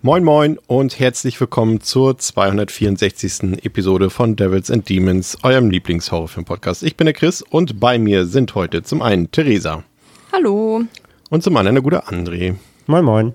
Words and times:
Moin 0.00 0.22
Moin 0.22 0.58
und 0.68 1.00
herzlich 1.00 1.40
willkommen 1.40 1.80
zur 1.80 2.16
264. 2.16 3.64
Episode 3.64 4.10
von 4.10 4.36
Devils 4.36 4.70
and 4.70 4.88
Demons, 4.88 5.36
eurem 5.42 5.70
Lieblingshorrorfilm-Podcast. 5.70 6.84
Ich 6.84 6.96
bin 6.96 7.06
der 7.06 7.14
Chris 7.14 7.42
und 7.42 7.80
bei 7.80 7.98
mir 7.98 8.24
sind 8.26 8.54
heute 8.54 8.84
zum 8.84 9.02
einen 9.02 9.32
Theresa. 9.32 9.82
Hallo. 10.30 10.84
Und 11.30 11.42
zum 11.42 11.56
anderen 11.56 11.74
der 11.74 11.82
gute 11.82 12.06
André. 12.06 12.54
Moin 12.86 13.04
Moin. 13.04 13.32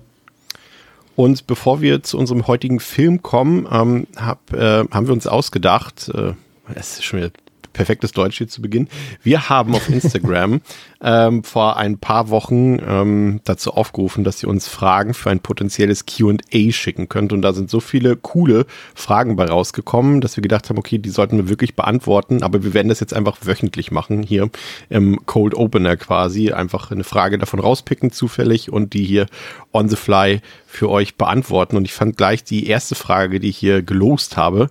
Und 1.16 1.46
bevor 1.46 1.82
wir 1.82 2.02
zu 2.02 2.16
unserem 2.16 2.46
heutigen 2.46 2.80
Film 2.80 3.22
kommen, 3.22 3.68
ähm, 3.70 4.06
hab, 4.16 4.50
äh, 4.54 4.84
haben 4.90 5.06
wir 5.06 5.12
uns 5.12 5.26
ausgedacht, 5.26 6.08
äh, 6.14 6.32
es 6.74 6.94
ist 6.94 7.04
schon 7.04 7.20
wieder 7.20 7.30
perfektes 7.74 8.12
Deutsch 8.12 8.38
hier 8.38 8.48
zu 8.48 8.62
Beginn. 8.62 8.88
Wir 9.22 9.50
haben 9.50 9.74
auf 9.74 9.90
Instagram 9.90 10.62
ähm, 11.02 11.44
vor 11.44 11.76
ein 11.76 11.98
paar 11.98 12.30
Wochen 12.30 12.78
ähm, 12.86 13.40
dazu 13.44 13.72
aufgerufen, 13.72 14.24
dass 14.24 14.42
ihr 14.42 14.48
uns 14.48 14.66
Fragen 14.66 15.12
für 15.12 15.28
ein 15.28 15.40
potenzielles 15.40 16.06
QA 16.06 16.70
schicken 16.70 17.10
könnt. 17.10 17.34
Und 17.34 17.42
da 17.42 17.52
sind 17.52 17.68
so 17.68 17.80
viele 17.80 18.16
coole 18.16 18.64
Fragen 18.94 19.36
bei 19.36 19.44
rausgekommen, 19.44 20.22
dass 20.22 20.38
wir 20.38 20.42
gedacht 20.42 20.70
haben, 20.70 20.78
okay, 20.78 20.96
die 20.96 21.10
sollten 21.10 21.36
wir 21.36 21.48
wirklich 21.50 21.76
beantworten. 21.76 22.42
Aber 22.42 22.64
wir 22.64 22.72
werden 22.72 22.88
das 22.88 23.00
jetzt 23.00 23.12
einfach 23.12 23.38
wöchentlich 23.42 23.90
machen, 23.90 24.22
hier 24.22 24.48
im 24.88 25.26
Cold 25.26 25.54
Opener 25.54 25.98
quasi. 25.98 26.52
Einfach 26.52 26.90
eine 26.90 27.04
Frage 27.04 27.36
davon 27.36 27.60
rauspicken, 27.60 28.10
zufällig, 28.10 28.72
und 28.72 28.94
die 28.94 29.04
hier 29.04 29.26
on 29.72 29.88
the 29.88 29.96
fly 29.96 30.40
für 30.66 30.88
euch 30.88 31.16
beantworten. 31.16 31.76
Und 31.76 31.84
ich 31.84 31.92
fand 31.92 32.16
gleich 32.16 32.44
die 32.44 32.66
erste 32.66 32.94
Frage, 32.94 33.40
die 33.40 33.48
ich 33.48 33.58
hier 33.58 33.82
gelost 33.82 34.36
habe, 34.36 34.70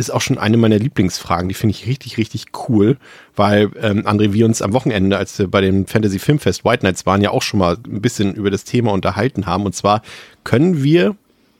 ist 0.00 0.10
auch 0.10 0.20
schon 0.20 0.38
eine 0.38 0.56
meiner 0.56 0.78
Lieblingsfragen. 0.78 1.48
Die 1.48 1.54
finde 1.54 1.76
ich 1.76 1.86
richtig, 1.86 2.18
richtig 2.18 2.46
cool, 2.68 2.96
weil 3.36 3.70
ähm, 3.80 4.06
André, 4.06 4.32
wir 4.32 4.46
uns 4.46 4.62
am 4.62 4.72
Wochenende, 4.72 5.16
als 5.18 5.38
wir 5.38 5.46
bei 5.46 5.60
dem 5.60 5.86
Fantasy 5.86 6.18
Filmfest 6.18 6.64
White 6.64 6.84
Nights 6.84 7.06
waren, 7.06 7.22
ja 7.22 7.30
auch 7.30 7.42
schon 7.42 7.60
mal 7.60 7.76
ein 7.86 8.00
bisschen 8.00 8.34
über 8.34 8.50
das 8.50 8.64
Thema 8.64 8.92
unterhalten 8.92 9.46
haben. 9.46 9.66
Und 9.66 9.74
zwar 9.74 10.02
können 10.42 10.82
wir, 10.82 11.16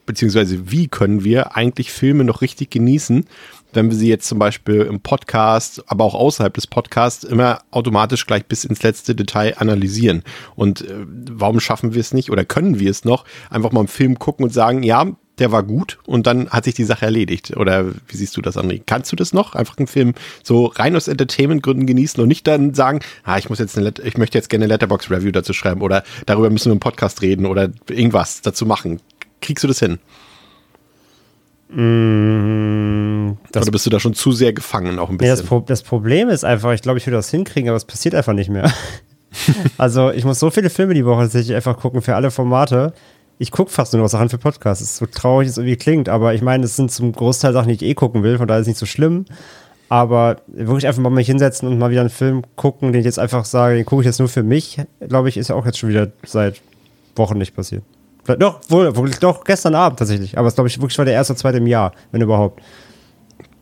beziehungsweise 0.07 0.71
wie 0.71 0.89
können 0.89 1.23
wir 1.23 1.55
eigentlich 1.57 1.93
Filme 1.93 2.25
noch 2.25 2.41
richtig 2.41 2.71
genießen, 2.71 3.27
wenn 3.73 3.91
wir 3.91 3.97
sie 3.97 4.09
jetzt 4.09 4.27
zum 4.27 4.39
Beispiel 4.39 4.81
im 4.81 5.01
Podcast, 5.01 5.85
aber 5.87 6.05
auch 6.05 6.15
außerhalb 6.15 6.53
des 6.55 6.67
Podcasts 6.67 7.23
immer 7.23 7.61
automatisch 7.71 8.27
gleich 8.27 8.47
bis 8.47 8.65
ins 8.65 8.83
letzte 8.83 9.15
Detail 9.15 9.59
analysieren. 9.59 10.25
Und 10.57 10.83
äh, 10.83 11.07
warum 11.07 11.61
schaffen 11.61 11.95
wir 11.95 12.01
es 12.01 12.15
nicht 12.15 12.31
oder 12.31 12.45
können 12.45 12.81
wir 12.81 12.91
es 12.91 13.05
noch, 13.05 13.25
einfach 13.51 13.71
mal 13.71 13.81
einen 13.81 13.89
Film 13.89 14.19
gucken 14.19 14.45
und 14.45 14.53
sagen, 14.53 14.83
ja, 14.83 15.13
der 15.41 15.51
war 15.51 15.63
gut 15.63 15.99
und 16.07 16.27
dann 16.27 16.51
hat 16.51 16.65
sich 16.65 16.75
die 16.75 16.85
Sache 16.85 17.07
erledigt. 17.07 17.57
Oder 17.57 17.87
wie 17.87 18.17
siehst 18.17 18.37
du 18.37 18.43
das, 18.43 18.57
André? 18.57 18.83
Kannst 18.85 19.11
du 19.11 19.17
das 19.17 19.33
noch? 19.33 19.55
Einfach 19.55 19.79
einen 19.79 19.87
Film 19.87 20.15
so 20.43 20.67
rein 20.67 20.95
aus 20.95 21.09
Entertainment-Gründen 21.09 21.87
genießen 21.87 22.23
und 22.23 22.29
nicht 22.29 22.47
dann 22.47 22.75
sagen, 22.75 23.01
ah, 23.25 23.39
ich 23.39 23.49
muss 23.49 23.59
jetzt 23.59 23.77
eine, 23.77 23.93
ich 24.05 24.19
möchte 24.19 24.39
jetzt 24.39 24.51
gerne 24.51 24.65
eine 24.65 24.75
Letterbox-Review 24.75 25.33
dazu 25.33 25.53
schreiben 25.53 25.81
oder 25.81 26.05
darüber 26.27 26.51
müssen 26.51 26.67
wir 26.67 26.75
im 26.75 26.81
Podcast 26.81 27.23
reden 27.23 27.47
oder 27.47 27.71
irgendwas 27.89 28.43
dazu 28.43 28.67
machen. 28.67 29.01
Kriegst 29.41 29.65
du 29.65 29.69
das 29.69 29.79
hin? 29.79 29.99
Mm, 31.71 33.39
das 33.53 33.63
oder 33.63 33.73
bist 33.73 33.87
du 33.87 33.91
da 33.91 34.01
schon 34.01 34.13
zu 34.13 34.33
sehr 34.33 34.53
gefangen 34.53 34.99
auch 34.99 35.09
ein 35.09 35.19
bisschen? 35.19 35.35
Nee, 35.35 35.41
das, 35.41 35.47
Pro 35.47 35.61
das 35.61 35.83
Problem 35.83 36.29
ist 36.29 36.45
einfach, 36.45 36.73
ich 36.73 36.83
glaube, 36.83 36.99
ich 36.99 37.07
würde 37.07 37.17
das 37.17 37.31
hinkriegen, 37.31 37.69
aber 37.69 37.77
es 37.77 37.85
passiert 37.85 38.15
einfach 38.15 38.33
nicht 38.35 38.51
mehr. 38.51 38.71
also 39.79 40.11
ich 40.11 40.25
muss 40.25 40.39
so 40.39 40.51
viele 40.51 40.69
Filme 40.69 40.95
die 40.95 41.07
Woche 41.07 41.23
tatsächlich 41.23 41.55
einfach 41.55 41.79
gucken 41.79 42.03
für 42.03 42.17
alle 42.17 42.31
Formate 42.31 42.93
ich 43.41 43.51
gucke 43.51 43.71
fast 43.71 43.95
nur 43.95 44.03
noch 44.03 44.09
Sachen 44.11 44.29
für 44.29 44.37
Podcasts. 44.37 44.85
Es 44.85 44.91
ist 44.91 44.97
so 44.99 45.07
traurig, 45.07 45.49
es 45.49 45.57
irgendwie 45.57 45.77
klingt, 45.77 46.11
aber 46.11 46.35
ich 46.35 46.43
meine, 46.43 46.65
es 46.65 46.77
sind 46.77 46.93
zum 46.93 47.11
Großteil 47.11 47.55
Sachen, 47.55 47.69
die 47.69 47.75
ich 47.75 47.83
eh 47.83 47.95
gucken 47.95 48.23
will, 48.23 48.37
von 48.37 48.47
daher 48.47 48.61
ist 48.61 48.65
es 48.65 48.69
nicht 48.69 48.79
so 48.79 48.85
schlimm. 48.85 49.25
Aber 49.89 50.43
wirklich 50.47 50.87
einfach 50.87 51.01
mal 51.01 51.09
mich 51.09 51.27
hinsetzen 51.27 51.67
und 51.67 51.79
mal 51.79 51.91
wieder 51.91 52.03
einen 52.03 52.11
Film 52.11 52.43
gucken, 52.57 52.93
den 52.93 53.01
ich 53.01 53.07
jetzt 53.07 53.19
einfach 53.19 53.47
sage, 53.47 53.77
den 53.77 53.87
gucke 53.87 54.03
ich 54.03 54.07
jetzt 54.07 54.19
nur 54.19 54.29
für 54.29 54.43
mich, 54.43 54.79
glaube 55.09 55.31
ich, 55.31 55.39
ist 55.39 55.49
ja 55.49 55.57
auch 55.57 55.65
jetzt 55.65 55.79
schon 55.79 55.89
wieder 55.89 56.09
seit 56.27 56.61
Wochen 57.17 57.39
nicht 57.39 57.57
passiert. 57.57 57.83
Doch, 58.39 58.61
wohl, 58.69 58.93
doch, 59.19 59.43
gestern 59.43 59.75
Abend 59.75 59.99
tatsächlich. 59.99 60.37
Aber 60.37 60.47
es 60.47 60.55
glaube 60.55 60.69
ich 60.69 60.79
wirklich 60.79 60.99
war 60.99 61.07
der 61.07 61.15
erste 61.15 61.33
oder 61.33 61.41
zweite 61.41 61.59
im 61.59 61.67
Jahr, 61.67 61.93
wenn 62.13 62.21
überhaupt 62.21 62.61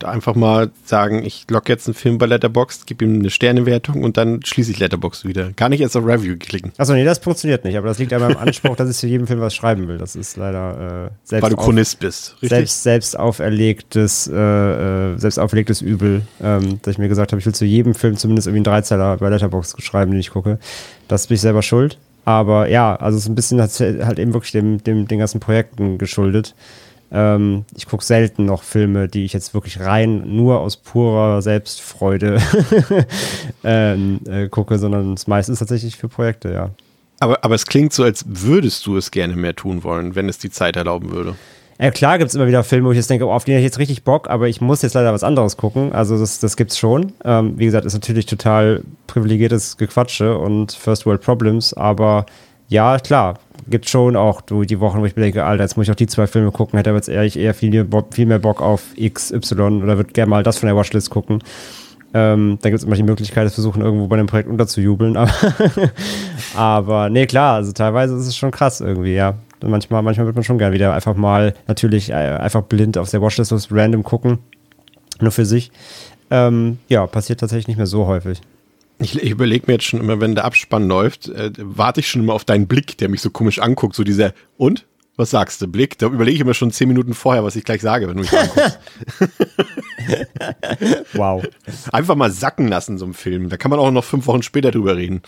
einfach 0.05 0.35
mal 0.35 0.71
sagen, 0.85 1.23
ich 1.25 1.45
logge 1.49 1.71
jetzt 1.71 1.87
einen 1.87 1.93
Film 1.93 2.17
bei 2.17 2.25
Letterboxd, 2.25 2.87
gebe 2.87 3.05
ihm 3.05 3.19
eine 3.19 3.29
Sternewertung 3.29 4.03
und 4.03 4.17
dann 4.17 4.41
schließe 4.43 4.71
ich 4.71 4.79
Letterboxd 4.79 5.25
wieder. 5.25 5.51
Gar 5.51 5.69
nicht 5.69 5.81
erst 5.81 5.97
auf 5.97 6.05
Review 6.05 6.35
klicken. 6.37 6.71
Achso, 6.77 6.93
nee, 6.93 7.03
das 7.03 7.19
funktioniert 7.19 7.65
nicht, 7.65 7.77
aber 7.77 7.87
das 7.87 7.99
liegt 7.99 8.13
an 8.13 8.21
meinem 8.21 8.37
Anspruch, 8.37 8.75
dass 8.75 8.89
ich 8.89 8.97
zu 8.97 9.07
jedem 9.07 9.27
Film 9.27 9.39
was 9.39 9.55
schreiben 9.55 9.87
will. 9.87 9.97
Das 9.97 10.15
ist 10.15 10.37
leider 10.37 11.07
äh, 11.07 11.11
selbst 11.23 11.43
Weil 11.43 11.49
du 11.51 11.57
Chronist 11.57 11.99
bist, 11.99 12.33
richtig? 12.41 12.49
Selbst, 12.49 12.83
selbst 12.83 13.19
auferlegtes, 13.19 14.27
äh, 14.27 14.35
äh, 14.35 15.17
selbst 15.17 15.39
auferlegtes 15.39 15.81
Übel, 15.81 16.21
ähm, 16.41 16.79
dass 16.81 16.93
ich 16.93 16.97
mir 16.97 17.09
gesagt 17.09 17.31
habe, 17.31 17.39
ich 17.39 17.45
will 17.45 17.53
zu 17.53 17.65
jedem 17.65 17.95
Film 17.95 18.17
zumindest 18.17 18.47
irgendwie 18.47 18.59
einen 18.59 18.75
Dreizeiler 18.75 19.17
bei 19.17 19.29
Letterboxd 19.29 19.81
schreiben, 19.81 20.11
den 20.11 20.19
ich 20.19 20.31
gucke. 20.31 20.59
Das 21.07 21.27
bin 21.27 21.35
ich 21.35 21.41
selber 21.41 21.61
schuld. 21.61 21.97
Aber 22.25 22.69
ja, 22.69 22.95
also 22.95 23.17
es 23.17 23.23
ist 23.23 23.29
ein 23.29 23.33
bisschen 23.33 23.59
halt 23.59 24.19
eben 24.19 24.33
wirklich 24.33 24.51
dem, 24.51 24.83
dem, 24.83 25.07
den 25.07 25.17
ganzen 25.17 25.39
Projekten 25.39 25.97
geschuldet. 25.97 26.53
Ähm, 27.11 27.65
ich 27.75 27.87
gucke 27.87 28.03
selten 28.03 28.45
noch 28.45 28.63
Filme, 28.63 29.07
die 29.07 29.25
ich 29.25 29.33
jetzt 29.33 29.53
wirklich 29.53 29.79
rein 29.79 30.35
nur 30.35 30.59
aus 30.59 30.77
purer 30.77 31.41
Selbstfreude 31.41 32.39
ähm, 33.63 34.19
äh, 34.27 34.47
gucke, 34.47 34.77
sondern 34.77 35.13
es 35.13 35.27
meistens 35.27 35.59
tatsächlich 35.59 35.97
für 35.97 36.07
Projekte, 36.07 36.51
ja. 36.51 36.69
Aber, 37.19 37.43
aber 37.43 37.55
es 37.55 37.65
klingt 37.65 37.93
so, 37.93 38.03
als 38.03 38.23
würdest 38.27 38.85
du 38.85 38.95
es 38.95 39.11
gerne 39.11 39.35
mehr 39.35 39.55
tun 39.55 39.83
wollen, 39.83 40.15
wenn 40.15 40.29
es 40.29 40.37
die 40.37 40.51
Zeit 40.51 40.75
erlauben 40.75 41.11
würde. 41.11 41.35
Ja, 41.81 41.91
klar 41.91 42.17
gibt 42.17 42.29
es 42.29 42.35
immer 42.35 42.47
wieder 42.47 42.63
Filme, 42.65 42.87
wo 42.87 42.91
ich 42.91 42.97
jetzt 42.97 43.09
denke, 43.09 43.25
oh, 43.25 43.31
auf 43.31 43.45
die 43.45 43.53
habe 43.53 43.59
ich 43.59 43.65
jetzt 43.65 43.79
richtig 43.79 44.03
Bock, 44.03 44.29
aber 44.29 44.49
ich 44.49 44.59
muss 44.59 44.81
jetzt 44.81 44.95
leider 44.95 45.13
was 45.13 45.23
anderes 45.23 45.55
gucken. 45.55 45.93
Also 45.93 46.19
das, 46.19 46.39
das 46.39 46.57
es 46.59 46.77
schon. 46.77 47.13
Ähm, 47.23 47.57
wie 47.57 47.65
gesagt, 47.65 47.85
ist 47.85 47.93
natürlich 47.93 48.25
total 48.25 48.83
privilegiertes 49.07 49.77
Gequatsche 49.77 50.37
und 50.37 50.73
First 50.73 51.05
World 51.05 51.21
Problems, 51.21 51.73
aber 51.73 52.25
ja, 52.69 52.99
klar, 52.99 53.39
gibt 53.67 53.89
schon 53.89 54.15
auch 54.15 54.41
die 54.41 54.79
Wochen, 54.79 55.01
wo 55.01 55.05
ich 55.05 55.15
mir 55.15 55.23
denke, 55.23 55.43
Alter, 55.43 55.63
jetzt 55.63 55.75
muss 55.75 55.87
ich 55.87 55.91
auch 55.91 55.95
die 55.95 56.07
zwei 56.07 56.27
Filme 56.27 56.51
gucken, 56.51 56.77
hätte 56.77 56.91
aber 56.91 56.97
jetzt 56.97 57.09
ehrlich 57.09 57.37
eher 57.37 57.53
viel, 57.53 57.87
viel 58.11 58.25
mehr 58.25 58.39
Bock 58.39 58.61
auf 58.61 58.93
XY 59.01 59.81
oder 59.83 59.97
würde 59.97 60.13
gerne 60.13 60.29
mal 60.29 60.43
das 60.43 60.59
von 60.59 60.67
der 60.67 60.75
Watchlist 60.75 61.09
gucken. 61.09 61.43
Ähm, 62.13 62.57
da 62.61 62.69
gibt 62.69 62.79
es 62.79 62.85
immer 62.85 62.95
die 62.95 63.03
Möglichkeit, 63.03 63.45
das 63.45 63.53
versuchen, 63.53 63.81
irgendwo 63.81 64.07
bei 64.07 64.17
einem 64.17 64.27
Projekt 64.27 64.49
unterzujubeln. 64.49 65.17
Aber, 65.17 65.31
aber 66.55 67.09
nee, 67.09 67.27
klar, 67.27 67.55
also 67.55 67.71
teilweise 67.71 68.15
ist 68.15 68.25
es 68.25 68.35
schon 68.35 68.51
krass 68.51 68.81
irgendwie, 68.81 69.13
ja. 69.13 69.35
Manchmal, 69.61 70.01
manchmal 70.01 70.25
wird 70.25 70.35
man 70.35 70.43
schon 70.43 70.57
gerne 70.57 70.73
wieder 70.73 70.93
einfach 70.93 71.15
mal 71.15 71.53
natürlich 71.67 72.11
äh, 72.11 72.13
einfach 72.13 72.63
blind 72.63 72.97
auf 72.97 73.11
der 73.11 73.21
Watchlist 73.21 73.51
was 73.51 73.67
random 73.71 74.03
gucken. 74.03 74.39
Nur 75.19 75.31
für 75.31 75.45
sich. 75.45 75.71
Ähm, 76.31 76.79
ja, 76.87 77.05
passiert 77.07 77.41
tatsächlich 77.41 77.67
nicht 77.67 77.77
mehr 77.77 77.85
so 77.85 78.07
häufig. 78.07 78.41
Ich, 79.01 79.21
ich 79.21 79.31
überlege 79.31 79.65
mir 79.67 79.73
jetzt 79.73 79.85
schon 79.85 80.01
immer, 80.01 80.19
wenn 80.19 80.35
der 80.35 80.45
Abspann 80.45 80.87
läuft, 80.87 81.29
äh, 81.29 81.51
warte 81.57 82.01
ich 82.01 82.09
schon 82.09 82.21
immer 82.21 82.33
auf 82.33 82.43
deinen 82.43 82.67
Blick, 82.67 82.97
der 82.97 83.09
mich 83.09 83.21
so 83.21 83.29
komisch 83.29 83.59
anguckt, 83.59 83.95
so 83.95 84.03
dieser, 84.03 84.33
und? 84.57 84.85
Was 85.19 85.31
sagst 85.31 85.61
du, 85.61 85.67
Blick? 85.67 85.97
Da 85.97 86.05
überlege 86.05 86.35
ich 86.35 86.39
immer 86.39 86.53
schon 86.53 86.71
zehn 86.71 86.87
Minuten 86.87 87.13
vorher, 87.13 87.43
was 87.43 87.57
ich 87.57 87.65
gleich 87.65 87.81
sage, 87.81 88.07
wenn 88.07 88.15
du 88.15 88.21
mich 88.21 88.31
anguckst. 88.31 88.79
wow. 91.13 91.43
Einfach 91.91 92.15
mal 92.15 92.31
sacken 92.31 92.69
lassen, 92.69 92.97
so 92.97 93.03
ein 93.03 93.13
Film. 93.13 93.49
Da 93.49 93.57
kann 93.57 93.69
man 93.69 93.81
auch 93.81 93.91
noch 93.91 94.05
fünf 94.05 94.27
Wochen 94.27 94.43
später 94.43 94.71
drüber 94.71 94.95
reden. 94.95 95.21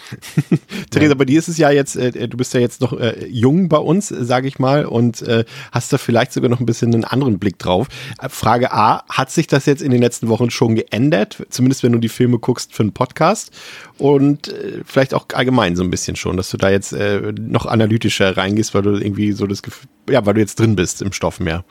Theresa, 0.91 1.13
bei 1.15 1.25
dir 1.25 1.37
ist 1.37 1.49
es 1.49 1.57
ja 1.57 1.71
jetzt, 1.71 1.97
äh, 1.97 2.29
du 2.29 2.37
bist 2.37 2.53
ja 2.53 2.61
jetzt 2.61 2.79
noch 2.79 2.93
äh, 2.93 3.25
jung 3.27 3.67
bei 3.67 3.79
uns, 3.79 4.11
äh, 4.11 4.23
sage 4.23 4.47
ich 4.47 4.59
mal, 4.59 4.85
und 4.85 5.23
äh, 5.23 5.43
hast 5.73 5.91
da 5.91 5.97
vielleicht 5.97 6.31
sogar 6.31 6.49
noch 6.49 6.61
ein 6.61 6.65
bisschen 6.65 6.93
einen 6.93 7.03
anderen 7.03 7.37
Blick 7.37 7.59
drauf. 7.59 7.89
Äh, 8.21 8.29
Frage 8.29 8.71
A, 8.71 9.03
hat 9.09 9.29
sich 9.29 9.47
das 9.47 9.65
jetzt 9.65 9.81
in 9.81 9.91
den 9.91 10.01
letzten 10.01 10.29
Wochen 10.29 10.51
schon 10.51 10.75
geändert? 10.75 11.45
Zumindest 11.49 11.83
wenn 11.83 11.91
du 11.91 11.99
die 11.99 12.07
Filme 12.07 12.39
guckst 12.39 12.73
für 12.73 12.83
einen 12.83 12.93
Podcast 12.93 13.51
und 13.97 14.47
äh, 14.47 14.83
vielleicht 14.85 15.13
auch 15.13 15.25
allgemein 15.33 15.75
so 15.75 15.83
ein 15.83 15.91
bisschen 15.91 16.15
schon, 16.15 16.37
dass 16.37 16.49
du 16.49 16.55
da 16.55 16.69
jetzt 16.69 16.93
äh, 16.93 17.33
noch 17.37 17.65
analytischer 17.65 18.37
reingehst, 18.37 18.73
weil 18.73 18.83
du 18.83 18.91
irgendwie 18.91 19.33
so 19.33 19.47
das 19.47 19.61
Gefühl, 19.61 19.80
ja, 20.09 20.25
weil 20.25 20.33
du 20.33 20.41
jetzt 20.41 20.59
drin 20.59 20.75
bist 20.75 21.01
im 21.01 21.11
Stoff 21.11 21.39
mehr. 21.39 21.63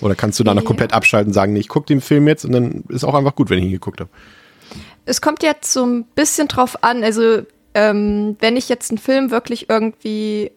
Oder 0.00 0.14
kannst 0.14 0.40
du 0.40 0.44
da 0.44 0.54
noch 0.54 0.64
komplett 0.64 0.92
abschalten 0.92 1.30
und 1.30 1.34
sagen, 1.34 1.52
nee, 1.52 1.60
ich 1.60 1.68
gucke 1.68 1.86
den 1.86 2.00
Film 2.00 2.26
jetzt 2.26 2.44
und 2.44 2.52
dann 2.52 2.84
ist 2.88 3.04
auch 3.04 3.14
einfach 3.14 3.34
gut, 3.34 3.50
wenn 3.50 3.58
ich 3.58 3.66
ihn 3.66 3.70
geguckt 3.70 4.00
habe? 4.00 4.10
Es 5.04 5.20
kommt 5.20 5.42
jetzt 5.42 5.72
so 5.72 5.84
ein 5.84 6.04
bisschen 6.04 6.48
drauf 6.48 6.82
an, 6.82 7.04
also 7.04 7.42
ähm, 7.74 8.36
wenn 8.40 8.56
ich 8.56 8.68
jetzt 8.68 8.90
einen 8.90 8.98
Film 8.98 9.30
wirklich 9.30 9.68
irgendwie 9.68 10.50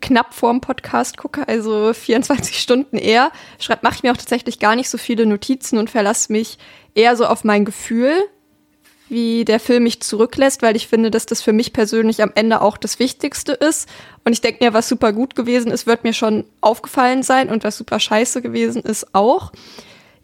knapp 0.00 0.34
vorm 0.34 0.60
Podcast 0.60 1.16
gucke, 1.16 1.46
also 1.48 1.92
24 1.92 2.58
Stunden 2.60 2.96
eher, 2.96 3.30
mache 3.82 3.94
ich 3.96 4.02
mir 4.02 4.12
auch 4.12 4.16
tatsächlich 4.16 4.58
gar 4.58 4.76
nicht 4.76 4.90
so 4.90 4.98
viele 4.98 5.26
Notizen 5.26 5.78
und 5.78 5.90
verlasse 5.90 6.32
mich 6.32 6.58
eher 6.94 7.16
so 7.16 7.26
auf 7.26 7.44
mein 7.44 7.64
Gefühl 7.64 8.12
wie 9.08 9.44
der 9.44 9.60
Film 9.60 9.82
mich 9.82 10.00
zurücklässt, 10.00 10.62
weil 10.62 10.76
ich 10.76 10.88
finde, 10.88 11.10
dass 11.10 11.26
das 11.26 11.42
für 11.42 11.52
mich 11.52 11.72
persönlich 11.72 12.22
am 12.22 12.32
Ende 12.34 12.60
auch 12.60 12.76
das 12.76 12.98
Wichtigste 12.98 13.52
ist. 13.52 13.88
Und 14.24 14.32
ich 14.32 14.40
denke 14.40 14.64
mir, 14.64 14.72
was 14.72 14.88
super 14.88 15.12
gut 15.12 15.34
gewesen 15.34 15.70
ist, 15.70 15.86
wird 15.86 16.04
mir 16.04 16.14
schon 16.14 16.44
aufgefallen 16.60 17.22
sein 17.22 17.50
und 17.50 17.64
was 17.64 17.76
super 17.76 18.00
scheiße 18.00 18.40
gewesen 18.40 18.82
ist 18.82 19.14
auch. 19.14 19.52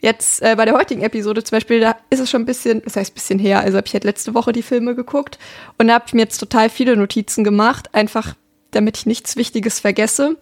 jetzt 0.00 0.40
äh, 0.40 0.54
bei 0.56 0.64
der 0.64 0.74
heutigen 0.74 1.02
Episode 1.02 1.44
zum 1.44 1.56
Beispiel, 1.56 1.80
da 1.80 1.96
ist 2.08 2.20
es 2.20 2.30
schon 2.30 2.42
ein 2.42 2.46
bisschen, 2.46 2.80
das 2.82 2.96
heißt 2.96 3.12
ein 3.12 3.14
bisschen 3.14 3.38
her, 3.38 3.60
also 3.60 3.76
habe 3.76 3.86
ich 3.86 3.92
halt 3.92 4.04
letzte 4.04 4.32
Woche 4.32 4.52
die 4.52 4.62
Filme 4.62 4.94
geguckt 4.94 5.38
und 5.76 5.88
da 5.88 5.94
habe 5.94 6.04
ich 6.06 6.14
mir 6.14 6.22
jetzt 6.22 6.38
total 6.38 6.70
viele 6.70 6.96
Notizen 6.96 7.44
gemacht, 7.44 7.94
einfach 7.94 8.34
damit 8.70 8.96
ich 8.96 9.06
nichts 9.06 9.36
Wichtiges 9.36 9.80
vergesse. 9.80 10.36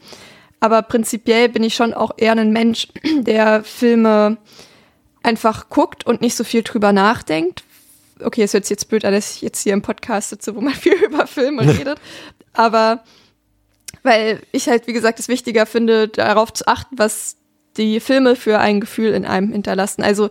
Aber 0.60 0.82
prinzipiell 0.82 1.48
bin 1.48 1.62
ich 1.62 1.74
schon 1.74 1.94
auch 1.94 2.12
eher 2.16 2.32
ein 2.32 2.52
Mensch, 2.52 2.88
der 3.20 3.62
Filme 3.64 4.38
einfach 5.22 5.68
guckt 5.68 6.06
und 6.06 6.20
nicht 6.20 6.36
so 6.36 6.44
viel 6.44 6.62
drüber 6.62 6.92
nachdenkt. 6.92 7.64
Okay, 8.22 8.42
es 8.42 8.54
hört 8.54 8.64
sich 8.64 8.70
jetzt 8.70 8.88
blöd 8.88 9.04
an, 9.04 9.12
dass 9.12 9.36
ich 9.36 9.42
jetzt 9.42 9.62
hier 9.62 9.72
im 9.72 9.82
Podcast 9.82 10.30
sitze, 10.30 10.54
wo 10.54 10.60
man 10.60 10.74
viel 10.74 10.94
über 10.94 11.26
Filme 11.26 11.62
redet. 11.78 12.00
Aber 12.52 13.02
weil 14.02 14.42
ich 14.52 14.68
halt, 14.68 14.86
wie 14.86 14.92
gesagt, 14.92 15.18
es 15.18 15.28
wichtiger 15.28 15.66
finde, 15.66 16.08
darauf 16.08 16.52
zu 16.52 16.66
achten, 16.66 16.98
was 16.98 17.36
die 17.76 18.00
Filme 18.00 18.36
für 18.36 18.58
ein 18.58 18.80
Gefühl 18.80 19.12
in 19.12 19.24
einem 19.24 19.52
hinterlassen. 19.52 20.02
Also, 20.02 20.30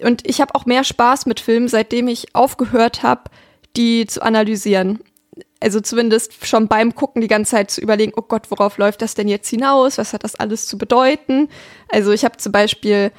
und 0.00 0.26
ich 0.28 0.40
habe 0.40 0.54
auch 0.54 0.66
mehr 0.66 0.84
Spaß 0.84 1.26
mit 1.26 1.40
Filmen, 1.40 1.68
seitdem 1.68 2.08
ich 2.08 2.34
aufgehört 2.34 3.02
habe, 3.02 3.24
die 3.76 4.06
zu 4.06 4.22
analysieren. 4.22 5.00
Also 5.60 5.80
zumindest 5.80 6.46
schon 6.46 6.68
beim 6.68 6.94
Gucken 6.94 7.20
die 7.20 7.28
ganze 7.28 7.52
Zeit 7.52 7.70
zu 7.70 7.80
überlegen, 7.82 8.12
oh 8.16 8.22
Gott, 8.22 8.50
worauf 8.50 8.78
läuft 8.78 9.02
das 9.02 9.14
denn 9.14 9.28
jetzt 9.28 9.48
hinaus? 9.48 9.98
Was 9.98 10.14
hat 10.14 10.24
das 10.24 10.36
alles 10.36 10.66
zu 10.66 10.78
bedeuten? 10.78 11.48
Also 11.88 12.12
ich 12.12 12.24
habe 12.24 12.38
zum 12.38 12.52
Beispiel 12.52 13.12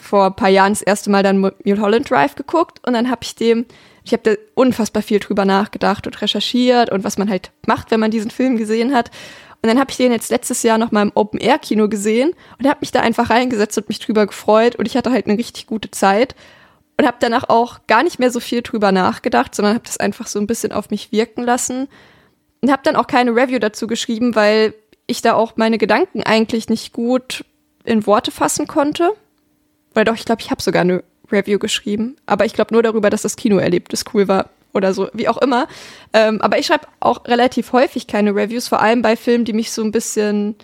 vor 0.00 0.26
ein 0.26 0.36
paar 0.36 0.48
Jahren 0.48 0.72
das 0.72 0.82
erste 0.82 1.10
Mal 1.10 1.22
dann 1.22 1.38
Mulholland 1.38 2.10
Drive 2.10 2.34
geguckt 2.34 2.80
und 2.86 2.94
dann 2.94 3.10
habe 3.10 3.20
ich 3.22 3.34
dem, 3.34 3.66
ich 4.04 4.12
habe 4.12 4.22
da 4.22 4.34
unfassbar 4.54 5.02
viel 5.02 5.18
drüber 5.18 5.44
nachgedacht 5.44 6.06
und 6.06 6.20
recherchiert 6.20 6.90
und 6.90 7.04
was 7.04 7.18
man 7.18 7.28
halt 7.28 7.50
macht, 7.66 7.90
wenn 7.90 8.00
man 8.00 8.10
diesen 8.10 8.30
Film 8.30 8.56
gesehen 8.56 8.94
hat. 8.94 9.10
Und 9.62 9.68
dann 9.68 9.78
habe 9.78 9.90
ich 9.90 9.96
den 9.96 10.10
jetzt 10.10 10.30
letztes 10.30 10.64
Jahr 10.64 10.76
noch 10.76 10.90
mal 10.90 11.02
im 11.02 11.12
Open-Air-Kino 11.14 11.88
gesehen 11.88 12.32
und 12.58 12.66
habe 12.66 12.78
mich 12.80 12.90
da 12.90 13.00
einfach 13.00 13.30
reingesetzt 13.30 13.78
und 13.78 13.88
mich 13.88 14.00
drüber 14.00 14.26
gefreut 14.26 14.76
und 14.76 14.86
ich 14.86 14.96
hatte 14.96 15.12
halt 15.12 15.26
eine 15.26 15.38
richtig 15.38 15.66
gute 15.66 15.90
Zeit 15.90 16.34
und 16.98 17.06
habe 17.06 17.18
danach 17.20 17.48
auch 17.48 17.80
gar 17.86 18.02
nicht 18.02 18.18
mehr 18.18 18.30
so 18.30 18.40
viel 18.40 18.62
drüber 18.62 18.90
nachgedacht, 18.92 19.54
sondern 19.54 19.74
habe 19.74 19.84
das 19.84 19.98
einfach 19.98 20.26
so 20.26 20.40
ein 20.40 20.46
bisschen 20.46 20.72
auf 20.72 20.90
mich 20.90 21.12
wirken 21.12 21.44
lassen 21.44 21.88
und 22.60 22.72
habe 22.72 22.82
dann 22.84 22.96
auch 22.96 23.06
keine 23.06 23.34
Review 23.34 23.58
dazu 23.58 23.86
geschrieben, 23.86 24.34
weil 24.34 24.74
ich 25.06 25.22
da 25.22 25.34
auch 25.34 25.56
meine 25.56 25.78
Gedanken 25.78 26.22
eigentlich 26.22 26.68
nicht 26.68 26.92
gut 26.92 27.44
in 27.84 28.06
Worte 28.06 28.30
fassen 28.30 28.66
konnte. 28.66 29.12
Weil 29.94 30.04
doch, 30.04 30.14
ich 30.14 30.24
glaube, 30.24 30.42
ich 30.42 30.50
habe 30.50 30.62
sogar 30.62 30.82
eine 30.82 31.02
Review 31.30 31.58
geschrieben, 31.58 32.16
aber 32.26 32.44
ich 32.44 32.52
glaube 32.52 32.74
nur 32.74 32.82
darüber, 32.82 33.10
dass 33.10 33.22
das 33.22 33.36
Kinoerlebnis 33.36 34.04
cool 34.12 34.28
war 34.28 34.50
oder 34.72 34.94
so, 34.94 35.08
wie 35.12 35.28
auch 35.28 35.38
immer. 35.38 35.68
Ähm, 36.12 36.40
aber 36.40 36.58
ich 36.58 36.66
schreibe 36.66 36.86
auch 37.00 37.24
relativ 37.26 37.72
häufig 37.72 38.06
keine 38.06 38.34
Reviews, 38.34 38.68
vor 38.68 38.80
allem 38.80 39.02
bei 39.02 39.16
Filmen, 39.16 39.44
die 39.44 39.52
mich 39.52 39.72
so 39.72 39.82
ein 39.82 39.92
bisschen, 39.92 40.56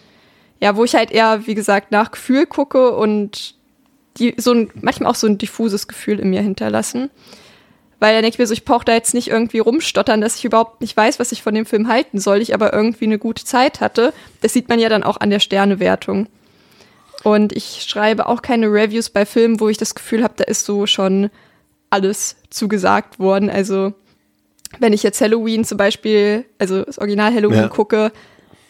ja, 0.60 0.76
wo 0.76 0.84
ich 0.84 0.94
halt 0.94 1.10
eher, 1.10 1.46
wie 1.46 1.54
gesagt, 1.54 1.90
nach 1.90 2.10
Gefühl 2.10 2.46
gucke 2.46 2.94
und 2.94 3.54
die 4.18 4.34
so 4.36 4.52
ein, 4.52 4.70
manchmal 4.74 5.10
auch 5.10 5.16
so 5.16 5.26
ein 5.26 5.38
diffuses 5.38 5.88
Gefühl 5.88 6.18
in 6.18 6.30
mir 6.30 6.42
hinterlassen. 6.42 7.10
Weil 8.00 8.14
dann 8.14 8.22
denke 8.22 8.36
ich 8.36 8.38
mir 8.38 8.46
so, 8.46 8.52
ich 8.52 8.64
brauche 8.64 8.84
da 8.84 8.94
jetzt 8.94 9.12
nicht 9.12 9.28
irgendwie 9.28 9.58
rumstottern, 9.58 10.20
dass 10.20 10.36
ich 10.36 10.44
überhaupt 10.44 10.80
nicht 10.80 10.96
weiß, 10.96 11.18
was 11.18 11.32
ich 11.32 11.42
von 11.42 11.54
dem 11.54 11.66
Film 11.66 11.88
halten 11.88 12.18
soll, 12.18 12.40
ich 12.40 12.54
aber 12.54 12.72
irgendwie 12.72 13.06
eine 13.06 13.18
gute 13.18 13.44
Zeit 13.44 13.80
hatte. 13.80 14.12
Das 14.40 14.52
sieht 14.52 14.68
man 14.68 14.78
ja 14.78 14.88
dann 14.88 15.02
auch 15.02 15.18
an 15.18 15.30
der 15.30 15.40
Sternewertung. 15.40 16.28
Und 17.24 17.52
ich 17.52 17.84
schreibe 17.88 18.26
auch 18.26 18.42
keine 18.42 18.66
Reviews 18.66 19.10
bei 19.10 19.26
Filmen, 19.26 19.60
wo 19.60 19.68
ich 19.68 19.76
das 19.76 19.94
Gefühl 19.94 20.22
habe, 20.22 20.34
da 20.36 20.44
ist 20.44 20.64
so 20.64 20.86
schon 20.86 21.30
alles 21.90 22.36
zugesagt 22.50 23.18
worden. 23.18 23.50
Also 23.50 23.92
wenn 24.78 24.92
ich 24.92 25.02
jetzt 25.02 25.20
Halloween 25.20 25.64
zum 25.64 25.78
Beispiel, 25.78 26.44
also 26.58 26.82
das 26.82 26.98
Original 26.98 27.34
Halloween 27.34 27.62
ja. 27.62 27.68
gucke, 27.68 28.12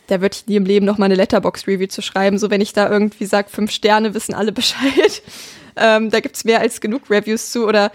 da 0.06 0.20
würde 0.20 0.36
ich 0.36 0.46
nie 0.46 0.56
im 0.56 0.64
Leben 0.64 0.86
noch 0.86 0.98
mal 0.98 1.06
eine 1.06 1.16
Letterbox-Review 1.16 1.88
zu 1.88 2.00
schreiben. 2.00 2.38
So 2.38 2.50
wenn 2.50 2.60
ich 2.60 2.72
da 2.72 2.88
irgendwie 2.88 3.26
sage, 3.26 3.50
fünf 3.50 3.70
Sterne, 3.70 4.14
wissen 4.14 4.34
alle 4.34 4.52
Bescheid. 4.52 5.22
ähm, 5.76 6.10
da 6.10 6.20
gibt's 6.20 6.44
mehr 6.44 6.60
als 6.60 6.80
genug 6.80 7.10
Reviews 7.10 7.50
zu. 7.52 7.66
Oder 7.66 7.92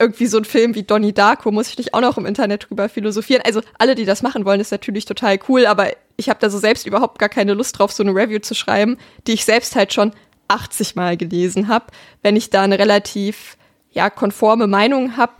irgendwie 0.00 0.26
so 0.26 0.38
ein 0.38 0.44
Film 0.44 0.74
wie 0.74 0.82
Donnie 0.82 1.12
Darko 1.12 1.50
muss 1.52 1.68
ich 1.68 1.78
nicht 1.78 1.94
auch 1.94 2.00
noch 2.00 2.18
im 2.18 2.26
Internet 2.26 2.68
drüber 2.68 2.88
philosophieren. 2.88 3.42
Also 3.44 3.60
alle, 3.78 3.94
die 3.94 4.04
das 4.04 4.22
machen 4.22 4.44
wollen, 4.44 4.60
ist 4.60 4.72
natürlich 4.72 5.04
total 5.04 5.38
cool, 5.48 5.66
aber 5.66 5.90
ich 6.16 6.28
habe 6.28 6.40
da 6.40 6.50
so 6.50 6.58
selbst 6.58 6.86
überhaupt 6.86 7.18
gar 7.18 7.28
keine 7.28 7.54
Lust 7.54 7.78
drauf, 7.78 7.92
so 7.92 8.02
eine 8.02 8.14
Review 8.14 8.38
zu 8.40 8.54
schreiben, 8.54 8.96
die 9.26 9.32
ich 9.32 9.44
selbst 9.44 9.76
halt 9.76 9.92
schon 9.92 10.12
80 10.48 10.94
Mal 10.96 11.16
gelesen 11.16 11.68
habe. 11.68 11.86
Wenn 12.22 12.36
ich 12.36 12.50
da 12.50 12.62
eine 12.62 12.78
relativ 12.78 13.56
ja, 13.90 14.10
konforme 14.10 14.66
Meinung 14.66 15.16
habe, 15.16 15.34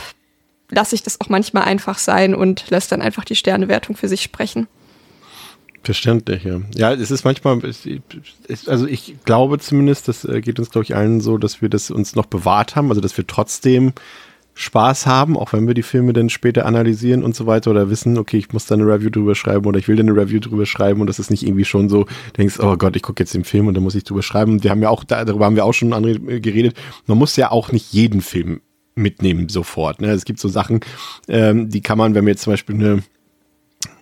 lasse 0.71 0.95
ich 0.95 1.03
das 1.03 1.21
auch 1.21 1.29
manchmal 1.29 1.65
einfach 1.65 1.99
sein 1.99 2.35
und 2.35 2.71
lässt 2.71 2.93
dann 2.93 3.03
einfach 3.03 3.25
die 3.25 3.37
Sternewertung 3.37 3.97
für 3.97 4.09
sich 4.09 4.23
sprechen. 4.23 4.69
Verständlich, 5.85 6.45
ja. 6.45 6.61
Ja, 6.75 6.93
es 6.93 7.11
ist 7.11 7.25
manchmal, 7.25 7.61
also 8.67 8.87
ich 8.87 9.17
glaube 9.25 9.59
zumindest, 9.59 10.07
das 10.07 10.25
äh, 10.25 10.41
geht 10.41 10.61
uns, 10.61 10.71
glaube 10.71 10.85
ich, 10.85 10.95
allen 10.95 11.21
so, 11.21 11.39
dass 11.39 11.61
wir 11.61 11.69
das 11.69 11.91
uns 11.91 12.15
noch 12.15 12.27
bewahrt 12.27 12.77
haben, 12.77 12.89
also 12.91 13.01
dass 13.01 13.17
wir 13.17 13.27
trotzdem 13.27 13.93
Spaß 14.55 15.07
haben, 15.07 15.37
auch 15.37 15.53
wenn 15.53 15.67
wir 15.67 15.75
die 15.75 15.83
Filme 15.83 16.13
dann 16.13 16.29
später 16.29 16.67
analysieren 16.67 17.23
und 17.23 17.35
so 17.35 17.47
weiter 17.47 17.71
oder 17.71 17.89
wissen, 17.89 18.19
okay, 18.19 18.37
ich 18.37 18.53
muss 18.53 18.67
da 18.67 18.75
eine 18.75 18.85
Review 18.85 19.09
drüber 19.09 19.35
schreiben 19.35 19.65
oder 19.67 19.79
ich 19.79 19.89
will 19.89 19.97
da 19.97 20.03
eine 20.03 20.15
Review 20.15 20.41
drüber 20.41 20.67
schreiben 20.67 21.01
und 21.01 21.07
das 21.07 21.19
ist 21.19 21.31
nicht 21.31 21.43
irgendwie 21.47 21.65
schon 21.65 21.89
so, 21.89 22.07
denkst, 22.37 22.61
oh 22.61 22.77
Gott, 22.77 22.95
ich 22.95 23.03
gucke 23.03 23.23
jetzt 23.23 23.35
den 23.35 23.45
Film 23.45 23.67
und 23.67 23.75
da 23.75 23.81
muss 23.81 23.95
ich 23.95 24.05
drüber 24.05 24.23
schreiben. 24.23 24.63
Wir 24.63 24.71
haben 24.71 24.83
ja 24.83 24.91
auch, 24.91 25.05
darüber 25.05 25.47
haben 25.47 25.57
wir 25.57 25.65
auch 25.65 25.73
schon 25.73 25.95
andere 25.95 26.19
geredet, 26.41 26.77
man 27.07 27.17
muss 27.17 27.37
ja 27.37 27.51
auch 27.51 27.73
nicht 27.73 27.93
jeden 27.93 28.21
Film 28.21 28.61
mitnehmen 28.95 29.49
sofort. 29.49 30.03
Ne? 30.03 30.11
Es 30.11 30.27
gibt 30.27 30.39
so 30.39 30.49
Sachen, 30.49 30.81
ähm, 31.29 31.71
die 31.71 31.81
kann 31.81 31.97
man, 31.97 32.15
wenn 32.15 32.27
wir 32.27 32.33
jetzt 32.33 32.43
zum 32.43 32.53
Beispiel 32.53 32.75
eine, 32.75 33.03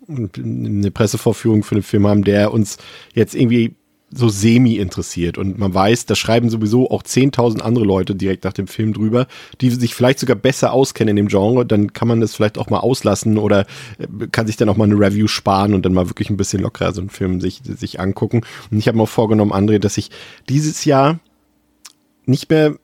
eine 0.08 0.90
Pressevorführung 0.90 1.62
für 1.62 1.76
einen 1.76 1.84
Film 1.84 2.08
haben, 2.08 2.24
der 2.24 2.52
uns 2.52 2.78
jetzt 3.14 3.36
irgendwie 3.36 3.76
so 4.12 4.28
semi 4.28 4.76
interessiert 4.76 5.38
und 5.38 5.58
man 5.58 5.72
weiß, 5.72 6.06
da 6.06 6.16
schreiben 6.16 6.50
sowieso 6.50 6.90
auch 6.90 7.02
10.000 7.02 7.60
andere 7.60 7.84
Leute 7.84 8.14
direkt 8.16 8.44
nach 8.44 8.52
dem 8.52 8.66
Film 8.66 8.92
drüber, 8.92 9.26
die 9.60 9.70
sich 9.70 9.94
vielleicht 9.94 10.18
sogar 10.18 10.36
besser 10.36 10.72
auskennen 10.72 11.16
in 11.16 11.24
dem 11.24 11.28
Genre, 11.28 11.64
dann 11.64 11.92
kann 11.92 12.08
man 12.08 12.20
das 12.20 12.34
vielleicht 12.34 12.58
auch 12.58 12.70
mal 12.70 12.80
auslassen 12.80 13.38
oder 13.38 13.66
äh, 13.98 14.26
kann 14.32 14.46
sich 14.46 14.56
dann 14.56 14.68
auch 14.68 14.76
mal 14.76 14.84
eine 14.84 14.98
Review 14.98 15.28
sparen 15.28 15.74
und 15.74 15.86
dann 15.86 15.94
mal 15.94 16.08
wirklich 16.08 16.28
ein 16.28 16.36
bisschen 16.36 16.62
lockerer 16.62 16.92
so 16.92 17.00
einen 17.00 17.10
Film 17.10 17.40
sich, 17.40 17.60
sich 17.64 18.00
angucken. 18.00 18.42
Und 18.70 18.78
ich 18.78 18.88
habe 18.88 18.96
mir 18.96 19.04
auch 19.04 19.08
vorgenommen, 19.08 19.52
André, 19.52 19.78
dass 19.78 19.96
ich 19.96 20.10
dieses 20.48 20.84
Jahr 20.84 21.20
nicht 22.26 22.50
mehr 22.50 22.76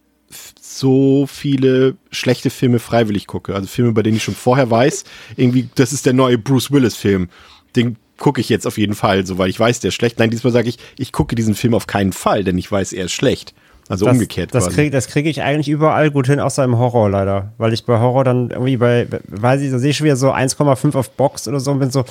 so 0.61 1.27
viele 1.27 1.97
schlechte 2.11 2.51
Filme 2.51 2.79
freiwillig 2.79 3.27
gucke. 3.27 3.55
Also 3.55 3.67
Filme, 3.67 3.93
bei 3.93 4.03
denen 4.03 4.17
ich 4.17 4.25
schon 4.25 4.35
vorher 4.35 4.71
weiß, 4.71 5.05
irgendwie, 5.37 5.69
das 5.75 5.93
ist 5.93 6.07
der 6.07 6.13
neue 6.13 6.39
Bruce 6.39 6.71
Willis-Film. 6.71 7.29
Den 7.75 7.97
gucke 8.19 8.41
ich 8.41 8.49
jetzt 8.49 8.67
auf 8.67 8.79
jeden 8.79 8.95
Fall, 8.95 9.27
so 9.27 9.39
weil 9.39 9.51
ich 9.51 9.59
weiß, 9.59 9.81
der 9.81 9.89
ist 9.89 9.95
schlecht. 9.95 10.19
Nein, 10.19 10.31
diesmal 10.31 10.53
sage 10.53 10.69
ich, 10.69 10.79
ich 10.99 11.13
gucke 11.13 11.35
diesen 11.35 11.55
Film 11.55 11.75
auf 11.75 11.87
keinen 11.87 12.13
Fall, 12.13 12.45
denn 12.45 12.57
ich 12.59 12.71
weiß, 12.71 12.93
er 12.93 13.07
ist 13.07 13.13
schlecht. 13.13 13.55
Also 13.89 14.05
das, 14.05 14.15
umgekehrt. 14.15 14.53
Das 14.53 14.69
kriege 14.71 14.99
krieg 15.01 15.27
ich 15.27 15.43
eigentlich 15.43 15.69
überall 15.69 16.11
gut 16.11 16.27
hin, 16.27 16.41
außer 16.41 16.65
im 16.65 16.77
Horror 16.77 17.09
leider. 17.09 17.53
Weil 17.57 17.73
ich 17.73 17.85
bei 17.85 18.01
Horror 18.01 18.25
dann 18.25 18.51
irgendwie 18.51 18.79
bei, 18.79 19.07
weiß 19.29 19.61
ich, 19.61 19.71
da 19.71 19.79
sehe 19.79 19.91
ich 19.91 19.97
schon 19.97 20.07
wieder 20.07 20.17
so 20.17 20.33
1,5 20.33 20.97
auf 20.97 21.11
Box 21.11 21.47
oder 21.47 21.61
so 21.61 21.71
und 21.71 21.79
bin 21.79 21.91
so, 21.91 22.05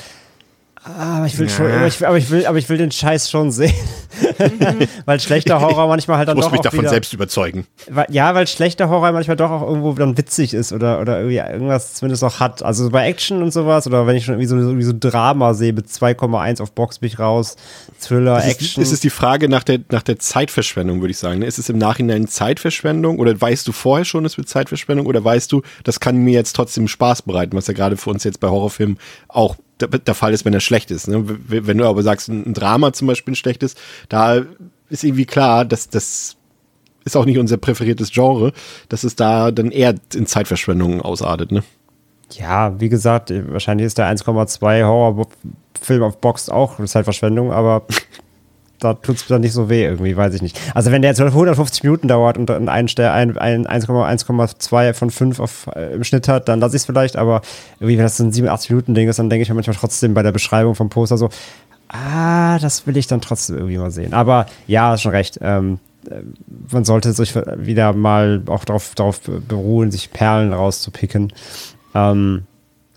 aber 0.86 1.26
ich 1.26 1.38
will 1.40 1.50
schon, 1.50 1.66
aber 1.66 1.88
ich, 1.88 2.06
aber 2.06 2.18
ich, 2.18 2.30
will, 2.30 2.46
aber 2.46 2.60
ich 2.60 2.70
will 2.70 2.78
den 2.78 2.92
Scheiß 2.92 3.32
schon 3.32 3.52
sehen. 3.52 3.74
Weil 5.06 5.20
schlechter 5.20 5.60
Horror 5.60 5.88
manchmal 5.88 6.18
halt 6.18 6.28
dann 6.28 6.38
ich 6.38 6.44
muss 6.44 6.46
doch 6.46 6.52
mich 6.52 6.62
davon 6.62 6.82
wieder, 6.82 6.90
selbst 6.90 7.12
überzeugen. 7.12 7.66
Weil, 7.90 8.06
ja, 8.10 8.34
weil 8.36 8.48
schlechter 8.48 8.88
Horror 8.88 9.12
manchmal 9.12 9.36
doch 9.36 9.50
auch 9.50 9.64
irgendwo 9.64 9.94
dann 9.94 10.18
witzig 10.18 10.54
ist 10.54 10.72
oder, 10.72 11.02
oder 11.02 11.20
irgendwie 11.20 11.38
irgendwas 11.38 11.96
zumindest 11.96 12.24
auch 12.24 12.40
hat. 12.40 12.62
Also 12.62 12.90
bei 12.92 13.08
Action 13.08 13.42
und 13.42 13.52
sowas 13.52 13.88
oder 13.88 14.06
wenn 14.06 14.16
ich 14.16 14.26
schon 14.26 14.36
irgendwie 14.36 14.48
so, 14.48 14.56
irgendwie 14.58 14.84
so 14.84 14.94
Drama 14.98 15.54
sehe 15.54 15.74
mit 15.74 15.88
2,1 15.88 16.62
auf 16.62 16.72
Box 16.72 17.00
bin 17.00 17.08
ich 17.08 17.20
raus, 17.20 17.56
Thriller, 18.00 18.38
ist 18.38 18.46
Action. 18.46 18.84
Es, 18.84 18.90
ist 18.90 18.94
es 18.94 19.00
die 19.00 19.10
Frage 19.10 19.50
nach 19.50 19.64
der, 19.64 19.80
nach 19.90 20.04
der 20.04 20.20
Zeitverschwendung, 20.20 21.02
würde 21.02 21.12
ich 21.12 21.18
sagen. 21.18 21.40
Ne? 21.40 21.46
Ist 21.46 21.58
es 21.58 21.68
im 21.70 21.78
Nachhinein 21.78 22.28
Zeitverschwendung 22.28 23.20
oder 23.20 23.40
weißt 23.40 23.68
du 23.68 23.72
vorher 23.72 24.06
schon, 24.06 24.24
es 24.26 24.38
wird 24.38 24.48
Zeitverschwendung 24.48 25.08
oder 25.08 25.24
weißt 25.24 25.52
du, 25.52 25.62
das 25.84 26.00
kann 26.00 26.18
mir 26.18 26.34
jetzt 26.34 26.56
trotzdem 26.56 26.88
Spaß 26.88 27.24
bereiten, 27.24 27.58
was 27.58 27.68
ja 27.68 27.74
gerade 27.74 27.98
für 27.98 28.12
uns 28.12 28.24
jetzt 28.24 28.40
bei 28.40 28.48
Horrorfilmen 28.48 28.98
auch 29.28 29.56
der, 29.80 30.16
Fall 30.16 30.34
ist, 30.34 30.46
wenn 30.46 30.54
er 30.54 30.60
schlecht 30.60 30.92
ist. 30.92 31.08
Ne? 31.08 31.24
Wenn 31.26 31.78
du 31.78 31.86
aber 31.86 32.04
sagst, 32.04 32.30
ein 32.30 32.54
Drama 32.54 32.94
zum 32.94 33.08
Beispiel 33.08 33.34
ein 33.34 33.36
schlechtes, 33.36 33.76
da 34.10 34.44
ist 34.90 35.04
irgendwie 35.04 35.26
klar, 35.26 35.66
dass 35.66 35.90
das 35.90 36.38
ist 37.04 37.16
auch 37.16 37.26
nicht 37.26 37.38
unser 37.38 37.58
präferiertes 37.58 38.12
Genre, 38.12 38.52
dass 38.90 39.04
es 39.04 39.16
da 39.16 39.52
dann 39.52 39.72
eher 39.72 39.96
in 40.14 40.26
Zeitverschwendung 40.26 41.02
ausartet. 41.02 41.52
Ne? 41.52 41.64
Ja, 42.32 42.80
wie 42.80 42.90
gesagt, 42.90 43.32
wahrscheinlich 43.50 43.86
ist 43.86 44.00
der 44.00 44.08
1,2 44.08 44.84
Horrorfilm 44.84 46.04
auf 46.04 46.18
Box 46.20 46.50
auch 46.50 46.84
Zeitverschwendung, 46.84 47.52
aber 47.52 47.86
da 48.86 48.94
tut 48.94 49.18
es 49.18 49.28
dann 49.28 49.42
nicht 49.42 49.54
so 49.54 49.70
weh 49.70 49.84
irgendwie, 49.84 50.16
weiß 50.16 50.34
ich 50.36 50.42
nicht. 50.42 50.60
Also 50.74 50.92
wenn 50.92 51.02
der 51.02 51.12
jetzt 51.12 51.20
150 51.20 51.84
Minuten 51.84 52.08
dauert 52.08 52.38
und 52.38 52.50
ein, 52.52 52.70
ein, 52.70 53.38
ein 53.38 53.68
1,2 53.68 54.94
von 54.94 55.10
5 55.10 55.40
auf, 55.40 55.70
äh, 55.76 55.94
im 55.94 56.04
Schnitt 56.04 56.28
hat, 56.28 56.48
dann 56.48 56.60
lasse 56.60 56.76
ich 56.76 56.82
es 56.82 56.86
vielleicht, 56.86 57.18
aber 57.18 57.42
irgendwie, 57.80 57.98
wenn 57.98 58.06
das 58.06 58.18
so 58.18 58.24
ein 58.24 58.32
87 58.32 58.70
Minuten 58.70 58.94
Ding 58.94 59.10
ist, 59.10 59.20
dann 59.20 59.30
denke 59.30 59.44
ich 59.44 59.50
mir 59.50 59.56
manchmal 59.56 59.76
trotzdem 59.76 60.14
bei 60.14 60.24
der 60.24 60.32
Beschreibung 60.32 60.76
vom 60.76 60.90
Poster 60.90 61.18
so, 61.18 61.30
ah, 61.90 62.60
das 62.60 62.86
will 62.88 62.98
ich 62.98 63.08
dann 63.08 63.22
trotzdem 63.22 63.58
irgendwie 63.58 63.78
mal 63.78 63.92
sehen. 63.92 64.14
Aber 64.14 64.46
ja, 64.68 64.90
hast 64.90 65.02
schon 65.02 65.12
recht. 65.12 65.40
Ähm, 65.42 65.80
äh, 66.10 66.22
man 66.72 66.86
sollte 66.86 67.14
sich 67.14 67.36
wieder 67.36 67.94
mal 67.94 68.44
auch 68.48 68.66
darauf, 68.66 68.94
darauf 68.96 69.22
beruhen, 69.22 69.92
sich 69.92 70.12
Perlen 70.12 70.54
rauszupicken. 70.54 71.34
Ähm, 71.94 72.44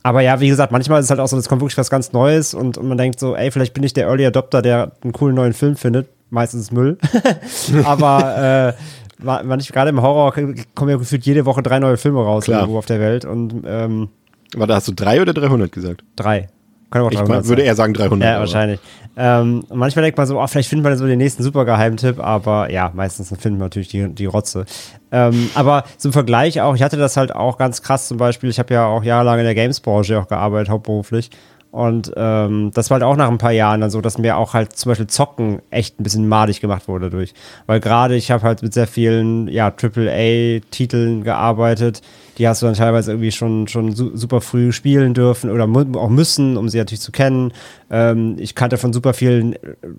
aber 0.09 0.23
ja, 0.23 0.41
wie 0.41 0.49
gesagt, 0.49 0.73
manchmal 0.73 1.00
ist 1.00 1.07
es 1.07 1.11
halt 1.11 1.21
auch 1.21 1.27
so, 1.29 1.37
es 1.37 1.49
kommt 1.49 1.61
wirklich 1.61 1.79
was 1.79 1.91
ganz 1.91 2.12
Neues 2.12 2.55
und, 2.55 2.79
und 2.79 2.88
man 2.88 2.99
denkt 2.99 3.21
so, 3.21 3.37
ey, 3.37 3.50
vielleicht 3.50 3.75
bin 3.75 3.83
ich 3.85 3.93
der 3.93 4.07
Early 4.07 4.27
Adopter, 4.27 4.62
der 4.62 4.93
einen 5.03 5.12
coolen 5.12 5.35
neuen 5.35 5.53
Film 5.53 5.77
findet. 5.77 6.09
Meistens 6.31 6.71
Müll. 6.71 6.99
Aber 7.85 8.75
manchmal 9.23 9.59
gerade 9.59 9.91
im 9.91 10.03
Horror 10.03 10.33
kommen 10.33 10.91
ja 10.91 10.97
gefühlt 10.97 11.25
jede 11.27 11.45
Woche 11.47 11.62
drei 11.62 11.79
neue 11.79 11.97
Filme 11.97 12.21
raus 12.23 12.45
Klar. 12.45 12.61
irgendwo 12.61 12.79
auf 12.79 12.87
der 12.87 13.00
Welt 13.00 13.25
und 13.25 13.65
ähm, 13.67 14.09
Warte, 14.57 14.75
hast 14.75 14.88
du 14.88 14.93
drei 14.93 15.21
oder 15.21 15.35
300 15.35 15.71
gesagt? 15.71 16.05
drei. 16.17 16.49
Kann 16.90 17.02
auch 17.02 17.11
Ich 17.11 17.18
300 17.18 17.47
würde 17.47 17.62
sein. 17.62 17.66
eher 17.66 17.75
sagen 17.75 17.95
300. 17.95 18.28
Ja, 18.28 18.38
wahrscheinlich. 18.40 18.80
Ähm, 19.16 19.64
manchmal 19.75 20.04
denkt 20.04 20.16
man 20.16 20.26
so, 20.26 20.40
oh, 20.40 20.47
vielleicht 20.47 20.68
findet 20.68 20.85
man 20.85 20.97
so 20.97 21.07
den 21.07 21.18
nächsten 21.18 21.42
super 21.42 21.64
Geheimtipp, 21.64 22.21
aber 22.21 22.71
ja, 22.71 22.90
meistens 22.95 23.28
findet 23.28 23.59
man 23.59 23.66
natürlich 23.66 23.88
die, 23.88 24.09
die 24.09 24.26
Rotze. 24.26 24.64
Ähm, 25.11 25.50
aber 25.54 25.85
zum 25.97 26.12
Vergleich 26.12 26.61
auch, 26.61 26.75
ich 26.76 26.83
hatte 26.83 26.97
das 26.97 27.16
halt 27.16 27.35
auch 27.35 27.59
ganz 27.59 27.83
krass 27.83 28.07
zum 28.09 28.16
Beispiel, 28.16 28.49
ich 28.49 28.59
habe 28.59 28.73
ja 28.73 28.87
auch 28.87 29.02
jahrelang 29.02 29.38
in 29.40 29.45
der 29.45 29.54
Games-Branche 29.57 30.18
auch 30.21 30.28
gearbeitet, 30.28 30.68
hauptberuflich. 30.71 31.30
Und 31.71 32.12
ähm, 32.16 32.71
das 32.73 32.88
war 32.88 32.95
halt 32.95 33.02
auch 33.02 33.16
nach 33.16 33.28
ein 33.28 33.37
paar 33.37 33.52
Jahren 33.52 33.83
dann 33.83 33.90
so, 33.90 34.00
dass 34.00 34.16
mir 34.16 34.38
auch 34.38 34.54
halt 34.54 34.75
zum 34.76 34.90
Beispiel 34.90 35.07
Zocken 35.07 35.61
echt 35.71 36.00
ein 36.00 36.02
bisschen 36.02 36.26
madig 36.26 36.61
gemacht 36.62 36.88
wurde 36.88 37.11
dadurch. 37.11 37.35
Weil 37.66 37.80
gerade 37.80 38.14
ich 38.14 38.30
habe 38.30 38.42
halt 38.45 38.62
mit 38.62 38.73
sehr 38.73 38.87
vielen 38.87 39.49
ja, 39.49 39.66
AAA-Titeln 39.71 41.25
gearbeitet, 41.25 42.00
die 42.38 42.47
hast 42.47 42.62
du 42.62 42.66
dann 42.66 42.75
teilweise 42.75 43.12
irgendwie 43.12 43.33
schon, 43.33 43.66
schon 43.66 43.95
su 43.95 44.16
super 44.16 44.40
früh 44.40 44.73
spielen 44.73 45.12
dürfen 45.12 45.50
oder 45.50 45.64
auch 45.99 46.09
müssen, 46.09 46.57
um 46.57 46.68
sie 46.68 46.78
natürlich 46.78 47.00
zu 47.00 47.11
kennen. 47.11 47.52
Ähm, 47.90 48.37
ich 48.38 48.54
kannte 48.54 48.78
von 48.78 48.92
super 48.92 49.12
vielen 49.12 49.54
äh, 49.54 49.59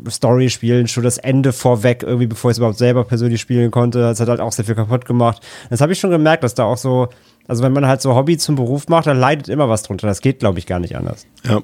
Story-Spielen 0.09 0.87
schon 0.87 1.03
das 1.03 1.17
Ende 1.17 1.51
vorweg, 1.51 2.03
irgendwie 2.03 2.27
bevor 2.27 2.51
ich 2.51 2.55
es 2.55 2.57
überhaupt 2.59 2.77
selber 2.77 3.03
persönlich 3.03 3.41
spielen 3.41 3.71
konnte. 3.71 3.99
Das 3.99 4.19
hat 4.19 4.29
halt 4.29 4.39
auch 4.39 4.53
sehr 4.53 4.65
viel 4.65 4.75
kaputt 4.75 5.05
gemacht. 5.05 5.45
Das 5.69 5.81
habe 5.81 5.91
ich 5.91 5.99
schon 5.99 6.11
gemerkt, 6.11 6.43
dass 6.43 6.55
da 6.55 6.63
auch 6.63 6.77
so, 6.77 7.09
also 7.47 7.61
wenn 7.61 7.73
man 7.73 7.85
halt 7.87 8.01
so 8.01 8.15
Hobby 8.15 8.37
zum 8.37 8.55
Beruf 8.55 8.87
macht, 8.87 9.07
dann 9.07 9.19
leidet 9.19 9.49
immer 9.49 9.67
was 9.67 9.83
drunter. 9.83 10.07
Das 10.07 10.21
geht, 10.21 10.39
glaube 10.39 10.59
ich, 10.59 10.65
gar 10.65 10.79
nicht 10.79 10.95
anders. 10.95 11.27
Ja. 11.43 11.61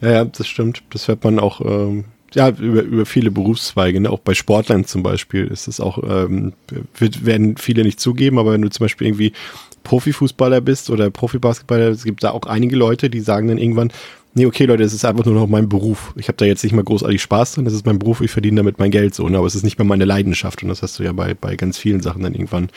ja, 0.00 0.10
ja, 0.10 0.24
das 0.24 0.46
stimmt. 0.46 0.82
Das 0.90 1.08
hört 1.08 1.22
man 1.24 1.38
auch 1.38 1.60
ähm, 1.60 2.04
ja, 2.34 2.48
über, 2.48 2.82
über 2.82 3.06
viele 3.06 3.30
Berufszweige. 3.30 4.00
Ne? 4.00 4.10
Auch 4.10 4.20
bei 4.20 4.34
Sportlern 4.34 4.84
zum 4.84 5.02
Beispiel 5.02 5.46
ist 5.46 5.68
es 5.68 5.80
auch, 5.80 5.98
ähm, 6.02 6.52
wird, 6.96 7.26
werden 7.26 7.56
viele 7.56 7.82
nicht 7.82 8.00
zugeben, 8.00 8.38
aber 8.38 8.52
wenn 8.52 8.62
du 8.62 8.70
zum 8.70 8.84
Beispiel 8.84 9.08
irgendwie 9.08 9.32
Profifußballer 9.84 10.60
bist 10.60 10.90
oder 10.90 11.10
Profibasketballer, 11.10 11.88
es 11.88 12.04
gibt 12.04 12.22
da 12.22 12.30
auch 12.30 12.42
einige 12.42 12.76
Leute, 12.76 13.10
die 13.10 13.20
sagen 13.20 13.48
dann 13.48 13.58
irgendwann, 13.58 13.92
nee, 14.34 14.46
okay, 14.46 14.64
Leute, 14.64 14.82
es 14.82 14.92
ist 14.92 15.04
einfach 15.04 15.24
nur 15.24 15.34
noch 15.34 15.46
mein 15.46 15.68
Beruf. 15.68 16.12
Ich 16.16 16.28
habe 16.28 16.36
da 16.36 16.44
jetzt 16.44 16.62
nicht 16.62 16.72
mal 16.72 16.84
großartig 16.84 17.20
Spaß 17.20 17.54
drin, 17.54 17.64
das 17.64 17.74
ist 17.74 17.86
mein 17.86 17.98
Beruf, 17.98 18.20
ich 18.20 18.30
verdiene 18.30 18.58
damit 18.58 18.78
mein 18.78 18.90
Geld 18.90 19.14
so, 19.14 19.28
ne? 19.28 19.38
aber 19.38 19.46
es 19.46 19.54
ist 19.54 19.64
nicht 19.64 19.78
mehr 19.78 19.86
meine 19.86 20.04
Leidenschaft 20.04 20.62
und 20.62 20.68
das 20.68 20.82
hast 20.82 20.98
du 20.98 21.02
ja 21.02 21.12
bei, 21.12 21.34
bei 21.34 21.56
ganz 21.56 21.78
vielen 21.78 22.00
Sachen 22.00 22.22
dann 22.22 22.34
irgendwann. 22.34 22.68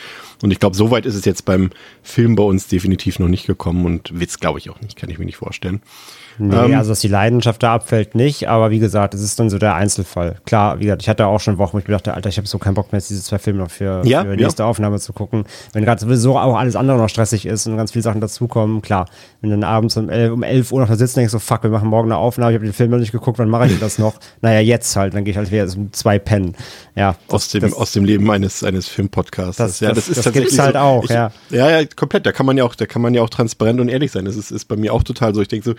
Und 0.42 0.50
ich 0.50 0.58
glaube, 0.58 0.76
so 0.76 0.90
weit 0.90 1.06
ist 1.06 1.14
es 1.14 1.24
jetzt 1.24 1.44
beim 1.44 1.70
Film 2.02 2.34
bei 2.36 2.42
uns 2.42 2.68
definitiv 2.68 3.18
noch 3.18 3.28
nicht 3.28 3.46
gekommen 3.46 3.84
und 3.86 4.18
Witz 4.18 4.40
glaube 4.40 4.58
ich 4.58 4.70
auch 4.70 4.80
nicht, 4.80 4.96
kann 4.96 5.10
ich 5.10 5.18
mir 5.18 5.26
nicht 5.26 5.36
vorstellen. 5.36 5.80
Nee, 6.38 6.54
Ähm, 6.56 6.74
also 6.76 6.90
dass 6.90 7.00
die 7.00 7.08
Leidenschaft 7.08 7.62
da 7.62 7.74
abfällt, 7.74 8.14
nicht, 8.14 8.48
aber 8.48 8.70
wie 8.70 8.78
gesagt, 8.78 9.14
es 9.14 9.20
ist 9.22 9.38
dann 9.38 9.50
so 9.50 9.58
der 9.58 9.74
Einzelfall. 9.74 10.36
Klar, 10.46 10.78
wie 10.80 10.84
gesagt, 10.84 11.02
ich 11.02 11.08
hatte 11.08 11.26
auch 11.26 11.40
schon 11.40 11.58
Wochen, 11.58 11.74
wo 11.74 11.78
ich 11.78 11.86
mir 11.86 11.94
dachte, 11.94 12.14
Alter, 12.14 12.28
ich 12.28 12.36
habe 12.36 12.46
so 12.48 12.58
keinen 12.58 12.74
Bock 12.74 12.92
mehr, 12.92 12.98
jetzt 12.98 13.10
diese 13.10 13.22
zwei 13.22 13.38
Filme 13.38 13.60
noch 13.60 13.70
für, 13.70 14.02
Ja, 14.04 14.22
für 14.22 14.30
ja. 14.30 14.36
nächste 14.36 14.64
Aufnahme 14.64 14.98
zu 14.98 15.12
gucken. 15.12 15.44
Wenn 15.72 15.84
gerade 15.84 16.00
sowieso 16.00 16.38
auch 16.38 16.56
alles 16.56 16.76
andere 16.76 16.98
noch 16.98 17.08
stressig 17.08 17.46
ist 17.46 17.66
und 17.66 17.76
ganz 17.76 17.92
viele 17.92 18.02
Sachen 18.02 18.20
dazukommen, 18.20 18.82
klar. 18.82 19.06
Wenn 19.40 19.50
du 19.50 19.56
dann 19.56 19.64
abends 19.64 19.96
um 19.96 20.08
11, 20.08 20.32
um 20.32 20.42
11 20.42 20.72
Uhr 20.72 20.80
noch 20.80 20.88
da 20.88 20.96
sitzt 20.96 21.16
und 21.16 21.20
denkst 21.20 21.32
so, 21.32 21.38
fuck, 21.38 21.62
wir 21.62 21.70
machen 21.70 21.88
morgen 21.88 22.10
eine 22.10 22.16
Aufnahme, 22.18 22.52
ich 22.52 22.56
habe 22.56 22.64
den 22.66 22.72
Film 22.72 22.90
noch 22.90 22.98
nicht 22.98 23.12
geguckt, 23.12 23.38
wann 23.38 23.48
mache 23.50 23.66
ich 23.66 23.78
das 23.78 23.98
noch? 23.98 24.14
naja, 24.40 24.60
jetzt 24.60 24.96
halt, 24.96 25.14
dann 25.14 25.24
gehe 25.24 25.32
ich 25.32 25.36
halt 25.38 25.50
wieder 25.50 25.64
um 25.76 25.92
zwei 25.92 26.18
pennen. 26.18 26.54
Ja, 26.96 27.16
aus 27.28 27.48
dem, 27.48 27.60
das- 27.60 27.74
aus 27.74 27.92
dem 27.92 28.04
Leben 28.04 28.30
eines, 28.30 28.64
eines 28.64 28.88
Filmpodcasts. 28.88 29.56
Das- 29.56 29.78
das- 29.78 30.06
das 30.06 30.32
gibt's 30.32 30.58
halt 30.58 30.76
auch, 30.76 31.08
ja. 31.08 31.30
Ja, 31.50 31.70
ja, 31.80 31.86
komplett. 31.94 32.26
Da 32.26 32.32
kann 32.32 32.46
man 32.46 32.56
ja 32.56 32.64
auch, 32.64 32.74
da 32.74 32.86
kann 32.86 33.02
man 33.02 33.14
ja 33.14 33.22
auch 33.22 33.30
transparent 33.30 33.80
und 33.80 33.88
ehrlich 33.88 34.10
sein. 34.12 34.24
Das 34.24 34.36
ist, 34.36 34.50
ist 34.50 34.64
bei 34.66 34.76
mir 34.76 34.92
auch 34.92 35.02
total 35.02 35.34
so. 35.34 35.42
Ich 35.42 35.48
denke 35.48 35.64
so, 35.64 35.74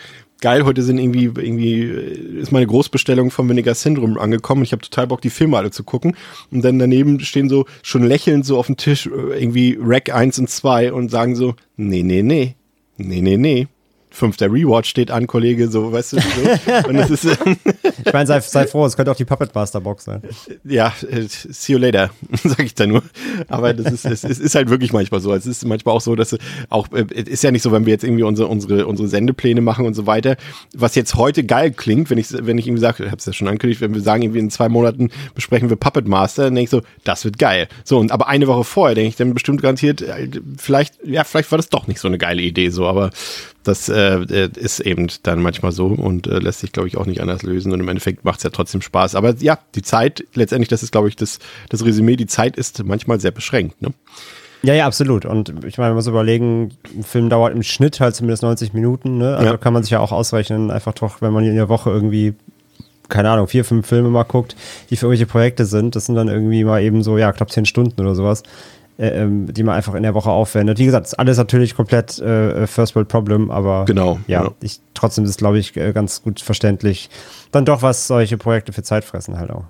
geil, 0.45 0.63
heute 0.63 0.83
sind 0.83 0.99
irgendwie, 0.99 1.23
irgendwie, 1.23 1.81
äh, 1.81 2.39
ist 2.39 2.51
meine 2.51 2.67
Großbestellung 2.67 3.31
vom 3.31 3.49
Vinegar 3.49 3.73
Syndrome 3.73 4.21
angekommen. 4.21 4.61
Ich 4.61 4.73
habe 4.73 4.83
total 4.83 5.07
Bock, 5.07 5.19
die 5.21 5.31
Filme 5.31 5.57
alle 5.57 5.71
zu 5.71 5.83
gucken. 5.83 6.15
Und 6.51 6.63
dann 6.63 6.77
daneben 6.77 7.19
stehen 7.21 7.49
so, 7.49 7.65
schon 7.81 8.03
lächelnd 8.03 8.45
so 8.45 8.59
auf 8.59 8.67
dem 8.67 8.77
Tisch, 8.77 9.07
äh, 9.07 9.41
irgendwie 9.41 9.75
Rack 9.81 10.13
1 10.13 10.37
und 10.37 10.47
2 10.47 10.93
und 10.93 11.09
sagen 11.09 11.35
so, 11.35 11.55
nee, 11.77 12.03
nee, 12.03 12.21
nee, 12.21 12.53
nee, 12.97 13.21
nee, 13.21 13.37
nee. 13.37 13.67
Fünfter 14.15 14.47
Rewatch 14.47 14.89
steht 14.89 15.11
an, 15.11 15.27
Kollege, 15.27 15.67
so, 15.67 15.91
weißt 15.91 16.13
du, 16.13 16.19
so. 16.21 16.87
Und 16.87 16.95
das 16.95 17.09
ist, 17.09 17.25
ich 17.25 18.13
meine, 18.13 18.25
sei, 18.25 18.39
sei 18.39 18.65
froh, 18.65 18.85
es 18.85 18.95
könnte 18.95 19.11
auch 19.11 19.15
die 19.15 19.25
Puppet 19.25 19.53
Master 19.53 19.81
Box 19.81 20.05
sein. 20.05 20.21
ja, 20.63 20.93
äh, 21.09 21.23
see 21.27 21.73
you 21.73 21.79
later, 21.79 22.11
sag 22.43 22.63
ich 22.63 22.73
da 22.73 22.87
nur. 22.87 23.03
Aber 23.49 23.73
das 23.73 23.91
ist, 23.91 24.05
es, 24.05 24.23
es 24.23 24.39
ist 24.39 24.55
halt 24.55 24.69
wirklich 24.69 24.93
manchmal 24.93 25.19
so. 25.19 25.33
Es 25.33 25.45
ist 25.45 25.65
manchmal 25.65 25.95
auch 25.95 26.01
so, 26.01 26.15
dass 26.15 26.35
auch, 26.69 26.87
äh, 26.93 27.05
es 27.13 27.27
ist 27.27 27.43
ja 27.43 27.51
nicht 27.51 27.61
so, 27.61 27.73
wenn 27.73 27.85
wir 27.85 27.91
jetzt 27.91 28.05
irgendwie 28.05 28.23
unsere, 28.23 28.47
unsere, 28.47 28.87
unsere 28.87 29.09
Sendepläne 29.09 29.59
machen 29.59 29.85
und 29.85 29.95
so 29.95 30.07
weiter, 30.07 30.37
was 30.73 30.95
jetzt 30.95 31.15
heute 31.15 31.43
geil 31.43 31.71
klingt, 31.71 32.09
wenn 32.09 32.17
ich, 32.17 32.27
wenn 32.31 32.57
ich 32.57 32.67
irgendwie 32.67 32.81
sage, 32.81 33.05
ich 33.05 33.11
hab's 33.11 33.25
ja 33.25 33.33
schon 33.33 33.49
angekündigt, 33.49 33.81
wenn 33.81 33.93
wir 33.93 34.01
sagen, 34.01 34.23
irgendwie 34.23 34.39
in 34.39 34.49
zwei 34.49 34.69
Monaten 34.69 35.09
besprechen 35.33 35.69
wir 35.69 35.75
Puppet 35.75 36.07
Master, 36.07 36.45
dann 36.45 36.55
denke 36.55 36.65
ich 36.65 36.69
so, 36.69 36.81
das 37.03 37.25
wird 37.25 37.37
geil. 37.37 37.67
So, 37.83 37.99
und 37.99 38.13
aber 38.13 38.27
eine 38.27 38.47
Woche 38.47 38.63
vorher 38.63 38.95
denke 38.95 39.09
ich 39.09 39.17
dann 39.17 39.33
bestimmt 39.33 39.61
garantiert, 39.61 40.01
äh, 40.01 40.29
vielleicht, 40.57 40.95
ja, 41.03 41.25
vielleicht 41.25 41.51
war 41.51 41.57
das 41.57 41.67
doch 41.67 41.87
nicht 41.87 41.99
so 41.99 42.07
eine 42.07 42.17
geile 42.17 42.41
Idee, 42.41 42.69
so, 42.69 42.87
aber 42.87 43.09
das 43.67 43.89
äh, 43.89 44.15
äh, 44.19 44.49
ist 44.55 44.79
eben 44.79 45.07
dann 45.23 45.41
manchmal 45.41 45.71
so 45.71 45.87
und 45.87 46.27
äh, 46.27 46.39
lässt 46.39 46.59
sich, 46.61 46.71
glaube 46.71 46.87
ich, 46.87 46.97
auch 46.97 47.05
nicht 47.05 47.21
anders 47.21 47.43
lösen. 47.43 47.73
Und 47.73 47.79
im 47.81 47.87
Endeffekt 47.87 48.23
macht 48.25 48.37
es 48.39 48.43
ja 48.43 48.49
trotzdem 48.49 48.81
Spaß. 48.81 49.15
Aber 49.15 49.35
ja, 49.39 49.59
die 49.75 49.81
Zeit, 49.81 50.23
letztendlich, 50.33 50.69
das 50.69 50.83
ist, 50.83 50.91
glaube 50.91 51.09
ich, 51.09 51.15
das, 51.15 51.39
das 51.69 51.83
Resümee, 51.83 52.15
die 52.15 52.27
Zeit 52.27 52.55
ist 52.57 52.83
manchmal 52.85 53.19
sehr 53.19 53.31
beschränkt. 53.31 53.81
Ne? 53.81 53.89
Ja, 54.63 54.73
ja, 54.73 54.85
absolut. 54.87 55.25
Und 55.25 55.49
ich 55.65 55.77
meine, 55.77 55.89
man 55.89 55.95
muss 55.97 56.07
überlegen, 56.07 56.71
ein 56.97 57.03
Film 57.03 57.29
dauert 57.29 57.53
im 57.53 57.61
Schnitt 57.61 57.99
halt 57.99 58.15
zumindest 58.15 58.41
90 58.43 58.73
Minuten. 58.73 59.17
Ne? 59.17 59.35
Also 59.35 59.51
Ja. 59.51 59.57
kann 59.57 59.73
man 59.73 59.83
sich 59.83 59.91
ja 59.91 59.99
auch 59.99 60.11
ausrechnen, 60.11 60.71
einfach 60.71 60.93
doch, 60.93 61.21
wenn 61.21 61.33
man 61.33 61.43
in 61.43 61.55
der 61.55 61.69
Woche 61.69 61.89
irgendwie, 61.91 62.33
keine 63.09 63.29
Ahnung, 63.29 63.47
vier, 63.47 63.63
fünf 63.63 63.85
Filme 63.85 64.09
mal 64.09 64.23
guckt, 64.23 64.55
die 64.89 64.95
für 64.97 65.05
irgendwelche 65.05 65.27
Projekte 65.27 65.65
sind. 65.65 65.95
Das 65.95 66.05
sind 66.07 66.15
dann 66.15 66.27
irgendwie 66.29 66.63
mal 66.63 66.81
eben 66.81 67.03
so, 67.03 67.17
ja, 67.19 67.31
knapp 67.31 67.51
zehn 67.51 67.65
Stunden 67.65 68.01
oder 68.01 68.15
sowas, 68.15 68.41
die 68.97 69.63
man 69.63 69.75
einfach 69.75 69.93
in 69.93 70.03
der 70.03 70.13
Woche 70.13 70.29
aufwendet. 70.29 70.79
Wie 70.79 70.85
gesagt, 70.85 71.05
ist 71.05 71.19
alles 71.19 71.37
natürlich 71.37 71.75
komplett 71.75 72.17
äh, 72.19 72.65
First 72.65 72.95
World 72.95 73.09
Problem, 73.09 73.51
aber 73.51 73.85
Genau, 73.85 74.19
ja, 74.27 74.39
genau. 74.41 74.55
Ich, 74.61 74.79
trotzdem 74.93 75.25
ist 75.25 75.31
es, 75.31 75.37
glaube 75.37 75.59
ich, 75.59 75.75
äh, 75.75 75.91
ganz 75.91 76.21
gut 76.21 76.39
verständlich. 76.39 77.09
Dann 77.51 77.65
doch, 77.65 77.81
was 77.81 78.07
solche 78.07 78.37
Projekte 78.37 78.71
für 78.71 78.83
Zeit 78.83 79.03
fressen 79.03 79.37
halt 79.37 79.51
auch. 79.51 79.65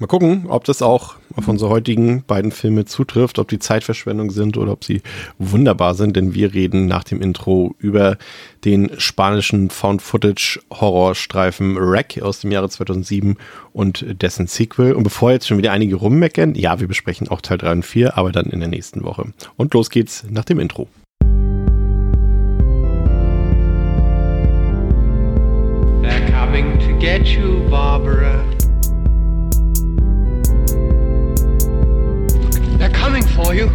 Mal 0.00 0.06
gucken, 0.06 0.46
ob 0.48 0.64
das 0.64 0.80
auch 0.80 1.16
auf 1.36 1.46
unsere 1.46 1.70
heutigen 1.70 2.24
beiden 2.26 2.52
Filme 2.52 2.86
zutrifft, 2.86 3.38
ob 3.38 3.48
die 3.48 3.58
Zeitverschwendung 3.58 4.30
sind 4.30 4.56
oder 4.56 4.72
ob 4.72 4.82
sie 4.82 5.02
wunderbar 5.38 5.94
sind, 5.94 6.16
denn 6.16 6.32
wir 6.32 6.54
reden 6.54 6.86
nach 6.86 7.04
dem 7.04 7.20
Intro 7.20 7.74
über 7.76 8.16
den 8.64 8.92
spanischen 8.96 9.68
Found-Footage-Horrorstreifen 9.68 11.76
Wreck 11.76 12.18
aus 12.22 12.40
dem 12.40 12.50
Jahre 12.50 12.70
2007 12.70 13.36
und 13.74 14.06
dessen 14.22 14.46
Sequel. 14.46 14.94
Und 14.94 15.02
bevor 15.02 15.32
jetzt 15.32 15.46
schon 15.46 15.58
wieder 15.58 15.72
einige 15.72 15.96
rummeckern, 15.96 16.54
ja, 16.54 16.80
wir 16.80 16.88
besprechen 16.88 17.28
auch 17.28 17.42
Teil 17.42 17.58
3 17.58 17.72
und 17.72 17.84
4, 17.84 18.16
aber 18.16 18.32
dann 18.32 18.46
in 18.46 18.60
der 18.60 18.70
nächsten 18.70 19.04
Woche. 19.04 19.34
Und 19.58 19.74
los 19.74 19.90
geht's 19.90 20.24
nach 20.30 20.46
dem 20.46 20.60
Intro. 20.60 20.88
They're 26.00 26.26
coming 26.32 26.78
to 26.78 26.98
get 26.98 27.26
you, 27.26 27.68
Barbara. 27.68 28.59
For 33.42 33.54
you. 33.54 33.68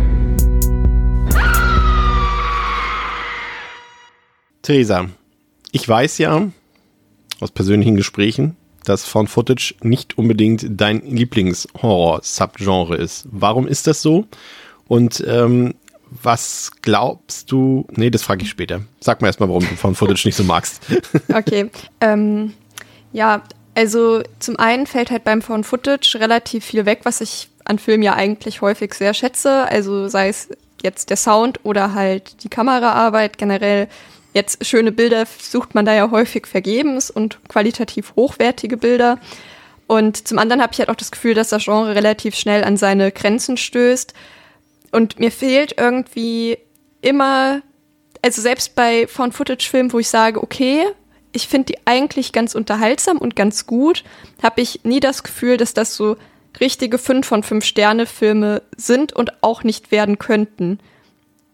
Theresa, 4.62 5.10
ich 5.72 5.88
weiß 5.88 6.18
ja 6.20 6.50
aus 7.40 7.52
persönlichen 7.52 7.96
Gesprächen, 7.96 8.56
dass 8.84 9.06
Found 9.06 9.30
Footage 9.30 9.76
nicht 9.82 10.18
unbedingt 10.18 10.66
dein 10.70 11.02
Lieblings-Horror-Subgenre 11.02 12.96
ist. 12.96 13.28
Warum 13.32 13.68
ist 13.68 13.88
das 13.88 14.02
so? 14.02 14.26
Und 14.88 15.24
ähm, 15.28 15.76
was 16.10 16.72
glaubst 16.82 17.52
du? 17.52 17.86
Nee, 17.92 18.10
das 18.10 18.24
frage 18.24 18.44
ich 18.44 18.50
später. 18.50 18.82
Sag 19.00 19.22
mir 19.22 19.28
erstmal, 19.28 19.50
warum 19.50 19.68
du 19.68 19.76
Found 19.76 19.98
Footage 19.98 20.24
nicht 20.26 20.36
so 20.36 20.44
magst. 20.44 20.82
Okay. 21.34 21.70
ähm, 22.02 22.54
ja, 23.12 23.44
also 23.76 24.22
zum 24.40 24.58
einen 24.58 24.88
fällt 24.88 25.12
halt 25.12 25.24
beim 25.24 25.42
Found 25.42 25.66
Footage 25.66 26.18
relativ 26.20 26.66
viel 26.66 26.86
weg, 26.86 27.02
was 27.04 27.22
ich 27.22 27.50
an 27.66 27.80
Filmen 27.80 28.04
ja 28.04 28.14
eigentlich 28.14 28.62
häufig 28.62 28.94
sehr 28.94 29.14
schätze. 29.14 29.68
Also 29.68 30.08
sei 30.08 30.30
es 30.30 30.50
jetzt 30.82 31.10
der 31.10 31.18
Sound 31.18 31.60
oder 31.64 31.94
halt 31.94 32.44
die 32.44 32.50
Kameraarbeit 32.50 33.38
generell. 33.38 33.88
Jetzt 34.34 34.66
schöne 34.66 34.92
Bilder 34.92 35.26
sucht 35.40 35.76
man 35.76 35.86
da 35.86 35.94
ja 35.94 36.12
häufig 36.12 36.48
vergebens 36.48 37.10
und 37.10 37.40
qualitativ 37.48 38.14
hochwertige 38.16 38.78
Bilder. 38.78 39.20
Und 39.88 40.28
zum 40.28 40.40
anderen 40.40 40.62
habe 40.62 40.74
ich 40.74 40.80
halt 40.80 40.90
auch 40.90 40.96
das 40.96 41.12
Gefühl, 41.12 41.34
dass 41.34 41.50
das 41.50 41.64
Genre 41.64 41.96
relativ 41.96 42.36
schnell 42.36 42.64
an 42.64 42.78
seine 42.78 43.12
Grenzen 43.12 43.58
stößt. 43.58 44.14
Und 44.92 45.20
mir 45.20 45.32
fehlt 45.32 45.76
irgendwie 45.78 46.58
immer, 47.02 47.62
also 48.22 48.42
selbst 48.42 48.76
bei 48.76 49.08
Found-Footage-Filmen, 49.08 49.94
wo 49.94 50.00
ich 50.00 50.10
sage, 50.10 50.42
okay, 50.42 50.86
ich 51.32 51.48
finde 51.48 51.74
die 51.74 51.80
eigentlich 51.86 52.32
ganz 52.32 52.56
unterhaltsam 52.56 53.18
und 53.18 53.36
ganz 53.36 53.68
gut, 53.68 54.04
habe 54.42 54.62
ich 54.62 54.82
nie 54.84 55.00
das 55.00 55.22
Gefühl, 55.22 55.58
dass 55.58 55.74
das 55.74 55.96
so 55.96 56.18
richtige 56.60 56.98
5 56.98 57.26
von 57.26 57.44
5 57.44 57.64
Sterne-Filme 57.64 58.62
sind 58.76 59.14
und 59.14 59.44
auch 59.44 59.64
nicht 59.64 59.92
werden 59.92 60.20
könnten. 60.20 60.80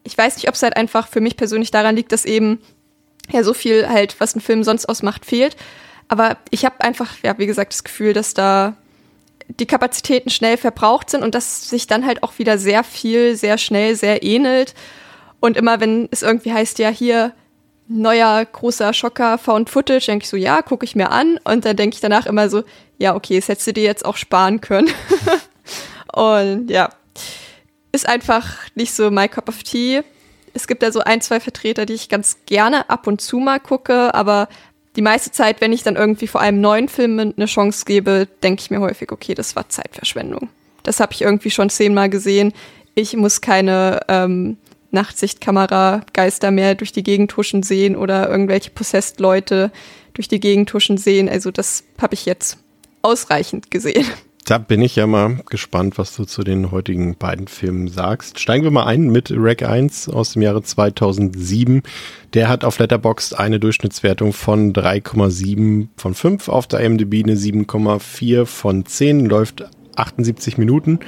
Ich 0.04 0.18
weiß 0.18 0.36
nicht, 0.36 0.48
ob 0.48 0.56
es 0.56 0.64
halt 0.64 0.76
einfach 0.78 1.08
für 1.08 1.22
mich 1.22 1.38
persönlich 1.38 1.72
daran 1.72 1.96
liegt, 1.96 2.12
dass 2.12 2.26
eben 2.26 2.60
ja 3.32 3.44
so 3.44 3.54
viel 3.54 3.88
halt, 3.88 4.20
was 4.20 4.36
ein 4.36 4.42
Film 4.42 4.64
sonst 4.64 4.88
ausmacht, 4.88 5.26
fehlt. 5.26 5.56
Aber 6.08 6.38
ich 6.50 6.66
habe 6.66 6.82
einfach, 6.82 7.16
ja, 7.24 7.38
wie 7.38 7.46
gesagt, 7.46 7.74
das 7.74 7.84
Gefühl, 7.84 8.14
dass 8.14 8.34
da 8.34 8.76
die 9.60 9.66
Kapazitäten 9.66 10.30
schnell 10.30 10.58
verbraucht 10.58 11.10
sind 11.10 11.24
und 11.24 11.36
dass 11.36 11.70
sich 11.70 11.88
dann 11.88 12.06
halt 12.06 12.24
auch 12.24 12.40
wieder 12.40 12.58
sehr 12.58 12.84
viel, 12.84 13.36
sehr 13.36 13.58
schnell, 13.58 13.96
sehr 13.96 14.24
ähnelt. 14.24 14.74
Und 15.40 15.58
immer 15.58 15.80
wenn 15.80 16.08
es 16.12 16.22
irgendwie 16.22 16.54
heißt, 16.54 16.80
ja, 16.80 16.90
hier 16.90 17.34
neuer 17.92 18.46
großer 18.46 18.94
Schocker 18.94 19.38
Found 19.38 19.70
Footage, 19.70 20.06
denke 20.06 20.24
ich 20.24 20.30
so, 20.30 20.38
ja, 20.38 20.62
gucke 20.62 20.86
ich 20.86 20.96
mir 20.96 21.12
an. 21.12 21.40
Und 21.44 21.66
dann 21.66 21.76
denke 21.76 21.96
ich 21.96 22.02
danach 22.02 22.26
immer 22.26 22.50
so, 22.50 22.64
ja, 22.98 23.16
okay, 23.16 23.38
das 23.38 23.48
hättest 23.48 23.68
du 23.68 23.74
dir 23.74 23.84
jetzt 23.84 24.06
auch 24.06 24.18
sparen 24.18 24.62
können. 24.62 24.90
und 26.14 26.70
ja, 26.70 26.90
ist 27.92 28.08
einfach 28.08 28.58
nicht 28.76 28.94
so 28.94 29.12
my 29.12 29.28
cup 29.28 29.50
of 29.50 29.64
tea. 29.64 30.02
Es 30.54 30.68
gibt 30.68 30.84
da 30.84 30.92
so 30.92 31.02
ein, 31.02 31.22
zwei 31.22 31.40
Vertreter, 31.40 31.86
die 31.86 31.94
ich 31.94 32.10
ganz 32.10 32.38
gerne 32.46 32.90
ab 32.90 33.08
und 33.08 33.22
zu 33.22 33.38
mal 33.38 33.60
gucke, 33.60 34.14
aber 34.14 34.50
die 34.96 35.02
meiste 35.02 35.32
Zeit, 35.32 35.62
wenn 35.62 35.72
ich 35.72 35.84
dann 35.84 35.96
irgendwie 35.96 36.28
vor 36.28 36.42
einem 36.42 36.60
neuen 36.60 36.90
Film 36.90 37.20
eine 37.20 37.46
Chance 37.46 37.86
gebe, 37.86 38.28
denke 38.44 38.62
ich 38.62 38.72
mir 38.72 38.82
häufig, 38.82 39.12
okay, 39.12 39.34
das 39.34 39.56
war 39.56 39.70
Zeitverschwendung. 39.70 40.50
Das 40.84 41.00
habe 41.00 41.14
ich 41.14 41.22
irgendwie 41.22 41.52
schon 41.52 41.70
zehnmal 41.70 42.10
gesehen. 42.10 42.54
Ich 42.96 43.16
muss 43.16 43.40
keine 43.40 44.02
ähm, 44.10 44.58
Nachtsichtkamera-Geister 44.92 46.52
mehr 46.52 46.76
durch 46.76 46.92
die 46.92 47.04
Gegend 47.04 47.36
huschen 47.38 47.64
sehen 47.64 47.96
oder 47.96 48.30
irgendwelche 48.30 48.72
Possessed-Leute 48.72 49.72
durch 50.14 50.28
die 50.28 50.40
Gegend 50.40 50.74
huschen 50.74 50.98
sehen. 50.98 51.30
Also 51.30 51.52
das 51.52 51.84
habe 52.00 52.14
ich 52.14 52.26
jetzt 52.26 52.58
ausreichend 53.02 53.72
gesehen. 53.72 54.06
Da 54.46 54.58
bin 54.58 54.82
ich 54.82 54.96
ja 54.96 55.06
mal 55.06 55.40
gespannt, 55.50 55.98
was 55.98 56.16
du 56.16 56.26
zu 56.26 56.44
den 56.44 56.72
heutigen 56.72 57.16
beiden 57.16 57.48
Filmen 57.48 57.88
sagst. 57.88 58.40
Steigen 58.40 58.64
wir 58.64 58.72
mal 58.72 58.86
ein 58.86 59.10
mit 59.10 59.32
Rack 59.34 59.62
1 59.62 60.10
aus 60.10 60.34
dem 60.34 60.42
Jahre 60.42 60.64
2007. 60.64 61.84
Der 62.34 62.50
hat 62.50 62.66
auf 62.66 62.80
Letterboxd 62.80 63.38
eine 63.38 63.60
Durchschnittswertung 63.60 64.34
von 64.34 64.74
3,7 64.74 65.90
von 65.96 66.16
5, 66.16 66.50
auf 66.50 66.68
der 66.68 66.80
IMDb 66.80 67.24
eine 67.24 67.36
7,4 67.36 68.46
von 68.46 68.86
10, 68.86 69.28
läuft 69.28 69.64
78 69.96 70.58
Minuten, 70.58 71.00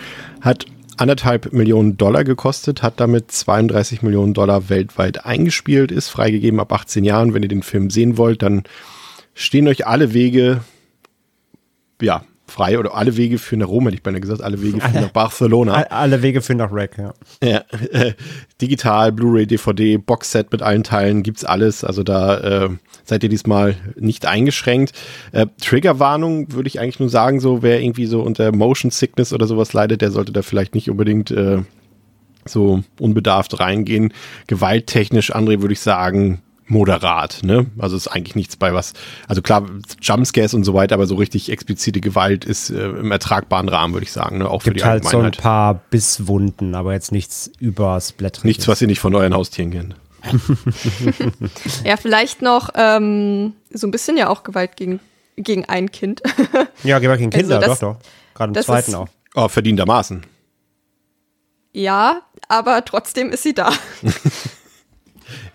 hat 0.42 0.66
anderthalb 0.98 1.54
Millionen 1.54 1.98
Dollar 1.98 2.24
gekostet, 2.24 2.84
hat 2.84 3.00
damit 3.00 3.32
32 3.32 4.02
Millionen 4.02 4.34
Dollar 4.34 4.70
weltweit 4.70 5.26
eingespielt, 5.26 5.92
ist 5.92 6.10
freigegeben 6.10 6.60
ab 6.60 6.72
18 6.72 7.04
Jahren. 7.04 7.34
Wenn 7.34 7.44
ihr 7.44 7.50
den 7.50 7.64
Film 7.64 7.90
sehen 7.90 8.18
wollt, 8.18 8.42
dann 8.42 8.64
stehen 9.34 9.68
euch 9.68 9.88
alle 9.88 10.14
Wege, 10.14 10.62
ja, 12.02 12.24
frei 12.54 12.78
oder 12.78 12.94
alle 12.94 13.18
Wege 13.18 13.40
führen 13.40 13.60
nach 13.60 13.68
Rom, 13.68 13.86
hätte 13.86 13.96
ich 13.96 14.04
beinahe 14.04 14.22
gesagt, 14.22 14.42
alle 14.42 14.62
Wege 14.62 14.80
führen 14.80 15.02
nach 15.02 15.12
Barcelona. 15.12 15.74
Alle 15.74 16.22
Wege 16.22 16.42
führen 16.42 16.58
nach 16.58 16.72
Rack, 16.72 16.98
ja. 16.98 17.14
ja 17.44 17.64
äh, 17.92 18.14
digital, 18.62 19.12
Blu-ray, 19.12 19.48
DVD, 19.48 19.98
Boxset 19.98 20.52
mit 20.52 20.62
allen 20.62 20.84
Teilen, 20.84 21.24
gibt's 21.24 21.44
alles. 21.44 21.84
Also 21.84 22.04
da 22.04 22.66
äh, 22.66 22.70
seid 23.04 23.24
ihr 23.24 23.30
diesmal 23.30 23.76
nicht 23.96 24.28
eingeschränkt. 24.28 24.94
Äh, 25.32 25.48
Triggerwarnung 25.62 26.54
würde 26.54 26.68
ich 26.68 26.80
eigentlich 26.80 27.00
nur 27.00 27.10
sagen, 27.10 27.40
so 27.40 27.64
wer 27.64 27.82
irgendwie 27.82 28.06
so 28.06 28.22
unter 28.22 28.52
Motion 28.52 28.92
Sickness 28.92 29.34
oder 29.34 29.48
sowas 29.48 29.74
leidet, 29.74 30.02
der 30.02 30.12
sollte 30.12 30.32
da 30.32 30.44
vielleicht 30.44 30.76
nicht 30.76 30.92
unbedingt 30.92 31.32
äh, 31.32 31.60
so 32.46 32.84
unbedarft 33.00 33.60
reingehen. 33.60 34.14
Gewalttechnisch, 34.48 35.34
André, 35.34 35.62
würde 35.62 35.74
ich 35.74 35.80
sagen, 35.80 36.42
moderat, 36.74 37.40
ne? 37.44 37.68
Also 37.78 37.96
ist 37.96 38.08
eigentlich 38.08 38.36
nichts 38.36 38.58
bei 38.58 38.74
was, 38.74 38.94
also 39.28 39.42
klar, 39.42 39.66
Jumpscares 40.02 40.54
und 40.54 40.64
so 40.64 40.74
weiter, 40.74 40.96
aber 40.96 41.06
so 41.06 41.16
richtig 41.16 41.50
explizite 41.50 42.02
Gewalt 42.02 42.44
ist 42.44 42.70
äh, 42.70 42.90
im 42.90 43.12
ertragbaren 43.12 43.70
Rahmen, 43.70 43.94
würde 43.94 44.04
ich 44.04 44.12
sagen, 44.12 44.40
ne? 44.40 44.50
Auch 44.50 44.64
Gibt 44.64 44.64
für 44.64 44.74
die 44.74 44.84
halt 44.84 45.06
so 45.06 45.20
ein 45.20 45.32
paar 45.32 45.76
Bisswunden, 45.90 46.76
aber 46.76 46.94
jetzt 46.94 47.12
nichts 47.12 47.52
übersplatteriges. 47.60 48.44
Nichts, 48.44 48.68
was 48.68 48.82
ihr 48.82 48.88
nicht 48.88 49.00
von 49.00 49.16
euren 49.16 49.34
Haustieren 49.34 49.72
kennt. 49.72 49.96
ja, 51.84 51.98
vielleicht 51.98 52.42
noch 52.42 52.70
ähm, 52.76 53.54
so 53.72 53.88
ein 53.88 53.92
bisschen 53.92 54.18
ja 54.18 54.30
auch 54.30 54.44
Gewalt 54.44 54.76
gegen, 54.76 55.00
gegen 55.38 55.66
ein 55.66 55.92
Kind. 55.92 56.22
ja, 56.84 57.00
Gewalt 57.00 57.20
gegen 57.20 57.32
Kinder, 57.32 57.58
also 57.58 57.68
das, 57.68 57.80
doch, 57.80 57.96
doch. 57.96 58.02
Gerade 58.34 58.58
im 58.58 58.64
zweiten 58.64 58.92
ist, 58.92 58.96
auch. 58.96 59.08
Oh, 59.36 59.48
verdientermaßen. 59.48 60.26
Ja, 61.74 62.22
aber 62.48 62.86
trotzdem 62.86 63.32
ist 63.32 63.44
sie 63.44 63.54
da. 63.54 63.72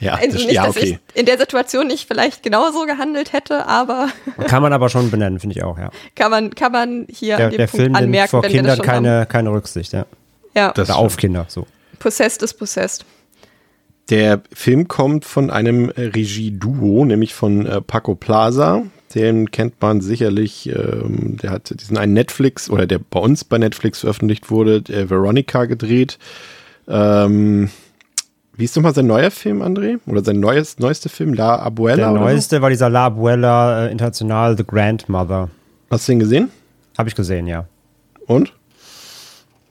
Ja, 0.00 0.14
also 0.14 0.32
das, 0.32 0.46
nicht, 0.46 0.52
ja, 0.52 0.66
dass 0.66 0.76
okay. 0.76 0.98
ich 1.14 1.18
in 1.18 1.26
der 1.26 1.38
Situation 1.38 1.86
nicht 1.86 2.06
vielleicht 2.06 2.42
genauso 2.42 2.84
gehandelt 2.86 3.32
hätte, 3.32 3.66
aber. 3.66 4.08
Kann 4.46 4.62
man 4.62 4.72
aber 4.72 4.88
schon 4.88 5.10
benennen, 5.10 5.40
finde 5.40 5.56
ich 5.56 5.64
auch, 5.64 5.78
ja. 5.78 5.90
Kann 6.14 6.30
man, 6.30 6.54
kann 6.54 6.72
man 6.72 7.06
hier 7.10 7.36
der, 7.36 7.46
an 7.46 7.52
dem 7.52 7.58
der 7.58 7.66
Punkt 7.66 7.82
Film 7.82 7.94
anmerken, 7.94 8.30
vor 8.30 8.42
wenn 8.42 8.50
Kindern 8.50 8.64
wir 8.64 8.68
das 8.68 8.76
schon 8.78 8.86
keine, 8.86 9.20
haben. 9.20 9.28
keine 9.28 9.52
Rücksicht, 9.52 9.92
ja. 9.92 10.06
Ja. 10.54 10.72
Das 10.72 10.88
Oder 10.88 10.98
auf 10.98 11.16
Kinder, 11.16 11.46
so. 11.48 11.66
Possessed 11.98 12.42
ist 12.42 12.54
possessed. 12.54 13.04
Der 14.10 14.40
Film 14.52 14.88
kommt 14.88 15.24
von 15.24 15.50
einem 15.50 15.90
äh, 15.90 16.02
Regie-Duo, 16.02 17.04
nämlich 17.04 17.34
von 17.34 17.66
äh, 17.66 17.80
Paco 17.80 18.14
Plaza. 18.14 18.84
Den 19.14 19.50
kennt 19.50 19.80
man 19.80 20.00
sicherlich, 20.00 20.68
ähm, 20.68 21.36
der 21.42 21.50
hat 21.50 21.72
diesen 21.80 21.96
einen 21.96 22.14
Netflix 22.14 22.70
oder 22.70 22.86
der 22.86 22.98
bei 22.98 23.20
uns 23.20 23.44
bei 23.44 23.58
Netflix 23.58 24.00
veröffentlicht 24.00 24.50
wurde, 24.50 24.82
der 24.82 25.10
Veronica 25.10 25.66
gedreht. 25.66 26.18
Ähm, 26.86 27.70
wie 28.58 28.64
ist 28.64 28.74
nochmal 28.74 28.92
sein 28.92 29.06
neuer 29.06 29.30
Film, 29.30 29.62
André? 29.62 30.00
Oder 30.06 30.24
sein 30.24 30.40
neues, 30.40 30.80
neueste 30.80 31.08
Film, 31.08 31.32
La 31.32 31.60
Abuela? 31.60 31.96
Der 31.96 32.10
oder 32.10 32.20
neueste 32.20 32.56
so? 32.56 32.62
war 32.62 32.70
dieser 32.70 32.90
La 32.90 33.06
Abuela 33.06 33.86
äh, 33.86 33.92
International 33.92 34.56
The 34.56 34.64
Grandmother. 34.64 35.48
Hast 35.90 36.08
du 36.08 36.12
den 36.12 36.18
gesehen? 36.18 36.50
Habe 36.98 37.08
ich 37.08 37.14
gesehen, 37.14 37.46
ja. 37.46 37.66
Und? 38.26 38.52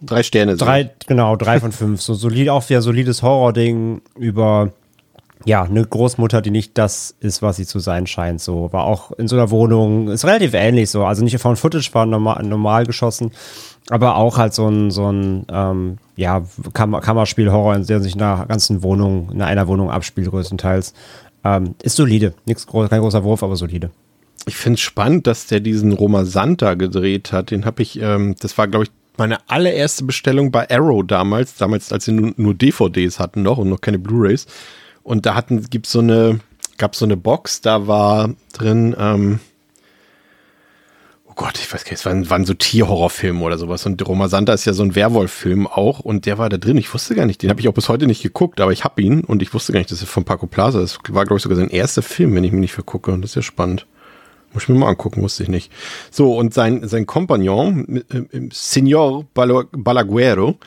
Drei 0.02 0.23
Sterne. 0.23 0.56
Drei, 0.56 0.91
genau, 1.06 1.36
drei 1.36 1.60
von 1.60 1.71
fünf. 1.73 2.02
So 2.02 2.13
solid, 2.13 2.47
auch 2.47 2.67
wieder 2.69 2.82
solides 2.82 3.21
Horror-Ding 3.21 4.02
über 4.15 4.71
ja, 5.45 5.63
eine 5.63 5.86
Großmutter, 5.86 6.41
die 6.41 6.52
nicht 6.52 6.78
das 6.78 7.15
ist, 7.19 7.41
was 7.41 7.58
sie 7.58 7.65
zu 7.65 7.80
sein 7.80 8.08
scheint. 8.08 8.41
So 8.41 8.71
war 8.73 8.86
auch 8.86 9.12
in 9.13 9.28
so 9.28 9.36
einer 9.36 9.50
Wohnung, 9.52 10.10
ist 10.10 10.26
relativ 10.26 10.54
ähnlich 10.54 10.89
so. 10.89 11.06
Also 11.06 11.23
nicht 11.23 11.38
von 11.38 11.56
Footage 11.56 11.93
war 11.93 12.06
normal, 12.06 12.43
normal 12.43 12.86
geschossen, 12.86 13.32
aber 13.89 14.15
auch 14.15 14.38
halt 14.38 14.54
so 14.54 14.67
ein, 14.67 14.91
so 14.91 15.12
ein 15.12 15.45
ähm, 15.52 15.97
ja, 16.15 16.43
Kam 16.73 17.00
Kammerspiel-Horror, 17.00 17.80
der 17.80 18.02
sich 18.02 18.15
in 18.15 18.21
einer 18.21 18.45
ganzen 18.45 18.84
Wohnung, 18.84 19.30
in 19.32 19.41
einer 19.41 19.67
Wohnung 19.67 19.89
abspielt, 19.89 20.30
größtenteils. 20.30 20.93
Ähm, 21.43 21.76
ist 21.84 21.95
solide. 21.95 22.34
Nichts, 22.45 22.67
kein 22.67 23.00
großer 23.00 23.23
Wurf, 23.23 23.43
aber 23.43 23.56
solide. 23.56 23.91
Ich 24.45 24.58
finde 24.58 24.76
es 24.76 24.82
spannend, 24.82 25.28
dass 25.28 25.47
der 25.47 25.60
diesen 25.60 25.93
Roma 25.93 26.26
Santa 26.26 26.73
gedreht 26.73 27.32
hat. 27.32 27.52
Den 27.52 27.65
habe 27.65 27.82
ich, 27.82 28.02
ähm, 28.02 28.36
das 28.39 28.58
war, 28.58 28.67
glaube 28.67 28.86
ich, 28.86 28.91
meine 29.17 29.39
allererste 29.50 30.04
Bestellung 30.04 30.52
bei 30.52 30.69
Arrow 30.69 31.06
damals, 31.06 31.56
damals, 31.56 31.91
als 31.91 32.06
sie 32.06 32.12
nur, 32.12 32.34
nur 32.38 32.54
DVDs 32.54 33.19
hatten 33.19 33.41
noch 33.41 33.58
und 33.58 33.69
noch 33.69 33.82
keine 33.82 34.00
Blu-Rays. 34.00 34.45
Und 35.07 35.25
da 35.25 35.35
hatten, 35.35 35.69
gibt's 35.69 35.93
so 35.93 35.99
eine, 35.99 36.41
gab 36.77 36.93
so 36.93 37.05
eine 37.05 37.15
Box, 37.15 37.61
da 37.61 37.87
war 37.87 38.31
drin, 38.51 38.93
ähm, 38.99 39.39
oh 41.29 41.31
Gott, 41.33 41.57
ich 41.59 41.73
weiß 41.73 41.85
gar 41.85 41.91
nicht, 41.91 41.99
es 42.01 42.05
waren, 42.05 42.29
waren 42.29 42.43
so 42.43 42.53
Tierhorrorfilme 42.53 43.41
oder 43.41 43.57
sowas. 43.57 43.85
Und 43.85 44.05
Roma 44.05 44.27
Santa 44.27 44.51
ist 44.51 44.65
ja 44.65 44.73
so 44.73 44.83
ein 44.83 44.95
Werwolf-Film 44.95 45.65
auch 45.65 46.01
und 46.01 46.25
der 46.25 46.37
war 46.39 46.49
da 46.49 46.57
drin. 46.57 46.75
Ich 46.75 46.93
wusste 46.93 47.15
gar 47.15 47.25
nicht, 47.25 47.41
den 47.41 47.49
habe 47.49 47.61
ich 47.61 47.69
auch 47.69 47.73
bis 47.73 47.87
heute 47.87 48.05
nicht 48.05 48.21
geguckt, 48.21 48.59
aber 48.59 48.73
ich 48.73 48.83
habe 48.83 49.01
ihn 49.01 49.21
und 49.21 49.41
ich 49.41 49.53
wusste 49.53 49.71
gar 49.71 49.79
nicht, 49.79 49.91
dass 49.91 50.01
er 50.01 50.07
von 50.07 50.25
Paco 50.25 50.45
Plaza 50.45 50.81
ist. 50.81 50.99
War, 51.07 51.23
glaube 51.23 51.37
ich, 51.37 51.43
sogar 51.43 51.57
sein 51.57 51.69
erster 51.69 52.01
Film, 52.01 52.35
wenn 52.35 52.43
ich 52.43 52.51
mich 52.51 52.59
nicht 52.59 52.73
vergucke. 52.73 53.11
Und 53.11 53.21
das 53.21 53.31
ist 53.31 53.35
ja 53.35 53.41
spannend. 53.43 53.87
Muss 54.51 54.63
ich 54.63 54.69
mir 54.69 54.75
mal 54.75 54.89
angucken, 54.89 55.21
wusste 55.21 55.43
ich 55.43 55.49
nicht. 55.49 55.71
So, 56.11 56.35
und 56.35 56.53
sein, 56.53 56.85
sein 56.85 57.05
Kompagnon, 57.05 58.03
äh, 58.09 58.49
Signor 58.51 59.25
Balaguero, 59.33 60.57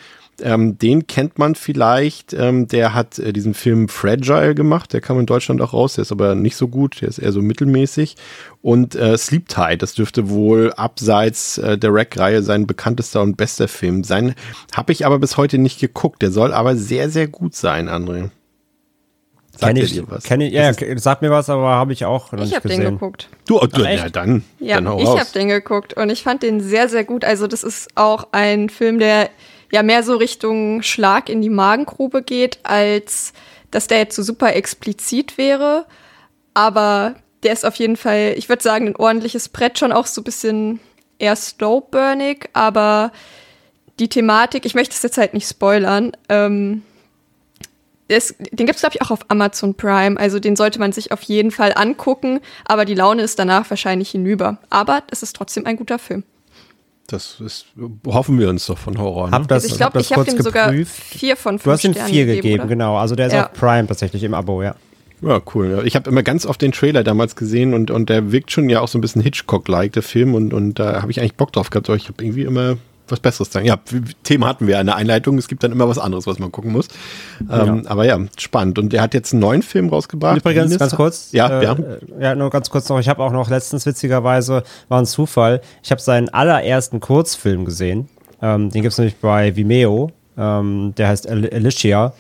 ähm, 0.43 0.79
den 0.79 1.07
kennt 1.07 1.39
man 1.39 1.55
vielleicht. 1.55 2.33
Ähm, 2.33 2.69
der 2.69 2.95
hat 2.95 3.19
äh, 3.19 3.33
diesen 3.33 3.55
Film 3.55 3.89
Fragile 3.89 4.55
gemacht. 4.55 4.93
Der 4.93 5.01
kam 5.01 5.19
in 5.19 5.27
Deutschland 5.27 5.61
auch 5.61 5.73
raus. 5.73 5.95
Der 5.95 6.03
ist 6.03 6.13
aber 6.13 6.35
nicht 6.35 6.57
so 6.57 6.69
gut. 6.69 7.01
Der 7.01 7.09
ist 7.09 7.19
eher 7.19 7.33
so 7.33 7.43
mittelmäßig. 7.43 8.17
Und 8.63 8.95
äh, 8.95 9.17
Sleep 9.17 9.49
Tide, 9.49 9.79
das 9.79 9.95
dürfte 9.95 10.29
wohl 10.29 10.73
abseits 10.73 11.59
äh, 11.59 11.79
der 11.79 11.93
Rack-Reihe 11.93 12.43
sein 12.43 12.67
bekanntester 12.67 13.23
und 13.23 13.37
bester 13.37 13.69
Film 13.69 14.05
sein. 14.05 14.35
Habe 14.75 14.93
ich 14.93 15.07
aber 15.07 15.19
bis 15.19 15.37
heute 15.37 15.59
nicht 15.59 15.81
geguckt. 15.81 16.23
Der 16.23 16.31
soll 16.31 16.53
aber 16.53 16.77
sehr, 16.77 17.11
sehr 17.11 17.29
gut 17.29 17.55
sein, 17.55 17.89
André. 17.89 18.31
Kenn 19.61 19.77
ich, 19.77 20.03
kenn 20.25 20.41
ich, 20.41 20.53
ja, 20.53 20.73
sag 20.97 21.23
mir 21.23 21.31
was, 21.31 21.51
aber 21.51 21.69
habe 21.75 21.93
ich 21.93 22.05
auch 22.05 22.33
noch 22.33 22.45
Ich 22.45 22.55
habe 22.55 22.69
den 22.69 22.81
geguckt. 22.81 23.29
Du, 23.47 23.59
du 23.59 23.83
ja, 23.83 24.09
dann, 24.09 24.43
ja, 24.59 24.77
dann 24.77 24.89
hau 24.89 25.03
ich 25.03 25.09
habe 25.09 25.31
den 25.35 25.49
geguckt 25.49 25.95
und 25.95 26.09
ich 26.09 26.23
fand 26.23 26.43
den 26.43 26.61
sehr, 26.61 26.89
sehr 26.89 27.05
gut. 27.05 27.25
Also 27.25 27.47
das 27.47 27.63
ist 27.63 27.91
auch 27.95 28.29
ein 28.33 28.71
Film, 28.71 28.99
der 28.99 29.29
ja 29.71 29.83
mehr 29.83 30.03
so 30.03 30.17
Richtung 30.17 30.83
Schlag 30.83 31.29
in 31.29 31.43
die 31.43 31.51
Magengrube 31.51 32.23
geht, 32.23 32.59
als 32.63 33.33
dass 33.71 33.87
der 33.87 33.99
jetzt 33.99 34.17
so 34.17 34.23
super 34.23 34.55
explizit 34.55 35.39
wäre. 35.39 35.87
Aber 36.55 37.15
der 37.43 37.53
ist 37.53 37.65
auf 37.65 37.77
jeden 37.77 37.97
Fall, 37.97 38.35
ich 38.37 38.49
würde 38.49 38.63
sagen, 38.63 38.89
ein 38.89 38.97
ordentliches 38.97 39.49
Brett, 39.49 39.79
schon 39.79 39.93
auch 39.93 40.07
so 40.07 40.21
ein 40.21 40.25
bisschen 40.25 40.81
eher 41.19 41.37
slow-burnig, 41.37 42.49
aber 42.53 43.13
die 43.99 44.09
Thematik, 44.09 44.65
ich 44.65 44.75
möchte 44.75 44.95
es 44.95 45.03
jetzt 45.03 45.19
halt 45.19 45.35
nicht 45.35 45.49
spoilern, 45.49 46.13
ähm, 46.29 46.83
das, 48.11 48.35
den 48.39 48.67
gibt 48.67 48.75
es, 48.75 48.81
glaube 48.81 48.97
ich, 48.97 49.03
auch 49.03 49.13
auf 49.13 49.21
Amazon 49.29 49.75
Prime. 49.77 50.19
Also 50.19 50.41
den 50.41 50.57
sollte 50.57 50.81
man 50.81 50.91
sich 50.91 51.13
auf 51.13 51.23
jeden 51.23 51.53
Fall 51.53 51.73
angucken, 51.77 52.41
aber 52.65 52.85
die 52.85 52.97
Laune 52.97 53.23
ist 53.23 53.39
danach 53.39 53.71
wahrscheinlich 53.71 54.11
hinüber. 54.11 54.59
Aber 54.69 55.05
es 55.11 55.23
ist 55.23 55.37
trotzdem 55.37 55.65
ein 55.65 55.77
guter 55.77 56.01
Film. 56.01 56.25
Das 57.13 57.41
ist, 57.41 57.67
hoffen 58.07 58.39
wir 58.39 58.49
uns 58.49 58.67
doch 58.67 58.79
von 58.79 58.97
Horror. 58.99 59.27
Ne? 59.31 59.33
Hab 59.33 59.49
das, 59.49 59.65
also 59.65 59.75
ich 59.75 59.79
glaube, 59.79 59.99
hab 59.99 60.01
ich 60.03 60.13
habe 60.13 60.31
ihm 60.31 60.43
sogar 60.43 60.73
vier 60.73 61.37
von 61.37 61.59
fünf 61.59 61.65
Du 61.65 61.71
hast 61.73 61.85
ihm 61.85 61.95
vier 61.95 62.27
gegeben, 62.27 62.43
gegeben, 62.43 62.69
genau. 62.69 62.97
Also 62.97 63.17
der 63.17 63.27
ist 63.27 63.33
Ja. 63.33 63.47
auf 63.47 63.53
Prime 63.53 63.89
tatsächlich 63.89 64.23
im 64.23 64.35
Abo, 64.35 64.63
ja. 64.63 64.77
Ja, 65.23 65.41
cool. 65.55 65.83
Ich 65.85 65.97
habe 65.97 66.09
immer 66.09 66.23
ganz 66.23 66.47
oft 66.47 66.63
den 66.63 66.73
Trailer 66.73 67.05
damals 67.05 67.37
gesehen 67.37 67.75
und, 67.75 67.91
und 67.91 68.09
der 68.09 68.33
wirkt 68.33 68.53
schon 68.53 68.71
ja 68.71 68.81
auch 68.81 68.89
so 68.89 68.97
ein 68.97 69.01
bisschen 69.01 69.21
Hitchcock-like, 69.21 69.93
der 69.93 70.03
Film, 70.03 70.35
und, 70.35 70.55
und 70.55 70.79
da 70.79 71.03
habe 71.03 71.11
ich 71.11 71.21
eigentlich 71.21 71.35
Bock 71.35 71.53
drauf 71.53 71.69
gehabt, 71.71 71.89
aber 71.91 71.97
ich 71.97 72.09
habe 72.09 72.25
irgendwie 72.25 72.43
immer 72.45 72.79
was 73.11 73.21
Besseres 73.21 73.53
sagen. 73.53 73.67
Ja, 73.67 73.79
Thema 74.23 74.49
hatten 74.49 74.67
wir 74.67 74.81
in 74.81 74.87
der 74.87 74.97
Einleitung. 74.97 75.39
Es 75.39 75.49
gibt 75.49 75.63
dann 75.63 75.73
immer 75.73 75.89
was 75.89 75.99
anderes, 75.99 76.27
was 76.27 76.39
man 76.39 76.53
gucken 76.53 76.73
muss. 76.73 76.89
Ähm, 77.41 77.83
ja. 77.85 77.91
Aber 77.91 78.05
ja, 78.05 78.19
spannend. 78.39 78.79
Und 78.79 78.95
er 78.95 79.03
hat 79.03 79.15
jetzt 79.15 79.33
einen 79.33 79.41
neuen 79.41 79.63
Film 79.63 79.89
rausgebracht. 79.89 80.39
Übrigens, 80.39 80.79
ganz 80.79 80.95
kurz. 80.95 81.33
Ja, 81.33 81.61
äh, 81.61 81.65
ja. 81.65 81.77
Ja, 82.21 82.35
nur 82.35 82.51
ganz 82.51 82.71
kurz 82.71 82.89
noch. 82.89 82.99
Ich 82.99 83.09
habe 83.09 83.23
auch 83.23 83.33
noch 83.33 83.51
letztens, 83.51 83.87
witzigerweise, 83.87 84.63
war 84.89 85.01
ein 85.01 85.07
Zufall. 85.07 85.61
Ich 85.83 85.91
habe 85.91 86.01
seinen 86.01 86.29
allerersten 86.29 87.01
Kurzfilm 87.01 87.65
gesehen. 87.65 88.09
Ähm, 88.43 88.71
den 88.71 88.83
gibt 88.83 88.93
es 88.93 88.99
nämlich 88.99 89.17
bei 89.17 89.55
Vimeo. 89.57 90.11
Ähm, 90.37 90.95
der 90.97 91.09
heißt 91.09 91.29
Al 91.29 91.49
Alicia 91.53 92.13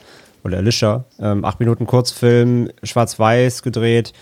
oder 0.44 0.58
Alicia. 0.58 1.04
Ähm, 1.18 1.44
acht 1.44 1.60
Minuten 1.60 1.86
Kurzfilm, 1.86 2.70
schwarz-weiß 2.82 3.62
gedreht 3.62 4.12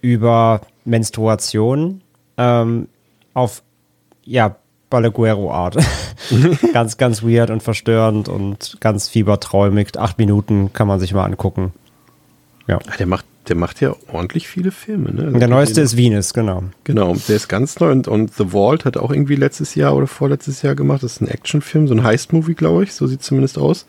über 0.00 0.60
Menstruation 0.84 2.02
ähm, 2.36 2.88
auf 3.34 3.62
ja, 4.24 4.56
Balaguero-Art. 4.90 5.76
ganz, 6.72 6.96
ganz 6.96 7.22
weird 7.22 7.50
und 7.50 7.62
verstörend 7.62 8.28
und 8.28 8.78
ganz 8.80 9.08
fieberträumig. 9.08 9.98
Acht 9.98 10.18
Minuten 10.18 10.72
kann 10.72 10.88
man 10.88 11.00
sich 11.00 11.12
mal 11.12 11.24
angucken. 11.24 11.72
Ja. 12.66 12.78
Der 12.98 13.06
macht, 13.06 13.24
der 13.48 13.56
macht 13.56 13.80
ja 13.80 13.94
ordentlich 14.12 14.48
viele 14.48 14.70
Filme. 14.70 15.12
Ne? 15.12 15.24
Also 15.24 15.38
der 15.38 15.48
neueste 15.48 15.80
ist 15.80 15.96
Venus, 15.96 16.34
genau. 16.34 16.64
Genau, 16.84 17.16
der 17.28 17.36
ist 17.36 17.48
ganz 17.48 17.80
neu 17.80 17.90
und, 17.90 18.08
und 18.08 18.34
The 18.34 18.52
Vault 18.52 18.84
hat 18.84 18.96
auch 18.96 19.10
irgendwie 19.10 19.36
letztes 19.36 19.74
Jahr 19.74 19.96
oder 19.96 20.06
vorletztes 20.06 20.62
Jahr 20.62 20.74
gemacht. 20.74 21.02
Das 21.02 21.12
ist 21.12 21.22
ein 21.22 21.28
Actionfilm, 21.28 21.88
so 21.88 21.94
ein 21.94 22.02
Heist-Movie, 22.02 22.54
glaube 22.54 22.84
ich. 22.84 22.92
So 22.92 23.06
sieht 23.06 23.20
es 23.20 23.26
zumindest 23.26 23.58
aus. 23.58 23.86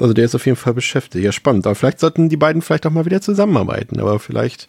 Also 0.00 0.12
der 0.12 0.24
ist 0.24 0.34
auf 0.34 0.44
jeden 0.44 0.56
Fall 0.56 0.74
beschäftigt. 0.74 1.24
Ja, 1.24 1.32
spannend. 1.32 1.66
Aber 1.66 1.74
vielleicht 1.74 2.00
sollten 2.00 2.28
die 2.28 2.36
beiden 2.36 2.62
vielleicht 2.62 2.86
auch 2.86 2.90
mal 2.90 3.06
wieder 3.06 3.20
zusammenarbeiten. 3.20 4.00
Aber 4.00 4.18
vielleicht 4.18 4.68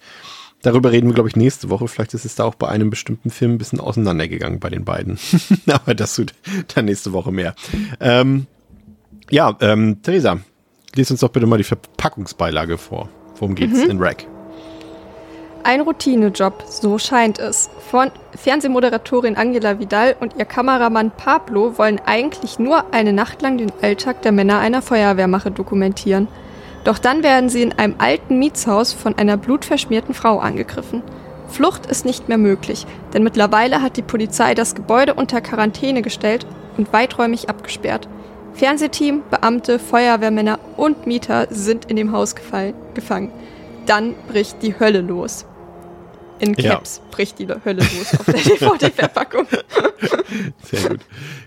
Darüber 0.61 0.91
reden 0.91 1.07
wir, 1.07 1.13
glaube 1.13 1.29
ich, 1.29 1.35
nächste 1.35 1.69
Woche. 1.69 1.87
Vielleicht 1.87 2.13
ist 2.13 2.25
es 2.25 2.35
da 2.35 2.43
auch 2.43 2.55
bei 2.55 2.67
einem 2.67 2.89
bestimmten 2.89 3.29
Film 3.29 3.53
ein 3.53 3.57
bisschen 3.57 3.79
auseinandergegangen 3.79 4.59
bei 4.59 4.69
den 4.69 4.83
beiden. 4.83 5.19
Aber 5.67 5.93
das 5.93 6.15
tut 6.15 6.33
dann 6.73 6.85
nächste 6.85 7.13
Woche 7.13 7.31
mehr. 7.31 7.53
Ähm, 7.99 8.47
ja, 9.29 9.55
ähm, 9.61 10.01
Theresa, 10.01 10.39
lies 10.95 11.11
uns 11.11 11.19
doch 11.19 11.29
bitte 11.29 11.45
mal 11.45 11.57
die 11.57 11.63
Verpackungsbeilage 11.63 12.77
vor. 12.77 13.09
Worum 13.35 13.55
geht's 13.55 13.83
mhm. 13.83 13.91
in 13.91 13.99
Rack? 14.01 14.25
Ein 15.63 15.81
Routinejob, 15.81 16.63
so 16.69 16.99
scheint 16.99 17.39
es. 17.39 17.71
Von 17.89 18.11
Fernsehmoderatorin 18.35 19.35
Angela 19.35 19.79
Vidal 19.79 20.15
und 20.19 20.35
ihr 20.37 20.45
Kameramann 20.45 21.09
Pablo 21.09 21.79
wollen 21.79 21.99
eigentlich 22.05 22.59
nur 22.59 22.93
eine 22.93 23.13
Nacht 23.13 23.41
lang 23.41 23.57
den 23.57 23.71
Alltag 23.81 24.21
der 24.21 24.31
Männer 24.31 24.59
einer 24.59 24.83
Feuerwehrmache 24.83 25.49
dokumentieren. 25.49 26.27
Doch 26.85 26.99
dann 26.99 27.23
werden 27.23 27.49
sie 27.49 27.63
in 27.63 27.73
einem 27.73 27.95
alten 27.97 28.39
Mietshaus 28.39 28.93
von 28.93 29.17
einer 29.17 29.37
blutverschmierten 29.37 30.13
Frau 30.13 30.39
angegriffen. 30.39 31.03
Flucht 31.49 31.87
ist 31.87 32.05
nicht 32.05 32.29
mehr 32.29 32.37
möglich, 32.37 32.85
denn 33.13 33.23
mittlerweile 33.23 33.81
hat 33.81 33.97
die 33.97 34.01
Polizei 34.01 34.53
das 34.53 34.75
Gebäude 34.75 35.15
unter 35.15 35.41
Quarantäne 35.41 36.01
gestellt 36.01 36.45
und 36.77 36.93
weiträumig 36.93 37.49
abgesperrt. 37.49 38.07
Fernsehteam, 38.53 39.23
Beamte, 39.29 39.79
Feuerwehrmänner 39.79 40.59
und 40.77 41.07
Mieter 41.07 41.47
sind 41.49 41.85
in 41.85 41.97
dem 41.97 42.11
Haus 42.11 42.35
gefangen. 42.35 43.31
Dann 43.85 44.13
bricht 44.27 44.61
die 44.61 44.79
Hölle 44.79 45.01
los. 45.01 45.45
In 46.39 46.55
Caps 46.55 47.01
ja. 47.03 47.11
bricht 47.11 47.39
die 47.39 47.47
Hölle 47.47 47.81
los 47.81 48.19
auf 48.19 48.25
der 48.25 48.35
DVD-Verpackung. 48.35 49.47
Sehr 50.63 50.89
gut. 50.89 50.99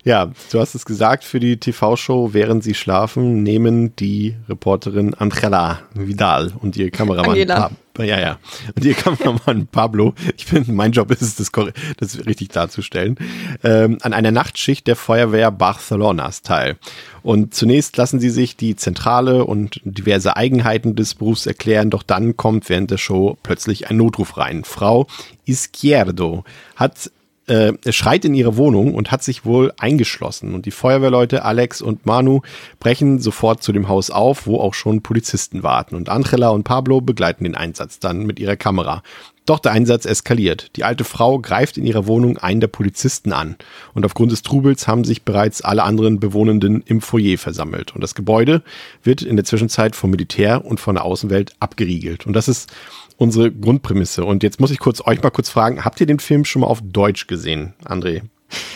Ja, 0.02 0.30
du 0.50 0.60
hast 0.60 0.74
es 0.74 0.86
gesagt, 0.86 1.24
für 1.24 1.40
die 1.40 1.58
TV-Show, 1.58 2.32
während 2.32 2.64
sie 2.64 2.74
schlafen, 2.74 3.42
nehmen 3.42 3.94
die 3.96 4.36
Reporterin 4.48 5.14
Angela 5.14 5.80
Vidal 5.92 6.52
und 6.60 6.76
ihr 6.76 6.90
Kameramann 6.90 7.32
Angela. 7.32 7.70
Ja, 7.98 8.18
ja. 8.18 8.38
Und 8.74 8.84
ihr 8.84 8.94
Kameramann 8.94 9.66
Pablo, 9.66 10.14
ich 10.36 10.46
finde, 10.46 10.72
mein 10.72 10.92
Job 10.92 11.10
ist 11.10 11.22
es, 11.22 11.36
das, 11.36 11.50
das 11.96 12.26
richtig 12.26 12.50
darzustellen, 12.50 13.16
ähm, 13.64 13.98
an 14.02 14.12
einer 14.12 14.30
Nachtschicht 14.30 14.86
der 14.86 14.96
Feuerwehr 14.96 15.50
Barcelonas 15.50 16.42
teil. 16.42 16.76
Und 17.22 17.54
zunächst 17.54 17.96
lassen 17.96 18.20
sie 18.20 18.30
sich 18.30 18.56
die 18.56 18.76
Zentrale 18.76 19.44
und 19.44 19.80
diverse 19.84 20.36
Eigenheiten 20.36 20.94
des 20.94 21.14
Berufs 21.14 21.46
erklären, 21.46 21.90
doch 21.90 22.02
dann 22.02 22.36
kommt 22.36 22.68
während 22.68 22.90
der 22.90 22.98
Show 22.98 23.36
plötzlich 23.42 23.90
ein 23.90 23.96
Notruf 23.96 24.36
rein. 24.36 24.64
Frau 24.64 25.06
Izquierdo 25.44 26.44
hat 26.76 27.10
äh, 27.48 27.72
schreit 27.92 28.24
in 28.24 28.34
ihre 28.34 28.56
Wohnung 28.56 28.94
und 28.94 29.10
hat 29.10 29.22
sich 29.22 29.44
wohl 29.44 29.72
eingeschlossen. 29.78 30.54
Und 30.54 30.66
die 30.66 30.70
Feuerwehrleute 30.70 31.44
Alex 31.44 31.82
und 31.82 32.06
Manu 32.06 32.42
brechen 32.80 33.18
sofort 33.18 33.62
zu 33.62 33.72
dem 33.72 33.88
Haus 33.88 34.10
auf, 34.10 34.46
wo 34.46 34.60
auch 34.60 34.74
schon 34.74 35.02
Polizisten 35.02 35.62
warten. 35.62 35.96
Und 35.96 36.08
Angela 36.08 36.50
und 36.50 36.64
Pablo 36.64 37.00
begleiten 37.00 37.44
den 37.44 37.54
Einsatz 37.54 37.98
dann 37.98 38.26
mit 38.26 38.38
ihrer 38.38 38.56
Kamera. 38.56 39.02
Doch 39.48 39.60
der 39.60 39.72
Einsatz 39.72 40.04
eskaliert. 40.04 40.76
Die 40.76 40.84
alte 40.84 41.04
Frau 41.04 41.38
greift 41.38 41.78
in 41.78 41.86
ihrer 41.86 42.06
Wohnung 42.06 42.36
einen 42.36 42.60
der 42.60 42.68
Polizisten 42.68 43.32
an. 43.32 43.56
Und 43.94 44.04
aufgrund 44.04 44.30
des 44.30 44.42
Trubels 44.42 44.86
haben 44.86 45.04
sich 45.04 45.22
bereits 45.22 45.62
alle 45.62 45.84
anderen 45.84 46.20
Bewohnenden 46.20 46.82
im 46.84 47.00
Foyer 47.00 47.38
versammelt. 47.38 47.94
Und 47.94 48.02
das 48.02 48.14
Gebäude 48.14 48.62
wird 49.02 49.22
in 49.22 49.36
der 49.36 49.46
Zwischenzeit 49.46 49.96
vom 49.96 50.10
Militär 50.10 50.66
und 50.66 50.80
von 50.80 50.96
der 50.96 51.04
Außenwelt 51.06 51.54
abgeriegelt. 51.60 52.26
Und 52.26 52.34
das 52.34 52.46
ist 52.46 52.70
unsere 53.18 53.52
Grundprämisse. 53.52 54.24
Und 54.24 54.42
jetzt 54.42 54.60
muss 54.60 54.70
ich 54.70 54.78
kurz 54.78 55.02
euch 55.04 55.22
mal 55.22 55.30
kurz 55.30 55.50
fragen, 55.50 55.84
habt 55.84 56.00
ihr 56.00 56.06
den 56.06 56.20
Film 56.20 56.44
schon 56.44 56.60
mal 56.60 56.68
auf 56.68 56.80
Deutsch 56.82 57.26
gesehen, 57.26 57.74
André, 57.84 58.22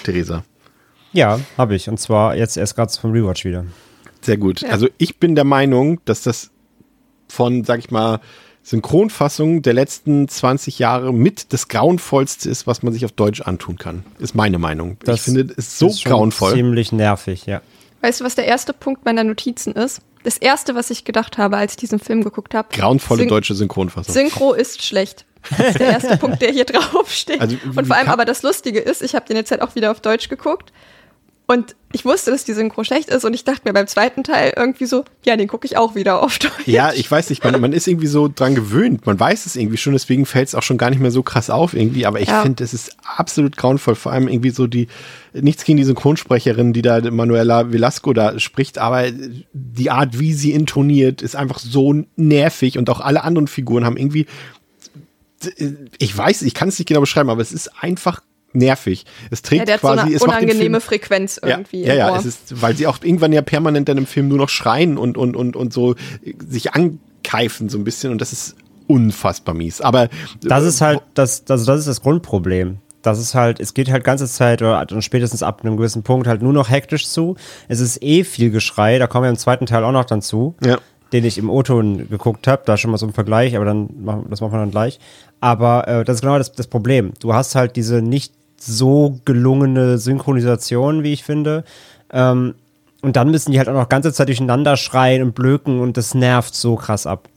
Theresa? 0.05 0.45
Ja, 1.13 1.41
habe 1.57 1.75
ich. 1.75 1.89
Und 1.89 1.99
zwar 1.99 2.37
jetzt 2.37 2.57
erst 2.57 2.75
gerade 2.75 2.93
vom 2.93 3.13
Rewatch 3.13 3.45
wieder. 3.45 3.65
Sehr 4.21 4.37
gut. 4.37 4.61
Ja. 4.61 4.71
Also 4.71 4.89
ich 4.99 5.19
bin 5.19 5.35
der 5.35 5.45
Meinung, 5.45 6.01
dass 6.05 6.23
das 6.23 6.51
von, 7.29 7.65
sag 7.65 7.79
ich 7.79 7.91
mal, 7.91 8.21
Synchronfassung 8.63 9.63
der 9.63 9.73
letzten 9.75 10.29
20 10.29 10.79
Jahre 10.79 11.13
mit 11.13 11.53
das 11.53 11.69
grauenvollste 11.69 12.49
ist, 12.49 12.67
was 12.67 12.83
man 12.83 12.93
sich 12.93 13.05
auf 13.05 13.13
Deutsch 13.13 13.41
antun 13.41 13.77
kann. 13.77 14.05
Ist 14.19 14.35
meine 14.35 14.59
Meinung. 14.59 14.99
Das 15.05 15.17
ich 15.17 15.23
finde, 15.23 15.43
es 15.43 15.59
ist 15.59 15.79
so 15.79 15.89
ist 15.89 16.05
grauenvoll. 16.05 16.53
Ziemlich 16.53 16.93
nervig, 16.93 17.47
ja. 17.47 17.61
Weißt 18.03 18.21
du, 18.21 18.25
was 18.25 18.35
der 18.35 18.47
erste 18.47 18.73
Punkt 18.73 19.05
meiner 19.05 19.25
Notizen 19.25 19.73
ist? 19.73 20.01
Das 20.25 20.39
erste, 20.39 20.75
was 20.75 20.91
ich 20.91 21.05
gedacht 21.05 21.39
habe, 21.39 21.57
als 21.57 21.73
ich 21.73 21.77
diesen 21.79 21.99
Film 21.99 22.23
geguckt 22.23 22.55
habe. 22.55 22.69
Grauenvolle 22.71 23.21
Syn 23.21 23.29
deutsche 23.29 23.55
Synchronfassung. 23.55 24.13
Synchro 24.13 24.53
ist 24.53 24.83
schlecht. 24.83 25.27
Das 25.51 25.69
ist 25.69 25.81
der 25.81 25.89
erste 25.89 26.17
Punkt, 26.19 26.41
der 26.41 26.53
hier 26.53 26.65
draufsteht. 26.65 27.41
Also, 27.41 27.57
und 27.75 27.87
vor 27.87 27.97
allem 27.97 28.09
aber 28.09 28.25
das 28.25 28.43
Lustige 28.43 28.79
ist, 28.79 29.03
ich 29.03 29.15
habe 29.15 29.27
den 29.27 29.37
jetzt 29.37 29.51
halt 29.51 29.61
auch 29.63 29.75
wieder 29.75 29.91
auf 29.91 30.01
Deutsch 30.01 30.29
geguckt 30.29 30.73
und 31.53 31.77
ich 31.93 32.07
wusste, 32.07 32.31
dass 32.31 32.45
die 32.45 32.55
Synchro 32.55 32.83
schlecht 32.85 33.11
ist 33.11 33.25
und 33.27 33.35
ich 33.35 33.45
dachte 33.45 33.63
mir 33.65 33.75
beim 33.75 33.87
zweiten 33.87 34.25
Teil 34.25 34.55
irgendwie 34.57 34.87
so, 34.87 35.05
ja, 35.25 35.37
den 35.37 35.49
gucke 35.49 35.67
ich 35.67 35.77
auch 35.77 35.95
wieder 35.95 36.23
auf 36.23 36.39
Deutsch. 36.39 36.67
Ja, 36.67 36.93
ich 36.95 37.11
weiß 37.11 37.29
nicht, 37.29 37.45
man, 37.45 37.61
man 37.61 37.75
ist 37.75 37.87
irgendwie 37.87 38.07
so 38.07 38.29
dran 38.35 38.55
gewöhnt, 38.55 39.05
man 39.05 39.21
weiß 39.21 39.45
es 39.45 39.57
irgendwie 39.57 39.77
schon, 39.77 39.93
deswegen 39.93 40.25
fällt 40.25 40.49
es 40.49 40.55
auch 40.55 40.63
schon 40.63 40.79
gar 40.79 40.89
nicht 40.89 41.01
mehr 41.01 41.11
so 41.11 41.23
krass 41.23 41.51
auf 41.51 41.75
irgendwie, 41.75 42.07
aber 42.07 42.21
ich 42.21 42.29
ja. 42.29 42.41
finde, 42.43 42.65
es 42.65 42.73
ist 42.73 42.97
absolut 43.05 43.59
grauenvoll, 43.59 43.95
vor 43.95 44.13
allem 44.13 44.29
irgendwie 44.29 44.51
so 44.51 44.67
die, 44.67 44.89
nichts 45.35 45.65
gegen 45.65 45.77
die 45.77 45.85
Synchronsprecherin, 45.85 46.73
die 46.73 46.83
da 46.83 47.01
Manuela 47.11 47.71
Velasco 47.71 48.15
da 48.15 48.39
spricht, 48.39 48.79
aber 48.79 49.05
die 49.53 49.91
Art, 49.91 50.19
wie 50.19 50.33
sie 50.33 50.53
intoniert, 50.53 51.21
ist 51.21 51.37
einfach 51.37 51.59
so 51.59 51.95
nervig 52.17 52.79
und 52.79 52.89
auch 52.89 53.01
alle 53.01 53.23
anderen 53.23 53.49
Figuren 53.49 53.85
haben 53.85 53.99
irgendwie 53.99 54.27
ich 55.99 56.17
weiß, 56.17 56.43
ich 56.43 56.55
kann 56.55 56.69
es 56.69 56.79
nicht 56.79 56.87
genau 56.87 57.01
beschreiben, 57.01 57.29
aber 57.29 57.43
es 57.43 57.51
ist 57.51 57.83
einfach 57.83 58.23
nervig. 58.55 59.05
Es 59.31 59.43
trägt 59.43 59.69
ja, 59.69 59.79
quasi, 59.79 59.97
so 59.97 60.07
eine 60.07 60.15
es 60.17 60.23
unangenehme 60.23 60.81
Frequenz 60.81 61.41
irgendwie. 61.43 61.83
Ja, 61.83 61.95
ja, 61.95 62.09
ja 62.09 62.17
es 62.17 62.27
ist, 62.27 62.63
weil 62.63 62.77
sie 62.77 62.87
auch 62.87 62.99
irgendwann 63.03 63.33
ja 63.33 63.43
permanent 63.43 63.89
dann 63.89 63.99
im 63.99 64.07
Film 64.07 64.29
nur 64.29 64.39
noch 64.39 64.49
schreien 64.49 64.99
und, 64.99 65.17
und, 65.17 65.37
und, 65.37 65.57
und 65.57 65.73
so 65.73 65.95
sich 66.47 66.73
ankeifen 66.75 67.69
so 67.69 67.79
ein 67.79 67.85
bisschen 67.85 68.13
und 68.13 68.21
das 68.21 68.33
ist 68.33 68.57
unfassbar 68.87 69.55
mies. 69.55 69.81
Aber 69.81 70.09
das 70.43 70.65
ist 70.65 70.81
halt 70.81 71.01
das, 71.15 71.45
also 71.49 71.67
das 71.67 71.81
ist 71.81 71.89
das 71.89 72.01
Grundproblem. 72.03 72.79
Das 73.03 73.19
ist 73.19 73.35
halt, 73.35 73.59
es 73.59 73.75
geht 73.75 73.91
halt 73.91 74.05
ganze 74.05 74.29
Zeit 74.29 74.63
oder 74.63 74.87
spätestens 75.01 75.43
ab 75.43 75.63
einem 75.65 75.77
gewissen 75.77 76.05
Punkt 76.05 76.29
halt 76.29 76.41
nur 76.41 76.53
noch 76.53 76.71
hektisch 76.71 77.09
zu. 77.09 77.35
Es 77.67 77.81
ist 77.81 78.01
eh 78.01 78.23
viel 78.23 78.51
Geschrei, 78.51 78.99
da 78.99 79.09
kommen 79.09 79.25
wir 79.25 79.31
im 79.31 79.37
zweiten 79.37 79.67
Teil 79.67 79.83
auch 79.83 79.93
noch 79.93 80.05
dann 80.05 80.23
zu. 80.23 80.55
Ja 80.65 80.79
den 81.13 81.25
ich 81.25 81.39
im 81.39 81.51
O-Ton 81.51 82.09
geguckt 82.09 82.47
habe, 82.47 82.63
da 82.65 82.77
schon 82.77 82.91
mal 82.91 82.97
so 82.97 83.07
ein 83.07 83.13
Vergleich, 83.13 83.55
aber 83.55 83.65
dann 83.65 83.89
machen, 84.03 84.27
das 84.31 84.41
machen 84.41 84.53
wir 84.53 84.59
dann 84.59 84.71
gleich. 84.71 84.99
Aber 85.41 85.87
äh, 85.87 86.05
das 86.05 86.17
ist 86.17 86.21
genau 86.23 86.39
das, 86.39 86.53
das 86.53 86.67
Problem. 86.67 87.13
Du 87.21 87.35
hast 87.35 87.55
halt 87.55 87.77
diese 87.77 88.01
nicht 88.01 88.33
so 88.67 89.21
gelungene 89.25 89.99
Synchronisation, 89.99 91.03
wie 91.03 91.13
ich 91.13 91.25
finde. 91.25 91.65
Ähm, 92.13 92.55
und 93.03 93.17
dann 93.17 93.31
müssen 93.31 93.51
die 93.53 93.59
halt 93.59 93.69
auch 93.69 93.75
noch 93.75 93.89
ganze 93.89 94.13
Zeit 94.13 94.29
durcheinander 94.29 94.77
schreien 94.77 95.23
und 95.23 95.35
blöken 95.35 95.81
und 95.81 95.97
das 95.97 96.15
nervt 96.15 96.55
so 96.55 96.77
krass 96.77 97.07
ab. 97.07 97.29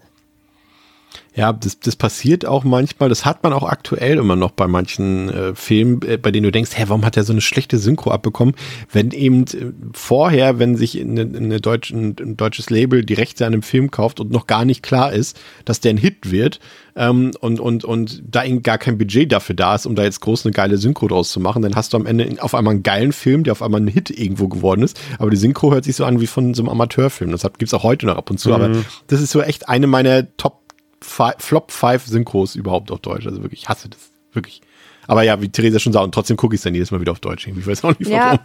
Ja, 1.36 1.52
das, 1.52 1.80
das 1.82 1.98
passiert 1.98 2.46
auch 2.46 2.64
manchmal. 2.64 3.10
Das 3.10 3.26
hat 3.26 3.44
man 3.44 3.52
auch 3.52 3.64
aktuell 3.64 4.18
immer 4.18 4.38
noch 4.38 4.52
bei 4.52 4.68
manchen 4.68 5.30
äh, 5.30 5.54
Filmen, 5.54 6.02
äh, 6.04 6.18
bei 6.18 6.32
denen 6.32 6.46
du 6.46 6.52
denkst, 6.52 6.72
hä, 6.74 6.86
warum 6.88 7.04
hat 7.04 7.18
er 7.18 7.26
so 7.26 7.34
eine 7.34 7.42
schlechte 7.42 7.78
Synchro 7.78 8.12
abbekommen? 8.12 8.56
Wenn 8.90 9.12
eben 9.12 9.44
äh, 9.44 9.74
vorher, 9.94 10.60
wenn 10.60 10.78
sich 10.78 11.00
eine, 11.00 11.22
eine 11.22 11.60
deutschen, 11.60 12.16
ein 12.20 12.38
deutsches 12.38 12.70
Label 12.70 13.04
die 13.04 13.16
Rechte 13.16 13.46
an 13.46 13.52
einem 13.52 13.64
Film 13.64 13.92
kauft 13.92 14.22
und 14.22 14.32
noch 14.32 14.48
gar 14.48 14.64
nicht 14.64 14.82
klar 14.82 15.12
ist, 15.12 15.38
dass 15.66 15.82
der 15.82 15.92
ein 15.92 15.98
Hit 15.98 16.32
wird 16.32 16.62
ähm, 16.96 17.32
und, 17.42 17.60
und, 17.60 17.84
und 17.84 18.24
da 18.26 18.46
eben 18.46 18.64
gar 18.64 18.78
kein 18.78 18.98
Budget 18.98 19.30
dafür 19.30 19.56
da 19.56 19.76
ist, 19.76 19.86
um 19.86 19.96
da 19.96 20.04
jetzt 20.04 20.22
groß 20.22 20.46
eine 20.46 20.54
geile 20.54 20.78
Synchro 20.78 21.10
draus 21.10 21.32
zu 21.32 21.42
machen, 21.42 21.62
dann 21.62 21.76
hast 21.76 21.92
du 21.92 21.98
am 21.98 22.06
Ende 22.06 22.42
auf 22.42 22.56
einmal 22.56 22.76
einen 22.76 22.84
geilen 22.84 23.12
Film, 23.12 23.44
der 23.44 23.52
auf 23.52 23.62
einmal 23.62 23.82
ein 23.82 23.88
Hit 23.88 24.10
irgendwo 24.10 24.48
geworden 24.48 24.84
ist. 24.84 24.98
Aber 25.20 25.30
die 25.30 25.38
Synchro 25.38 25.74
hört 25.74 25.84
sich 25.84 25.98
so 25.98 26.06
an 26.06 26.22
wie 26.22 26.28
von 26.28 26.54
so 26.54 26.62
einem 26.62 26.70
Amateurfilm. 26.70 27.32
Das 27.32 27.44
gibt 27.44 27.64
es 27.64 27.74
auch 27.74 27.84
heute 27.84 28.06
noch 28.06 28.16
ab 28.16 28.30
und 28.30 28.40
zu. 28.40 28.50
Mhm. 28.50 28.56
Aber 28.56 28.72
das 29.08 29.22
ist 29.22 29.32
so 29.32 29.42
echt 29.42 29.68
eine 29.68 29.88
meiner 29.88 30.26
Top 30.38 30.65
Flop 31.06 31.72
5 31.72 32.06
Synchros 32.06 32.56
überhaupt 32.56 32.92
auf 32.92 33.00
Deutsch. 33.00 33.26
Also 33.26 33.42
wirklich, 33.42 33.64
ich 33.64 33.70
hasse 33.70 33.90
das. 33.90 34.00
Wirklich. 34.34 34.62
Aber 35.08 35.24
ja, 35.24 35.42
wie 35.42 35.50
Theresa 35.50 35.80
schon 35.80 35.94
sagt, 35.94 36.04
und 36.04 36.14
trotzdem 36.14 36.36
gucke 36.36 36.56
ich 36.56 36.60
es 36.60 36.64
dann 36.64 36.74
jedes 36.74 36.92
Mal 36.92 37.00
wieder 37.00 37.12
auf 37.12 37.20
Deutsch. 37.20 37.48
Ich 37.48 37.68
weiß 37.68 37.84
auch 37.84 37.98
nicht 38.00 38.10
warum. 38.12 38.40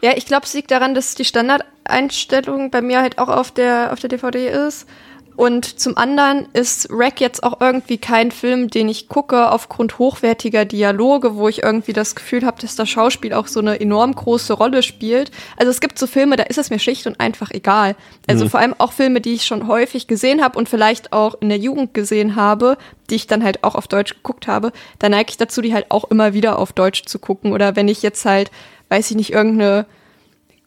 Ja, 0.00 0.10
ja 0.10 0.16
ich 0.16 0.26
glaube, 0.26 0.46
es 0.46 0.54
liegt 0.54 0.70
daran, 0.70 0.94
dass 0.94 1.14
die 1.14 1.24
Standardeinstellung 1.24 2.70
bei 2.70 2.82
mir 2.82 3.00
halt 3.00 3.18
auch 3.18 3.28
auf 3.28 3.50
der, 3.50 3.92
auf 3.92 4.00
der 4.00 4.08
DVD 4.08 4.48
ist. 4.48 4.86
Und 5.34 5.80
zum 5.80 5.96
anderen 5.96 6.46
ist 6.52 6.88
Rack 6.90 7.20
jetzt 7.20 7.42
auch 7.42 7.60
irgendwie 7.60 7.96
kein 7.98 8.30
Film, 8.30 8.68
den 8.68 8.88
ich 8.88 9.08
gucke 9.08 9.50
aufgrund 9.50 9.98
hochwertiger 9.98 10.64
Dialoge, 10.64 11.36
wo 11.36 11.48
ich 11.48 11.62
irgendwie 11.62 11.94
das 11.94 12.14
Gefühl 12.14 12.44
habe, 12.44 12.60
dass 12.60 12.76
das 12.76 12.88
Schauspiel 12.88 13.32
auch 13.32 13.46
so 13.46 13.60
eine 13.60 13.80
enorm 13.80 14.14
große 14.14 14.52
Rolle 14.52 14.82
spielt. 14.82 15.30
Also 15.56 15.70
es 15.70 15.80
gibt 15.80 15.98
so 15.98 16.06
Filme, 16.06 16.36
da 16.36 16.44
ist 16.44 16.58
es 16.58 16.70
mir 16.70 16.78
schlicht 16.78 17.06
und 17.06 17.18
einfach 17.18 17.50
egal. 17.50 17.96
Also 18.28 18.48
vor 18.48 18.60
allem 18.60 18.74
auch 18.78 18.92
Filme, 18.92 19.20
die 19.20 19.32
ich 19.32 19.44
schon 19.44 19.66
häufig 19.66 20.06
gesehen 20.06 20.42
habe 20.42 20.58
und 20.58 20.68
vielleicht 20.68 21.12
auch 21.12 21.34
in 21.40 21.48
der 21.48 21.58
Jugend 21.58 21.94
gesehen 21.94 22.36
habe, 22.36 22.76
die 23.08 23.16
ich 23.16 23.26
dann 23.26 23.42
halt 23.42 23.64
auch 23.64 23.74
auf 23.74 23.88
Deutsch 23.88 24.14
geguckt 24.14 24.46
habe. 24.46 24.70
Da 24.98 25.08
neige 25.08 25.30
ich 25.30 25.38
dazu, 25.38 25.62
die 25.62 25.72
halt 25.72 25.86
auch 25.90 26.04
immer 26.04 26.34
wieder 26.34 26.58
auf 26.58 26.72
Deutsch 26.72 27.04
zu 27.06 27.18
gucken. 27.18 27.52
Oder 27.52 27.74
wenn 27.74 27.88
ich 27.88 28.02
jetzt 28.02 28.24
halt, 28.24 28.50
weiß 28.90 29.10
ich 29.10 29.16
nicht, 29.16 29.32
irgendeine 29.32 29.86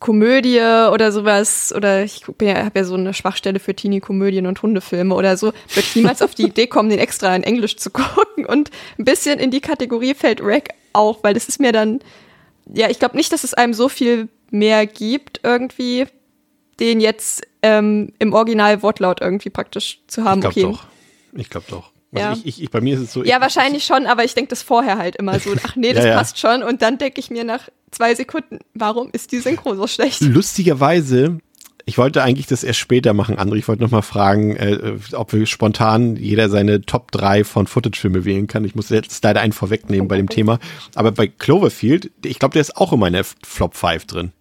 Komödie 0.05 0.59
oder 0.59 1.11
sowas, 1.11 1.73
oder 1.75 2.03
ich 2.03 2.21
ja, 2.39 2.65
habe 2.65 2.77
ja 2.79 2.85
so 2.85 2.93
eine 2.93 3.11
Schwachstelle 3.11 3.59
für 3.59 3.73
Teenie-Komödien 3.73 4.45
und 4.45 4.61
Hundefilme 4.61 5.15
oder 5.15 5.35
so, 5.35 5.47
würde 5.47 5.79
ich 5.79 5.95
niemals 5.95 6.21
auf 6.21 6.35
die 6.35 6.43
Idee 6.49 6.67
kommen, 6.67 6.89
den 6.91 6.99
extra 6.99 7.35
in 7.35 7.41
Englisch 7.41 7.77
zu 7.77 7.89
gucken. 7.89 8.45
Und 8.45 8.69
ein 8.99 9.05
bisschen 9.05 9.39
in 9.39 9.49
die 9.49 9.61
Kategorie 9.61 10.13
fällt 10.13 10.41
Rack 10.43 10.69
auch, 10.93 11.23
weil 11.23 11.33
das 11.33 11.47
ist 11.47 11.59
mir 11.59 11.71
dann, 11.71 12.01
ja, 12.71 12.87
ich 12.87 12.99
glaube 12.99 13.17
nicht, 13.17 13.33
dass 13.33 13.43
es 13.43 13.55
einem 13.55 13.73
so 13.73 13.89
viel 13.89 14.29
mehr 14.51 14.85
gibt, 14.85 15.39
irgendwie, 15.41 16.05
den 16.79 16.99
jetzt 16.99 17.41
ähm, 17.63 18.13
im 18.19 18.33
Original 18.33 18.83
Wortlaut 18.83 19.21
irgendwie 19.21 19.49
praktisch 19.49 20.01
zu 20.05 20.23
haben. 20.23 20.37
Ich 20.37 20.53
glaube 20.53 20.67
okay. 20.67 20.77
doch. 21.33 21.39
Ich 21.39 21.49
glaube 21.49 21.65
doch. 21.67 21.91
Also 22.13 22.27
Ja. 22.27 22.33
ich, 22.33 22.45
ich, 22.45 22.63
ich, 22.63 22.69
bei 22.69 22.79
mir 22.79 22.93
ist 22.93 23.01
es 23.01 23.11
so. 23.11 23.23
Ja, 23.23 23.37
ich, 23.37 23.41
wahrscheinlich 23.41 23.85
schon, 23.85 24.05
aber 24.05 24.23
ich 24.23 24.35
denke 24.35 24.49
das 24.49 24.61
vorher 24.61 24.99
halt 24.99 25.15
immer 25.15 25.39
so, 25.39 25.51
ach 25.65 25.75
nee, 25.75 25.93
das 25.93 26.03
Ja, 26.03 26.11
ja. 26.11 26.17
passt 26.17 26.37
schon. 26.37 26.61
Und 26.61 26.83
dann 26.83 26.99
denke 26.99 27.19
ich 27.19 27.31
mir 27.31 27.43
nach 27.43 27.69
zwei 27.95 28.13
Sekunden, 28.15 28.60
warum 28.73 29.10
ist 29.12 29.31
die 29.31 29.39
Synchro 29.39 29.75
so 29.75 29.88
schlecht? 29.88 30.21
Lustigerweise, 30.21 31.39
ich 31.86 31.97
wollte 31.97 32.23
eigentlich 32.23 32.47
das 32.47 32.63
erst 32.63 32.79
später 32.79 33.13
machen, 33.13 33.38
André. 33.38 33.55
Ich 33.55 33.67
wollte 33.67 33.84
noch 33.84 33.91
mal 33.91 34.01
fragen, 34.01 34.55
äh, 34.55 34.93
ob 35.13 35.34
wir 35.34 35.45
spontan 35.45 36.15
jeder 36.15 36.49
seine 36.49 36.81
Top 36.81 37.12
3 37.12 37.43
von 37.43 37.67
Footage-Filme 37.67 38.25
wählen 38.25 38.47
kann. 38.47 38.65
Ich 38.65 38.75
muss 38.75 38.89
jetzt 38.89 39.23
leider 39.23 39.41
einen 39.41 39.53
vorwegnehmen 39.53 40.08
bei 40.08 40.17
dem 40.17 40.29
Thema. 40.29 40.60
Aber 40.95 41.12
bei 41.12 41.27
Cloverfield, 41.27 42.12
ich 42.23 42.39
glaube, 42.39 42.53
der 42.53 42.62
ist 42.62 42.77
auch 42.77 42.91
in 42.93 42.99
meiner 42.99 43.23
Flop 43.23 43.75
5 43.75 44.05
drin. 44.08 44.31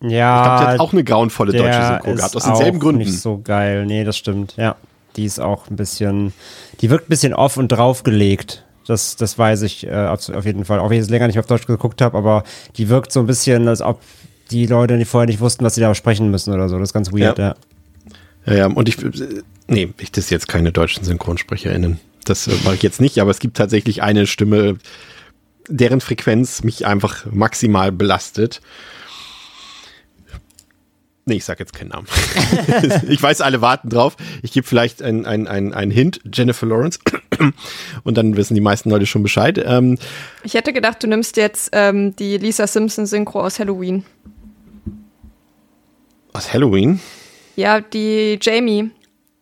Ja, 0.00 0.08
Ich 0.42 0.44
glaube, 0.44 0.58
der 0.64 0.68
hat 0.74 0.80
auch 0.80 0.92
eine 0.92 1.04
grauenvolle 1.04 1.52
deutsche 1.52 1.64
der 1.64 1.86
Synchro 1.88 2.10
ist 2.12 2.16
gehabt, 2.18 2.36
aus 2.36 2.44
denselben 2.44 2.78
auch 2.78 2.82
Gründen. 2.82 2.98
nicht 3.00 3.18
so 3.20 3.38
geil. 3.42 3.86
Nee, 3.86 4.04
das 4.04 4.16
stimmt. 4.16 4.54
Ja, 4.56 4.76
die 5.16 5.24
ist 5.24 5.40
auch 5.40 5.68
ein 5.70 5.76
bisschen, 5.76 6.32
die 6.80 6.90
wirkt 6.90 7.06
ein 7.06 7.10
bisschen 7.10 7.34
off 7.34 7.56
und 7.56 7.68
draufgelegt. 7.68 8.64
Das, 8.86 9.16
das 9.16 9.38
weiß 9.38 9.62
ich 9.62 9.86
äh, 9.86 10.06
auf 10.06 10.44
jeden 10.44 10.64
Fall. 10.64 10.78
Auch 10.78 10.90
wenn 10.90 10.98
ich 10.98 11.04
es 11.04 11.10
länger 11.10 11.26
nicht 11.26 11.38
auf 11.38 11.46
Deutsch 11.46 11.66
geguckt 11.66 12.00
habe, 12.00 12.16
aber 12.18 12.44
die 12.76 12.88
wirkt 12.88 13.12
so 13.12 13.20
ein 13.20 13.26
bisschen, 13.26 13.66
als 13.68 13.80
ob 13.80 14.00
die 14.50 14.66
Leute 14.66 14.98
die 14.98 15.04
vorher 15.04 15.26
nicht 15.26 15.40
wussten, 15.40 15.64
was 15.64 15.74
sie 15.74 15.80
da 15.80 15.94
sprechen 15.94 16.30
müssen 16.30 16.52
oder 16.52 16.68
so. 16.68 16.78
Das 16.78 16.90
ist 16.90 16.92
ganz 16.92 17.12
weird, 17.12 17.38
Ja. 17.38 17.48
ja. 17.48 17.54
Ja, 18.46 18.54
ja, 18.54 18.66
und 18.66 18.88
ich, 18.88 19.02
äh, 19.02 19.42
nee, 19.68 19.88
ich 19.98 20.12
das 20.12 20.28
jetzt 20.30 20.48
keine 20.48 20.70
deutschen 20.70 21.02
SynchronsprecherInnen. 21.04 21.98
Das 22.26 22.46
äh, 22.46 22.52
mache 22.64 22.74
ich 22.74 22.82
jetzt 22.82 23.00
nicht, 23.00 23.18
aber 23.20 23.30
es 23.30 23.38
gibt 23.38 23.56
tatsächlich 23.56 24.02
eine 24.02 24.26
Stimme, 24.26 24.76
deren 25.68 26.00
Frequenz 26.02 26.62
mich 26.62 26.86
einfach 26.86 27.24
maximal 27.30 27.90
belastet. 27.90 28.60
Nee, 31.26 31.36
ich 31.36 31.44
sag 31.44 31.58
jetzt 31.58 31.72
keinen 31.72 31.88
Namen. 31.88 32.06
ich 33.08 33.22
weiß, 33.22 33.40
alle 33.40 33.62
warten 33.62 33.88
drauf. 33.88 34.16
Ich 34.42 34.52
gebe 34.52 34.66
vielleicht 34.66 35.00
ein, 35.02 35.24
ein, 35.24 35.46
ein, 35.46 35.90
Hint, 35.90 36.20
Jennifer 36.30 36.66
Lawrence. 36.66 36.98
Und 38.04 38.18
dann 38.18 38.36
wissen 38.36 38.54
die 38.54 38.60
meisten 38.60 38.90
Leute 38.90 39.06
schon 39.06 39.22
Bescheid. 39.22 39.58
Ähm, 39.64 39.98
Ich 40.42 40.52
hätte 40.52 40.74
gedacht, 40.74 41.02
du 41.02 41.06
nimmst 41.06 41.38
jetzt 41.38 41.70
ähm, 41.72 42.14
die 42.16 42.36
Lisa 42.36 42.66
Simpson 42.66 43.06
Synchro 43.06 43.40
aus 43.40 43.58
Halloween. 43.58 44.04
aus 46.34 46.52
Halloween. 46.52 47.00
Ja, 47.56 47.80
die 47.80 48.38
Jamie. 48.40 48.90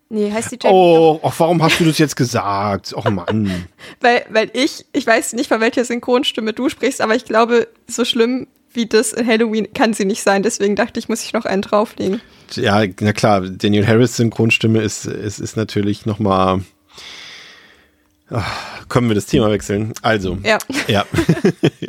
Nee, 0.08 0.30
heißt 0.30 0.52
die 0.52 0.58
Jamie? 0.62 0.76
Oh, 0.76 1.20
ach, 1.22 1.34
warum 1.38 1.62
hast 1.62 1.80
du 1.80 1.84
das 1.84 1.98
jetzt 1.98 2.14
gesagt? 2.16 2.94
Oh 2.94 3.10
Mann. 3.10 3.66
Weil, 4.00 4.24
weil 4.28 4.50
ich, 4.52 4.84
ich 4.92 5.06
weiß 5.06 5.32
nicht, 5.32 5.48
von 5.48 5.60
welcher 5.60 5.84
Synchronstimme 5.84 6.52
du 6.52 6.68
sprichst, 6.68 7.00
aber 7.00 7.14
ich 7.16 7.24
glaube, 7.24 7.66
so 7.88 8.04
schlimm 8.04 8.46
wie 8.74 8.86
das 8.86 9.12
in 9.12 9.26
Halloween 9.26 9.72
kann 9.72 9.94
sie 9.94 10.04
nicht 10.04 10.22
sein. 10.22 10.42
Deswegen 10.42 10.76
dachte 10.76 10.98
ich, 10.98 11.08
muss 11.08 11.24
ich 11.24 11.32
noch 11.32 11.44
einen 11.44 11.62
drauflegen. 11.62 12.20
Ja, 12.54 12.84
na 13.00 13.12
klar, 13.12 13.42
Daniel 13.42 13.86
Harris 13.86 14.16
Synchronstimme 14.16 14.80
ist, 14.80 15.06
ist, 15.06 15.38
ist 15.38 15.56
natürlich 15.56 16.06
nochmal. 16.06 16.62
Können 18.88 19.08
wir 19.08 19.14
das 19.14 19.26
Thema 19.26 19.50
wechseln? 19.50 19.92
Also, 20.00 20.38
Ja. 20.42 20.58
ja. 20.88 21.04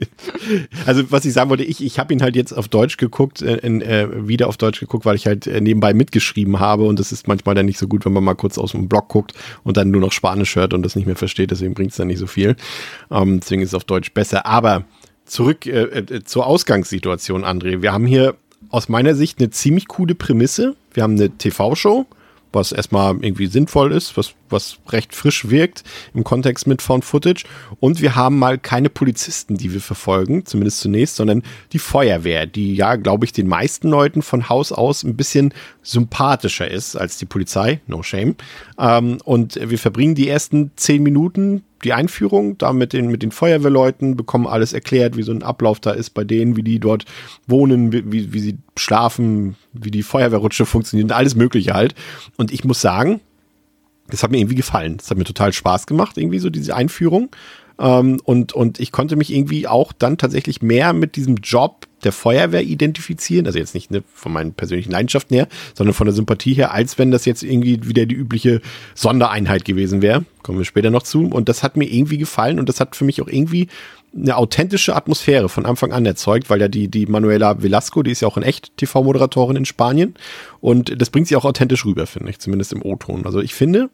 also, 0.86 1.10
was 1.10 1.24
ich 1.24 1.32
sagen 1.32 1.50
wollte, 1.50 1.63
ich, 1.63 1.82
ich 1.82 2.00
habe 2.00 2.13
ihn 2.13 2.22
halt 2.22 2.36
jetzt 2.36 2.52
auf 2.52 2.67
Deutsch 2.67 2.98
geguckt, 2.98 3.41
äh, 3.41 3.56
äh, 3.56 4.28
wieder 4.28 4.48
auf 4.48 4.58
Deutsch 4.58 4.80
geguckt, 4.82 5.06
weil 5.06 5.15
ich 5.15 5.26
halt 5.26 5.48
äh, 5.48 5.62
nebenbei 5.62 5.93
mitgeschrieben 5.93 6.60
habe 6.60 6.84
und 6.84 7.00
das 7.00 7.13
ist 7.13 7.28
manchmal 7.30 7.56
dann 7.56 7.65
nicht 7.65 7.78
so 7.78 7.88
gut, 7.88 8.04
wenn 8.06 8.12
man 8.13 8.24
mal 8.26 8.36
kurz 8.36 8.58
aus 8.58 8.72
dem 8.72 8.89
Blog 8.89 9.08
guckt 9.08 9.34
und 9.63 9.78
dann 9.78 9.91
nur 9.91 10.02
noch 10.02 10.12
Spanisch 10.12 10.56
hört 10.56 10.74
und 10.74 10.84
das 10.84 10.96
nicht 10.98 11.06
mehr 11.06 11.15
versteht, 11.15 11.52
deswegen 11.52 11.74
bringt 11.74 11.91
es 11.91 11.98
dann 11.98 12.08
nicht 12.08 12.19
so 12.19 12.28
viel. 12.28 12.56
Ähm, 13.10 13.39
deswegen 13.39 13.62
ist 13.62 13.69
es 13.69 13.76
auf 13.76 13.86
Deutsch 13.86 14.13
besser. 14.13 14.46
Aber 14.46 14.84
zurück 15.25 15.65
äh, 15.65 15.83
äh, 15.83 16.23
zur 16.23 16.47
Ausgangssituation, 16.47 17.43
André. 17.43 17.81
Wir 17.81 17.93
haben 17.93 18.05
hier 18.05 18.36
aus 18.69 18.89
meiner 18.89 19.15
Sicht 19.15 19.39
eine 19.39 19.49
ziemlich 19.49 19.88
coole 19.88 20.15
Prämisse. 20.15 20.75
Wir 20.93 21.03
haben 21.03 21.13
eine 21.13 21.29
TV-Show, 21.29 22.05
was 22.51 22.71
erstmal 22.71 23.15
irgendwie 23.21 23.47
sinnvoll 23.47 23.91
ist, 23.91 24.15
was, 24.15 24.33
was 24.49 24.77
recht 24.89 25.13
frisch 25.13 25.49
wirkt 25.49 25.83
im 26.13 26.23
Kontext 26.23 26.67
mit 26.67 26.81
Found 26.81 27.03
Footage. 27.03 27.45
Und 27.79 28.01
wir 28.01 28.15
haben 28.15 28.38
mal 28.38 28.57
keine 28.57 28.89
Polizisten, 28.89 29.57
die 29.57 29.73
wir 29.73 29.81
verfolgen, 29.81 30.45
zumindest 30.45 30.79
zunächst, 30.79 31.15
sondern 31.15 31.43
die 31.71 31.79
Feuerwehr, 31.79 32.45
die 32.45 32.75
ja, 32.75 32.95
glaube 32.95 33.25
ich, 33.25 33.31
den 33.31 33.47
meisten 33.47 33.89
Leuten 33.89 34.21
von 34.21 34.49
Haus 34.49 34.71
aus 34.71 35.03
ein 35.03 35.15
bisschen 35.15 35.53
sympathischer 35.81 36.69
ist 36.69 36.95
als 36.95 37.17
die 37.17 37.25
Polizei. 37.25 37.81
No 37.88 38.03
shame. 38.03 38.36
Ähm, 38.79 39.17
und 39.23 39.59
wir 39.62 39.79
verbringen 39.79 40.15
die 40.15 40.29
ersten 40.29 40.71
zehn 40.75 41.03
Minuten 41.03 41.63
die 41.84 41.93
Einführung 41.93 42.58
da 42.58 42.74
mit 42.74 42.93
den, 42.93 43.08
mit 43.08 43.24
den 43.24 43.32
Feuerwehrleuten, 43.32 44.15
bekommen 44.15 44.48
alles 44.48 44.74
erklärt, 44.74 45.17
wie 45.17 45.24
so 45.24 45.32
ein 45.32 45.43
Ablauf 45.43 45.80
da 45.80 45.91
ist 45.91 46.12
bei 46.12 46.24
denen, 46.24 46.56
wie 46.56 46.63
die 46.63 46.80
dort 46.80 47.06
wohnen, 47.48 47.91
wie, 47.91 48.12
wie, 48.12 48.34
wie 48.34 48.39
sie 48.39 48.58
schlafen, 48.78 49.56
wie 49.74 49.91
die 49.91 50.04
Feuerwehrrutsche 50.04 50.65
funktioniert, 50.65 51.12
alles 51.12 51.36
Mögliche 51.36 51.74
halt. 51.74 51.96
Und 52.38 52.52
ich 52.52 52.63
muss 52.63 52.82
sagen, 52.82 53.22
das 54.08 54.24
hat 54.24 54.32
mir 54.32 54.39
irgendwie 54.39 54.56
gefallen. 54.56 54.98
Das 54.98 55.10
hat 55.10 55.17
mir 55.17 55.24
total 55.24 55.54
Spaß 55.54 55.88
gemacht, 55.88 56.17
irgendwie 56.17 56.39
so 56.39 56.50
diese 56.50 56.76
Einführung. 56.76 57.30
Ähm, 57.80 58.19
und, 58.24 58.54
und 58.54 58.80
ich 58.80 58.91
konnte 58.91 59.15
mich 59.15 59.34
irgendwie 59.34 59.67
auch 59.67 59.93
dann 59.93 60.17
tatsächlich 60.17 60.62
mehr 60.62 60.93
mit 60.93 61.15
diesem 61.15 61.36
Job 61.38 61.88
der 62.04 62.12
Feuerwehr 62.12 62.63
identifizieren. 62.63 63.46
Also 63.46 63.60
jetzt 63.60 63.74
nicht 63.74 63.92
ne, 63.92 64.04
von 64.13 64.32
meinen 64.34 64.54
persönlichen 64.54 64.92
Leidenschaften 64.92 65.36
her, 65.36 65.48
sondern 65.74 65.94
von 65.94 66.06
der 66.06 66.13
Sympathie 66.13 66.54
her, 66.54 66.74
als 66.74 66.98
wenn 66.98 67.12
das 67.12 67.26
jetzt 67.26 67.44
irgendwie 67.44 67.88
wieder 67.88 68.06
die 68.06 68.16
übliche 68.16 68.62
Sondereinheit 68.96 69.66
gewesen 69.66 70.02
wäre. 70.02 70.26
Kommen 70.42 70.58
wir 70.58 70.66
später 70.66 70.89
noch 70.89 71.04
zu. 71.04 71.28
Und 71.28 71.50
das 71.50 71.63
hat 71.63 71.78
mir 71.78 71.86
irgendwie 71.86 72.18
gefallen 72.18 72.60
und 72.60 72.70
das 72.70 72.80
hat 72.80 72.96
für 72.96 73.06
mich 73.06 73.22
auch 73.22 73.28
irgendwie 73.28 73.68
eine 74.16 74.38
authentische 74.38 74.96
Atmosphäre 74.96 75.50
von 75.50 75.66
Anfang 75.66 75.92
an 75.92 76.06
erzeugt, 76.06 76.50
weil 76.50 76.62
ja 76.62 76.68
die, 76.68 76.88
die 76.88 77.08
Manuela 77.08 77.62
Velasco, 77.63 78.04
die 78.04 78.12
ist 78.12 78.22
ja 78.22 78.28
auch 78.28 78.38
in 78.38 78.44
echt 78.44 78.78
TV-Moderatorin 78.78 79.56
in 79.56 79.66
Spanien 79.66 80.13
und 80.62 81.02
das 81.02 81.10
bringt 81.10 81.28
sie 81.28 81.36
auch 81.36 81.46
authentisch 81.46 81.86
rüber, 81.86 82.06
finde 82.06 82.30
ich, 82.30 82.39
zumindest 82.39 82.74
im 82.74 82.84
O-Ton. 82.84 83.26
Also 83.26 83.42
ich 83.42 83.56
finde, 83.56 83.89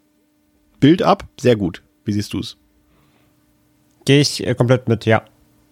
Bild 0.80 1.02
ab, 1.02 1.26
sehr 1.40 1.56
gut. 1.56 1.84
Wie 2.04 2.12
siehst 2.12 2.34
du 2.34 2.40
es? 2.40 2.58
Gehe 4.06 4.22
ich 4.22 4.46
äh, 4.46 4.56
komplett 4.56 4.90
mit, 4.90 5.06
ja. 5.06 5.24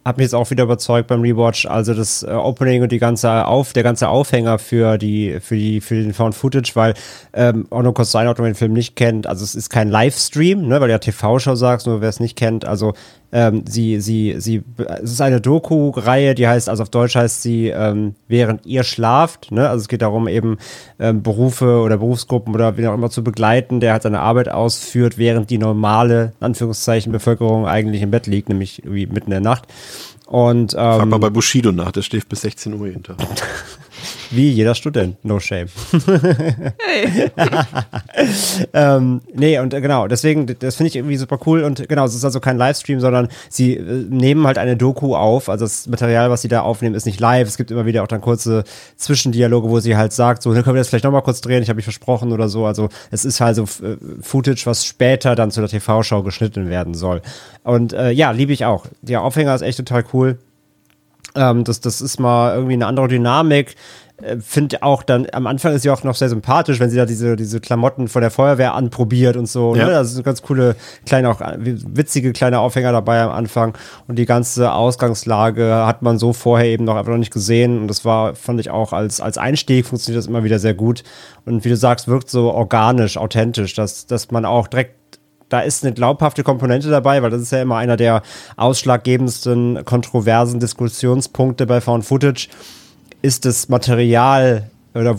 Hat 0.08 0.16
mich 0.16 0.24
jetzt 0.24 0.36
auch 0.36 0.50
wieder 0.52 0.64
überzeugt 0.64 1.10
beim 1.10 1.20
Rewatch. 1.20 1.66
Also 1.66 1.94
das 1.94 2.24
äh, 2.24 2.28
Opening 2.28 2.82
und 2.82 2.94
die 2.94 2.98
ganze 2.98 3.46
Auf, 3.46 3.74
der 3.74 3.84
ganze 3.84 4.08
Aufhänger 4.08 4.58
für 4.58 4.98
die, 4.98 5.38
für 5.42 5.58
die, 5.58 5.82
für 5.82 5.96
den 5.96 6.14
Found 6.14 6.34
Footage, 6.34 6.72
weil 6.76 6.94
ähm, 7.34 7.68
auch 7.72 7.82
nur 7.82 7.94
kurz 7.94 8.12
sein, 8.12 8.30
ob 8.30 8.38
man 8.38 8.46
den 8.46 8.56
Film 8.56 8.72
nicht 8.72 8.96
kennt. 8.96 9.28
Also 9.28 9.44
es 9.44 9.54
ist 9.54 9.70
kein 9.70 9.90
Livestream, 9.90 10.66
ne, 10.66 10.80
weil 10.80 10.88
du 10.88 10.94
ja 10.94 11.00
TV-Show 11.00 11.56
sagst, 11.56 11.88
nur 11.88 12.00
wer 12.00 12.08
es 12.08 12.22
nicht 12.22 12.38
kennt. 12.38 12.64
Also 12.64 12.94
ähm, 13.32 13.64
sie, 13.68 14.00
sie, 14.00 14.36
sie, 14.40 14.64
es 14.78 15.12
ist 15.12 15.22
eine 15.22 15.42
Doku-Reihe, 15.42 16.34
die 16.34 16.48
heißt, 16.48 16.70
also 16.70 16.84
auf 16.84 16.90
Deutsch 16.90 17.16
heißt 17.16 17.42
sie, 17.42 17.68
ähm, 17.68 18.16
während 18.28 18.66
ihr 18.66 18.84
schlaft, 18.84 19.52
ne? 19.52 19.68
Also 19.70 19.82
es 19.82 19.88
geht 19.88 20.02
darum, 20.02 20.28
eben 20.28 20.58
ähm, 21.00 21.24
Berufe 21.24 21.82
oder 21.82 21.98
Berufsgruppen 21.98 22.56
oder 22.56 22.78
wie 22.78 22.88
auch 22.88 22.94
immer 22.94 23.10
zu 23.10 23.24
begleiten, 23.24 23.80
der 23.80 23.94
halt 23.94 24.04
seine 24.04 24.22
Arbeit 24.22 24.50
ausführt, 24.50 25.18
während 25.18 25.50
die 25.50 25.58
normale, 25.58 26.34
in 26.40 26.46
Anführungszeichen, 26.46 27.12
Bevölkerung 27.12 27.68
eigentlich 27.68 28.02
im 28.02 28.12
Bett 28.12 28.28
liegt, 28.28 28.50
nämlich 28.50 28.84
irgendwie 28.84 29.08
mitten 29.08 29.28
in 29.28 29.32
der 29.32 29.42
Nacht. 29.42 29.68
Und 30.26 30.74
Frag 30.74 31.04
ähm, 31.04 31.10
mal 31.10 31.20
bei 31.20 31.30
Bushido 31.30 31.72
nach, 31.72 31.92
der 31.92 32.02
schläft 32.02 32.30
bis 32.30 32.42
16 32.42 32.74
Uhr 32.74 32.88
jeden 32.88 33.04
Tag. 33.04 33.18
Wie 34.32 34.50
jeder 34.50 34.76
Student, 34.76 35.24
no 35.24 35.40
shame. 35.40 35.68
Hey. 36.80 37.32
ähm, 38.74 39.22
nee, 39.34 39.58
und 39.60 39.74
äh, 39.74 39.82
genau, 39.82 40.08
deswegen, 40.08 40.46
das 40.60 40.76
finde 40.76 40.90
ich 40.90 40.96
irgendwie 40.96 41.18
super 41.18 41.40
cool. 41.46 41.64
Und 41.64 41.88
genau, 41.88 42.06
es 42.06 42.16
ist 42.16 42.26
also 42.26 42.40
kein 42.40 42.58
Livestream, 42.58 43.00
sondern 43.00 43.30
sie 43.50 43.76
äh, 43.76 44.06
nehmen 44.10 44.46
halt 44.46 44.58
eine 44.58 44.76
Doku 44.76 45.16
auf. 45.16 45.50
Also 45.50 45.66
das 45.66 45.88
Material, 45.88 46.30
was 46.30 46.42
sie 46.42 46.48
da 46.48 46.62
aufnehmen, 46.62 46.96
ist 46.96 47.06
nicht 47.06 47.20
live. 47.20 47.48
Es 47.48 47.58
gibt 47.58 47.72
immer 47.72 47.86
wieder 47.86 48.04
auch 48.04 48.08
dann 48.08 48.22
kurze 48.22 48.64
Zwischendialoge, 48.98 49.70
wo 49.70 49.80
sie 49.80 49.96
halt 49.96 50.12
sagt, 50.14 50.44
so, 50.44 50.54
dann 50.54 50.64
können 50.64 50.76
wir 50.76 50.82
das 50.82 50.90
vielleicht 50.90 51.06
nochmal 51.06 51.22
kurz 51.22 51.42
drehen, 51.42 51.64
ich 51.64 51.70
habe 51.70 51.78
mich 51.78 51.86
versprochen 51.86 52.32
oder 52.34 52.50
so. 52.50 52.66
Also 52.66 52.90
es 53.12 53.24
ist 53.24 53.40
halt 53.40 53.56
so 53.56 53.64
äh, 53.64 53.98
Footage, 54.22 54.66
was 54.66 54.86
später 54.86 55.36
dann 55.36 55.52
zu 55.52 55.62
der 55.62 55.70
TV-Show 55.70 56.24
geschnitten 56.24 56.70
werden 56.70 56.94
soll. 56.94 57.22
Und 57.64 57.94
äh, 57.94 58.12
ja, 58.12 58.32
liebe 58.32 58.52
ich 58.52 58.66
auch. 58.66 58.86
Der 59.02 59.22
Aufhänger 59.22 59.56
ist 59.56 59.62
echt 59.62 59.78
total 59.78 60.04
cool. 60.14 60.38
Ähm, 61.36 61.64
das, 61.64 61.80
das 61.80 62.02
ist 62.02 62.20
mal 62.20 62.56
irgendwie 62.56 62.74
eine 62.74 62.88
andere 62.88 63.08
Dynamik. 63.08 63.76
Äh, 64.22 64.38
Finde 64.40 64.82
auch 64.84 65.04
dann, 65.04 65.28
am 65.32 65.48
Anfang 65.48 65.74
ist 65.74 65.84
sie 65.84 65.90
auch 65.90 66.04
noch 66.04 66.16
sehr 66.16 66.30
sympathisch, 66.30 66.80
wenn 66.80 66.90
sie 66.90 66.98
da 66.98 67.06
diese, 67.06 67.36
diese 67.36 67.60
Klamotten 67.60 68.08
von 68.08 68.22
der 68.22 68.32
Feuerwehr 68.32 68.74
anprobiert 68.74 69.38
und 69.38 69.48
so. 69.48 69.74
Ne? 69.74 69.80
Ja. 69.80 69.86
Ne? 69.88 69.92
Das 69.94 70.14
ist 70.14 70.24
ganz 70.24 70.42
coole, 70.42 70.76
kleine, 71.06 71.30
auch 71.30 71.40
witzige 71.40 72.34
kleine 72.34 72.60
Aufhänger 72.60 72.92
dabei 72.92 73.22
am 73.22 73.32
Anfang. 73.32 73.78
Und 74.08 74.18
die 74.18 74.26
ganze 74.26 74.74
Ausgangslage 74.74 75.86
hat 75.86 76.02
man 76.02 76.18
so 76.18 76.34
vorher 76.34 76.68
eben 76.68 76.84
noch 76.84 76.96
einfach 76.96 77.12
noch 77.12 77.20
nicht 77.20 77.34
gesehen. 77.34 77.80
Und 77.80 77.88
das 77.88 78.06
war, 78.06 78.36
fand 78.36 78.60
ich 78.60 78.70
auch 78.70 78.94
als, 78.94 79.22
als 79.22 79.38
Einstieg 79.38 79.86
funktioniert 79.86 80.24
das 80.24 80.28
immer 80.28 80.44
wieder 80.44 80.60
sehr 80.60 80.74
gut. 80.74 81.04
Und 81.46 81.64
wie 81.64 81.70
du 81.70 81.78
sagst, 81.78 82.08
wirkt 82.08 82.30
so 82.30 82.52
organisch, 82.52 83.18
authentisch, 83.18 83.74
dass, 83.76 84.08
dass 84.08 84.32
man 84.32 84.46
auch 84.46 84.68
direkt 84.68 84.96
da 85.50 85.62
ist 85.62 85.86
eine 85.86 85.94
glaubhafte 85.94 86.44
Komponente 86.44 86.90
dabei, 86.90 87.24
weil 87.24 87.30
das 87.30 87.42
ist 87.42 87.52
ja 87.52 87.62
immer 87.62 87.78
einer 87.78 87.96
der 87.96 88.22
ausschlaggebendsten 88.58 89.86
kontroversen 89.86 90.60
Diskussionspunkte 90.60 91.66
bei 91.66 91.80
Found 91.80 92.04
Footage. 92.04 92.50
Ist 93.22 93.46
das 93.46 93.70
Material 93.70 94.70
oder 94.94 95.18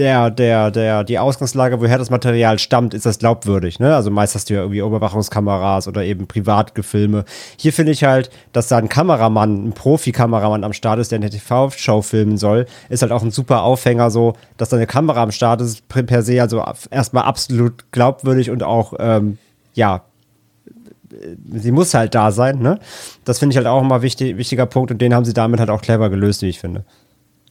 der, 0.00 0.30
der, 0.30 0.70
der, 0.70 1.04
die 1.04 1.18
Ausgangslage, 1.18 1.80
woher 1.80 1.98
das 1.98 2.10
Material 2.10 2.58
stammt, 2.58 2.94
ist 2.94 3.06
das 3.06 3.18
glaubwürdig. 3.18 3.80
Ne? 3.80 3.94
Also 3.94 4.10
meist 4.10 4.34
hast 4.34 4.48
du 4.48 4.54
ja 4.54 4.60
irgendwie 4.60 4.78
Überwachungskameras 4.78 5.88
oder 5.88 6.04
eben 6.04 6.26
Privatgefilme. 6.26 7.24
Hier 7.56 7.72
finde 7.72 7.92
ich 7.92 8.04
halt, 8.04 8.30
dass 8.52 8.68
da 8.68 8.78
ein 8.78 8.88
Kameramann, 8.88 9.68
ein 9.68 9.72
Profi-Kameramann 9.72 10.64
am 10.64 10.72
Start 10.72 11.00
ist, 11.00 11.10
der 11.10 11.16
eine 11.18 11.30
TV-Show 11.30 12.02
filmen 12.02 12.38
soll, 12.38 12.66
ist 12.88 13.02
halt 13.02 13.12
auch 13.12 13.22
ein 13.22 13.30
super 13.30 13.62
Aufhänger 13.62 14.10
so, 14.10 14.34
dass 14.56 14.68
da 14.68 14.76
eine 14.76 14.86
Kamera 14.86 15.22
am 15.22 15.32
Start 15.32 15.60
ist, 15.60 15.86
per 15.88 16.22
se 16.22 16.40
also 16.40 16.64
erstmal 16.90 17.24
absolut 17.24 17.90
glaubwürdig 17.92 18.50
und 18.50 18.62
auch, 18.62 18.94
ähm, 18.98 19.38
ja, 19.74 20.02
sie 21.52 21.72
muss 21.72 21.94
halt 21.94 22.14
da 22.14 22.32
sein, 22.32 22.60
ne? 22.60 22.78
Das 23.24 23.38
finde 23.38 23.52
ich 23.52 23.56
halt 23.56 23.66
auch 23.66 23.82
immer 23.82 24.02
wichtig, 24.02 24.36
wichtiger 24.36 24.66
Punkt 24.66 24.90
und 24.90 25.00
den 25.00 25.14
haben 25.14 25.24
sie 25.24 25.34
damit 25.34 25.60
halt 25.60 25.70
auch 25.70 25.82
clever 25.82 26.10
gelöst, 26.10 26.42
wie 26.42 26.48
ich 26.48 26.60
finde. 26.60 26.84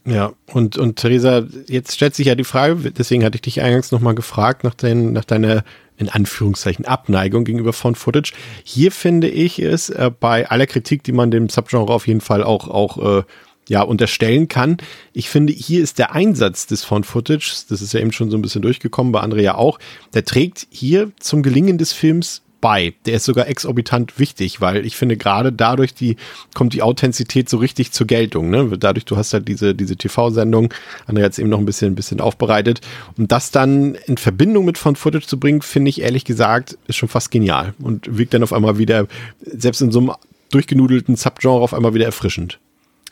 Ja, 0.06 0.32
und, 0.52 0.78
und 0.78 0.96
Theresa, 0.96 1.44
jetzt 1.68 1.94
stellt 1.94 2.14
sich 2.14 2.26
ja 2.26 2.34
die 2.34 2.44
Frage, 2.44 2.90
deswegen 2.90 3.24
hatte 3.24 3.36
ich 3.36 3.42
dich 3.42 3.60
eingangs 3.60 3.92
nochmal 3.92 4.14
gefragt 4.14 4.64
nach, 4.64 4.74
dein, 4.74 5.12
nach 5.12 5.26
deiner, 5.26 5.62
in 5.98 6.08
Anführungszeichen, 6.08 6.86
Abneigung 6.86 7.44
gegenüber 7.44 7.74
Found 7.74 7.98
Footage. 7.98 8.32
Hier 8.64 8.92
finde 8.92 9.28
ich 9.28 9.58
es, 9.58 9.90
äh, 9.90 10.10
bei 10.18 10.48
aller 10.48 10.66
Kritik, 10.66 11.04
die 11.04 11.12
man 11.12 11.30
dem 11.30 11.50
Subgenre 11.50 11.92
auf 11.92 12.06
jeden 12.06 12.22
Fall 12.22 12.42
auch, 12.42 12.68
auch 12.68 13.18
äh, 13.18 13.22
ja, 13.68 13.82
unterstellen 13.82 14.48
kann. 14.48 14.78
Ich 15.12 15.28
finde, 15.28 15.52
hier 15.52 15.82
ist 15.82 15.98
der 15.98 16.14
Einsatz 16.14 16.66
des 16.66 16.82
Found 16.82 17.04
Footage, 17.04 17.66
das 17.68 17.82
ist 17.82 17.92
ja 17.92 18.00
eben 18.00 18.12
schon 18.12 18.30
so 18.30 18.38
ein 18.38 18.42
bisschen 18.42 18.62
durchgekommen, 18.62 19.12
bei 19.12 19.20
Andrea 19.20 19.54
auch, 19.56 19.78
der 20.14 20.24
trägt 20.24 20.66
hier 20.70 21.12
zum 21.20 21.42
Gelingen 21.42 21.76
des 21.76 21.92
Films 21.92 22.42
bei. 22.60 22.94
Der 23.06 23.14
ist 23.14 23.24
sogar 23.24 23.48
exorbitant 23.48 24.18
wichtig, 24.18 24.60
weil 24.60 24.84
ich 24.84 24.96
finde, 24.96 25.16
gerade 25.16 25.52
dadurch 25.52 25.94
die, 25.94 26.16
kommt 26.54 26.74
die 26.74 26.82
Authentizität 26.82 27.48
so 27.48 27.58
richtig 27.58 27.92
zur 27.92 28.06
Geltung. 28.06 28.50
Ne? 28.50 28.76
Dadurch, 28.78 29.04
du 29.04 29.16
hast 29.16 29.32
halt 29.32 29.48
diese, 29.48 29.74
diese 29.74 29.96
TV-Sendung, 29.96 30.72
Andrea 31.06 31.26
hat 31.26 31.32
es 31.32 31.38
eben 31.38 31.48
noch 31.48 31.58
ein 31.58 31.66
bisschen, 31.66 31.92
ein 31.92 31.96
bisschen 31.96 32.20
aufbereitet. 32.20 32.80
Und 33.16 33.32
das 33.32 33.50
dann 33.50 33.94
in 34.06 34.16
Verbindung 34.16 34.64
mit 34.64 34.78
Found 34.78 34.98
Footage 34.98 35.26
zu 35.26 35.38
bringen, 35.38 35.62
finde 35.62 35.88
ich 35.88 36.00
ehrlich 36.00 36.24
gesagt, 36.24 36.78
ist 36.86 36.96
schon 36.96 37.08
fast 37.08 37.30
genial. 37.30 37.74
Und 37.80 38.18
wirkt 38.18 38.34
dann 38.34 38.42
auf 38.42 38.52
einmal 38.52 38.78
wieder, 38.78 39.06
selbst 39.40 39.80
in 39.80 39.90
so 39.90 40.00
einem 40.00 40.12
durchgenudelten 40.50 41.16
Subgenre 41.16 41.60
auf 41.60 41.74
einmal 41.74 41.94
wieder 41.94 42.06
erfrischend. 42.06 42.58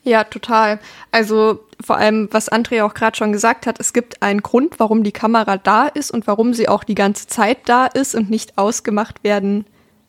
Ja, 0.05 0.25
total. 0.25 0.81
Also 1.11 1.61
vor 1.81 1.97
allem, 1.97 2.29
was 2.31 2.49
Andrea 2.49 2.85
auch 2.85 2.95
gerade 2.95 3.17
schon 3.17 3.33
gesagt 3.33 3.67
hat, 3.67 3.79
es 3.79 3.93
gibt 3.93 4.23
einen 4.23 4.43
Grund, 4.43 4.79
warum 4.79 5.03
die 5.03 5.13
Kamera 5.13 5.57
da 5.57 5.87
ist 5.87 6.11
und 6.11 6.27
warum 6.27 6.55
sie 6.55 6.69
auch 6.69 6.85
die 6.85 6.95
ganze 6.95 7.27
Zeit 7.27 7.59
da 7.67 7.87
ist 7.87 8.15
und 8.15 8.31
nicht 8.31 8.59
ausgemacht 8.59 9.23
werden 9.23 9.67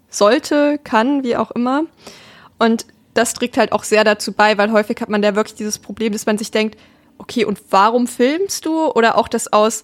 sollte, 0.09 0.79
kann, 0.83 1.23
wie 1.23 1.35
auch 1.35 1.51
immer. 1.51 1.83
Und 2.57 2.85
das 3.13 3.33
trägt 3.33 3.57
halt 3.57 3.71
auch 3.71 3.83
sehr 3.83 4.03
dazu 4.03 4.33
bei, 4.33 4.57
weil 4.57 4.71
häufig 4.71 4.99
hat 5.01 5.09
man 5.09 5.21
da 5.21 5.35
wirklich 5.35 5.55
dieses 5.55 5.79
Problem, 5.79 6.13
dass 6.13 6.25
man 6.25 6.37
sich 6.37 6.51
denkt, 6.51 6.77
okay, 7.17 7.45
und 7.45 7.59
warum 7.69 8.07
filmst 8.07 8.65
du? 8.65 8.91
Oder 8.91 9.17
auch, 9.17 9.27
dass 9.27 9.51
aus 9.51 9.83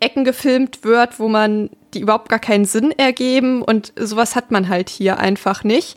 Ecken 0.00 0.24
gefilmt 0.24 0.84
wird, 0.84 1.18
wo 1.18 1.28
man 1.28 1.70
die 1.92 2.00
überhaupt 2.00 2.28
gar 2.28 2.38
keinen 2.38 2.64
Sinn 2.64 2.92
ergeben 2.92 3.62
und 3.62 3.92
sowas 3.96 4.36
hat 4.36 4.50
man 4.50 4.68
halt 4.68 4.88
hier 4.88 5.18
einfach 5.18 5.64
nicht. 5.64 5.96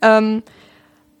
Ähm, 0.00 0.42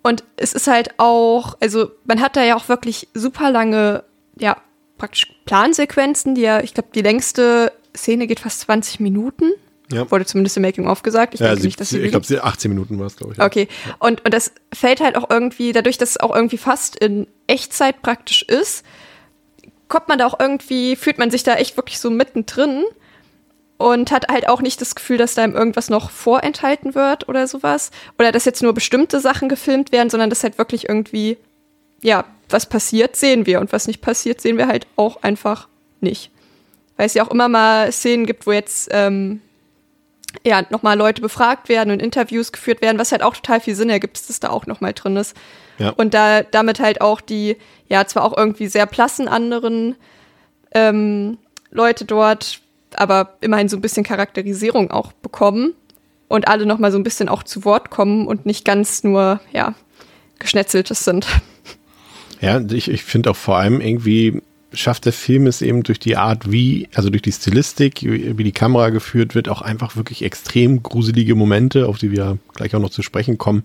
und 0.06 0.22
es 0.36 0.52
ist 0.52 0.68
halt 0.68 0.98
auch, 0.98 1.56
also 1.60 1.90
man 2.04 2.20
hat 2.20 2.36
da 2.36 2.44
ja 2.44 2.56
auch 2.56 2.68
wirklich 2.68 3.08
super 3.12 3.50
lange, 3.50 4.04
ja, 4.38 4.56
praktisch 4.98 5.26
Plansequenzen, 5.44 6.34
die 6.34 6.42
ja, 6.42 6.60
ich 6.60 6.74
glaube, 6.74 6.90
die 6.94 7.02
längste 7.02 7.72
Szene 7.94 8.26
geht 8.26 8.40
fast 8.40 8.60
20 8.60 9.00
Minuten. 9.00 9.50
Ja. 9.90 10.08
Wurde 10.10 10.24
zumindest 10.24 10.56
im 10.56 10.62
Making-of 10.62 11.02
gesagt. 11.02 11.34
Ich, 11.34 11.40
ja, 11.40 11.54
sie, 11.56 11.64
nicht, 11.64 11.80
dass 11.80 11.90
sie 11.90 12.00
ich 12.00 12.10
glaube, 12.10 12.26
18 12.42 12.70
Minuten 12.70 12.98
war 12.98 13.06
es, 13.06 13.16
glaube 13.16 13.32
ich. 13.32 13.38
Ja. 13.38 13.46
Okay. 13.46 13.68
Und, 13.98 14.24
und 14.24 14.32
das 14.32 14.52
fällt 14.72 15.00
halt 15.00 15.16
auch 15.16 15.28
irgendwie, 15.28 15.72
dadurch, 15.72 15.98
dass 15.98 16.10
es 16.10 16.16
auch 16.20 16.34
irgendwie 16.34 16.58
fast 16.58 16.96
in 16.96 17.26
Echtzeit 17.46 18.02
praktisch 18.02 18.42
ist, 18.42 18.84
kommt 19.88 20.08
man 20.08 20.18
da 20.18 20.26
auch 20.26 20.38
irgendwie, 20.38 20.96
fühlt 20.96 21.18
man 21.18 21.30
sich 21.30 21.42
da 21.42 21.54
echt 21.54 21.76
wirklich 21.76 21.98
so 21.98 22.10
mittendrin 22.10 22.84
und 23.78 24.10
hat 24.10 24.28
halt 24.28 24.48
auch 24.48 24.62
nicht 24.62 24.80
das 24.80 24.94
Gefühl, 24.94 25.18
dass 25.18 25.34
da 25.34 25.44
ihm 25.44 25.54
irgendwas 25.54 25.90
noch 25.90 26.10
vorenthalten 26.10 26.94
wird 26.94 27.28
oder 27.28 27.46
sowas. 27.46 27.90
Oder 28.18 28.32
dass 28.32 28.44
jetzt 28.44 28.62
nur 28.62 28.72
bestimmte 28.72 29.20
Sachen 29.20 29.48
gefilmt 29.48 29.92
werden, 29.92 30.10
sondern 30.10 30.30
dass 30.30 30.42
halt 30.42 30.58
wirklich 30.58 30.88
irgendwie, 30.88 31.36
ja, 32.02 32.24
was 32.48 32.66
passiert, 32.66 33.16
sehen 33.16 33.44
wir. 33.44 33.60
Und 33.60 33.72
was 33.72 33.86
nicht 33.86 34.00
passiert, 34.00 34.40
sehen 34.40 34.56
wir 34.56 34.66
halt 34.66 34.86
auch 34.96 35.22
einfach 35.22 35.68
nicht. 36.00 36.30
Weil 36.96 37.06
es 37.06 37.14
ja 37.14 37.24
auch 37.24 37.30
immer 37.30 37.48
mal 37.48 37.92
Szenen 37.92 38.24
gibt, 38.24 38.46
wo 38.46 38.52
jetzt, 38.52 38.88
ähm, 38.92 39.42
ja, 40.44 40.62
nochmal 40.70 40.96
Leute 40.96 41.20
befragt 41.20 41.68
werden 41.68 41.90
und 41.90 42.00
Interviews 42.00 42.52
geführt 42.52 42.80
werden, 42.80 42.98
was 42.98 43.12
halt 43.12 43.22
auch 43.22 43.34
total 43.34 43.60
viel 43.60 43.74
Sinn 43.74 43.90
ergibt, 43.90 44.16
dass 44.16 44.26
das 44.26 44.40
da 44.40 44.50
auch 44.50 44.66
nochmal 44.66 44.92
drin 44.94 45.16
ist. 45.16 45.36
Ja. 45.78 45.90
Und 45.90 46.14
da 46.14 46.42
damit 46.42 46.80
halt 46.80 47.02
auch 47.02 47.20
die, 47.20 47.56
ja, 47.88 48.06
zwar 48.06 48.24
auch 48.24 48.36
irgendwie 48.36 48.68
sehr 48.68 48.86
plassen 48.86 49.28
anderen 49.28 49.96
ähm, 50.72 51.38
Leute 51.70 52.06
dort 52.06 52.60
aber 52.98 53.36
immerhin 53.40 53.68
so 53.68 53.76
ein 53.76 53.80
bisschen 53.80 54.04
Charakterisierung 54.04 54.90
auch 54.90 55.12
bekommen 55.12 55.74
und 56.28 56.48
alle 56.48 56.66
noch 56.66 56.78
mal 56.78 56.92
so 56.92 56.98
ein 56.98 57.04
bisschen 57.04 57.28
auch 57.28 57.42
zu 57.42 57.64
Wort 57.64 57.90
kommen 57.90 58.26
und 58.26 58.46
nicht 58.46 58.64
ganz 58.64 59.04
nur, 59.04 59.40
ja, 59.52 59.74
geschnetzeltes 60.38 61.04
sind. 61.04 61.26
Ja, 62.40 62.60
ich, 62.60 62.90
ich 62.90 63.02
finde 63.02 63.30
auch 63.30 63.36
vor 63.36 63.56
allem 63.56 63.80
irgendwie 63.80 64.42
schafft 64.72 65.06
der 65.06 65.12
Film 65.12 65.46
es 65.46 65.62
eben 65.62 65.82
durch 65.82 65.98
die 65.98 66.16
Art, 66.16 66.50
wie, 66.50 66.88
also 66.94 67.08
durch 67.08 67.22
die 67.22 67.32
Stilistik, 67.32 68.02
wie 68.02 68.44
die 68.44 68.52
Kamera 68.52 68.90
geführt 68.90 69.34
wird, 69.34 69.48
auch 69.48 69.62
einfach 69.62 69.96
wirklich 69.96 70.22
extrem 70.22 70.82
gruselige 70.82 71.34
Momente, 71.34 71.86
auf 71.86 71.98
die 71.98 72.10
wir 72.10 72.38
gleich 72.54 72.74
auch 72.74 72.80
noch 72.80 72.90
zu 72.90 73.02
sprechen 73.02 73.38
kommen, 73.38 73.62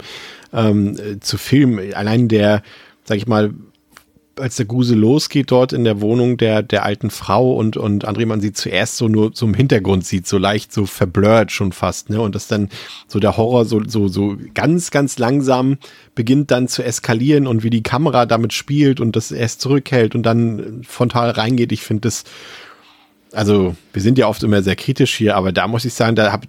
ähm, 0.53 0.97
zu 1.21 1.37
filmen. 1.37 1.93
Allein 1.93 2.27
der, 2.27 2.63
sag 3.03 3.17
ich 3.17 3.27
mal, 3.27 3.53
als 4.39 4.55
der 4.55 4.65
Guse 4.65 4.95
losgeht 4.95 5.51
dort 5.51 5.73
in 5.73 5.83
der 5.83 6.01
Wohnung 6.01 6.37
der, 6.37 6.63
der 6.63 6.83
alten 6.83 7.09
Frau 7.09 7.53
und, 7.53 7.77
und 7.77 8.07
André 8.07 8.25
man 8.25 8.41
sie 8.41 8.53
zuerst 8.53 8.97
so 8.97 9.07
nur 9.07 9.31
so 9.33 9.45
im 9.45 9.53
Hintergrund 9.53 10.05
sieht, 10.05 10.27
so 10.27 10.37
leicht 10.37 10.71
so 10.71 10.85
verblurrt 10.85 11.51
schon 11.51 11.71
fast, 11.71 12.09
ne? 12.09 12.21
Und 12.21 12.35
das 12.35 12.47
dann 12.47 12.69
so 13.07 13.19
der 13.19 13.37
Horror 13.37 13.65
so, 13.65 13.81
so, 13.85 14.07
so 14.07 14.37
ganz, 14.53 14.91
ganz 14.91 15.19
langsam 15.19 15.77
beginnt 16.15 16.51
dann 16.51 16.67
zu 16.67 16.83
eskalieren 16.83 17.47
und 17.47 17.63
wie 17.63 17.69
die 17.69 17.83
Kamera 17.83 18.25
damit 18.25 18.53
spielt 18.53 18.99
und 18.99 19.15
das 19.15 19.31
erst 19.31 19.61
zurückhält 19.61 20.15
und 20.15 20.23
dann 20.23 20.81
frontal 20.87 21.31
reingeht. 21.31 21.71
Ich 21.71 21.81
finde 21.81 22.01
das, 22.01 22.23
also 23.33 23.75
wir 23.93 24.01
sind 24.01 24.17
ja 24.17 24.27
oft 24.27 24.43
immer 24.43 24.61
sehr 24.61 24.75
kritisch 24.75 25.13
hier, 25.13 25.35
aber 25.35 25.51
da 25.51 25.67
muss 25.67 25.85
ich 25.85 25.93
sagen, 25.93 26.15
da 26.15 26.31
hab, 26.31 26.45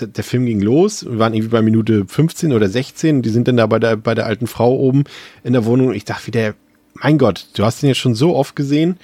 der 0.00 0.24
Film 0.24 0.46
ging 0.46 0.60
los, 0.60 1.04
wir 1.04 1.18
waren 1.18 1.34
irgendwie 1.34 1.50
bei 1.50 1.62
Minute 1.62 2.04
15 2.06 2.52
oder 2.52 2.68
16, 2.68 3.22
die 3.22 3.30
sind 3.30 3.48
dann 3.48 3.56
da 3.56 3.66
bei 3.66 3.78
der, 3.78 3.96
bei 3.96 4.14
der 4.14 4.26
alten 4.26 4.46
Frau 4.46 4.74
oben 4.74 5.04
in 5.44 5.52
der 5.52 5.64
Wohnung. 5.64 5.94
Ich 5.94 6.04
dachte, 6.04 6.26
wie 6.26 6.32
der 6.32 6.54
mein 7.02 7.18
Gott, 7.18 7.46
du 7.54 7.64
hast 7.64 7.82
ihn 7.82 7.88
jetzt 7.88 7.98
schon 7.98 8.14
so 8.14 8.34
oft 8.36 8.56
gesehen 8.56 8.98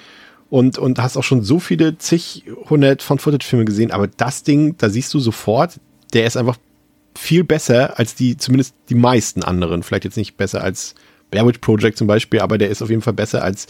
und, 0.50 0.78
und 0.78 0.98
hast 1.00 1.16
auch 1.16 1.24
schon 1.24 1.42
so 1.42 1.58
viele 1.58 1.98
zig 1.98 2.44
hundert 2.68 3.02
von 3.02 3.18
Footage-Filme 3.18 3.64
gesehen, 3.64 3.90
aber 3.90 4.06
das 4.06 4.42
Ding, 4.42 4.76
da 4.78 4.88
siehst 4.90 5.12
du 5.14 5.18
sofort, 5.18 5.80
der 6.12 6.26
ist 6.26 6.36
einfach 6.36 6.56
viel 7.16 7.44
besser 7.44 7.98
als 7.98 8.14
die, 8.14 8.36
zumindest 8.36 8.74
die 8.88 8.94
meisten 8.94 9.42
anderen. 9.42 9.82
Vielleicht 9.82 10.04
jetzt 10.04 10.16
nicht 10.16 10.36
besser 10.36 10.62
als 10.62 10.94
Blair 11.30 11.46
Witch 11.46 11.58
Project 11.58 11.98
zum 11.98 12.06
Beispiel, 12.06 12.40
aber 12.40 12.58
der 12.58 12.70
ist 12.70 12.82
auf 12.82 12.90
jeden 12.90 13.02
Fall 13.02 13.12
besser 13.12 13.42
als 13.42 13.66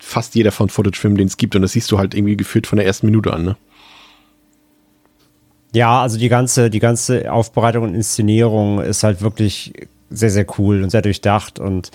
fast 0.00 0.34
jeder 0.34 0.52
von 0.52 0.68
Footage-Film, 0.68 1.16
den 1.16 1.26
es 1.26 1.36
gibt. 1.36 1.56
Und 1.56 1.62
das 1.62 1.72
siehst 1.72 1.90
du 1.90 1.98
halt 1.98 2.14
irgendwie 2.14 2.36
gefühlt 2.36 2.66
von 2.66 2.76
der 2.76 2.86
ersten 2.86 3.06
Minute 3.06 3.32
an, 3.32 3.44
ne? 3.44 3.56
Ja, 5.72 6.02
also 6.02 6.18
die 6.18 6.28
ganze, 6.28 6.70
die 6.70 6.78
ganze 6.78 7.32
Aufbereitung 7.32 7.82
und 7.82 7.94
Inszenierung 7.94 8.80
ist 8.80 9.02
halt 9.02 9.22
wirklich 9.22 9.72
sehr, 10.08 10.30
sehr 10.30 10.46
cool 10.58 10.82
und 10.82 10.90
sehr 10.90 11.02
durchdacht 11.02 11.58
und 11.58 11.90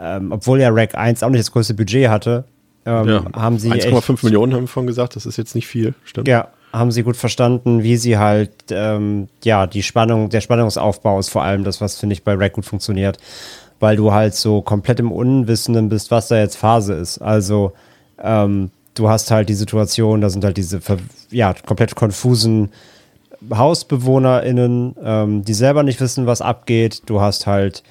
ähm, 0.00 0.32
obwohl 0.32 0.60
ja 0.60 0.70
Rack 0.70 0.94
1 0.94 1.22
auch 1.22 1.30
nicht 1.30 1.40
das 1.40 1.52
größte 1.52 1.74
Budget 1.74 2.08
hatte, 2.08 2.44
ähm, 2.86 3.08
Ja, 3.08 3.24
haben 3.34 3.58
sie 3.58 3.70
1,5 3.70 4.14
echt, 4.14 4.24
Millionen 4.24 4.54
haben 4.54 4.62
wir 4.62 4.68
vorhin 4.68 4.86
gesagt, 4.86 5.16
das 5.16 5.26
ist 5.26 5.36
jetzt 5.36 5.54
nicht 5.54 5.66
viel, 5.66 5.94
stimmt. 6.04 6.28
Ja, 6.28 6.48
haben 6.72 6.92
sie 6.92 7.02
gut 7.02 7.16
verstanden, 7.16 7.82
wie 7.82 7.96
sie 7.96 8.16
halt, 8.16 8.52
ähm, 8.70 9.28
ja, 9.44 9.66
die 9.66 9.82
Spannung, 9.82 10.30
der 10.30 10.40
Spannungsaufbau 10.40 11.18
ist 11.18 11.28
vor 11.28 11.42
allem 11.42 11.64
das, 11.64 11.80
was, 11.80 11.96
finde 11.96 12.14
ich, 12.14 12.24
bei 12.24 12.34
Rack 12.34 12.54
gut 12.54 12.64
funktioniert. 12.64 13.18
Weil 13.80 13.96
du 13.96 14.12
halt 14.12 14.34
so 14.34 14.60
komplett 14.60 15.00
im 15.00 15.10
Unwissenden 15.10 15.88
bist, 15.88 16.10
was 16.10 16.28
da 16.28 16.38
jetzt 16.38 16.56
Phase 16.56 16.94
ist. 16.94 17.18
Also, 17.18 17.72
ähm, 18.22 18.70
du 18.94 19.08
hast 19.08 19.30
halt 19.30 19.48
die 19.48 19.54
Situation, 19.54 20.20
da 20.20 20.28
sind 20.28 20.44
halt 20.44 20.58
diese, 20.58 20.80
ja, 21.30 21.54
komplett 21.66 21.94
konfusen 21.94 22.70
HausbewohnerInnen, 23.52 24.96
ähm, 25.02 25.44
die 25.44 25.54
selber 25.54 25.82
nicht 25.82 26.00
wissen, 26.00 26.26
was 26.26 26.42
abgeht. 26.42 27.02
Du 27.06 27.20
hast 27.20 27.46
halt 27.46 27.82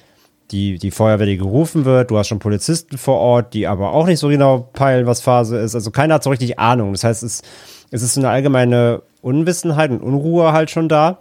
die, 0.50 0.78
die 0.78 0.90
Feuerwehr, 0.90 1.26
die 1.26 1.36
gerufen 1.36 1.84
wird. 1.84 2.10
Du 2.10 2.18
hast 2.18 2.28
schon 2.28 2.38
Polizisten 2.38 2.98
vor 2.98 3.18
Ort, 3.18 3.54
die 3.54 3.66
aber 3.66 3.92
auch 3.92 4.06
nicht 4.06 4.18
so 4.18 4.28
genau 4.28 4.68
peilen, 4.72 5.06
was 5.06 5.20
Phase 5.20 5.58
ist. 5.58 5.74
Also 5.74 5.90
keiner 5.90 6.14
hat 6.14 6.24
so 6.24 6.30
richtig 6.30 6.58
Ahnung. 6.58 6.92
Das 6.92 7.04
heißt, 7.04 7.22
es, 7.22 7.42
es 7.90 8.02
ist 8.02 8.18
eine 8.18 8.28
allgemeine 8.28 9.02
Unwissenheit 9.22 9.90
und 9.90 10.00
Unruhe 10.00 10.52
halt 10.52 10.70
schon 10.70 10.88
da. 10.88 11.18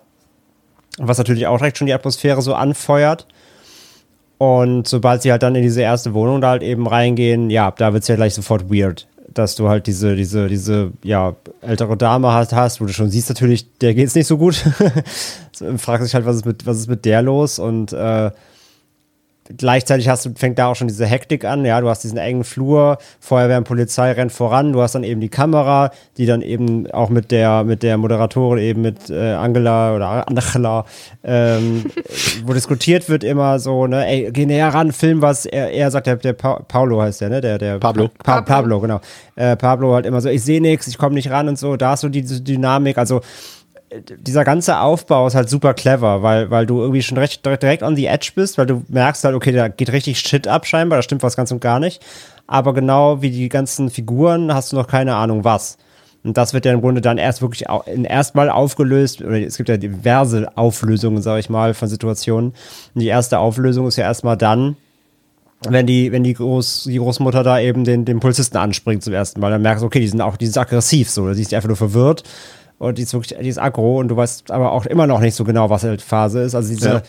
Was 0.97 1.17
natürlich 1.17 1.47
auch 1.47 1.57
direkt 1.57 1.77
schon 1.77 1.87
die 1.87 1.93
Atmosphäre 1.93 2.41
so 2.41 2.53
anfeuert. 2.55 3.27
Und 4.37 4.87
sobald 4.87 5.21
sie 5.21 5.31
halt 5.31 5.43
dann 5.43 5.55
in 5.55 5.63
diese 5.63 5.81
erste 5.81 6.13
Wohnung 6.13 6.41
da 6.41 6.49
halt 6.51 6.63
eben 6.63 6.87
reingehen, 6.87 7.49
ja, 7.49 7.71
da 7.71 7.93
wird 7.93 8.03
es 8.03 8.07
ja 8.07 8.15
gleich 8.15 8.33
sofort 8.33 8.71
weird. 8.71 9.07
Dass 9.33 9.55
du 9.55 9.69
halt 9.69 9.85
diese, 9.85 10.15
diese, 10.15 10.47
diese, 10.47 10.91
ja, 11.03 11.35
ältere 11.61 11.95
Dame 11.97 12.31
hast, 12.33 12.53
hast, 12.53 12.81
wo 12.81 12.85
du 12.85 12.93
schon 12.93 13.11
siehst, 13.11 13.29
natürlich, 13.29 13.77
der 13.77 13.93
geht's 13.93 14.15
nicht 14.15 14.27
so 14.27 14.37
gut. 14.37 14.55
Fragst 15.77 16.07
dich 16.07 16.15
halt, 16.15 16.25
was 16.25 16.37
ist 16.37 16.45
mit, 16.45 16.65
was 16.65 16.77
ist 16.77 16.89
mit 16.89 17.05
der 17.05 17.21
los? 17.21 17.59
Und 17.59 17.93
äh, 17.93 18.31
gleichzeitig 19.57 20.09
hast 20.09 20.25
du, 20.25 20.31
fängt 20.35 20.59
da 20.59 20.67
auch 20.67 20.75
schon 20.75 20.87
diese 20.87 21.05
Hektik 21.05 21.45
an, 21.45 21.65
ja, 21.65 21.81
du 21.81 21.89
hast 21.89 22.03
diesen 22.03 22.17
engen 22.17 22.43
Flur, 22.43 22.97
Feuerwehr 23.19 23.57
und 23.57 23.63
Polizei 23.63 24.11
rennt 24.11 24.31
voran, 24.31 24.73
du 24.73 24.81
hast 24.81 24.95
dann 24.95 25.03
eben 25.03 25.21
die 25.21 25.29
Kamera, 25.29 25.91
die 26.17 26.25
dann 26.25 26.41
eben 26.41 26.89
auch 26.91 27.09
mit 27.09 27.31
der, 27.31 27.63
mit 27.63 27.83
der 27.83 27.97
Moderatorin 27.97 28.63
eben 28.63 28.81
mit 28.81 29.09
äh, 29.09 29.33
Angela 29.33 29.95
oder 29.95 30.27
Angela, 30.27 30.85
ähm, 31.23 31.85
wo 32.45 32.53
diskutiert 32.53 33.09
wird 33.09 33.23
immer 33.23 33.59
so, 33.59 33.87
ne, 33.87 34.05
ey, 34.07 34.31
geh 34.31 34.45
näher 34.45 34.69
ran, 34.69 34.91
film 34.91 35.21
was, 35.21 35.45
er, 35.45 35.71
er 35.71 35.91
sagt, 35.91 36.07
der, 36.07 36.17
der 36.17 36.33
pa 36.33 36.61
Paulo 36.67 37.01
heißt 37.01 37.21
der, 37.21 37.29
ne, 37.29 37.41
der, 37.41 37.57
der 37.57 37.79
Pablo. 37.79 38.09
Pa 38.23 38.41
Pablo. 38.41 38.45
Pablo, 38.45 38.79
genau. 38.81 39.01
Äh, 39.35 39.55
Pablo 39.55 39.93
halt 39.93 40.05
immer 40.05 40.21
so, 40.21 40.29
ich 40.29 40.43
sehe 40.43 40.61
nichts, 40.61 40.87
ich 40.87 40.97
komme 40.97 41.15
nicht 41.15 41.31
ran 41.31 41.47
und 41.47 41.57
so, 41.57 41.75
da 41.75 41.91
hast 41.91 42.03
du 42.03 42.09
diese 42.09 42.41
Dynamik, 42.41 42.97
also 42.97 43.21
dieser 43.91 44.43
ganze 44.43 44.79
Aufbau 44.79 45.27
ist 45.27 45.35
halt 45.35 45.49
super 45.49 45.73
clever, 45.73 46.21
weil, 46.21 46.51
weil 46.51 46.65
du 46.65 46.79
irgendwie 46.81 47.01
schon 47.01 47.17
recht, 47.17 47.45
direkt 47.45 47.83
on 47.83 47.95
the 47.95 48.05
edge 48.05 48.31
bist, 48.35 48.57
weil 48.57 48.65
du 48.65 48.83
merkst 48.87 49.23
halt, 49.23 49.35
okay, 49.35 49.51
da 49.51 49.67
geht 49.67 49.91
richtig 49.91 50.19
Shit 50.19 50.47
ab 50.47 50.67
scheinbar, 50.67 50.99
da 50.99 51.03
stimmt 51.03 51.23
was 51.23 51.35
ganz 51.35 51.51
und 51.51 51.59
gar 51.59 51.79
nicht. 51.79 52.03
Aber 52.45 52.73
genau 52.73 53.21
wie 53.21 53.31
die 53.31 53.49
ganzen 53.49 53.89
Figuren 53.89 54.53
hast 54.53 54.71
du 54.71 54.75
noch 54.75 54.87
keine 54.87 55.15
Ahnung 55.15 55.43
was. 55.43 55.77
Und 56.23 56.37
das 56.37 56.53
wird 56.53 56.65
ja 56.65 56.73
im 56.73 56.81
Grunde 56.81 57.01
dann 57.01 57.17
erst 57.17 57.41
wirklich 57.41 57.65
erstmal 57.85 58.49
aufgelöst, 58.49 59.21
oder 59.21 59.39
es 59.39 59.57
gibt 59.57 59.69
ja 59.69 59.77
diverse 59.77 60.55
Auflösungen, 60.57 61.21
sage 61.21 61.39
ich 61.39 61.49
mal, 61.49 61.73
von 61.73 61.87
Situationen. 61.87 62.53
Und 62.93 63.01
die 63.01 63.07
erste 63.07 63.39
Auflösung 63.39 63.87
ist 63.87 63.95
ja 63.95 64.03
erstmal 64.03 64.35
dann, 64.35 64.75
wenn 65.67 65.87
die, 65.87 66.11
wenn 66.11 66.23
die, 66.23 66.33
Groß, 66.33 66.85
die 66.85 66.97
Großmutter 66.97 67.43
da 67.43 67.59
eben 67.59 67.83
den, 67.85 68.05
den 68.05 68.19
Polizisten 68.19 68.57
anspringt 68.57 69.03
zum 69.03 69.13
ersten 69.13 69.39
Mal, 69.39 69.51
dann 69.51 69.61
merkst 69.61 69.81
du, 69.81 69.87
okay, 69.87 69.99
die 69.99 70.07
sind 70.07 70.21
auch, 70.21 70.37
die 70.37 70.45
sind 70.45 70.57
aggressiv 70.57 71.09
so, 71.09 71.33
die 71.33 71.41
ist 71.41 71.53
einfach 71.53 71.67
nur 71.67 71.77
verwirrt 71.77 72.23
und 72.79 72.97
die 72.97 73.03
ist 73.03 73.13
wirklich, 73.13 73.37
die 73.39 73.47
ist 73.49 73.59
aggro 73.59 73.99
und 73.99 74.07
du 74.07 74.15
weißt 74.17 74.49
aber 74.51 74.71
auch 74.71 74.85
immer 74.87 75.05
noch 75.05 75.19
nicht 75.19 75.35
so 75.35 75.43
genau, 75.43 75.69
was 75.69 75.83
halt 75.83 76.01
Phase 76.01 76.41
ist. 76.41 76.55
Also 76.55 76.73
diese, 76.73 76.89
Ja. 76.89 77.01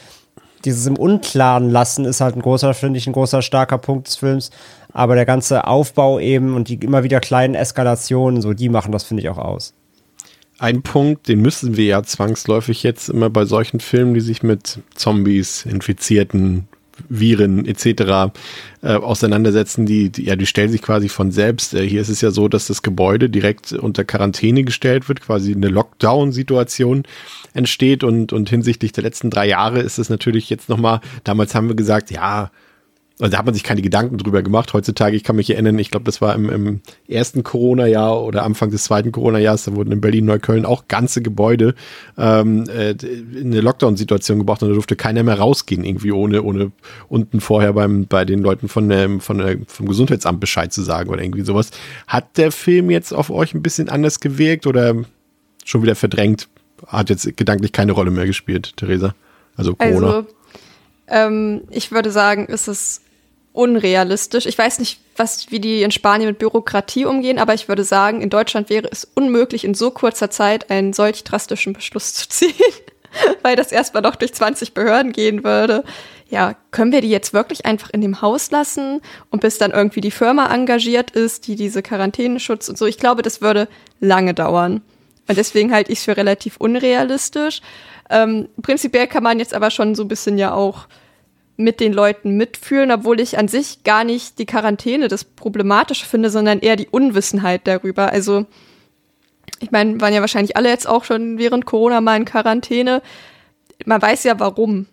dieses 0.65 0.87
im 0.87 0.97
Unklaren 0.99 1.71
lassen 1.71 2.05
ist 2.05 2.21
halt 2.21 2.37
ein 2.37 2.43
großer, 2.43 2.75
finde 2.75 2.99
ich, 2.99 3.07
ein 3.07 3.13
großer, 3.15 3.41
starker 3.41 3.79
Punkt 3.79 4.09
des 4.09 4.17
Films. 4.17 4.51
Aber 4.93 5.15
der 5.15 5.25
ganze 5.25 5.67
Aufbau 5.67 6.19
eben 6.19 6.55
und 6.55 6.69
die 6.69 6.75
immer 6.75 7.05
wieder 7.05 7.21
kleinen 7.21 7.55
Eskalationen, 7.55 8.43
so, 8.43 8.53
die 8.53 8.69
machen 8.69 8.93
das, 8.93 9.05
finde 9.05 9.23
ich, 9.23 9.29
auch 9.31 9.39
aus. 9.39 9.73
Ein 10.59 10.83
Punkt, 10.83 11.29
den 11.29 11.41
müssen 11.41 11.77
wir 11.79 11.87
ja 11.87 12.03
zwangsläufig 12.03 12.83
jetzt 12.83 13.09
immer 13.09 13.31
bei 13.31 13.47
solchen 13.47 13.81
Filmen, 13.81 14.13
die 14.13 14.21
sich 14.21 14.43
mit 14.43 14.81
Zombies, 14.95 15.65
Infizierten, 15.65 16.69
Viren 17.09 17.67
etc. 17.67 18.33
Äh, 18.83 18.95
auseinandersetzen, 18.95 19.87
die, 19.87 20.11
die, 20.11 20.25
ja, 20.25 20.37
die 20.37 20.47
stellen 20.47 20.71
sich 20.71 20.83
quasi 20.83 21.09
von 21.09 21.33
selbst. 21.33 21.75
Äh, 21.75 21.89
hier 21.89 22.01
ist 22.01 22.09
es 22.09 22.21
ja 22.21 22.31
so, 22.31 22.49
dass 22.49 22.67
das 22.67 22.83
Gebäude 22.83 23.31
direkt 23.31 23.73
unter 23.73 24.05
Quarantäne 24.05 24.65
gestellt 24.65 25.09
wird, 25.09 25.21
quasi 25.21 25.55
eine 25.55 25.69
Lockdown-Situation 25.69 27.05
entsteht 27.55 28.05
und, 28.05 28.33
und 28.33 28.51
hinsichtlich 28.51 28.93
der 28.93 29.05
letzten 29.05 29.31
drei 29.31 29.49
Jahre 29.49 29.81
ist 29.81 29.99
es 29.99 30.09
natürlich 30.11 30.51
jetzt 30.51 30.69
nochmal, 30.69 31.01
damals 31.25 31.55
haben 31.55 31.69
wir 31.69 31.77
gesagt, 31.77 32.11
ja, 32.11 32.51
also 33.21 33.33
da 33.33 33.39
hat 33.39 33.45
man 33.45 33.55
sich 33.55 33.65
keine 33.65 33.83
Gedanken 33.83 34.17
drüber 34.17 34.43
gemacht. 34.43 34.73
Heutzutage, 34.73 35.15
ich 35.15 35.25
kann 35.25 35.37
mich 35.37 35.51
erinnern, 35.51 35.79
ich 35.79 35.91
glaube, 35.91 36.05
das 36.05 36.23
war 36.23 36.35
im, 36.35 36.49
im 36.49 36.81
ersten 37.07 37.43
Corona-Jahr 37.43 38.23
oder 38.23 38.45
Anfang 38.45 38.71
des 38.71 38.85
zweiten 38.85 39.13
Corona-Jahres, 39.13 39.65
da 39.65 39.77
wurden 39.77 39.93
in 39.93 40.01
Berlin-Neukölln 40.01 40.65
auch 40.65 40.89
ganze 40.89 41.21
Gebäude 41.21 41.75
ähm, 42.17 42.65
äh, 42.69 42.93
in 42.93 43.53
eine 43.53 43.61
Lockdown-Situation 43.61 44.39
gebracht 44.39 44.63
und 44.63 44.71
da 44.71 44.75
durfte 44.75 44.97
keiner 44.97 45.23
mehr 45.23 45.39
rausgehen, 45.39 45.85
irgendwie 45.85 46.13
ohne, 46.13 46.43
ohne 46.43 46.73
unten 47.09 47.41
vorher 47.41 47.75
beim, 47.75 48.07
bei 48.07 48.25
den 48.25 48.41
Leuten 48.41 48.69
von 48.69 48.89
der, 48.89 49.21
von 49.21 49.39
der, 49.39 49.59
vom 49.67 49.87
Gesundheitsamt 49.87 50.41
Bescheid 50.41 50.73
zu 50.73 50.83
sagen 50.83 51.11
oder 51.11 51.23
irgendwie 51.23 51.43
sowas. 51.43 51.71
Hat 52.07 52.39
der 52.39 52.51
Film 52.53 52.91
jetzt 52.91 53.13
auf 53.13 53.31
euch 53.31 53.53
ein 53.55 53.63
bisschen 53.63 53.91
anders 53.91 54.21
gewirkt 54.21 54.67
oder 54.67 54.95
schon 55.65 55.83
wieder 55.83 55.95
verdrängt? 55.95 56.49
Hat 56.87 57.11
jetzt 57.11 57.37
gedanklich 57.37 57.73
keine 57.73 57.93
Rolle 57.93 58.11
mehr 58.11 58.27
gespielt, 58.27 58.77
Theresa? 58.77 59.15
Also 59.57 59.75
Corona. 59.75 60.07
Also, 60.07 60.27
ähm, 61.09 61.63
ich 61.71 61.93
würde 61.93 62.11
sagen, 62.11 62.47
ist 62.47 62.69
es 62.69 63.03
unrealistisch. 63.53 64.47
Ich 64.47 64.57
weiß 64.57 64.79
nicht, 64.79 65.01
was, 65.17 65.51
wie 65.51 65.61
die 65.61 65.83
in 65.83 65.91
Spanien 65.91 66.29
mit 66.29 66.39
Bürokratie 66.39 67.05
umgehen, 67.05 67.39
aber 67.39 67.55
ich 67.55 67.69
würde 67.69 67.85
sagen, 67.85 68.23
in 68.23 68.31
Deutschland 68.31 68.71
wäre 68.71 68.89
es 68.91 69.09
unmöglich, 69.15 69.65
in 69.65 69.75
so 69.75 69.91
kurzer 69.91 70.31
Zeit 70.31 70.71
einen 70.71 70.93
solch 70.93 71.25
drastischen 71.25 71.73
Beschluss 71.73 72.15
zu 72.15 72.29
ziehen, 72.29 72.55
weil 73.43 73.57
das 73.57 73.73
erstmal 73.73 74.03
noch 74.03 74.17
durch 74.17 74.33
20 74.33 74.73
Behörden 74.75 75.13
gehen 75.13 75.45
würde. 75.45 75.85
Ja, 76.29 76.55
können 76.71 76.93
wir 76.93 77.01
die 77.01 77.11
jetzt 77.11 77.33
wirklich 77.33 77.67
einfach 77.67 77.91
in 77.91 78.01
dem 78.01 78.23
Haus 78.23 78.53
lassen 78.53 79.01
und 79.31 79.41
bis 79.41 79.59
dann 79.59 79.73
irgendwie 79.73 80.01
die 80.01 80.13
Firma 80.13 80.55
engagiert 80.55 81.11
ist, 81.11 81.49
die 81.49 81.57
diese 81.57 81.83
Quarantäneschutz 81.83 82.69
und 82.69 82.79
so. 82.79 82.87
Ich 82.87 82.99
glaube, 82.99 83.23
das 83.23 83.41
würde 83.41 83.67
lange 83.99 84.33
dauern. 84.33 84.81
Und 85.27 85.37
deswegen 85.37 85.73
halte 85.73 85.91
ich 85.91 85.99
es 85.99 86.05
für 86.05 86.17
relativ 86.17 86.57
unrealistisch. 86.59 87.63
Ähm, 88.11 88.49
prinzipiell 88.63 89.09
kann 89.09 89.25
man 89.25 89.41
jetzt 89.41 89.55
aber 89.55 89.71
schon 89.71 89.97
so 89.97 90.05
ein 90.05 90.09
bisschen 90.09 90.39
ja 90.39 90.55
auch 90.55 90.87
mit 91.61 91.81
den 91.81 91.93
Leuten 91.93 92.37
mitfühlen, 92.37 92.91
obwohl 92.91 93.21
ich 93.21 93.39
an 93.39 93.49
sich 93.49 93.85
gar 93.85 94.05
nicht 94.05 94.39
die 94.39 94.47
Quarantäne 94.47 95.09
das 95.09 95.25
Problematische 95.25 96.07
finde, 96.07 96.31
sondern 96.31 96.61
eher 96.61 96.77
die 96.77 96.89
Unwissenheit 96.89 97.67
darüber. 97.67 98.11
Also, 98.11 98.47
ich 99.61 99.71
meine, 99.71 100.01
waren 100.01 100.15
ja 100.15 100.21
wahrscheinlich 100.21 100.57
alle 100.57 100.71
jetzt 100.71 100.89
auch 100.89 101.05
schon 101.05 101.39
während 101.39 101.67
Corona 101.67 102.01
mal 102.01 102.17
in 102.17 102.25
Quarantäne. 102.25 103.03
Man 103.85 104.01
weiß 104.01 104.25
ja 104.25 104.41
warum. 104.41 104.87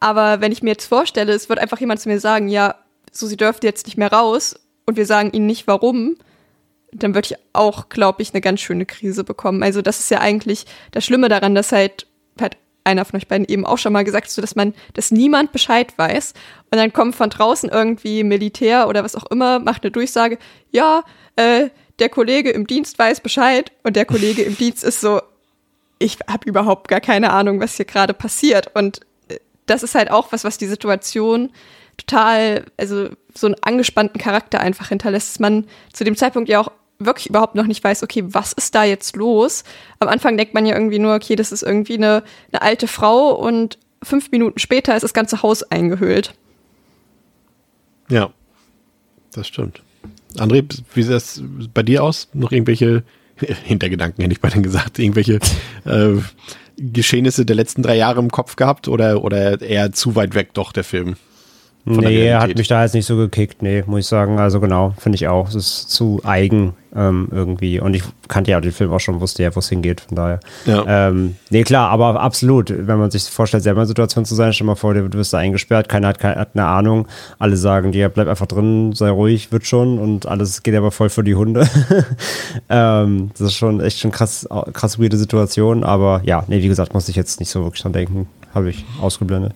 Aber 0.00 0.40
wenn 0.40 0.52
ich 0.52 0.62
mir 0.62 0.70
jetzt 0.70 0.86
vorstelle, 0.86 1.32
es 1.32 1.48
wird 1.48 1.58
einfach 1.58 1.80
jemand 1.80 2.00
zu 2.00 2.08
mir 2.08 2.20
sagen, 2.20 2.48
ja, 2.48 2.74
so, 3.12 3.26
sie 3.26 3.36
dürfte 3.36 3.66
jetzt 3.66 3.86
nicht 3.86 3.96
mehr 3.96 4.12
raus 4.12 4.58
und 4.86 4.96
wir 4.96 5.06
sagen 5.06 5.30
ihnen 5.32 5.46
nicht 5.46 5.66
warum, 5.66 6.16
dann 6.92 7.14
würde 7.14 7.28
ich 7.30 7.36
auch, 7.52 7.88
glaube 7.88 8.22
ich, 8.22 8.32
eine 8.32 8.40
ganz 8.40 8.60
schöne 8.60 8.86
Krise 8.86 9.24
bekommen. 9.24 9.62
Also 9.62 9.82
das 9.82 10.00
ist 10.00 10.10
ja 10.10 10.20
eigentlich 10.20 10.66
das 10.90 11.04
Schlimme 11.04 11.28
daran, 11.28 11.54
dass 11.54 11.72
halt, 11.72 12.06
halt 12.40 12.56
einer 12.84 13.04
von 13.04 13.18
euch 13.18 13.28
beiden 13.28 13.46
eben 13.46 13.66
auch 13.66 13.78
schon 13.78 13.92
mal 13.92 14.04
gesagt, 14.04 14.30
so 14.30 14.40
dass 14.40 14.56
man, 14.56 14.74
dass 14.92 15.10
niemand 15.10 15.52
Bescheid 15.52 15.92
weiß. 15.96 16.34
Und 16.70 16.78
dann 16.78 16.92
kommt 16.92 17.16
von 17.16 17.30
draußen 17.30 17.70
irgendwie 17.70 18.22
Militär 18.22 18.88
oder 18.88 19.02
was 19.02 19.16
auch 19.16 19.26
immer, 19.30 19.58
macht 19.58 19.82
eine 19.82 19.90
Durchsage, 19.90 20.38
ja, 20.70 21.02
äh, 21.36 21.70
der 21.98 22.08
Kollege 22.08 22.50
im 22.50 22.66
Dienst 22.66 22.98
weiß 22.98 23.20
Bescheid 23.20 23.72
und 23.82 23.96
der 23.96 24.04
Kollege 24.04 24.42
im 24.42 24.56
Dienst 24.56 24.84
ist 24.84 25.00
so, 25.00 25.20
ich 25.98 26.18
habe 26.28 26.48
überhaupt 26.48 26.88
gar 26.88 27.00
keine 27.00 27.32
Ahnung, 27.32 27.60
was 27.60 27.76
hier 27.76 27.84
gerade 27.84 28.14
passiert. 28.14 28.74
Und 28.74 29.00
äh, 29.28 29.38
das 29.66 29.82
ist 29.82 29.94
halt 29.94 30.10
auch 30.10 30.32
was, 30.32 30.44
was 30.44 30.58
die 30.58 30.66
Situation 30.66 31.50
total, 31.96 32.64
also 32.76 33.10
so 33.34 33.46
einen 33.46 33.56
angespannten 33.62 34.20
Charakter 34.20 34.60
einfach 34.60 34.88
hinterlässt, 34.88 35.30
dass 35.30 35.40
man 35.40 35.66
zu 35.92 36.04
dem 36.04 36.16
Zeitpunkt 36.16 36.48
ja 36.48 36.60
auch 36.60 36.72
wirklich 37.06 37.28
überhaupt 37.28 37.54
noch 37.54 37.66
nicht 37.66 37.82
weiß, 37.82 38.02
okay, 38.02 38.24
was 38.26 38.52
ist 38.52 38.74
da 38.74 38.84
jetzt 38.84 39.16
los? 39.16 39.64
Am 39.98 40.08
Anfang 40.08 40.36
denkt 40.36 40.54
man 40.54 40.66
ja 40.66 40.74
irgendwie 40.74 40.98
nur, 40.98 41.14
okay, 41.14 41.36
das 41.36 41.52
ist 41.52 41.62
irgendwie 41.62 41.94
eine, 41.94 42.22
eine 42.52 42.62
alte 42.62 42.86
Frau 42.86 43.30
und 43.30 43.78
fünf 44.02 44.30
Minuten 44.30 44.58
später 44.58 44.94
ist 44.94 45.02
das 45.02 45.14
ganze 45.14 45.42
Haus 45.42 45.62
eingehüllt. 45.62 46.34
Ja, 48.08 48.30
das 49.32 49.48
stimmt. 49.48 49.82
André, 50.36 50.64
wie 50.94 51.02
sieht 51.02 51.12
das 51.12 51.42
bei 51.72 51.82
dir 51.82 52.02
aus? 52.02 52.28
Noch 52.32 52.52
irgendwelche 52.52 53.02
Hintergedanken, 53.36 54.22
hätte 54.22 54.32
ich 54.32 54.40
bei 54.40 54.50
denen 54.50 54.62
gesagt, 54.62 54.98
irgendwelche 54.98 55.38
äh, 55.84 56.16
Geschehnisse 56.76 57.44
der 57.44 57.56
letzten 57.56 57.82
drei 57.82 57.96
Jahre 57.96 58.20
im 58.20 58.30
Kopf 58.30 58.56
gehabt 58.56 58.88
oder, 58.88 59.22
oder 59.22 59.60
eher 59.60 59.92
zu 59.92 60.14
weit 60.16 60.34
weg 60.34 60.54
doch 60.54 60.72
der 60.72 60.84
Film? 60.84 61.16
Nee, 61.86 62.32
hat 62.32 62.56
mich 62.56 62.68
da 62.68 62.82
jetzt 62.82 62.94
nicht 62.94 63.04
so 63.04 63.16
gekickt, 63.16 63.62
nee, 63.62 63.84
muss 63.86 64.00
ich 64.00 64.06
sagen. 64.06 64.38
Also 64.38 64.58
genau, 64.58 64.94
finde 64.98 65.16
ich 65.16 65.28
auch. 65.28 65.48
Es 65.48 65.54
ist 65.54 65.90
zu 65.90 66.20
eigen 66.24 66.72
ähm, 66.96 67.28
irgendwie. 67.30 67.78
Und 67.78 67.94
ich 67.94 68.02
kannte 68.28 68.52
ja 68.52 68.60
den 68.60 68.72
Film 68.72 68.90
auch 68.92 69.00
schon, 69.00 69.20
wusste 69.20 69.42
ja, 69.42 69.54
wo 69.54 69.58
es 69.58 69.68
hingeht, 69.68 70.00
von 70.00 70.16
daher. 70.16 70.40
Ja. 70.64 71.08
Ähm, 71.08 71.36
nee, 71.50 71.62
klar, 71.62 71.90
aber 71.90 72.20
absolut. 72.20 72.70
Wenn 72.70 72.98
man 72.98 73.10
sich 73.10 73.24
vorstellt, 73.24 73.62
selber 73.64 73.82
in 73.82 73.86
Situation 73.86 74.24
zu 74.24 74.34
sein, 74.34 74.54
stell 74.54 74.66
mal 74.66 74.76
vor, 74.76 74.94
du 74.94 75.12
wirst 75.12 75.34
da 75.34 75.38
eingesperrt, 75.38 75.88
keiner 75.90 76.08
hat, 76.08 76.18
keine, 76.18 76.36
hat 76.36 76.50
eine 76.54 76.64
Ahnung. 76.66 77.06
Alle 77.38 77.56
sagen 77.58 77.92
dir, 77.92 78.08
bleib 78.08 78.28
einfach 78.28 78.46
drin, 78.46 78.92
sei 78.94 79.10
ruhig, 79.10 79.52
wird 79.52 79.66
schon. 79.66 79.98
Und 79.98 80.26
alles 80.26 80.62
geht 80.62 80.74
aber 80.74 80.90
voll 80.90 81.10
für 81.10 81.24
die 81.24 81.34
Hunde. 81.34 81.68
ähm, 82.70 83.30
das 83.32 83.48
ist 83.48 83.54
schon 83.56 83.80
echt 83.80 83.98
schon 83.98 84.10
krass, 84.10 84.48
krass 84.72 84.98
weirde 84.98 85.18
Situation. 85.18 85.84
Aber 85.84 86.22
ja, 86.24 86.44
nee, 86.46 86.62
wie 86.62 86.68
gesagt, 86.68 86.94
muss 86.94 87.08
ich 87.08 87.16
jetzt 87.16 87.40
nicht 87.40 87.50
so 87.50 87.62
wirklich 87.62 87.82
dran 87.82 87.92
denken. 87.92 88.26
Habe 88.54 88.70
ich 88.70 88.86
ausgeblendet. 89.02 89.52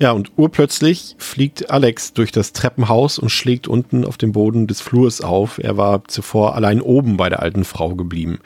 Ja, 0.00 0.12
und 0.12 0.30
urplötzlich 0.36 1.16
fliegt 1.18 1.70
Alex 1.70 2.12
durch 2.12 2.30
das 2.30 2.52
Treppenhaus 2.52 3.18
und 3.18 3.30
schlägt 3.30 3.66
unten 3.66 4.04
auf 4.04 4.16
dem 4.16 4.30
Boden 4.30 4.68
des 4.68 4.80
Flurs 4.80 5.20
auf. 5.20 5.58
Er 5.58 5.76
war 5.76 6.04
zuvor 6.06 6.54
allein 6.54 6.80
oben 6.80 7.16
bei 7.16 7.28
der 7.28 7.42
alten 7.42 7.64
Frau 7.64 7.96
geblieben. 7.96 8.38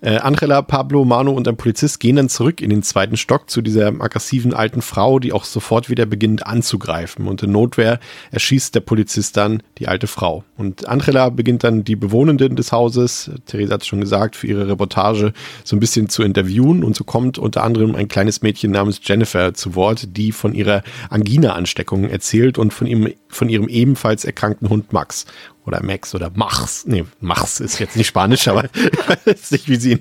Äh, 0.00 0.18
Angela, 0.18 0.62
Pablo, 0.62 1.04
Manu 1.04 1.32
und 1.32 1.48
ein 1.48 1.56
Polizist 1.56 1.98
gehen 1.98 2.16
dann 2.16 2.28
zurück 2.28 2.60
in 2.60 2.70
den 2.70 2.82
zweiten 2.82 3.16
Stock 3.16 3.50
zu 3.50 3.62
dieser 3.62 3.88
aggressiven 3.88 4.54
alten 4.54 4.80
Frau, 4.80 5.18
die 5.18 5.32
auch 5.32 5.44
sofort 5.44 5.90
wieder 5.90 6.06
beginnt 6.06 6.46
anzugreifen. 6.46 7.26
Und 7.26 7.42
in 7.42 7.50
Notwehr 7.50 7.98
erschießt 8.30 8.74
der 8.74 8.80
Polizist 8.80 9.36
dann 9.36 9.62
die 9.78 9.88
alte 9.88 10.06
Frau. 10.06 10.44
Und 10.56 10.88
Angela 10.88 11.30
beginnt 11.30 11.64
dann 11.64 11.82
die 11.82 11.96
Bewohnenden 11.96 12.54
des 12.54 12.70
Hauses, 12.70 13.30
Theresa 13.46 13.74
hat 13.74 13.82
es 13.82 13.88
schon 13.88 14.00
gesagt, 14.00 14.36
für 14.36 14.46
ihre 14.46 14.68
Reportage 14.68 15.32
so 15.64 15.74
ein 15.74 15.80
bisschen 15.80 16.08
zu 16.08 16.22
interviewen. 16.22 16.84
Und 16.84 16.94
so 16.94 17.02
kommt 17.02 17.38
unter 17.38 17.64
anderem 17.64 17.96
ein 17.96 18.06
kleines 18.08 18.42
Mädchen 18.42 18.70
namens 18.70 19.00
Jennifer 19.02 19.54
zu 19.54 19.74
Wort, 19.74 20.16
die 20.16 20.30
von 20.30 20.54
ihrer 20.54 20.82
Angina-Ansteckung 21.10 22.08
erzählt 22.08 22.56
und 22.56 22.72
von 22.72 22.86
ihrem, 22.86 23.12
von 23.28 23.48
ihrem 23.48 23.68
ebenfalls 23.68 24.24
erkrankten 24.24 24.68
Hund 24.68 24.92
Max 24.92 25.26
oder 25.68 25.82
Max 25.82 26.14
oder 26.14 26.30
Machs. 26.34 26.84
Nee, 26.86 27.04
Machs 27.20 27.60
ist 27.60 27.78
jetzt 27.78 27.96
nicht 27.96 28.08
Spanisch, 28.08 28.48
aber 28.48 28.64
ich 28.74 29.26
weiß 29.26 29.50
nicht, 29.52 29.68
wie 29.68 29.76
sie 29.76 29.92
ihn. 29.92 30.00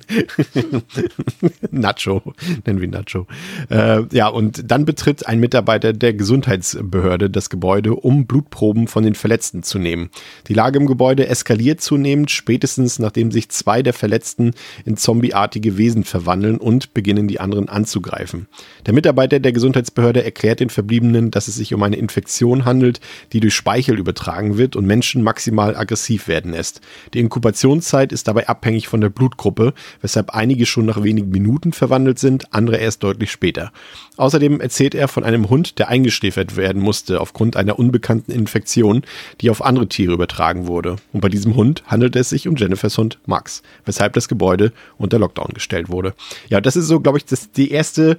Nacho, 1.72 2.34
nennen 2.65 2.82
wir 2.82 2.88
Nacho. 2.88 3.28
Äh, 3.70 4.03
ja, 4.11 4.30
und 4.30 4.72
dann 4.72 4.86
betritt 4.86 5.28
ein 5.28 5.39
Mitarbeiter 5.39 5.93
der 5.93 6.13
Gesundheitsbehörde 6.13 7.30
das 7.30 7.49
Gebäude, 7.49 7.93
um 7.95 8.26
Blutproben 8.26 8.88
von 8.88 9.03
den 9.03 9.13
Verletzten 9.13 9.61
zu 9.61 9.78
nehmen. 9.78 10.09
Die 10.47 10.53
Lage 10.53 10.80
im 10.80 10.88
Gebäude 10.88 11.28
eskaliert 11.28 11.82
zunehmend, 11.82 12.32
spätestens 12.32 12.97
nachdem 12.97 13.32
sich 13.32 13.49
zwei 13.49 13.84
der 13.84 13.93
Verletzten 13.93 14.53
in 14.86 14.95
zombieartige 14.95 15.78
Wesen 15.78 16.05
verwandeln 16.05 16.57
und 16.57 16.93
beginnen 16.93 17.28
die 17.28 17.41
anderen 17.41 17.68
anzugreifen. 17.68 18.47
Der 18.86 18.93
Mitarbeiter 18.93 19.39
der 19.39 19.51
Gesundheitsbehörde 19.51 20.24
erklärt 20.24 20.61
den 20.61 20.70
Verbliebenen, 20.70 21.30
dass 21.30 21.49
es 21.49 21.55
sich 21.55 21.74
um 21.74 21.84
eine 21.84 21.97
Infektion 21.97 22.63
handelt, 22.63 23.01
die 23.34 23.41
durch 23.41 23.53
Speichel 23.53 23.99
übertragen 23.99 24.57
wird 24.57 24.78
und 24.78 24.86
Menschen 24.86 25.24
maximal 25.24 25.57
aggressiv 25.60 26.28
werden 26.28 26.51
lässt. 26.51 26.82
Die 27.14 27.20
Inkubationszeit 27.20 28.12
ist 28.12 28.28
dabei 28.28 28.47
abhängig 28.47 28.88
von 28.88 29.01
der 29.01 29.10
Blutgruppe, 29.10 29.74
weshalb 30.01 30.32
einige 30.32 30.66
schon 30.66 30.86
nach 30.86 31.03
wenigen 31.03 31.30
Minuten 31.30 31.74
verwandelt 31.74 32.20
sind, 32.20 32.53
andere 32.53 32.78
erst 32.78 33.03
deutlich 33.03 33.32
später. 33.32 33.72
Außerdem 34.18 34.62
erzählt 34.62 34.95
er 34.95 35.08
von 35.08 35.24
einem 35.24 35.49
Hund, 35.49 35.80
der 35.80 35.89
eingeschläfert 35.89 36.55
werden 36.55 36.82
musste 36.82 37.22
aufgrund 37.22 37.58
einer 37.58 37.80
unbekannten 37.80 38.32
Infektion, 38.32 39.03
die 39.41 39.49
auf 39.49 39.64
andere 39.64 39.88
Tiere 39.88 40.14
übertragen 40.14 40.68
wurde. 40.68 40.97
Und 41.14 41.22
bei 41.22 41.30
diesem 41.30 41.55
Hund 41.55 41.84
handelt 41.88 42.16
es 42.16 42.30
sich 42.30 42.47
um 42.47 42.55
Jennifers 42.55 42.97
Hund 42.97 43.20
Max, 43.26 43.62
weshalb 43.86 44.14
das 44.14 44.28
Gebäude 44.28 44.72
unter 44.97 45.20
Lockdown 45.20 45.53
gestellt 45.53 45.89
wurde. 45.89 46.14
Ja, 46.49 46.62
das 46.62 46.76
ist 46.76 46.88
so, 46.88 46.99
glaube 46.99 47.18
ich, 47.18 47.26
das, 47.26 47.51
die 47.51 47.72
erste 47.72 48.18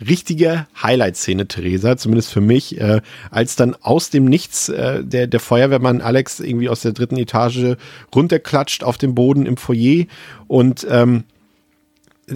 richtige 0.00 0.66
Highlight-Szene, 0.82 1.48
Theresa, 1.48 1.96
zumindest 1.96 2.32
für 2.32 2.40
mich, 2.40 2.80
äh, 2.80 3.00
als 3.30 3.56
dann 3.56 3.74
aus 3.80 4.10
dem 4.10 4.24
Nichts 4.24 4.68
äh, 4.68 5.02
der, 5.04 5.26
der 5.26 5.40
Feuerwehrmann 5.40 6.00
Alex 6.00 6.40
irgendwie 6.40 6.68
aus 6.68 6.82
der 6.82 6.92
dritten 6.92 7.16
Etage 7.16 7.76
runterklatscht 8.14 8.84
auf 8.84 8.98
dem 8.98 9.14
Boden 9.14 9.46
im 9.46 9.56
Foyer 9.56 10.06
und 10.46 10.86
ähm, 10.90 11.24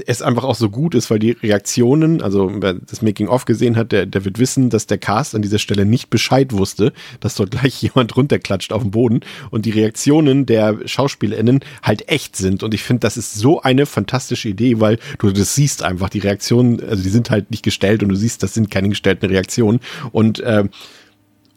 es 0.07 0.23
einfach 0.23 0.45
auch 0.45 0.55
so 0.55 0.71
gut 0.71 0.95
ist, 0.95 1.11
weil 1.11 1.19
die 1.19 1.33
Reaktionen, 1.33 2.23
also 2.23 2.51
wer 2.61 2.75
das 2.75 3.03
Making-of 3.03 3.45
gesehen 3.45 3.77
hat, 3.77 3.93
der, 3.93 4.07
der 4.07 4.25
wird 4.25 4.39
wissen, 4.39 4.71
dass 4.71 4.87
der 4.87 4.99
Cast 4.99 5.35
an 5.35 5.43
dieser 5.43 5.59
Stelle 5.59 5.85
nicht 5.85 6.11
Bescheid 6.11 6.53
wusste, 6.53 6.93
dass 7.21 7.35
dort 7.35 7.51
gleich 7.53 7.83
jemand 7.83 8.17
runterklatscht 8.17 8.73
auf 8.73 8.83
dem 8.83 8.91
Boden 8.91 9.21
und 9.51 9.67
die 9.67 9.71
Reaktionen 9.71 10.47
der 10.47 10.79
SchauspielerInnen 10.85 11.61
halt 11.83 12.09
echt 12.09 12.37
sind. 12.37 12.63
Und 12.63 12.75
ich 12.75 12.83
finde, 12.83 13.01
das 13.01 13.17
ist 13.17 13.35
so 13.35 13.61
eine 13.63 13.87
fantastische 13.87 14.49
Idee, 14.49 14.81
weil 14.81 14.99
du 15.19 15.31
das 15.33 15.55
siehst 15.55 15.83
einfach, 15.83 16.09
die 16.09 16.21
Reaktionen, 16.21 16.81
also 16.81 17.03
die 17.03 17.11
sind 17.11 17.31
halt 17.31 17.51
nicht 17.51 17.63
gestellt 17.63 18.03
und 18.03 18.09
du 18.09 18.17
siehst, 18.17 18.43
das 18.43 18.55
sind 18.55 18.71
keine 18.71 18.89
gestellten 18.89 19.27
Reaktionen. 19.27 19.81
Und 20.13 20.41
äh, 20.41 20.65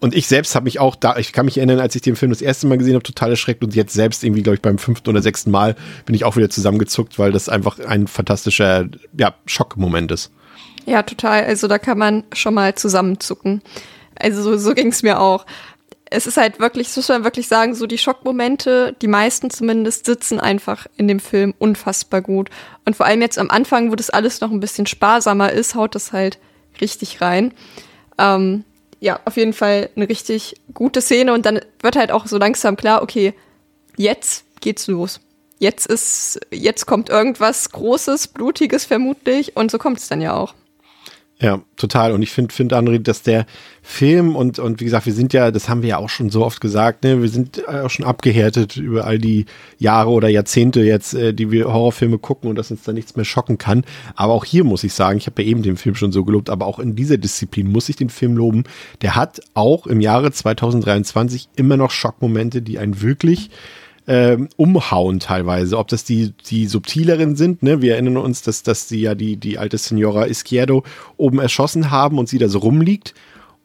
und 0.01 0.13
ich 0.13 0.27
selbst 0.27 0.55
habe 0.55 0.65
mich 0.65 0.79
auch 0.79 0.95
da, 0.95 1.17
ich 1.17 1.31
kann 1.31 1.45
mich 1.45 1.57
erinnern, 1.57 1.79
als 1.79 1.95
ich 1.95 2.01
den 2.01 2.15
Film 2.15 2.31
das 2.31 2.41
erste 2.41 2.67
Mal 2.67 2.77
gesehen 2.77 2.95
habe, 2.95 3.03
total 3.03 3.31
erschreckt 3.31 3.63
und 3.63 3.75
jetzt 3.75 3.93
selbst 3.93 4.23
irgendwie, 4.23 4.43
glaube 4.43 4.55
ich, 4.55 4.61
beim 4.61 4.77
fünften 4.77 5.09
oder 5.09 5.21
sechsten 5.21 5.51
Mal 5.51 5.75
bin 6.05 6.15
ich 6.15 6.25
auch 6.25 6.35
wieder 6.35 6.49
zusammengezuckt, 6.49 7.17
weil 7.17 7.31
das 7.31 7.49
einfach 7.49 7.79
ein 7.79 8.07
fantastischer, 8.07 8.85
ja, 9.17 9.35
Schockmoment 9.45 10.11
ist. 10.11 10.31
Ja, 10.85 11.01
total. 11.03 11.45
Also 11.45 11.67
da 11.67 11.79
kann 11.79 11.97
man 11.97 12.23
schon 12.33 12.53
mal 12.53 12.75
zusammenzucken. 12.75 13.61
Also 14.19 14.41
so, 14.43 14.57
so 14.57 14.73
ging 14.73 14.89
es 14.89 15.01
mir 15.01 15.19
auch. 15.19 15.45
Es 16.11 16.27
ist 16.27 16.37
halt 16.37 16.59
wirklich, 16.59 16.87
das 16.87 16.97
muss 16.97 17.09
man 17.09 17.23
wirklich 17.23 17.47
sagen, 17.47 17.73
so 17.73 17.87
die 17.87 17.97
Schockmomente, 17.97 18.95
die 19.01 19.07
meisten 19.07 19.49
zumindest, 19.49 20.05
sitzen 20.05 20.39
einfach 20.39 20.85
in 20.97 21.07
dem 21.07 21.19
Film 21.19 21.55
unfassbar 21.57 22.21
gut. 22.21 22.49
Und 22.85 22.95
vor 22.95 23.07
allem 23.07 23.21
jetzt 23.21 23.39
am 23.39 23.49
Anfang, 23.49 23.91
wo 23.91 23.95
das 23.95 24.11
alles 24.11 24.41
noch 24.41 24.51
ein 24.51 24.59
bisschen 24.59 24.85
sparsamer 24.85 25.51
ist, 25.51 25.73
haut 25.73 25.95
das 25.95 26.13
halt 26.13 26.37
richtig 26.79 27.21
rein. 27.21 27.53
Ähm, 28.19 28.63
ja, 28.99 29.19
auf 29.25 29.37
jeden 29.37 29.53
Fall 29.53 29.89
eine 29.95 30.09
richtig 30.09 30.55
gute 30.73 31.01
Szene 31.01 31.33
und 31.33 31.45
dann 31.45 31.59
wird 31.81 31.95
halt 31.95 32.11
auch 32.11 32.27
so 32.27 32.37
langsam 32.37 32.75
klar, 32.75 33.01
okay, 33.01 33.33
jetzt 33.97 34.45
geht's 34.61 34.87
los. 34.87 35.19
Jetzt 35.57 35.87
ist, 35.87 36.39
jetzt 36.51 36.85
kommt 36.85 37.09
irgendwas 37.09 37.69
Großes, 37.71 38.27
Blutiges 38.27 38.85
vermutlich 38.85 39.55
und 39.55 39.71
so 39.71 39.77
kommt 39.77 39.99
es 39.99 40.07
dann 40.07 40.21
ja 40.21 40.33
auch. 40.33 40.53
Ja, 41.41 41.61
total. 41.75 42.13
Und 42.13 42.21
ich 42.21 42.31
finde, 42.31 42.53
finde 42.53 42.77
André, 42.77 42.97
dass 42.97 43.21
der 43.21 43.45
Film 43.81 44.37
und, 44.37 44.57
und 44.57 44.79
wie 44.79 44.85
gesagt, 44.85 45.05
wir 45.05 45.11
sind 45.11 45.33
ja, 45.33 45.51
das 45.51 45.67
haben 45.67 45.81
wir 45.81 45.89
ja 45.89 45.97
auch 45.97 46.07
schon 46.07 46.29
so 46.29 46.45
oft 46.45 46.61
gesagt, 46.61 47.03
ne, 47.03 47.21
wir 47.21 47.27
sind 47.27 47.67
auch 47.67 47.89
schon 47.89 48.05
abgehärtet 48.05 48.77
über 48.77 49.03
all 49.03 49.19
die 49.19 49.45
Jahre 49.77 50.11
oder 50.11 50.29
Jahrzehnte 50.29 50.81
jetzt, 50.81 51.13
äh, 51.13 51.33
die 51.33 51.51
wir 51.51 51.65
Horrorfilme 51.65 52.19
gucken 52.19 52.49
und 52.49 52.55
dass 52.55 52.71
uns 52.71 52.83
da 52.83 52.93
nichts 52.93 53.17
mehr 53.17 53.25
schocken 53.25 53.57
kann. 53.57 53.83
Aber 54.15 54.31
auch 54.31 54.45
hier 54.45 54.63
muss 54.63 54.85
ich 54.85 54.93
sagen, 54.93 55.17
ich 55.17 55.27
habe 55.27 55.43
ja 55.43 55.49
eben 55.49 55.61
den 55.61 55.75
Film 55.75 55.95
schon 55.95 56.13
so 56.13 56.23
gelobt, 56.23 56.49
aber 56.49 56.65
auch 56.65 56.79
in 56.79 56.95
dieser 56.95 57.17
Disziplin 57.17 57.69
muss 57.69 57.89
ich 57.89 57.97
den 57.97 58.09
Film 58.09 58.37
loben. 58.37 58.63
Der 59.01 59.17
hat 59.17 59.41
auch 59.55 59.87
im 59.87 59.99
Jahre 59.99 60.31
2023 60.31 61.49
immer 61.57 61.75
noch 61.75 61.91
Schockmomente, 61.91 62.61
die 62.61 62.79
einen 62.79 63.01
wirklich 63.01 63.49
ähm, 64.07 64.49
umhauen 64.55 65.19
teilweise. 65.19 65.77
Ob 65.77 65.87
das 65.87 66.03
die, 66.03 66.33
die 66.49 66.67
subtileren 66.67 67.35
sind, 67.35 67.63
ne? 67.63 67.81
Wir 67.81 67.93
erinnern 67.93 68.17
uns, 68.17 68.41
dass, 68.41 68.63
dass 68.63 68.87
sie 68.87 69.01
ja 69.01 69.15
die, 69.15 69.37
die 69.37 69.57
alte 69.57 69.77
Signora 69.77 70.27
Izquierdo 70.27 70.83
oben 71.17 71.39
erschossen 71.39 71.91
haben 71.91 72.17
und 72.19 72.29
sie 72.29 72.37
da 72.37 72.47
so 72.47 72.59
rumliegt. 72.59 73.13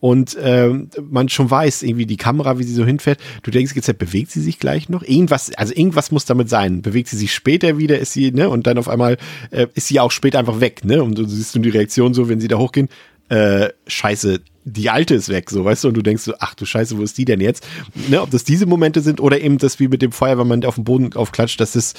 Und 0.00 0.34
ähm, 0.40 0.88
man 1.10 1.28
schon 1.28 1.50
weiß, 1.50 1.82
irgendwie 1.82 2.06
die 2.06 2.16
Kamera, 2.16 2.58
wie 2.58 2.62
sie 2.62 2.72
so 2.72 2.86
hinfährt. 2.86 3.20
Du 3.42 3.50
denkst 3.50 3.76
jetzt, 3.76 3.98
bewegt 3.98 4.30
sie 4.30 4.40
sich 4.40 4.58
gleich 4.58 4.88
noch? 4.88 5.02
Irgendwas, 5.02 5.52
also 5.54 5.74
irgendwas 5.74 6.10
muss 6.10 6.24
damit 6.24 6.48
sein. 6.48 6.80
Bewegt 6.80 7.08
sie 7.08 7.18
sich 7.18 7.34
später 7.34 7.76
wieder, 7.76 7.98
ist 7.98 8.14
sie, 8.14 8.32
ne? 8.32 8.48
Und 8.48 8.66
dann 8.66 8.78
auf 8.78 8.88
einmal 8.88 9.18
äh, 9.50 9.66
ist 9.74 9.88
sie 9.88 10.00
auch 10.00 10.10
später 10.10 10.38
einfach 10.38 10.60
weg, 10.60 10.86
ne? 10.86 11.02
Und 11.02 11.18
du 11.18 11.26
siehst 11.26 11.54
du 11.54 11.58
die 11.58 11.68
Reaktion 11.68 12.14
so, 12.14 12.30
wenn 12.30 12.40
sie 12.40 12.48
da 12.48 12.56
hochgehen, 12.56 12.88
äh, 13.30 13.70
scheiße, 13.86 14.40
die 14.64 14.90
alte 14.90 15.14
ist 15.14 15.28
weg, 15.28 15.50
so, 15.50 15.64
weißt 15.64 15.84
du, 15.84 15.88
und 15.88 15.94
du 15.94 16.02
denkst 16.02 16.24
so, 16.24 16.34
ach 16.40 16.54
du 16.54 16.66
Scheiße, 16.66 16.98
wo 16.98 17.02
ist 17.02 17.16
die 17.16 17.24
denn 17.24 17.40
jetzt? 17.40 17.66
Ne, 18.08 18.20
ob 18.20 18.30
das 18.30 18.44
diese 18.44 18.66
Momente 18.66 19.00
sind 19.00 19.20
oder 19.20 19.40
eben 19.40 19.56
das 19.58 19.78
wie 19.78 19.88
mit 19.88 20.02
dem 20.02 20.12
Feuerwehrmann, 20.12 20.60
der 20.60 20.68
auf 20.68 20.74
dem 20.74 20.84
Boden 20.84 21.12
aufklatscht, 21.14 21.60
das 21.60 21.76
ist 21.76 21.98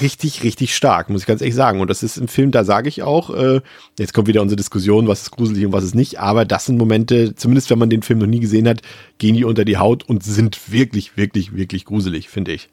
richtig, 0.00 0.44
richtig 0.44 0.76
stark, 0.76 1.10
muss 1.10 1.22
ich 1.22 1.26
ganz 1.26 1.40
ehrlich 1.40 1.54
sagen. 1.54 1.80
Und 1.80 1.90
das 1.90 2.02
ist 2.02 2.18
im 2.18 2.28
Film, 2.28 2.52
da 2.52 2.64
sage 2.64 2.88
ich 2.88 3.02
auch, 3.02 3.30
äh, 3.30 3.60
jetzt 3.98 4.14
kommt 4.14 4.28
wieder 4.28 4.42
unsere 4.42 4.56
Diskussion, 4.56 5.08
was 5.08 5.22
ist 5.22 5.30
gruselig 5.32 5.66
und 5.66 5.72
was 5.72 5.84
ist 5.84 5.94
nicht, 5.94 6.20
aber 6.20 6.44
das 6.44 6.66
sind 6.66 6.78
Momente, 6.78 7.34
zumindest 7.34 7.70
wenn 7.70 7.78
man 7.78 7.90
den 7.90 8.02
Film 8.02 8.20
noch 8.20 8.26
nie 8.26 8.40
gesehen 8.40 8.68
hat, 8.68 8.82
gehen 9.18 9.34
die 9.34 9.44
unter 9.44 9.64
die 9.64 9.78
Haut 9.78 10.08
und 10.08 10.22
sind 10.22 10.70
wirklich, 10.70 11.16
wirklich, 11.16 11.54
wirklich 11.54 11.84
gruselig, 11.84 12.28
finde 12.28 12.52
ich. 12.52 12.68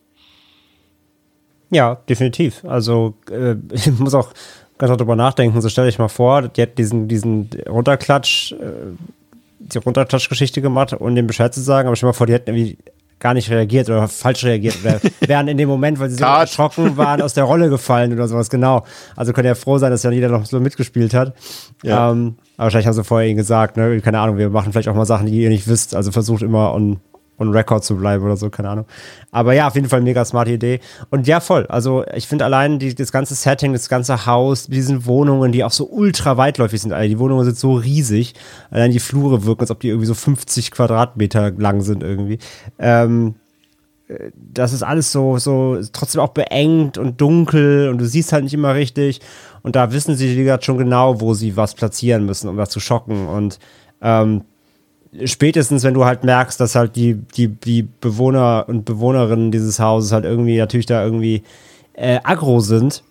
Ja, 1.71 1.95
definitiv. 1.95 2.63
Also 2.63 3.15
äh, 3.31 3.55
ich 3.71 3.91
muss 3.97 4.13
auch 4.13 4.33
ganz 4.77 4.91
darüber 4.97 5.15
nachdenken. 5.15 5.59
So 5.61 5.69
stell 5.69 5.85
dich 5.85 5.99
mal 5.99 6.07
vor, 6.07 6.43
die 6.43 6.61
hat 6.61 6.77
diesen, 6.77 7.07
diesen 7.07 7.49
Runterklatsch, 7.67 8.53
äh, 8.53 8.55
die 9.59 9.77
Runterklatschgeschichte 9.77 10.61
gemacht, 10.61 10.93
um 10.93 11.15
dem 11.15 11.27
Bescheid 11.27 11.53
zu 11.53 11.61
sagen, 11.61 11.87
aber 11.87 11.95
stell 11.95 12.07
dir 12.07 12.11
mal 12.11 12.17
vor, 12.17 12.27
die 12.27 12.33
hätten 12.33 12.49
irgendwie 12.49 12.77
gar 13.19 13.33
nicht 13.33 13.49
reagiert 13.49 13.89
oder 13.89 14.07
falsch 14.07 14.43
reagiert 14.43 14.75
oder 14.83 14.99
wären 15.27 15.47
in 15.47 15.57
dem 15.57 15.69
Moment, 15.69 15.99
weil 15.99 16.09
sie 16.09 16.17
so 16.17 16.25
erschrocken 16.25 16.97
waren, 16.97 17.21
aus 17.21 17.33
der 17.33 17.45
Rolle 17.45 17.69
gefallen 17.69 18.13
oder 18.13 18.27
sowas, 18.27 18.49
genau. 18.49 18.85
Also 19.15 19.33
könnt 19.33 19.45
ihr 19.45 19.49
ja 19.49 19.55
froh 19.55 19.77
sein, 19.77 19.91
dass 19.91 20.03
ja 20.03 20.11
jeder 20.11 20.29
noch 20.29 20.45
so 20.45 20.59
mitgespielt 20.59 21.13
hat. 21.13 21.33
Ja. 21.81 22.11
Ähm, 22.11 22.35
aber 22.57 22.65
wahrscheinlich 22.65 22.87
haben 22.87 22.93
sie 22.93 23.03
vorher 23.03 23.27
ihnen 23.27 23.37
gesagt, 23.37 23.77
ne, 23.77 23.99
keine 24.01 24.19
Ahnung, 24.19 24.37
wir 24.37 24.49
machen 24.49 24.71
vielleicht 24.71 24.89
auch 24.89 24.95
mal 24.95 25.05
Sachen, 25.05 25.27
die 25.27 25.41
ihr 25.41 25.49
nicht 25.49 25.67
wisst, 25.67 25.95
also 25.95 26.11
versucht 26.11 26.41
immer 26.41 26.73
on, 26.73 26.99
on 27.37 27.51
record 27.51 27.83
zu 27.83 27.95
bleiben 27.95 28.23
oder 28.23 28.37
so, 28.37 28.49
keine 28.49 28.69
Ahnung. 28.69 28.85
Aber 29.31 29.53
ja, 29.53 29.67
auf 29.67 29.75
jeden 29.75 29.89
Fall 29.89 30.01
mega 30.01 30.23
smarte 30.23 30.51
Idee. 30.51 30.79
Und 31.09 31.27
ja, 31.27 31.39
voll. 31.39 31.65
Also 31.67 32.05
ich 32.13 32.27
finde 32.27 32.45
allein 32.45 32.79
die, 32.79 32.95
das 32.95 33.11
ganze 33.11 33.35
Setting, 33.35 33.73
das 33.73 33.89
ganze 33.89 34.25
Haus, 34.25 34.67
diesen 34.67 35.05
Wohnungen, 35.05 35.51
die 35.51 35.63
auch 35.63 35.71
so 35.71 35.87
ultra 35.89 36.37
weitläufig 36.37 36.81
sind. 36.81 36.93
Also 36.93 37.09
die 37.09 37.19
Wohnungen 37.19 37.45
sind 37.45 37.57
so 37.57 37.73
riesig. 37.73 38.33
Allein 38.71 38.91
die 38.91 38.99
Flure 38.99 39.45
wirken, 39.45 39.61
als 39.61 39.71
ob 39.71 39.79
die 39.79 39.89
irgendwie 39.89 40.07
so 40.07 40.13
50 40.13 40.71
Quadratmeter 40.71 41.51
lang 41.51 41.81
sind 41.81 42.03
irgendwie. 42.03 42.39
Ähm, 42.79 43.35
das 44.35 44.71
ist 44.71 44.83
alles 44.83 45.11
so, 45.11 45.37
so 45.37 45.79
trotzdem 45.91 46.21
auch 46.21 46.29
beengt 46.29 46.97
und 46.97 47.19
dunkel 47.19 47.89
und 47.89 47.97
du 47.97 48.05
siehst 48.05 48.33
halt 48.33 48.43
nicht 48.43 48.53
immer 48.53 48.75
richtig. 48.75 49.19
Und 49.63 49.75
da 49.75 49.91
wissen 49.91 50.15
sie, 50.15 50.37
wie 50.37 50.43
gesagt, 50.43 50.65
schon 50.65 50.77
genau, 50.77 51.21
wo 51.21 51.33
sie 51.33 51.57
was 51.57 51.73
platzieren 51.73 52.25
müssen, 52.25 52.47
um 52.47 52.57
was 52.57 52.69
zu 52.69 52.79
schocken. 52.79 53.27
Und 53.27 53.59
ähm, 54.01 54.43
spätestens, 55.23 55.83
wenn 55.83 55.93
du 55.93 56.05
halt 56.05 56.23
merkst, 56.23 56.59
dass 56.59 56.75
halt 56.75 56.95
die, 56.95 57.15
die, 57.15 57.47
die 57.47 57.83
Bewohner 57.83 58.65
und 58.67 58.85
Bewohnerinnen 58.85 59.51
dieses 59.51 59.79
Hauses 59.79 60.11
halt 60.11 60.25
irgendwie 60.25 60.57
natürlich 60.57 60.85
da 60.85 61.03
irgendwie 61.03 61.43
äh, 61.93 62.19
aggro 62.23 62.59
sind 62.59 63.03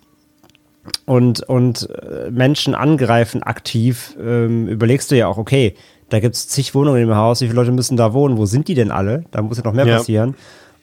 und, 1.06 1.42
und 1.42 1.88
äh, 1.90 2.30
Menschen 2.30 2.74
angreifen 2.74 3.42
aktiv, 3.42 4.16
ähm, 4.20 4.68
überlegst 4.68 5.10
du 5.10 5.16
ja 5.16 5.28
auch, 5.28 5.38
okay, 5.38 5.74
da 6.10 6.20
gibt 6.20 6.34
es 6.34 6.48
zig 6.48 6.74
Wohnungen 6.74 7.02
im 7.02 7.14
Haus, 7.14 7.40
wie 7.40 7.46
viele 7.46 7.56
Leute 7.56 7.72
müssen 7.72 7.96
da 7.96 8.12
wohnen, 8.12 8.36
wo 8.36 8.46
sind 8.46 8.68
die 8.68 8.74
denn 8.74 8.90
alle? 8.90 9.24
Da 9.30 9.42
muss 9.42 9.56
ja 9.56 9.64
noch 9.64 9.72
mehr 9.72 9.86
ja. 9.86 9.96
passieren. 9.98 10.34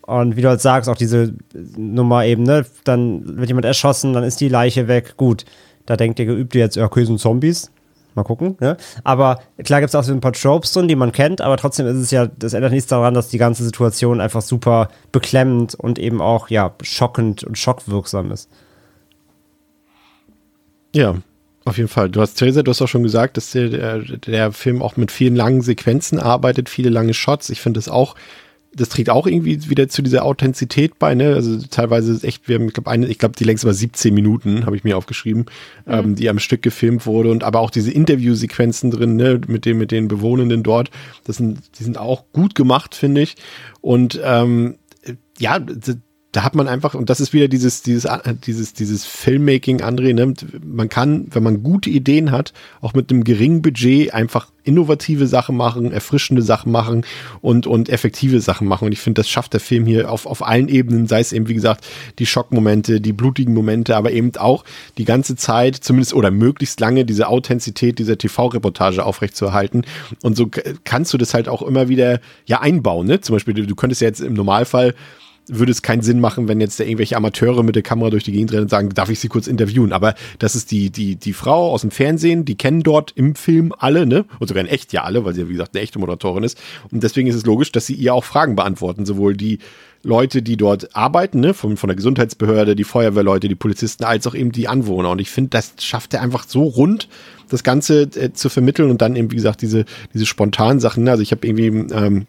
Und 0.01 0.36
wie 0.36 0.41
du 0.41 0.49
halt 0.49 0.61
sagst, 0.61 0.89
auch 0.89 0.97
diese 0.97 1.34
Nummer 1.78 2.26
eben, 2.26 2.43
ne, 2.43 2.65
dann 2.84 3.38
wird 3.38 3.49
jemand 3.49 3.65
erschossen, 3.65 4.13
dann 4.13 4.24
ist 4.24 4.41
die 4.41 4.49
Leiche 4.49 4.88
weg. 4.88 5.15
Gut, 5.15 5.45
da 5.86 5.95
denkt 5.95 6.19
ihr, 6.19 6.26
geübt 6.26 6.55
ihr 6.55 6.61
jetzt, 6.61 6.76
ja, 6.76 6.86
okay, 6.86 7.05
sind 7.05 7.19
Zombies. 7.19 7.72
Mal 8.14 8.24
gucken, 8.24 8.57
ne? 8.59 8.76
Aber 9.05 9.39
klar 9.64 9.80
gibt 9.80 9.89
es 9.89 9.95
auch 9.95 10.03
so 10.03 10.12
ein 10.12 10.20
paar 10.20 10.34
Tropes 10.34 10.74
drin, 10.74 10.89
die 10.89 10.97
man 10.97 11.14
kennt, 11.14 11.39
aber 11.39 11.55
trotzdem 11.55 11.88
ist 11.88 11.95
es 11.95 12.12
ja, 12.12 12.26
das 12.28 12.53
ändert 12.53 12.74
nichts 12.74 12.89
daran, 12.89 13.14
dass 13.14 13.30
die 13.30 13.38
ganze 13.38 13.64
Situation 13.64 14.20
einfach 14.20 14.41
super 14.41 14.89
beklemmend 15.14 15.76
und 15.76 15.97
eben 15.97 16.22
auch, 16.22 16.49
ja, 16.49 16.74
schockend 16.82 17.43
und 17.45 17.57
schockwirksam 17.57 18.32
ist. 18.32 18.49
Ja, 20.93 21.16
auf 21.64 21.78
jeden 21.78 21.89
Fall. 21.89 22.09
Du 22.09 22.20
hast, 22.22 22.34
Theresa, 22.34 22.64
du 22.64 22.72
hast 22.72 22.82
auch 22.82 22.88
schon 22.88 23.03
gesagt, 23.03 23.38
dass 23.38 23.51
der, 23.51 23.70
der, 23.70 23.99
der 23.99 24.51
Film 24.51 24.82
auch 24.82 24.97
mit 24.97 25.12
vielen 25.12 25.36
langen 25.36 25.62
Sequenzen 25.62 26.20
arbeitet, 26.20 26.70
viele 26.70 26.89
lange 26.89 27.14
Shots. 27.14 27.49
Ich 27.49 27.62
finde 27.62 27.80
es 27.80 27.88
auch 27.88 28.16
das 28.74 28.89
trägt 28.89 29.09
auch 29.09 29.28
irgendwie 29.28 29.69
wieder 29.69 29.89
zu 29.89 30.01
dieser 30.01 30.24
Authentizität 30.24 30.97
bei, 30.97 31.13
ne? 31.13 31.36
Also 31.36 31.57
teilweise 31.69 32.13
ist 32.13 32.24
echt, 32.24 32.47
wir 32.47 32.55
haben, 32.55 32.67
ich 32.67 32.74
glaube, 32.74 32.89
eine, 32.89 33.07
ich 33.07 33.17
glaube, 33.17 33.36
die 33.38 33.43
längste 33.43 33.67
war 33.67 33.74
17 33.74 34.13
Minuten, 34.13 34.65
habe 34.65 34.78
ich 34.78 34.84
mir 34.84 34.97
aufgeschrieben, 34.97 35.45
mhm. 35.86 35.93
ähm, 35.93 36.15
die 36.15 36.30
am 36.30 36.39
Stück 36.39 36.61
gefilmt 36.61 37.05
wurde 37.05 37.32
und 37.32 37.43
aber 37.43 37.59
auch 37.59 37.69
diese 37.69 37.91
Interviewsequenzen 37.91 38.91
drin, 38.91 39.17
ne, 39.17 39.41
mit 39.47 39.65
den, 39.65 39.78
mit 39.78 39.91
den 39.91 40.07
Bewohnenden 40.07 40.63
dort, 40.63 40.89
das 41.26 41.38
sind, 41.38 41.59
die 41.80 41.84
sind 41.84 41.97
auch 41.97 42.24
gut 42.32 42.55
gemacht, 42.55 42.95
finde 42.95 43.22
ich. 43.22 43.36
Und 43.82 44.19
ähm, 44.24 44.76
ja, 45.38 45.59
da 46.32 46.43
hat 46.43 46.55
man 46.55 46.69
einfach, 46.69 46.93
und 46.93 47.09
das 47.09 47.19
ist 47.19 47.34
wieder 47.34 47.49
dieses, 47.49 47.82
dieses, 47.82 48.07
dieses, 48.45 48.73
dieses 48.73 49.05
Filmmaking, 49.05 49.82
André, 49.82 50.13
ne? 50.13 50.34
man 50.65 50.88
kann, 50.88 51.27
wenn 51.32 51.43
man 51.43 51.61
gute 51.61 51.89
Ideen 51.89 52.32
hat, 52.32 52.53
auch 52.79 52.93
mit 52.93 53.11
einem 53.11 53.25
geringen 53.25 53.61
Budget 53.61 54.13
einfach 54.13 54.47
innovative 54.63 55.27
Sachen 55.27 55.57
machen, 55.57 55.91
erfrischende 55.91 56.41
Sachen 56.41 56.71
machen 56.71 57.03
und, 57.41 57.67
und 57.67 57.89
effektive 57.89 58.39
Sachen 58.39 58.67
machen. 58.67 58.86
Und 58.86 58.91
ich 58.93 58.99
finde, 58.99 59.19
das 59.19 59.27
schafft 59.27 59.51
der 59.53 59.59
Film 59.59 59.86
hier 59.86 60.09
auf, 60.09 60.25
auf 60.25 60.45
allen 60.45 60.69
Ebenen, 60.69 61.07
sei 61.07 61.19
es 61.19 61.34
eben, 61.34 61.49
wie 61.49 61.53
gesagt, 61.53 61.86
die 62.19 62.25
Schockmomente, 62.25 63.01
die 63.01 63.11
blutigen 63.11 63.53
Momente, 63.53 63.97
aber 63.97 64.11
eben 64.11 64.32
auch 64.38 64.63
die 64.97 65.05
ganze 65.05 65.36
Zeit, 65.36 65.75
zumindest 65.75 66.13
oder 66.13 66.32
möglichst 66.32 66.79
lange, 66.79 67.03
diese 67.03 67.27
Authentizität 67.27 67.99
dieser 67.99 68.17
TV-Reportage 68.17 69.03
aufrechtzuerhalten. 69.03 69.84
Und 70.23 70.38
so 70.38 70.49
kannst 70.86 71.13
du 71.13 71.17
das 71.17 71.34
halt 71.34 71.49
auch 71.49 71.61
immer 71.61 71.89
wieder 71.89 72.21
ja 72.45 72.61
einbauen. 72.61 73.07
Ne? 73.07 73.19
Zum 73.19 73.36
Beispiel, 73.36 73.53
du 73.53 73.75
könntest 73.75 74.01
ja 74.01 74.07
jetzt 74.07 74.21
im 74.21 74.34
Normalfall 74.34 74.93
würde 75.47 75.71
es 75.71 75.81
keinen 75.81 76.01
Sinn 76.01 76.19
machen, 76.19 76.47
wenn 76.47 76.61
jetzt 76.61 76.79
da 76.79 76.83
irgendwelche 76.83 77.17
Amateure 77.17 77.63
mit 77.63 77.75
der 77.75 77.83
Kamera 77.83 78.09
durch 78.09 78.23
die 78.23 78.31
Gegend 78.31 78.51
rennen 78.51 78.63
und 78.63 78.69
sagen, 78.69 78.89
darf 78.89 79.09
ich 79.09 79.19
sie 79.19 79.27
kurz 79.27 79.47
interviewen? 79.47 79.91
Aber 79.91 80.15
das 80.39 80.55
ist 80.55 80.71
die, 80.71 80.89
die, 80.89 81.15
die 81.15 81.33
Frau 81.33 81.71
aus 81.71 81.81
dem 81.81 81.91
Fernsehen, 81.91 82.45
die 82.45 82.55
kennen 82.55 82.83
dort 82.83 83.11
im 83.15 83.35
Film 83.35 83.73
alle, 83.77 84.05
ne? 84.05 84.25
Und 84.39 84.47
sogar 84.47 84.63
in 84.63 84.69
echt 84.69 84.93
ja 84.93 85.03
alle, 85.03 85.25
weil 85.25 85.33
sie 85.33 85.41
ja, 85.41 85.49
wie 85.49 85.53
gesagt, 85.53 85.75
eine 85.75 85.83
echte 85.83 85.99
Moderatorin 85.99 86.43
ist. 86.43 86.61
Und 86.91 87.03
deswegen 87.03 87.27
ist 87.27 87.35
es 87.35 87.45
logisch, 87.45 87.71
dass 87.71 87.85
sie 87.85 87.95
ihr 87.95 88.13
auch 88.13 88.23
Fragen 88.23 88.55
beantworten, 88.55 89.05
sowohl 89.05 89.35
die 89.35 89.59
Leute, 90.03 90.41
die 90.41 90.57
dort 90.57 90.95
arbeiten, 90.95 91.39
ne, 91.39 91.53
von, 91.53 91.77
von 91.77 91.87
der 91.87 91.95
Gesundheitsbehörde, 91.95 92.75
die 92.75 92.83
Feuerwehrleute, 92.83 93.47
die 93.47 93.55
Polizisten, 93.55 94.03
als 94.03 94.25
auch 94.25 94.33
eben 94.33 94.51
die 94.51 94.67
Anwohner. 94.67 95.11
Und 95.11 95.21
ich 95.21 95.29
finde, 95.29 95.51
das 95.51 95.73
schafft 95.79 96.13
er 96.13 96.21
einfach 96.21 96.45
so 96.47 96.63
rund, 96.63 97.07
das 97.49 97.63
Ganze 97.63 98.03
äh, 98.03 98.33
zu 98.33 98.49
vermitteln 98.49 98.89
und 98.89 99.01
dann 99.01 99.15
eben, 99.15 99.31
wie 99.31 99.35
gesagt, 99.35 99.61
diese, 99.61 99.85
diese 100.13 100.25
spontanen 100.25 100.79
Sachen. 100.79 101.03
Ne? 101.03 101.11
Also 101.11 101.21
ich 101.21 101.31
habe 101.31 101.45
irgendwie 101.45 101.93
ähm, 101.93 102.25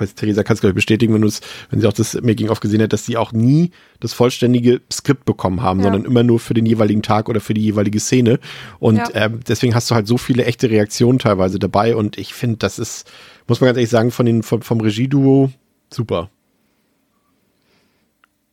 weiß, 0.00 0.14
Theresa 0.14 0.42
kann 0.42 0.54
es 0.54 0.60
glaube 0.60 0.70
ich 0.70 0.76
bestätigen, 0.76 1.14
wenn, 1.14 1.22
wenn 1.22 1.80
sie 1.80 1.86
auch 1.86 1.92
das 1.92 2.14
Making-of 2.20 2.60
gesehen 2.60 2.82
hat, 2.82 2.92
dass 2.92 3.06
sie 3.06 3.16
auch 3.16 3.32
nie 3.32 3.70
das 4.00 4.12
vollständige 4.12 4.80
Skript 4.92 5.24
bekommen 5.24 5.62
haben, 5.62 5.80
ja. 5.80 5.84
sondern 5.84 6.04
immer 6.04 6.22
nur 6.22 6.40
für 6.40 6.54
den 6.54 6.66
jeweiligen 6.66 7.02
Tag 7.02 7.28
oder 7.28 7.40
für 7.40 7.54
die 7.54 7.62
jeweilige 7.62 8.00
Szene. 8.00 8.38
Und 8.78 8.96
ja. 8.96 9.08
äh, 9.10 9.30
deswegen 9.46 9.74
hast 9.74 9.90
du 9.90 9.94
halt 9.94 10.06
so 10.06 10.18
viele 10.18 10.44
echte 10.44 10.70
Reaktionen 10.70 11.18
teilweise 11.18 11.58
dabei. 11.58 11.94
Und 11.94 12.18
ich 12.18 12.34
finde, 12.34 12.56
das 12.56 12.78
ist, 12.78 13.10
muss 13.46 13.60
man 13.60 13.68
ganz 13.68 13.76
ehrlich 13.76 13.90
sagen, 13.90 14.10
von 14.10 14.26
den, 14.26 14.42
vom, 14.42 14.62
vom 14.62 14.80
Regieduo 14.80 15.50
super. 15.92 16.30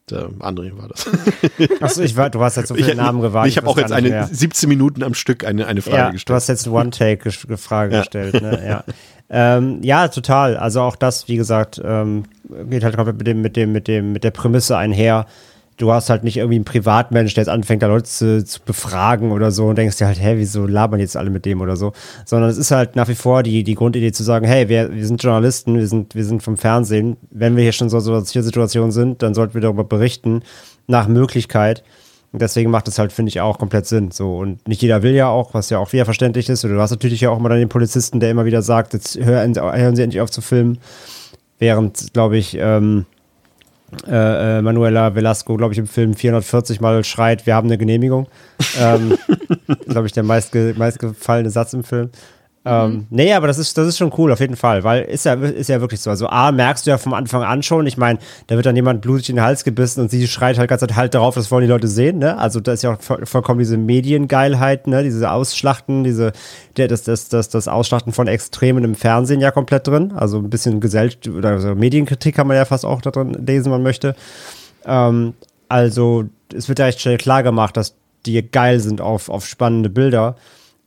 Der 0.10 0.30
André 0.40 0.78
war 0.78 0.88
das. 0.88 1.06
Achso, 1.82 2.02
ich 2.02 2.16
war, 2.16 2.30
du 2.30 2.42
hast 2.42 2.56
jetzt 2.56 2.70
so 2.70 2.76
viele 2.76 2.92
ich, 2.92 2.98
Namen 2.98 3.22
gewartet. 3.22 3.52
Ich 3.52 3.58
habe 3.58 3.68
auch 3.68 3.78
jetzt 3.78 3.92
eine 3.92 4.10
mehr. 4.10 4.30
17 4.32 4.70
Minuten 4.70 5.04
am 5.04 5.14
Stück 5.14 5.46
eine, 5.46 5.68
eine 5.68 5.82
Frage 5.82 5.98
ja, 5.98 6.10
gestellt. 6.12 6.30
Du 6.30 6.34
hast 6.34 6.48
jetzt 6.48 6.66
eine 6.66 6.76
One-Take-Frage 6.76 7.94
ja. 7.94 8.00
gestellt, 8.00 8.42
ne? 8.42 8.64
Ja. 8.66 8.84
Ähm, 9.30 9.82
ja, 9.84 10.08
total. 10.08 10.56
Also 10.56 10.82
auch 10.82 10.96
das, 10.96 11.28
wie 11.28 11.36
gesagt, 11.36 11.82
ähm, 11.84 12.24
geht 12.70 12.86
halt 12.86 12.96
komplett 12.96 13.18
mit 13.18 13.28
dem, 13.28 13.42
mit 13.42 13.58
dem, 13.58 13.72
mit 13.74 13.88
dem, 13.90 14.14
mit 14.14 14.24
der 14.24 14.32
Prämisse 14.32 14.78
einher. 14.78 15.26
Du 15.78 15.92
hast 15.92 16.10
halt 16.10 16.24
nicht 16.24 16.38
irgendwie 16.38 16.56
einen 16.56 16.66
Privatmensch, 16.66 17.36
der 17.36 17.44
jetzt 17.44 17.50
anfängt, 17.50 17.84
da 17.84 17.88
Leute 17.88 18.06
zu, 18.06 18.44
zu 18.44 18.60
befragen 18.62 19.32
oder 19.32 19.52
so 19.52 19.68
und 19.68 19.78
denkst 19.78 19.98
dir 19.98 20.08
halt, 20.08 20.20
hä, 20.20 20.34
wieso 20.38 20.66
labern 20.66 21.00
jetzt 21.00 21.16
alle 21.16 21.30
mit 21.30 21.46
dem 21.46 21.62
oder 21.62 21.76
so? 21.76 21.94
Sondern 22.26 22.50
es 22.50 22.58
ist 22.58 22.72
halt 22.72 22.96
nach 22.96 23.08
wie 23.08 23.16
vor 23.16 23.44
die, 23.44 23.64
die 23.64 23.76
Grundidee 23.76 24.12
zu 24.12 24.24
sagen, 24.24 24.48
hey, 24.48 24.70
wir, 24.70 24.94
wir 24.94 25.06
sind 25.06 25.22
Journalisten, 25.22 25.76
wir 25.76 25.88
sind, 25.88 26.16
wir 26.16 26.26
sind 26.26 26.42
vom 26.42 26.58
Fernsehen. 26.58 27.18
Wenn 27.30 27.56
wir 27.56 27.64
hier 27.64 27.74
schon 27.74 27.90
so, 27.90 28.00
so 28.00 28.20
Situationen 28.20 28.92
sind, 28.92 29.22
dann 29.22 29.36
sollten 29.36 29.54
wir 29.54 29.62
darüber 29.62 29.84
berichten, 29.84 30.42
nach 30.88 31.08
Möglichkeit. 31.08 31.84
Und 32.34 32.42
deswegen 32.42 32.72
macht 32.72 32.88
es 32.88 33.00
halt, 33.00 33.14
finde 33.14 33.30
ich, 33.30 33.40
auch 33.40 33.58
komplett 33.58 33.86
Sinn. 33.86 34.12
So, 34.12 34.38
und 34.38 34.68
nicht 34.68 34.82
jeder 34.82 35.02
will 35.02 35.16
ja 35.16 35.30
auch, 35.30 35.54
was 35.54 35.70
ja 35.70 35.80
auch 35.80 35.94
wieder 35.94 36.06
verständlich 36.06 36.50
ist. 36.50 36.64
Und 36.64 36.72
du 36.72 36.82
hast 36.82 36.92
natürlich 36.92 37.22
ja 37.22 37.30
auch 37.30 37.40
immer 37.40 37.50
dann 37.50 37.60
den 37.60 37.70
Polizisten, 37.70 38.20
der 38.20 38.32
immer 38.32 38.46
wieder 38.46 38.62
sagt, 38.62 38.94
jetzt 38.94 39.18
hören, 39.18 39.56
hören 39.56 39.96
Sie 39.96 40.04
endlich 40.04 40.22
auf 40.22 40.30
zu 40.30 40.42
filmen. 40.42 40.80
Während, 41.60 42.14
glaube 42.14 42.38
ich, 42.38 42.58
ähm, 42.60 43.06
äh, 44.08 44.58
äh, 44.58 44.62
Manuela 44.62 45.16
Velasco, 45.16 45.56
glaube 45.58 45.74
ich, 45.74 45.80
im 45.80 45.88
Film 45.88 46.14
440 46.14 46.82
Mal 46.82 47.04
schreit, 47.04 47.46
wir 47.46 47.56
haben 47.56 47.68
eine 47.68 47.78
Genehmigung. 47.78 48.28
ähm, 48.80 49.18
glaube 49.88 50.08
ich, 50.08 50.14
der 50.14 50.24
meistge 50.24 50.74
meistgefallene 50.78 51.50
Satz 51.50 51.74
im 51.74 51.84
Film. 51.84 52.10
Ähm, 52.70 52.92
mhm. 52.92 53.08
nee, 53.12 53.34
aber 53.34 53.48
das 53.48 53.58
ist, 53.58 53.78
das 53.78 53.88
ist 53.88 53.98
schon 53.98 54.12
cool, 54.18 54.32
auf 54.32 54.42
jeden 54.42 54.58
Fall, 54.58 54.84
weil 54.84 55.04
ist 55.04 55.24
ja, 55.24 55.36
ist 55.36 55.70
ja 55.70 55.80
wirklich 55.80 56.02
so. 56.02 56.10
Also 56.10 56.28
A, 56.28 56.52
merkst 56.52 56.86
du 56.86 56.92
ja 56.92 56.98
vom 56.98 57.14
Anfang 57.14 57.44
an 57.44 57.64
schon, 57.64 57.88
ich 57.88 57.96
meine, 57.96 58.20
da 58.48 58.56
wird 58.56 58.66
dann 58.66 58.76
jemand 58.76 59.02
blutig 59.02 59.30
in 59.30 59.38
den 59.38 59.46
Hals 59.46 59.64
gebissen 59.64 60.02
und 60.02 60.12
sie 60.12 60.28
schreit 60.28 60.58
halt 60.58 60.70
ganz 60.70 60.82
halt 60.82 61.14
darauf, 61.14 61.36
das 61.36 61.50
wollen 61.50 61.62
die 61.62 61.70
Leute 61.70 61.88
sehen, 61.88 62.20
ne? 62.20 62.38
Also 62.38 62.60
da 62.60 62.74
ist 62.74 62.84
ja 62.84 62.96
auch 62.96 62.98
vollkommen 63.02 63.60
diese 63.60 63.78
Mediengeilheit, 63.78 64.88
ne? 64.88 65.04
Diese 65.04 65.32
Ausschlachten, 65.32 66.04
diese, 66.04 66.34
der, 66.76 66.90
das, 66.90 67.04
das, 67.04 67.30
das, 67.30 67.48
das 67.48 67.70
Ausschlachten 67.70 68.12
von 68.12 68.28
Extremen 68.28 68.84
im 68.84 68.96
Fernsehen 68.96 69.40
ja 69.40 69.52
komplett 69.52 69.88
drin. 69.88 70.12
Also 70.16 70.40
ein 70.40 70.50
bisschen 70.50 70.82
Gesellschaft 70.82 71.28
oder 71.30 71.52
also 71.52 71.74
Medienkritik 71.74 72.36
kann 72.36 72.48
man 72.48 72.58
ja 72.58 72.66
fast 72.66 72.86
auch 72.86 73.02
da 73.02 73.12
drin 73.12 73.46
lesen, 73.46 73.66
wenn 73.66 73.72
man 73.72 73.84
möchte. 73.84 74.14
Ähm, 74.86 75.36
also 75.70 76.26
es 76.54 76.68
wird 76.68 76.80
ja 76.80 76.88
echt 76.88 77.00
schnell 77.00 77.18
klar 77.18 77.44
gemacht, 77.44 77.78
dass 77.78 77.96
die 78.26 78.42
geil 78.42 78.80
sind 78.80 79.00
auf, 79.00 79.30
auf 79.30 79.46
spannende 79.46 79.90
Bilder. 79.90 80.36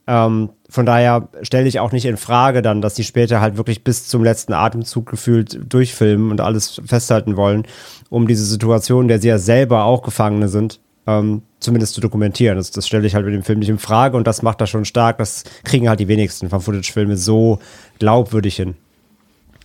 Ähm, 0.07 0.49
von 0.69 0.85
daher 0.85 1.29
stelle 1.41 1.67
ich 1.67 1.79
auch 1.79 1.91
nicht 1.91 2.05
in 2.05 2.17
Frage 2.17 2.61
dann, 2.61 2.81
dass 2.81 2.95
die 2.95 3.03
später 3.03 3.41
halt 3.41 3.57
wirklich 3.57 3.83
bis 3.83 4.07
zum 4.07 4.23
letzten 4.23 4.53
Atemzug 4.53 5.09
gefühlt 5.09 5.59
durchfilmen 5.71 6.31
und 6.31 6.41
alles 6.41 6.81
festhalten 6.85 7.37
wollen, 7.37 7.67
um 8.09 8.27
diese 8.27 8.45
Situation, 8.45 9.07
der 9.07 9.19
sie 9.19 9.27
ja 9.27 9.37
selber 9.37 9.83
auch 9.83 10.01
Gefangene 10.01 10.47
sind, 10.47 10.79
ähm, 11.07 11.43
zumindest 11.59 11.93
zu 11.93 12.01
dokumentieren. 12.01 12.57
Das, 12.57 12.71
das 12.71 12.87
stelle 12.87 13.05
ich 13.05 13.15
halt 13.15 13.25
mit 13.25 13.33
dem 13.33 13.43
Film 13.43 13.59
nicht 13.59 13.69
in 13.69 13.79
Frage 13.79 14.17
und 14.17 14.25
das 14.25 14.41
macht 14.41 14.61
das 14.61 14.69
schon 14.69 14.85
stark. 14.85 15.17
Das 15.17 15.43
kriegen 15.63 15.87
halt 15.87 15.99
die 15.99 16.07
wenigsten 16.07 16.49
von 16.49 16.61
Footage-Filme 16.61 17.17
so 17.17 17.59
glaubwürdig 17.99 18.55
hin. 18.55 18.75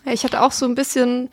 Ich 0.04 0.24
hatte 0.24 0.42
auch 0.42 0.52
so 0.52 0.66
ein 0.66 0.74
bisschen 0.74 1.30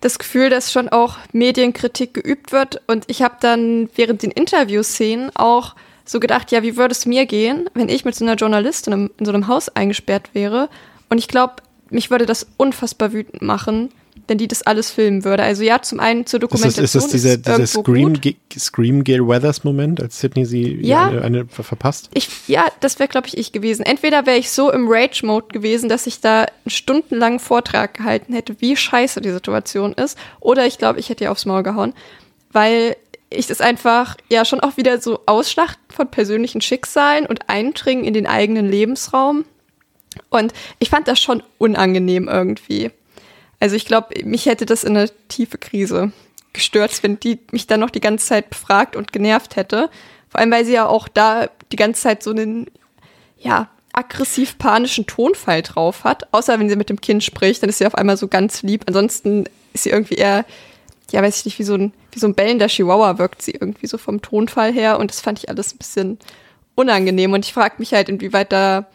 das 0.00 0.18
Gefühl, 0.18 0.50
dass 0.50 0.72
schon 0.72 0.88
auch 0.88 1.16
Medienkritik 1.32 2.14
geübt 2.14 2.52
wird 2.52 2.82
und 2.86 3.04
ich 3.08 3.22
habe 3.22 3.36
dann 3.40 3.88
während 3.94 4.22
den 4.22 4.30
Interviewszenen 4.30 5.30
auch 5.34 5.74
so 6.08 6.20
gedacht, 6.20 6.52
ja, 6.52 6.62
wie 6.62 6.76
würde 6.76 6.92
es 6.92 7.06
mir 7.06 7.26
gehen, 7.26 7.68
wenn 7.74 7.88
ich 7.88 8.04
mit 8.04 8.14
so 8.14 8.24
einer 8.24 8.34
Journalistin 8.34 9.10
in, 9.18 9.24
so 9.24 9.32
einem 9.32 9.48
Haus 9.48 9.68
eingesperrt 9.68 10.30
wäre? 10.32 10.68
Und 11.08 11.18
ich 11.18 11.28
glaube, 11.28 11.56
mich 11.90 12.10
würde 12.10 12.26
das 12.26 12.46
unfassbar 12.56 13.12
wütend 13.12 13.42
machen, 13.42 13.90
wenn 14.28 14.38
die 14.38 14.48
das 14.48 14.62
alles 14.62 14.90
filmen 14.90 15.24
würde. 15.24 15.42
Also 15.42 15.62
ja, 15.62 15.80
zum 15.82 16.00
einen 16.00 16.26
zur 16.26 16.40
Dokumentation. 16.40 16.84
Ist 16.84 16.94
das, 16.94 17.04
ist 17.04 17.14
das 17.14 17.22
dieser, 17.22 17.36
dieser 17.36 17.66
Scream, 17.66 18.14
Scream 18.58 19.04
Gail 19.04 19.26
Weathers 19.26 19.62
Moment, 19.64 20.00
als 20.00 20.18
Sydney 20.18 20.44
sie 20.44 20.78
ja. 20.80 21.06
eine, 21.06 21.22
eine 21.22 21.46
verpasst? 21.46 22.10
Ich, 22.14 22.28
ja, 22.48 22.66
das 22.80 22.98
wäre, 22.98 23.08
glaube 23.08 23.28
ich, 23.28 23.36
ich 23.36 23.52
gewesen. 23.52 23.84
Entweder 23.84 24.26
wäre 24.26 24.38
ich 24.38 24.50
so 24.50 24.72
im 24.72 24.88
Rage-Mode 24.88 25.48
gewesen, 25.52 25.88
dass 25.88 26.06
ich 26.06 26.20
da 26.20 26.42
einen 26.42 26.70
stundenlangen 26.70 27.38
Vortrag 27.38 27.94
gehalten 27.94 28.32
hätte, 28.32 28.56
wie 28.60 28.76
scheiße 28.76 29.20
die 29.20 29.30
Situation 29.30 29.92
ist. 29.92 30.18
Oder 30.40 30.66
ich 30.66 30.78
glaube, 30.78 30.98
ich 30.98 31.08
hätte 31.08 31.24
ihr 31.24 31.30
aufs 31.30 31.46
Maul 31.46 31.62
gehauen. 31.62 31.92
Weil 32.50 32.96
ich 33.36 33.46
das 33.46 33.60
einfach 33.60 34.16
ja 34.28 34.44
schon 34.44 34.60
auch 34.60 34.76
wieder 34.76 35.00
so 35.00 35.20
Ausschlachten 35.26 35.84
von 35.94 36.10
persönlichen 36.10 36.60
Schicksalen 36.60 37.26
und 37.26 37.48
Eindringen 37.48 38.04
in 38.04 38.14
den 38.14 38.26
eigenen 38.26 38.68
Lebensraum. 38.68 39.44
Und 40.30 40.52
ich 40.78 40.90
fand 40.90 41.08
das 41.08 41.20
schon 41.20 41.42
unangenehm 41.58 42.28
irgendwie. 42.28 42.90
Also 43.60 43.76
ich 43.76 43.86
glaube, 43.86 44.24
mich 44.24 44.46
hätte 44.46 44.66
das 44.66 44.84
in 44.84 44.96
eine 44.96 45.10
tiefe 45.28 45.58
Krise 45.58 46.12
gestürzt, 46.52 47.02
wenn 47.02 47.20
die 47.20 47.38
mich 47.52 47.66
dann 47.66 47.80
noch 47.80 47.90
die 47.90 48.00
ganze 48.00 48.26
Zeit 48.26 48.50
befragt 48.50 48.96
und 48.96 49.12
genervt 49.12 49.56
hätte. 49.56 49.90
Vor 50.28 50.40
allem, 50.40 50.50
weil 50.50 50.64
sie 50.64 50.72
ja 50.72 50.86
auch 50.86 51.08
da 51.08 51.48
die 51.72 51.76
ganze 51.76 52.02
Zeit 52.02 52.22
so 52.22 52.30
einen, 52.30 52.66
ja, 53.38 53.68
aggressiv-panischen 53.92 55.06
Tonfall 55.06 55.62
drauf 55.62 56.04
hat. 56.04 56.32
Außer 56.32 56.58
wenn 56.58 56.68
sie 56.68 56.76
mit 56.76 56.90
dem 56.90 57.00
Kind 57.00 57.24
spricht, 57.24 57.62
dann 57.62 57.70
ist 57.70 57.78
sie 57.78 57.86
auf 57.86 57.94
einmal 57.94 58.16
so 58.16 58.28
ganz 58.28 58.62
lieb. 58.62 58.84
Ansonsten 58.86 59.44
ist 59.72 59.84
sie 59.84 59.90
irgendwie 59.90 60.16
eher, 60.16 60.44
ja, 61.12 61.22
weiß 61.22 61.38
ich 61.38 61.44
nicht, 61.44 61.58
wie 61.58 61.64
so 61.64 61.74
ein, 61.74 61.92
wie 62.12 62.18
so 62.18 62.26
ein 62.26 62.34
bellender 62.34 62.66
Chihuahua 62.66 63.18
wirkt 63.18 63.42
sie 63.42 63.52
irgendwie 63.52 63.86
so 63.86 63.98
vom 63.98 64.22
Tonfall 64.22 64.72
her. 64.72 64.98
Und 64.98 65.10
das 65.10 65.20
fand 65.20 65.38
ich 65.38 65.48
alles 65.48 65.74
ein 65.74 65.78
bisschen 65.78 66.18
unangenehm. 66.74 67.32
Und 67.32 67.44
ich 67.44 67.52
frage 67.52 67.76
mich 67.78 67.92
halt, 67.92 68.08
inwieweit 68.08 68.52
da 68.52 68.86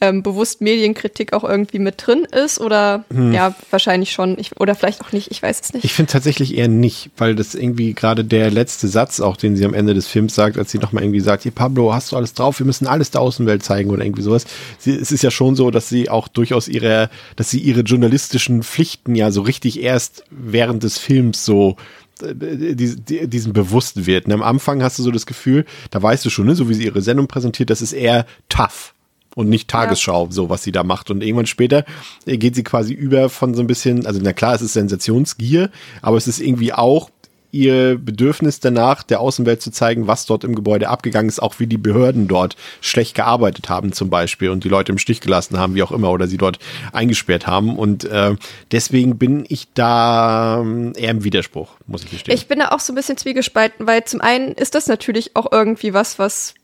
ähm, 0.00 0.22
bewusst 0.22 0.60
Medienkritik 0.60 1.32
auch 1.32 1.42
irgendwie 1.42 1.78
mit 1.78 2.06
drin 2.06 2.26
ist 2.30 2.60
oder 2.60 3.04
hm. 3.10 3.32
ja, 3.32 3.54
wahrscheinlich 3.70 4.12
schon 4.12 4.38
ich, 4.38 4.60
oder 4.60 4.74
vielleicht 4.74 5.00
auch 5.00 5.12
nicht, 5.12 5.30
ich 5.30 5.42
weiß 5.42 5.60
es 5.62 5.72
nicht. 5.72 5.84
Ich 5.84 5.94
finde 5.94 6.12
tatsächlich 6.12 6.56
eher 6.56 6.68
nicht, 6.68 7.10
weil 7.16 7.34
das 7.34 7.54
irgendwie 7.54 7.94
gerade 7.94 8.22
der 8.22 8.50
letzte 8.50 8.88
Satz, 8.88 9.20
auch 9.20 9.38
den 9.38 9.56
sie 9.56 9.64
am 9.64 9.72
Ende 9.72 9.94
des 9.94 10.06
Films 10.06 10.34
sagt, 10.34 10.58
als 10.58 10.70
sie 10.70 10.78
nochmal 10.78 11.02
irgendwie 11.02 11.20
sagt, 11.20 11.44
hier 11.44 11.52
Pablo, 11.52 11.94
hast 11.94 12.12
du 12.12 12.16
alles 12.16 12.34
drauf, 12.34 12.58
wir 12.58 12.66
müssen 12.66 12.86
alles 12.86 13.10
der 13.10 13.22
Außenwelt 13.22 13.62
zeigen 13.62 13.88
oder 13.88 14.04
irgendwie 14.04 14.22
sowas. 14.22 14.44
Sie, 14.78 14.94
es 14.94 15.12
ist 15.12 15.22
ja 15.22 15.30
schon 15.30 15.56
so, 15.56 15.70
dass 15.70 15.88
sie 15.88 16.10
auch 16.10 16.28
durchaus 16.28 16.68
ihre, 16.68 17.08
dass 17.36 17.48
sie 17.48 17.60
ihre 17.60 17.80
journalistischen 17.80 18.62
Pflichten 18.62 19.14
ja 19.14 19.30
so 19.30 19.40
richtig 19.40 19.82
erst 19.82 20.24
während 20.30 20.82
des 20.82 20.98
Films 20.98 21.46
so 21.46 21.76
äh, 22.20 22.34
die, 22.34 22.96
die, 22.96 23.28
diesen 23.28 23.54
bewusst 23.54 24.04
wird. 24.04 24.26
Und 24.26 24.32
am 24.32 24.42
Anfang 24.42 24.82
hast 24.82 24.98
du 24.98 25.02
so 25.02 25.10
das 25.10 25.24
Gefühl, 25.24 25.64
da 25.90 26.02
weißt 26.02 26.22
du 26.22 26.28
schon, 26.28 26.44
ne, 26.44 26.54
so 26.54 26.68
wie 26.68 26.74
sie 26.74 26.84
ihre 26.84 27.00
Sendung 27.00 27.28
präsentiert, 27.28 27.70
das 27.70 27.80
ist 27.80 27.94
eher 27.94 28.26
tough 28.50 28.92
und 29.36 29.50
nicht 29.50 29.68
Tagesschau, 29.68 30.24
ja. 30.24 30.32
so 30.32 30.48
was 30.48 30.64
sie 30.64 30.72
da 30.72 30.82
macht. 30.82 31.10
Und 31.10 31.22
irgendwann 31.22 31.46
später 31.46 31.84
geht 32.24 32.56
sie 32.56 32.64
quasi 32.64 32.94
über 32.94 33.28
von 33.28 33.54
so 33.54 33.60
ein 33.60 33.66
bisschen, 33.66 34.06
also 34.06 34.18
na 34.22 34.32
klar, 34.32 34.54
es 34.54 34.62
ist 34.62 34.72
Sensationsgier, 34.72 35.70
aber 36.00 36.16
es 36.16 36.26
ist 36.26 36.40
irgendwie 36.40 36.72
auch 36.72 37.10
ihr 37.52 37.98
Bedürfnis 37.98 38.60
danach, 38.60 39.02
der 39.02 39.20
Außenwelt 39.20 39.60
zu 39.60 39.70
zeigen, 39.70 40.06
was 40.06 40.24
dort 40.24 40.42
im 40.42 40.54
Gebäude 40.54 40.88
abgegangen 40.88 41.28
ist, 41.28 41.40
auch 41.40 41.58
wie 41.58 41.66
die 41.66 41.76
Behörden 41.76 42.28
dort 42.28 42.56
schlecht 42.80 43.14
gearbeitet 43.14 43.68
haben 43.68 43.92
zum 43.92 44.08
Beispiel 44.10 44.48
und 44.48 44.64
die 44.64 44.68
Leute 44.68 44.90
im 44.90 44.98
Stich 44.98 45.20
gelassen 45.20 45.58
haben, 45.58 45.74
wie 45.74 45.82
auch 45.82 45.92
immer, 45.92 46.10
oder 46.10 46.26
sie 46.26 46.38
dort 46.38 46.58
eingesperrt 46.92 47.46
haben. 47.46 47.78
Und 47.78 48.04
äh, 48.04 48.36
deswegen 48.72 49.18
bin 49.18 49.44
ich 49.48 49.68
da 49.74 50.60
ähm, 50.60 50.94
eher 50.96 51.10
im 51.10 51.24
Widerspruch, 51.24 51.68
muss 51.86 52.04
ich 52.04 52.10
gestehen. 52.10 52.34
Ich 52.34 52.48
bin 52.48 52.58
da 52.58 52.70
auch 52.70 52.80
so 52.80 52.92
ein 52.92 52.96
bisschen 52.96 53.18
zwiegespalten, 53.18 53.86
weil 53.86 54.04
zum 54.04 54.22
einen 54.22 54.52
ist 54.52 54.74
das 54.74 54.86
natürlich 54.86 55.36
auch 55.36 55.52
irgendwie 55.52 55.92
was, 55.92 56.18
was 56.18 56.54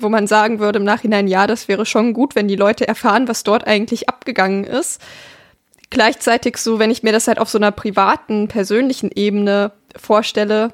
wo 0.00 0.08
man 0.08 0.26
sagen 0.26 0.58
würde 0.58 0.78
im 0.78 0.84
Nachhinein, 0.84 1.28
ja, 1.28 1.46
das 1.46 1.68
wäre 1.68 1.86
schon 1.86 2.12
gut, 2.12 2.34
wenn 2.34 2.48
die 2.48 2.56
Leute 2.56 2.88
erfahren, 2.88 3.28
was 3.28 3.44
dort 3.44 3.66
eigentlich 3.66 4.08
abgegangen 4.08 4.64
ist. 4.64 5.00
Gleichzeitig 5.90 6.56
so, 6.56 6.78
wenn 6.78 6.90
ich 6.90 7.02
mir 7.02 7.12
das 7.12 7.28
halt 7.28 7.38
auf 7.38 7.48
so 7.48 7.58
einer 7.58 7.72
privaten, 7.72 8.48
persönlichen 8.48 9.10
Ebene 9.12 9.72
vorstelle, 9.96 10.72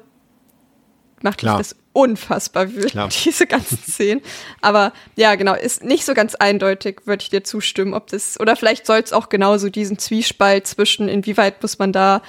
macht 1.21 1.43
mich 1.43 1.51
das 1.51 1.75
unfassbar 1.93 2.71
wütend, 2.73 2.91
Klar. 2.91 3.09
diese 3.25 3.47
ganzen 3.47 3.79
Szenen. 3.79 4.21
Aber 4.61 4.93
ja, 5.15 5.33
genau, 5.35 5.55
ist 5.55 5.83
nicht 5.83 6.05
so 6.05 6.13
ganz 6.13 6.35
eindeutig, 6.35 7.01
würde 7.05 7.23
ich 7.23 7.29
dir 7.29 7.43
zustimmen, 7.43 7.95
ob 7.95 8.07
das, 8.07 8.39
oder 8.39 8.55
vielleicht 8.55 8.85
soll 8.85 8.99
es 8.99 9.13
auch 9.13 9.29
genauso 9.29 9.69
diesen 9.69 9.97
Zwiespalt 9.97 10.67
zwischen, 10.67 11.09
inwieweit 11.09 11.61
muss 11.61 11.79
man 11.79 11.91
da 11.91 12.21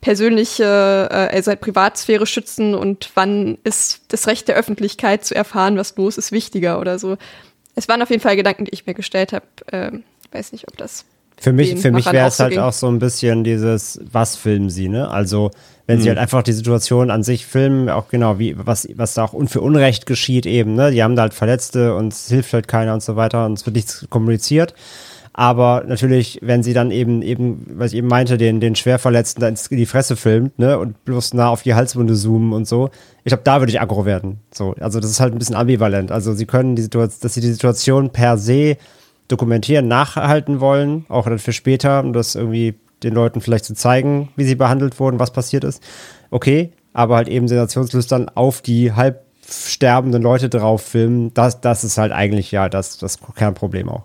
persönliche, 0.00 1.08
äh, 1.10 1.34
also 1.34 1.50
halt 1.50 1.60
Privatsphäre 1.60 2.26
schützen 2.26 2.74
und 2.74 3.10
wann 3.14 3.58
ist 3.64 4.02
das 4.08 4.26
Recht 4.26 4.48
der 4.48 4.56
Öffentlichkeit 4.56 5.24
zu 5.24 5.34
erfahren, 5.34 5.76
was 5.76 5.96
los 5.96 6.18
ist, 6.18 6.32
wichtiger 6.32 6.80
oder 6.80 6.98
so. 6.98 7.16
Es 7.74 7.88
waren 7.88 8.02
auf 8.02 8.10
jeden 8.10 8.22
Fall 8.22 8.36
Gedanken, 8.36 8.64
die 8.64 8.72
ich 8.72 8.86
mir 8.86 8.94
gestellt 8.94 9.32
habe. 9.32 9.46
Ähm, 9.72 10.04
weiß 10.32 10.52
nicht, 10.52 10.68
ob 10.68 10.76
das 10.76 11.04
für 11.40 11.54
mich, 11.54 11.80
für 11.80 11.90
mich 11.90 12.04
wäre 12.12 12.28
es 12.28 12.38
halt 12.38 12.52
ging. 12.52 12.60
auch 12.60 12.74
so 12.74 12.86
ein 12.86 12.98
bisschen 12.98 13.44
dieses, 13.44 13.98
was 14.12 14.36
filmen 14.36 14.68
sie, 14.68 14.90
ne? 14.90 15.08
Also, 15.08 15.50
wenn 15.86 15.96
mhm. 15.98 16.02
sie 16.02 16.08
halt 16.10 16.18
einfach 16.18 16.42
die 16.42 16.52
Situation 16.52 17.10
an 17.10 17.22
sich 17.22 17.46
filmen, 17.46 17.88
auch 17.88 18.08
genau, 18.08 18.38
wie, 18.38 18.54
was, 18.58 18.86
was 18.94 19.14
da 19.14 19.24
auch 19.24 19.34
für 19.48 19.62
Unrecht 19.62 20.04
geschieht 20.04 20.44
eben, 20.44 20.74
ne? 20.74 20.90
Die 20.90 21.02
haben 21.02 21.16
da 21.16 21.22
halt 21.22 21.32
Verletzte 21.32 21.94
und 21.94 22.12
es 22.12 22.28
hilft 22.28 22.52
halt 22.52 22.68
keiner 22.68 22.92
und 22.92 23.02
so 23.02 23.16
weiter 23.16 23.46
und 23.46 23.54
es 23.54 23.64
wird 23.64 23.74
nichts 23.74 24.06
kommuniziert. 24.10 24.74
Aber 25.32 25.84
natürlich, 25.86 26.40
wenn 26.42 26.62
sie 26.62 26.72
dann 26.72 26.90
eben, 26.90 27.22
eben, 27.22 27.64
was 27.74 27.92
ich 27.92 27.98
eben 27.98 28.08
meinte, 28.08 28.36
den, 28.36 28.60
den 28.60 28.74
Schwerverletzten 28.74 29.40
da 29.40 29.48
in 29.48 29.56
die 29.76 29.86
Fresse 29.86 30.16
filmt, 30.16 30.58
ne, 30.58 30.78
und 30.78 31.04
bloß 31.04 31.34
nah 31.34 31.48
auf 31.48 31.62
die 31.62 31.74
Halswunde 31.74 32.14
zoomen 32.14 32.52
und 32.52 32.66
so, 32.66 32.90
ich 33.22 33.30
glaube, 33.30 33.44
da 33.44 33.60
würde 33.60 33.70
ich 33.70 33.80
aggro 33.80 34.04
werden. 34.04 34.40
So, 34.52 34.74
also 34.80 34.98
das 34.98 35.10
ist 35.10 35.20
halt 35.20 35.32
ein 35.32 35.38
bisschen 35.38 35.54
ambivalent. 35.54 36.10
Also 36.10 36.34
sie 36.34 36.46
können 36.46 36.74
die 36.74 36.82
Situation, 36.82 37.20
dass 37.22 37.34
sie 37.34 37.40
die 37.40 37.52
Situation 37.52 38.10
per 38.10 38.38
se 38.38 38.76
dokumentieren, 39.28 39.86
nachhalten 39.86 40.60
wollen, 40.60 41.06
auch 41.08 41.26
dann 41.26 41.38
für 41.38 41.52
später, 41.52 42.00
um 42.00 42.12
das 42.12 42.34
irgendwie 42.34 42.74
den 43.04 43.14
Leuten 43.14 43.40
vielleicht 43.40 43.64
zu 43.64 43.74
zeigen, 43.74 44.30
wie 44.36 44.44
sie 44.44 44.56
behandelt 44.56 44.98
wurden, 44.98 45.20
was 45.20 45.30
passiert 45.30 45.64
ist. 45.64 45.82
Okay, 46.30 46.72
aber 46.92 47.16
halt 47.16 47.28
eben 47.28 47.46
sensationslüstern 47.46 48.28
auf 48.34 48.62
die 48.62 48.92
halb 48.92 49.24
sterbenden 49.48 50.22
Leute 50.22 50.48
drauf 50.48 50.82
filmen, 50.82 51.32
das, 51.34 51.60
das 51.60 51.84
ist 51.84 51.98
halt 51.98 52.12
eigentlich 52.12 52.50
ja 52.52 52.68
das, 52.68 52.98
das 52.98 53.18
Kernproblem 53.34 53.88
auch. 53.88 54.04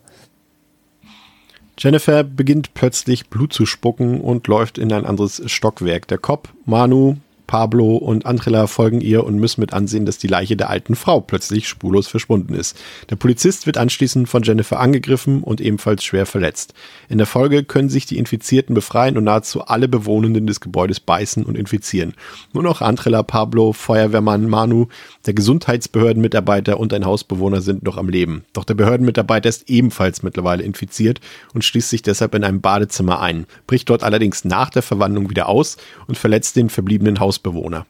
Jennifer 1.78 2.23
beginnt 2.23 2.73
plötzlich 2.73 3.28
Blut 3.30 3.53
zu 3.53 3.65
spucken 3.65 4.21
und 4.21 4.47
läuft 4.47 4.78
in 4.78 4.93
ein 4.93 5.05
anderes 5.05 5.41
Stockwerk. 5.51 6.07
Der 6.07 6.17
Cop, 6.17 6.49
Manu, 6.65 7.17
Pablo 7.48 7.96
und 7.96 8.26
Angela 8.26 8.68
folgen 8.68 9.02
ihr 9.02 9.24
und 9.24 9.36
müssen 9.36 9.62
mit 9.62 9.74
ansehen, 9.74 10.06
dass 10.06 10.18
die 10.18 10.28
Leiche 10.28 10.56
der 10.56 10.70
alten 10.70 10.96
Frau 10.96 11.22
plötzlich 11.22 11.68
spurlos 11.68 12.08
verschwunden 12.08 12.54
ist. 12.54 12.78
Der 13.10 13.16
Polizist 13.16 13.66
wird 13.66 13.78
anschließend 13.78 14.28
von 14.28 14.43
Jennifer 14.43 14.80
angegriffen 14.80 15.43
und 15.43 15.62
ebenfalls 15.62 16.04
schwer 16.04 16.26
verletzt. 16.26 16.74
In 17.10 17.18
der 17.18 17.28
Folge 17.28 17.64
können 17.64 17.89
sich 17.89 18.06
die 18.06 18.18
Infizierten 18.18 18.74
befreien 18.74 19.18
und 19.18 19.24
nahezu 19.24 19.66
alle 19.66 19.88
Bewohnenden 19.88 20.48
des 20.48 20.62
Gebäudes 20.62 21.00
beißen 21.00 21.46
und 21.46 21.58
infizieren. 21.58 22.14
Nur 22.54 22.64
noch 22.64 22.82
Angela, 22.82 23.24
Pablo, 23.24 23.74
Feuerwehrmann 23.74 24.50
Manu, 24.50 24.88
der 25.26 25.34
Gesundheitsbehördenmitarbeiter 25.34 26.80
und 26.80 26.93
ein 26.93 27.06
Hausbewohner 27.06 27.62
sind 27.62 27.84
noch 27.84 27.98
am 27.98 28.10
Leben. 28.10 28.46
Doch 28.54 28.64
der 28.64 28.74
Behördenmitarbeiter 28.76 29.50
ist 29.50 29.70
ebenfalls 29.70 30.24
mittlerweile 30.24 30.64
infiziert 30.64 31.20
und 31.54 31.64
schließt 31.64 31.89
sich 31.89 32.02
deshalb 32.02 32.36
in 32.36 32.43
einem 32.43 32.62
Badezimmer 32.62 33.22
ein, 33.22 33.46
bricht 33.68 33.89
dort 33.89 34.04
allerdings 34.04 34.46
nach 34.46 34.70
der 34.70 34.82
Verwandlung 34.82 35.30
wieder 35.30 35.48
aus 35.48 35.78
und 36.08 36.18
verletzt 36.18 36.56
den 36.56 36.70
verbliebenen 36.70 37.20
Haus 37.20 37.34
Hausbewohner. 37.36 37.86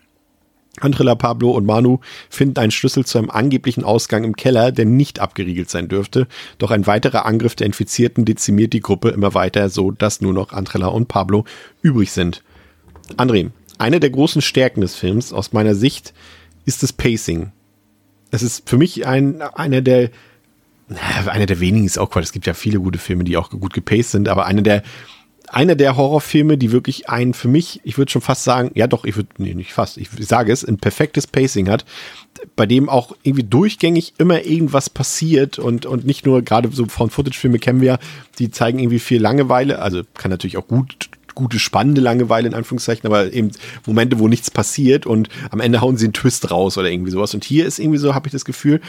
Andrella, 0.82 1.16
Pablo 1.16 1.52
und 1.52 1.66
Manu 1.66 2.00
finden 2.30 2.60
einen 2.60 2.72
Schlüssel 2.72 3.06
zu 3.06 3.18
einem 3.18 3.30
angeblichen 3.30 3.86
Ausgang 3.86 4.26
im 4.26 4.36
Keller, 4.36 4.74
der 4.74 4.84
nicht 4.84 5.22
abgeriegelt 5.22 5.70
sein 5.70 5.88
dürfte. 5.88 6.28
Doch 6.58 6.70
ein 6.70 6.86
weiterer 6.86 7.26
Angriff 7.26 7.56
der 7.56 7.68
Infizierten 7.68 8.26
dezimiert 8.26 8.74
die 8.74 8.82
Gruppe 8.82 9.10
immer 9.10 9.34
weiter, 9.34 9.70
so 9.70 9.92
dass 9.92 10.20
nur 10.20 10.34
noch 10.34 10.52
Andrella 10.52 10.88
und 10.88 11.08
Pablo 11.08 11.46
übrig 11.82 12.12
sind. 12.12 12.44
André, 13.16 13.52
eine 13.78 14.02
der 14.02 14.10
großen 14.10 14.42
Stärken 14.42 14.82
des 14.82 14.96
Films 14.96 15.32
aus 15.32 15.54
meiner 15.54 15.76
Sicht 15.76 16.14
ist 16.66 16.84
das 16.84 16.92
Pacing. 16.92 17.54
Es 18.32 18.44
ist 18.44 18.68
für 18.70 18.78
mich 18.78 19.06
ein, 19.08 19.42
einer 19.42 19.82
der, 19.82 20.10
einer 21.26 21.46
der 21.46 21.62
wenigen 21.62 21.86
ist 21.86 21.98
auch 21.98 22.10
Quatsch. 22.10 22.26
Es 22.26 22.34
gibt 22.34 22.48
ja 22.48 22.54
viele 22.54 22.80
gute 22.80 23.00
Filme, 23.00 23.24
die 23.24 23.38
auch 23.38 23.50
gut 23.50 23.74
gepaced 23.74 24.12
sind, 24.12 24.28
aber 24.28 24.46
einer 24.46 24.62
der 24.62 24.84
einer 25.50 25.76
der 25.76 25.98
Horrorfilme, 25.98 26.58
die 26.58 26.72
wirklich 26.72 27.10
ein 27.10 27.34
für 27.34 27.48
mich, 27.48 27.82
ich 27.84 27.98
würde 27.98 28.12
schon 28.12 28.22
fast 28.22 28.44
sagen, 28.44 28.72
ja 28.74 28.88
doch, 28.88 29.06
ich 29.06 29.16
würde, 29.16 29.30
nee, 29.38 29.54
nicht 29.54 29.74
fast, 29.74 29.98
ich 29.98 30.10
sage 30.20 30.52
es, 30.52 30.64
ein 30.64 30.78
perfektes 30.78 31.28
Pacing 31.28 31.70
hat, 31.70 31.86
bei 32.56 32.66
dem 32.66 32.90
auch 32.90 33.16
irgendwie 33.24 33.44
durchgängig 33.44 34.14
immer 34.18 34.44
irgendwas 34.44 34.90
passiert 34.90 35.60
und, 35.60 35.86
und 35.86 36.06
nicht 36.06 36.26
nur 36.26 36.42
gerade 36.42 36.70
so 36.72 36.86
von 36.88 37.10
Footage-Filme 37.10 37.60
kennen 37.60 37.82
wir, 37.82 38.00
die 38.40 38.52
zeigen 38.52 38.80
irgendwie 38.80 39.00
viel 39.00 39.22
Langeweile, 39.22 39.80
also 39.80 40.02
kann 40.16 40.32
natürlich 40.32 40.58
auch 40.58 40.68
gut 40.68 41.10
gute, 41.36 41.60
spannende 41.60 42.02
Langeweile 42.02 42.48
in 42.48 42.54
Anführungszeichen, 42.54 43.06
aber 43.06 43.32
eben 43.32 43.52
Momente, 43.86 44.20
wo 44.20 44.28
nichts 44.28 44.50
passiert 44.50 45.06
und 45.06 45.30
am 45.52 45.60
Ende 45.60 45.82
hauen 45.82 45.98
sie 45.98 46.06
einen 46.06 46.14
Twist 46.14 46.50
raus 46.50 46.78
oder 46.78 46.90
irgendwie 46.90 47.12
sowas. 47.12 47.34
Und 47.34 47.44
hier 47.44 47.66
ist 47.66 47.78
irgendwie 47.78 48.00
so, 48.00 48.16
habe 48.16 48.28
ich 48.28 48.32
das 48.32 48.46
Gefühl, 48.46 48.82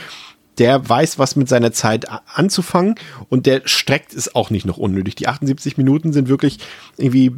der 0.59 0.88
weiß, 0.88 1.18
was 1.18 1.36
mit 1.36 1.48
seiner 1.48 1.72
Zeit 1.72 2.07
anzufangen 2.34 2.94
und 3.28 3.46
der 3.46 3.62
streckt 3.64 4.14
es 4.14 4.34
auch 4.34 4.50
nicht 4.50 4.66
noch 4.66 4.78
unnötig. 4.78 5.14
Die 5.16 5.28
78 5.28 5.76
Minuten 5.76 6.12
sind 6.12 6.28
wirklich 6.28 6.59
irgendwie 6.96 7.32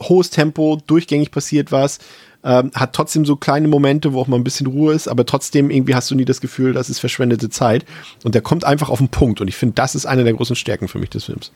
hohes 0.00 0.30
Tempo, 0.30 0.78
durchgängig 0.86 1.30
passiert 1.30 1.72
was, 1.72 1.98
ähm, 2.44 2.70
hat 2.74 2.92
trotzdem 2.92 3.24
so 3.24 3.36
kleine 3.36 3.68
Momente, 3.68 4.12
wo 4.12 4.20
auch 4.20 4.28
mal 4.28 4.36
ein 4.36 4.44
bisschen 4.44 4.68
Ruhe 4.68 4.94
ist, 4.94 5.08
aber 5.08 5.26
trotzdem 5.26 5.70
irgendwie 5.70 5.94
hast 5.94 6.10
du 6.10 6.14
nie 6.14 6.24
das 6.24 6.40
Gefühl, 6.40 6.72
das 6.72 6.88
ist 6.88 7.00
verschwendete 7.00 7.50
Zeit 7.50 7.84
und 8.24 8.34
der 8.34 8.42
kommt 8.42 8.64
einfach 8.64 8.90
auf 8.90 8.98
den 8.98 9.08
Punkt 9.08 9.40
und 9.40 9.48
ich 9.48 9.56
finde, 9.56 9.74
das 9.74 9.94
ist 9.94 10.06
eine 10.06 10.24
der 10.24 10.34
großen 10.34 10.56
Stärken 10.56 10.88
für 10.88 10.98
mich 10.98 11.10
des 11.10 11.24
Films. 11.24 11.52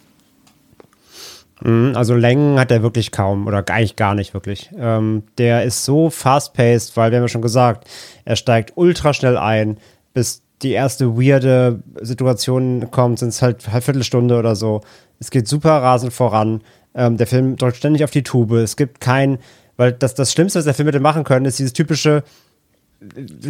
Mhm, 1.63 1.93
also 1.95 2.15
Längen 2.15 2.59
hat 2.59 2.71
er 2.71 2.83
wirklich 2.83 3.13
kaum 3.13 3.47
oder 3.47 3.65
eigentlich 3.69 3.97
gar 3.97 4.15
nicht 4.15 4.35
wirklich. 4.35 4.71
Ähm, 4.77 5.23
der 5.39 5.63
ist 5.63 5.85
so 5.85 6.11
fast-paced, 6.11 6.97
weil 6.97 7.11
wir 7.11 7.19
haben 7.19 7.25
ja 7.25 7.29
schon 7.29 7.43
gesagt, 7.43 7.89
er 8.25 8.37
steigt 8.37 8.73
ultra 8.75 9.15
schnell 9.15 9.37
ein, 9.37 9.79
bis 10.15 10.42
die 10.63 10.73
erste 10.73 11.17
weirde 11.17 11.83
Situation 12.01 12.91
kommt, 12.91 13.19
sind 13.19 13.31
es 13.31 13.43
halt 13.43 13.69
eine 13.69 13.81
Viertelstunde 13.81 14.39
oder 14.39 14.57
so. 14.57 14.81
Es 15.19 15.31
geht 15.31 15.49
super 15.49 15.83
rasend 15.83 16.13
voran. 16.13 16.63
Ähm, 16.95 17.17
der 17.17 17.27
Film 17.27 17.57
drückt 17.57 17.77
ständig 17.77 18.05
auf 18.05 18.11
die 18.11 18.23
Tube. 18.23 18.53
Es 18.53 18.77
gibt 18.77 19.01
kein, 19.01 19.39
weil 19.77 19.93
das, 19.93 20.15
das 20.15 20.33
Schlimmste, 20.33 20.59
was 20.59 20.65
der 20.65 20.75
Film 20.75 20.89
hätte 20.89 21.01
machen 21.01 21.25
können, 21.25 21.47
ist 21.47 21.59
dieses 21.59 21.73
typische, 21.73 22.23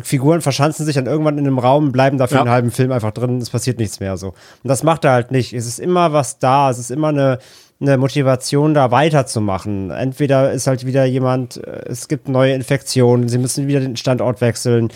Figuren 0.03 0.41
verschanzen 0.41 0.87
sich 0.87 0.95
dann 0.95 1.07
irgendwann 1.07 1.39
in 1.39 1.47
einem 1.47 1.59
Raum, 1.59 1.93
bleiben 1.93 2.19
dafür 2.19 2.39
ja. 2.39 2.43
einen 2.43 2.51
halben 2.51 2.71
Film 2.71 2.91
einfach 2.91 3.13
drin, 3.13 3.39
es 3.39 3.51
passiert 3.51 3.79
nichts 3.79 4.01
mehr 4.01 4.17
so. 4.17 4.29
Und 4.29 4.69
das 4.69 4.83
macht 4.83 5.05
er 5.05 5.13
halt 5.13 5.31
nicht. 5.31 5.53
Es 5.53 5.67
ist 5.67 5.79
immer 5.79 6.13
was 6.13 6.39
da, 6.39 6.71
es 6.71 6.79
ist 6.79 6.91
immer 6.91 7.09
eine, 7.09 7.39
eine 7.81 7.99
Motivation 7.99 8.75
da 8.75 8.91
weiterzumachen. 8.91 9.91
Entweder 9.91 10.53
ist 10.53 10.67
halt 10.67 10.87
wieder 10.87 11.05
jemand, 11.05 11.59
äh, 11.59 11.83
es 11.87 12.09
gibt 12.09 12.29
neue 12.29 12.55
Infektionen, 12.55 13.29
sie 13.29 13.39
müssen 13.39 13.67
wieder 13.67 13.81
den 13.81 13.97
Standort 13.97 14.41
wechseln. 14.41 14.91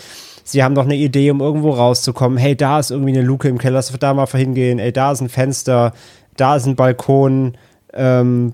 Sie 0.47 0.63
haben 0.63 0.73
noch 0.73 0.85
eine 0.85 0.95
Idee, 0.95 1.29
um 1.31 1.41
irgendwo 1.41 1.71
rauszukommen. 1.71 2.37
Hey, 2.37 2.55
da 2.55 2.79
ist 2.79 2.91
irgendwie 2.91 3.11
eine 3.11 3.21
Luke 3.21 3.47
im 3.49 3.57
Keller, 3.57 3.75
lass 3.75 3.91
da 3.91 4.13
mal 4.13 4.25
hingehen. 4.27 4.79
Ey, 4.79 4.93
da 4.93 5.11
ist 5.11 5.19
ein 5.19 5.27
Fenster, 5.27 5.91
da 6.37 6.55
ist 6.55 6.65
ein 6.65 6.77
Balkon. 6.77 7.57
Ähm, 7.93 8.53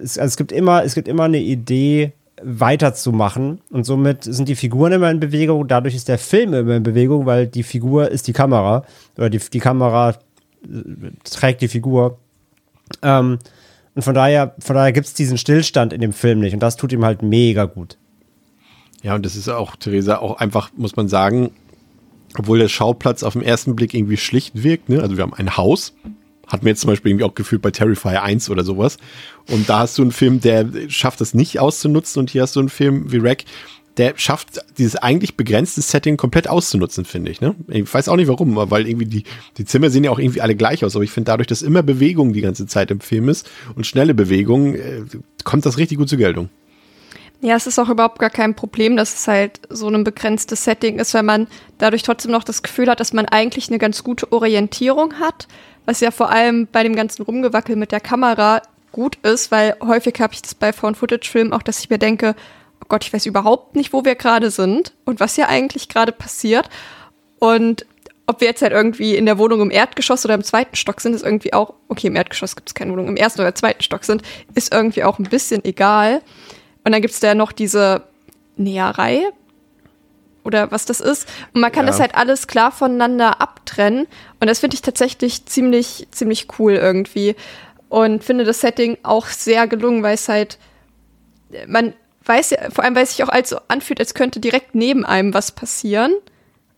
es, 0.00 0.18
also 0.18 0.28
es 0.28 0.36
gibt 0.36 0.52
immer, 0.52 0.84
es 0.84 0.94
gibt 0.94 1.08
immer 1.08 1.24
eine 1.24 1.40
Idee, 1.40 2.12
weiterzumachen. 2.42 3.60
Und 3.70 3.84
somit 3.84 4.24
sind 4.24 4.48
die 4.48 4.54
Figuren 4.54 4.92
immer 4.92 5.10
in 5.10 5.20
Bewegung. 5.20 5.66
Dadurch 5.68 5.94
ist 5.94 6.08
der 6.08 6.18
Film 6.18 6.54
immer 6.54 6.76
in 6.76 6.82
Bewegung, 6.82 7.26
weil 7.26 7.46
die 7.46 7.62
Figur 7.62 8.08
ist 8.10 8.28
die 8.28 8.32
Kamera. 8.32 8.84
Oder 9.16 9.30
die, 9.30 9.38
die 9.38 9.58
Kamera 9.58 10.14
trägt 11.24 11.60
die 11.60 11.68
Figur. 11.68 12.18
Ähm, 13.02 13.38
und 13.94 14.02
von 14.02 14.14
daher, 14.14 14.54
von 14.58 14.76
daher 14.76 14.92
gibt 14.92 15.06
es 15.06 15.14
diesen 15.14 15.38
Stillstand 15.38 15.92
in 15.92 16.00
dem 16.00 16.12
Film 16.12 16.40
nicht. 16.40 16.54
Und 16.54 16.62
das 16.62 16.76
tut 16.76 16.92
ihm 16.92 17.04
halt 17.04 17.22
mega 17.22 17.64
gut. 17.64 17.98
Ja, 19.02 19.14
und 19.14 19.26
das 19.26 19.36
ist 19.36 19.48
auch, 19.48 19.76
Theresa, 19.76 20.18
auch 20.18 20.38
einfach, 20.38 20.70
muss 20.76 20.96
man 20.96 21.08
sagen, 21.08 21.50
obwohl 22.38 22.58
der 22.58 22.68
Schauplatz 22.68 23.22
auf 23.22 23.34
den 23.34 23.42
ersten 23.42 23.76
Blick 23.76 23.94
irgendwie 23.94 24.16
schlicht 24.16 24.62
wirkt. 24.62 24.88
Ne? 24.88 25.00
Also 25.02 25.16
wir 25.16 25.22
haben 25.22 25.34
ein 25.34 25.56
Haus, 25.56 25.94
hat 26.46 26.62
mir 26.62 26.70
jetzt 26.70 26.80
zum 26.80 26.88
Beispiel 26.88 27.10
irgendwie 27.10 27.24
auch 27.24 27.34
gefühlt 27.34 27.62
bei 27.62 27.70
Terrifier 27.70 28.22
1 28.22 28.48
oder 28.50 28.64
sowas. 28.64 28.98
Und 29.50 29.68
da 29.68 29.80
hast 29.80 29.98
du 29.98 30.02
einen 30.02 30.12
Film, 30.12 30.40
der 30.40 30.68
schafft 30.88 31.20
das 31.20 31.34
nicht 31.34 31.58
auszunutzen. 31.58 32.20
Und 32.20 32.30
hier 32.30 32.42
hast 32.42 32.56
du 32.56 32.60
einen 32.60 32.68
Film 32.68 33.12
wie 33.12 33.22
Wreck, 33.22 33.44
der 33.98 34.14
schafft 34.16 34.60
dieses 34.78 34.96
eigentlich 34.96 35.36
begrenzte 35.36 35.82
Setting 35.82 36.16
komplett 36.16 36.48
auszunutzen, 36.48 37.04
finde 37.04 37.30
ich. 37.30 37.40
Ne? 37.40 37.54
Ich 37.68 37.92
weiß 37.92 38.08
auch 38.08 38.16
nicht 38.16 38.28
warum, 38.28 38.56
weil 38.56 38.88
irgendwie 38.88 39.06
die, 39.06 39.24
die 39.58 39.64
Zimmer 39.66 39.90
sehen 39.90 40.04
ja 40.04 40.10
auch 40.10 40.18
irgendwie 40.18 40.40
alle 40.40 40.56
gleich 40.56 40.84
aus. 40.84 40.94
Aber 40.94 41.04
ich 41.04 41.10
finde 41.10 41.30
dadurch, 41.30 41.48
dass 41.48 41.60
immer 41.60 41.82
Bewegung 41.82 42.32
die 42.32 42.40
ganze 42.40 42.66
Zeit 42.66 42.90
im 42.90 43.00
Film 43.00 43.28
ist 43.28 43.50
und 43.74 43.86
schnelle 43.86 44.14
Bewegung, 44.14 44.74
äh, 44.74 45.02
kommt 45.44 45.66
das 45.66 45.76
richtig 45.76 45.98
gut 45.98 46.08
zur 46.08 46.18
Geltung. 46.18 46.48
Ja, 47.44 47.56
es 47.56 47.66
ist 47.66 47.80
auch 47.80 47.88
überhaupt 47.88 48.20
gar 48.20 48.30
kein 48.30 48.54
Problem, 48.54 48.96
dass 48.96 49.14
es 49.14 49.26
halt 49.26 49.60
so 49.68 49.88
ein 49.88 50.04
begrenztes 50.04 50.62
Setting 50.62 51.00
ist, 51.00 51.12
weil 51.12 51.24
man 51.24 51.48
dadurch 51.78 52.04
trotzdem 52.04 52.30
noch 52.30 52.44
das 52.44 52.62
Gefühl 52.62 52.88
hat, 52.88 53.00
dass 53.00 53.12
man 53.12 53.26
eigentlich 53.26 53.68
eine 53.68 53.78
ganz 53.78 54.04
gute 54.04 54.30
Orientierung 54.30 55.18
hat, 55.18 55.48
was 55.84 55.98
ja 55.98 56.12
vor 56.12 56.30
allem 56.30 56.68
bei 56.70 56.84
dem 56.84 56.94
ganzen 56.94 57.22
Rumgewackel 57.22 57.74
mit 57.74 57.90
der 57.90 57.98
Kamera 57.98 58.62
gut 58.92 59.16
ist, 59.24 59.50
weil 59.50 59.74
häufig 59.82 60.20
habe 60.20 60.34
ich 60.34 60.42
das 60.42 60.54
bei 60.54 60.72
Found-Footage-Filmen 60.72 61.52
auch, 61.52 61.64
dass 61.64 61.80
ich 61.80 61.90
mir 61.90 61.98
denke, 61.98 62.36
oh 62.80 62.86
Gott, 62.86 63.04
ich 63.04 63.12
weiß 63.12 63.26
überhaupt 63.26 63.74
nicht, 63.74 63.92
wo 63.92 64.04
wir 64.04 64.14
gerade 64.14 64.52
sind 64.52 64.92
und 65.04 65.18
was 65.18 65.34
hier 65.34 65.48
eigentlich 65.48 65.88
gerade 65.88 66.12
passiert. 66.12 66.68
Und 67.40 67.86
ob 68.28 68.40
wir 68.40 68.46
jetzt 68.46 68.62
halt 68.62 68.72
irgendwie 68.72 69.16
in 69.16 69.26
der 69.26 69.38
Wohnung 69.38 69.62
im 69.62 69.72
Erdgeschoss 69.72 70.24
oder 70.24 70.34
im 70.34 70.44
zweiten 70.44 70.76
Stock 70.76 71.00
sind, 71.00 71.12
ist 71.12 71.24
irgendwie 71.24 71.54
auch, 71.54 71.74
okay, 71.88 72.06
im 72.06 72.14
Erdgeschoss 72.14 72.54
gibt 72.54 72.68
es 72.68 72.74
keine 72.74 72.92
Wohnung, 72.92 73.08
im 73.08 73.16
ersten 73.16 73.40
oder 73.40 73.52
zweiten 73.56 73.82
Stock 73.82 74.04
sind, 74.04 74.22
ist 74.54 74.72
irgendwie 74.72 75.02
auch 75.02 75.18
ein 75.18 75.24
bisschen 75.24 75.64
egal. 75.64 76.22
Und 76.84 76.92
dann 76.92 77.02
gibt 77.02 77.14
es 77.14 77.20
da 77.20 77.34
noch 77.34 77.52
diese 77.52 78.02
Näherei 78.56 79.24
oder 80.44 80.70
was 80.70 80.84
das 80.86 81.00
ist. 81.00 81.28
Und 81.52 81.60
man 81.60 81.72
kann 81.72 81.86
ja. 81.86 81.92
das 81.92 82.00
halt 82.00 82.14
alles 82.14 82.46
klar 82.46 82.72
voneinander 82.72 83.40
abtrennen. 83.40 84.06
Und 84.40 84.48
das 84.48 84.60
finde 84.60 84.74
ich 84.74 84.82
tatsächlich 84.82 85.46
ziemlich, 85.46 86.08
ziemlich 86.10 86.48
cool 86.58 86.74
irgendwie. 86.74 87.36
Und 87.88 88.24
finde 88.24 88.44
das 88.44 88.60
Setting 88.60 88.98
auch 89.02 89.26
sehr 89.26 89.66
gelungen, 89.66 90.02
weil 90.02 90.14
es 90.14 90.28
halt, 90.28 90.58
man 91.66 91.94
weiß 92.24 92.50
ja, 92.50 92.70
vor 92.70 92.84
allem 92.84 92.94
weil 92.94 93.04
es 93.04 93.16
sich 93.16 93.24
auch 93.24 93.28
als 93.28 93.50
so 93.50 93.58
anfühlt, 93.68 94.00
als 94.00 94.14
könnte 94.14 94.40
direkt 94.40 94.74
neben 94.74 95.04
einem 95.04 95.34
was 95.34 95.52
passieren. 95.52 96.12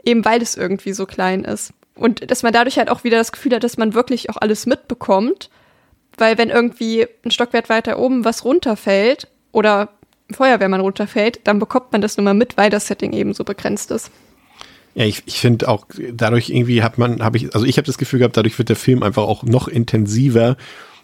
Eben 0.04 0.24
weil 0.24 0.42
es 0.42 0.56
irgendwie 0.56 0.92
so 0.92 1.06
klein 1.06 1.44
ist. 1.44 1.72
Und 1.94 2.30
dass 2.30 2.42
man 2.42 2.52
dadurch 2.52 2.76
halt 2.76 2.90
auch 2.90 3.04
wieder 3.04 3.16
das 3.16 3.32
Gefühl 3.32 3.54
hat, 3.54 3.64
dass 3.64 3.78
man 3.78 3.94
wirklich 3.94 4.28
auch 4.28 4.36
alles 4.36 4.66
mitbekommt. 4.66 5.48
Weil 6.18 6.36
wenn 6.36 6.50
irgendwie 6.50 7.06
ein 7.24 7.30
Stockwert 7.30 7.68
weiter 7.68 7.98
oben 7.98 8.24
was 8.24 8.44
runterfällt 8.44 9.28
oder 9.54 9.90
Feuerwehrmann 10.30 10.80
runterfällt, 10.80 11.40
dann 11.44 11.58
bekommt 11.58 11.92
man 11.92 12.00
das 12.00 12.16
nur 12.16 12.24
mal 12.24 12.34
mit, 12.34 12.56
weil 12.56 12.70
das 12.70 12.86
Setting 12.86 13.12
eben 13.12 13.34
so 13.34 13.44
begrenzt 13.44 13.90
ist. 13.90 14.10
Ja, 14.94 15.04
ich, 15.04 15.22
ich 15.26 15.38
finde 15.38 15.68
auch, 15.68 15.86
dadurch 16.12 16.50
irgendwie 16.50 16.82
hat 16.82 16.98
man, 16.98 17.22
habe 17.22 17.36
ich, 17.36 17.54
also 17.54 17.66
ich 17.66 17.76
habe 17.78 17.86
das 17.86 17.98
Gefühl 17.98 18.20
gehabt, 18.20 18.36
dadurch 18.36 18.58
wird 18.58 18.68
der 18.68 18.76
Film 18.76 19.02
einfach 19.02 19.24
auch 19.24 19.42
noch 19.42 19.68
intensiver 19.68 20.56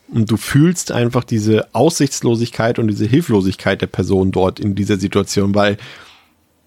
und 0.09 0.31
du 0.31 0.37
fühlst 0.37 0.93
einfach 0.93 1.25
diese 1.25 1.69
Aussichtslosigkeit 1.75 2.79
und 2.79 2.89
diese 2.89 3.07
Hilflosigkeit 3.07 3.83
der 3.83 3.89
Person 3.89 4.33
dort 4.33 4.61
in 4.61 4.75
dieser 4.75 4.97
Situation, 4.97 5.55
weil 5.55 5.77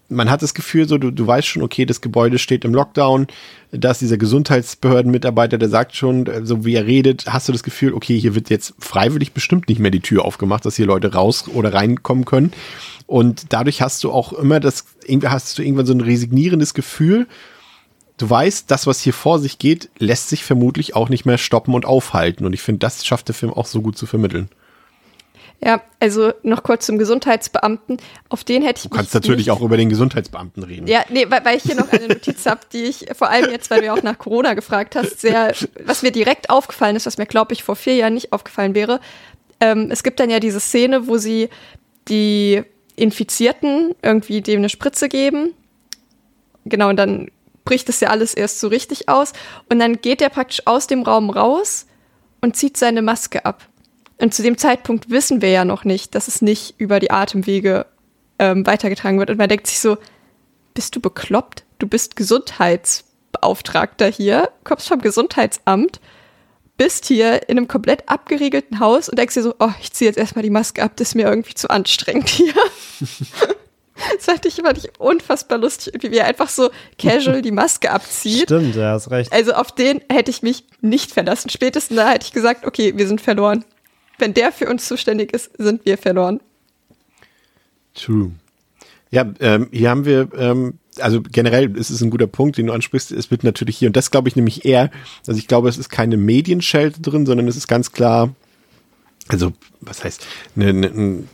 man 0.08 0.30
hat 0.30 0.42
das 0.42 0.54
Gefühl, 0.54 0.86
so 0.86 0.98
du, 0.98 1.10
du 1.10 1.26
weißt 1.26 1.46
schon, 1.46 1.62
okay, 1.62 1.86
das 1.86 2.00
Gebäude 2.00 2.38
steht 2.38 2.64
im 2.64 2.74
Lockdown, 2.74 3.26
da 3.72 3.90
ist 3.90 4.00
dieser 4.00 4.18
Gesundheitsbehördenmitarbeiter, 4.18 5.58
der 5.58 5.68
sagt 5.68 5.96
schon, 5.96 6.28
so 6.44 6.64
wie 6.64 6.74
er 6.74 6.86
redet, 6.86 7.26
hast 7.26 7.48
du 7.48 7.52
das 7.52 7.62
Gefühl, 7.62 7.94
okay, 7.94 8.18
hier 8.18 8.34
wird 8.34 8.50
jetzt 8.50 8.74
freiwillig 8.78 9.32
bestimmt 9.32 9.68
nicht 9.68 9.78
mehr 9.78 9.90
die 9.90 10.00
Tür 10.00 10.24
aufgemacht, 10.24 10.64
dass 10.64 10.76
hier 10.76 10.86
Leute 10.86 11.12
raus 11.12 11.48
oder 11.48 11.74
reinkommen 11.74 12.24
können. 12.24 12.52
Und 13.06 13.52
dadurch 13.52 13.82
hast 13.82 14.04
du 14.04 14.12
auch 14.12 14.32
immer 14.32 14.60
das, 14.60 14.84
irgendwie 15.04 15.28
hast 15.28 15.58
du 15.58 15.62
irgendwann 15.62 15.86
so 15.86 15.94
ein 15.94 16.00
resignierendes 16.00 16.74
Gefühl. 16.74 17.26
Du 18.16 18.30
weißt, 18.30 18.70
das, 18.70 18.86
was 18.86 19.00
hier 19.00 19.12
vor 19.12 19.38
sich 19.40 19.58
geht, 19.58 19.90
lässt 19.98 20.28
sich 20.28 20.44
vermutlich 20.44 20.94
auch 20.94 21.08
nicht 21.08 21.24
mehr 21.24 21.38
stoppen 21.38 21.74
und 21.74 21.84
aufhalten. 21.84 22.46
Und 22.46 22.52
ich 22.52 22.62
finde, 22.62 22.78
das 22.78 23.04
schafft 23.04 23.28
der 23.28 23.34
Film 23.34 23.52
auch 23.52 23.66
so 23.66 23.82
gut 23.82 23.98
zu 23.98 24.06
vermitteln. 24.06 24.48
Ja, 25.62 25.80
also 25.98 26.32
noch 26.42 26.62
kurz 26.62 26.84
zum 26.84 26.98
Gesundheitsbeamten. 26.98 27.96
Auf 28.28 28.44
den 28.44 28.62
hätte 28.62 28.78
ich. 28.78 28.82
Du 28.82 28.94
kannst 28.94 29.14
natürlich 29.14 29.50
auch 29.50 29.62
über 29.62 29.78
den 29.78 29.88
Gesundheitsbeamten 29.88 30.62
reden. 30.62 30.86
Ja, 30.86 31.04
nee, 31.08 31.26
weil, 31.30 31.44
weil 31.44 31.56
ich 31.56 31.62
hier 31.62 31.74
noch 31.74 31.90
eine 31.90 32.08
Notiz 32.08 32.44
habe, 32.44 32.60
die 32.72 32.82
ich 32.84 33.06
vor 33.14 33.30
allem 33.30 33.50
jetzt, 33.50 33.70
weil 33.70 33.80
du 33.80 33.86
ja 33.86 33.94
auch 33.94 34.02
nach 34.02 34.18
Corona 34.18 34.52
gefragt 34.54 34.94
hast, 34.94 35.20
sehr, 35.20 35.54
was 35.84 36.02
mir 36.02 36.12
direkt 36.12 36.50
aufgefallen 36.50 36.96
ist, 36.96 37.06
was 37.06 37.16
mir, 37.16 37.26
glaube 37.26 37.54
ich, 37.54 37.64
vor 37.64 37.76
vier 37.76 37.94
Jahren 37.94 38.14
nicht 38.14 38.32
aufgefallen 38.32 38.74
wäre. 38.74 39.00
Ähm, 39.60 39.88
es 39.90 40.02
gibt 40.02 40.20
dann 40.20 40.28
ja 40.28 40.38
diese 40.38 40.60
Szene, 40.60 41.06
wo 41.06 41.16
sie 41.16 41.48
die 42.08 42.62
Infizierten 42.96 43.94
irgendwie 44.02 44.42
dem 44.42 44.58
eine 44.58 44.68
Spritze 44.68 45.08
geben. 45.08 45.54
Genau, 46.66 46.90
und 46.90 46.96
dann 46.96 47.30
bricht 47.64 47.88
das 47.88 48.00
ja 48.00 48.08
alles 48.08 48.34
erst 48.34 48.60
so 48.60 48.68
richtig 48.68 49.08
aus. 49.08 49.32
Und 49.70 49.78
dann 49.78 50.00
geht 50.00 50.20
er 50.20 50.28
praktisch 50.28 50.66
aus 50.66 50.86
dem 50.86 51.02
Raum 51.02 51.30
raus 51.30 51.86
und 52.40 52.56
zieht 52.56 52.76
seine 52.76 53.02
Maske 53.02 53.44
ab. 53.44 53.66
Und 54.18 54.34
zu 54.34 54.42
dem 54.42 54.58
Zeitpunkt 54.58 55.10
wissen 55.10 55.42
wir 55.42 55.50
ja 55.50 55.64
noch 55.64 55.84
nicht, 55.84 56.14
dass 56.14 56.28
es 56.28 56.40
nicht 56.40 56.74
über 56.78 57.00
die 57.00 57.10
Atemwege 57.10 57.86
ähm, 58.38 58.66
weitergetragen 58.66 59.18
wird. 59.18 59.30
Und 59.30 59.38
man 59.38 59.48
denkt 59.48 59.66
sich 59.66 59.80
so, 59.80 59.96
bist 60.72 60.94
du 60.96 61.00
bekloppt? 61.00 61.64
Du 61.78 61.86
bist 61.86 62.16
Gesundheitsbeauftragter 62.16 64.08
hier, 64.08 64.50
kommst 64.62 64.88
vom 64.88 65.00
Gesundheitsamt, 65.00 66.00
bist 66.76 67.06
hier 67.06 67.48
in 67.48 67.58
einem 67.58 67.68
komplett 67.68 68.08
abgeriegelten 68.08 68.80
Haus 68.80 69.08
und 69.08 69.18
denkst 69.18 69.34
dir 69.34 69.42
so, 69.42 69.54
oh, 69.58 69.70
ich 69.80 69.92
ziehe 69.92 70.08
jetzt 70.08 70.18
erstmal 70.18 70.42
die 70.42 70.50
Maske 70.50 70.82
ab, 70.82 70.92
das 70.96 71.08
ist 71.08 71.14
mir 71.14 71.26
irgendwie 71.26 71.54
zu 71.54 71.70
anstrengend 71.70 72.28
hier. 72.28 72.54
Das 74.16 74.24
fand 74.24 74.44
ich, 74.44 74.56
fand 74.56 74.76
ich 74.76 74.90
unfassbar 74.98 75.56
lustig, 75.56 76.02
wie 76.02 76.16
er 76.16 76.26
einfach 76.26 76.48
so 76.48 76.70
casual 76.98 77.42
die 77.42 77.52
Maske 77.52 77.92
abzieht. 77.92 78.42
Stimmt, 78.42 78.74
ja, 78.74 78.90
hast 78.90 79.08
recht. 79.12 79.32
Also 79.32 79.52
auf 79.52 79.70
den 79.70 80.00
hätte 80.10 80.32
ich 80.32 80.42
mich 80.42 80.64
nicht 80.80 81.12
verlassen. 81.12 81.48
Spätestens 81.48 81.96
da 81.96 82.10
hätte 82.10 82.26
ich 82.26 82.32
gesagt, 82.32 82.66
okay, 82.66 82.94
wir 82.96 83.06
sind 83.06 83.20
verloren 83.20 83.64
wenn 84.18 84.34
der 84.34 84.52
für 84.52 84.68
uns 84.68 84.86
zuständig 84.86 85.32
ist, 85.32 85.50
sind 85.58 85.84
wir 85.84 85.98
verloren. 85.98 86.40
True. 87.94 88.32
Ja, 89.10 89.32
ähm, 89.40 89.68
hier 89.70 89.90
haben 89.90 90.04
wir, 90.04 90.28
ähm, 90.36 90.74
also 90.98 91.22
generell 91.22 91.76
ist 91.76 91.90
es 91.90 92.00
ein 92.00 92.10
guter 92.10 92.26
Punkt, 92.26 92.58
den 92.58 92.66
du 92.66 92.72
ansprichst. 92.72 93.12
Es 93.12 93.30
wird 93.30 93.44
natürlich 93.44 93.78
hier, 93.78 93.88
und 93.88 93.96
das 93.96 94.10
glaube 94.10 94.28
ich 94.28 94.36
nämlich 94.36 94.64
eher, 94.64 94.90
also 95.26 95.38
ich 95.38 95.46
glaube, 95.46 95.68
es 95.68 95.78
ist 95.78 95.88
keine 95.88 96.16
Medienschelte 96.16 97.00
drin, 97.00 97.26
sondern 97.26 97.46
es 97.46 97.56
ist 97.56 97.68
ganz 97.68 97.92
klar, 97.92 98.34
also 99.28 99.52
was 99.80 100.02
heißt, 100.02 100.26
eine, 100.56 100.68
eine 100.68 101.24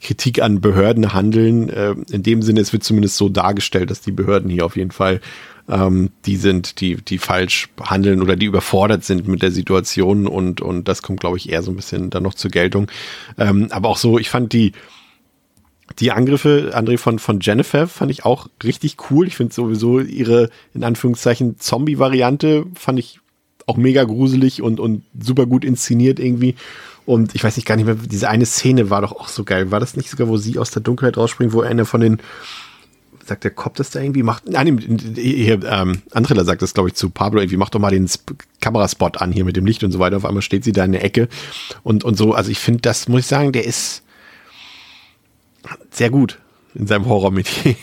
Kritik 0.00 0.40
an 0.40 0.60
Behörden 0.60 1.12
handeln. 1.12 1.68
Äh, 1.68 1.94
in 2.10 2.22
dem 2.22 2.42
Sinne, 2.42 2.60
es 2.60 2.72
wird 2.72 2.84
zumindest 2.84 3.16
so 3.16 3.28
dargestellt, 3.28 3.90
dass 3.90 4.00
die 4.00 4.12
Behörden 4.12 4.50
hier 4.50 4.64
auf 4.64 4.76
jeden 4.76 4.90
Fall 4.90 5.20
ähm, 5.68 6.10
die 6.26 6.36
sind, 6.36 6.80
die, 6.80 6.96
die 6.96 7.18
falsch 7.18 7.68
handeln 7.80 8.22
oder 8.22 8.36
die 8.36 8.46
überfordert 8.46 9.04
sind 9.04 9.28
mit 9.28 9.42
der 9.42 9.50
Situation 9.50 10.26
und, 10.26 10.60
und 10.60 10.88
das 10.88 11.02
kommt, 11.02 11.20
glaube 11.20 11.36
ich, 11.36 11.50
eher 11.50 11.62
so 11.62 11.70
ein 11.70 11.76
bisschen 11.76 12.10
dann 12.10 12.22
noch 12.22 12.34
zur 12.34 12.50
Geltung. 12.50 12.90
Ähm, 13.36 13.68
aber 13.70 13.88
auch 13.88 13.98
so, 13.98 14.18
ich 14.18 14.30
fand 14.30 14.52
die, 14.52 14.72
die 15.98 16.12
Angriffe, 16.12 16.72
André, 16.74 16.98
von, 16.98 17.18
von 17.18 17.40
Jennifer 17.40 17.86
fand 17.86 18.10
ich 18.10 18.24
auch 18.24 18.48
richtig 18.62 18.96
cool. 19.10 19.26
Ich 19.26 19.36
finde 19.36 19.54
sowieso 19.54 20.00
ihre, 20.00 20.50
in 20.74 20.84
Anführungszeichen, 20.84 21.58
Zombie-Variante 21.58 22.66
fand 22.74 22.98
ich 22.98 23.20
auch 23.66 23.76
mega 23.76 24.04
gruselig 24.04 24.62
und, 24.62 24.80
und 24.80 25.04
super 25.18 25.46
gut 25.46 25.64
inszeniert 25.64 26.18
irgendwie. 26.18 26.54
Und 27.04 27.34
ich 27.34 27.42
weiß 27.42 27.56
nicht 27.56 27.66
gar 27.66 27.76
nicht 27.76 27.86
mehr, 27.86 27.94
diese 27.94 28.28
eine 28.28 28.46
Szene 28.46 28.90
war 28.90 29.00
doch 29.00 29.12
auch 29.12 29.28
so 29.28 29.44
geil. 29.44 29.70
War 29.70 29.80
das 29.80 29.96
nicht 29.96 30.10
sogar, 30.10 30.28
wo 30.28 30.36
sie 30.36 30.58
aus 30.58 30.70
der 30.70 30.82
Dunkelheit 30.82 31.16
rausspringt, 31.16 31.52
wo 31.52 31.62
einer 31.62 31.86
von 31.86 32.00
den, 32.00 32.18
sagt 33.28 33.44
der 33.44 33.50
Kopf 33.50 33.76
das 33.76 33.90
da 33.90 34.00
irgendwie, 34.00 34.22
macht, 34.22 34.48
nein, 34.48 34.78
hier, 35.14 35.62
ähm, 35.64 36.02
Andrella 36.12 36.44
sagt 36.44 36.62
das, 36.62 36.74
glaube 36.74 36.88
ich, 36.88 36.94
zu 36.94 37.10
Pablo, 37.10 37.40
irgendwie, 37.40 37.56
mach 37.56 37.70
doch 37.70 37.78
mal 37.78 37.90
den 37.90 38.04
Sp 38.08 38.34
Kameraspot 38.60 39.20
an 39.20 39.30
hier 39.30 39.44
mit 39.44 39.56
dem 39.56 39.66
Licht 39.66 39.84
und 39.84 39.92
so 39.92 39.98
weiter. 39.98 40.16
Auf 40.16 40.24
einmal 40.24 40.42
steht 40.42 40.64
sie 40.64 40.72
da 40.72 40.84
in 40.84 40.92
der 40.92 41.04
Ecke 41.04 41.28
und, 41.84 42.04
und 42.04 42.16
so. 42.16 42.32
Also 42.32 42.50
ich 42.50 42.58
finde, 42.58 42.80
das 42.80 43.08
muss 43.08 43.20
ich 43.20 43.26
sagen, 43.26 43.52
der 43.52 43.64
ist 43.64 44.02
sehr 45.90 46.10
gut 46.10 46.38
in 46.74 46.86
seinem 46.86 47.06
Horror-Metier. 47.06 47.76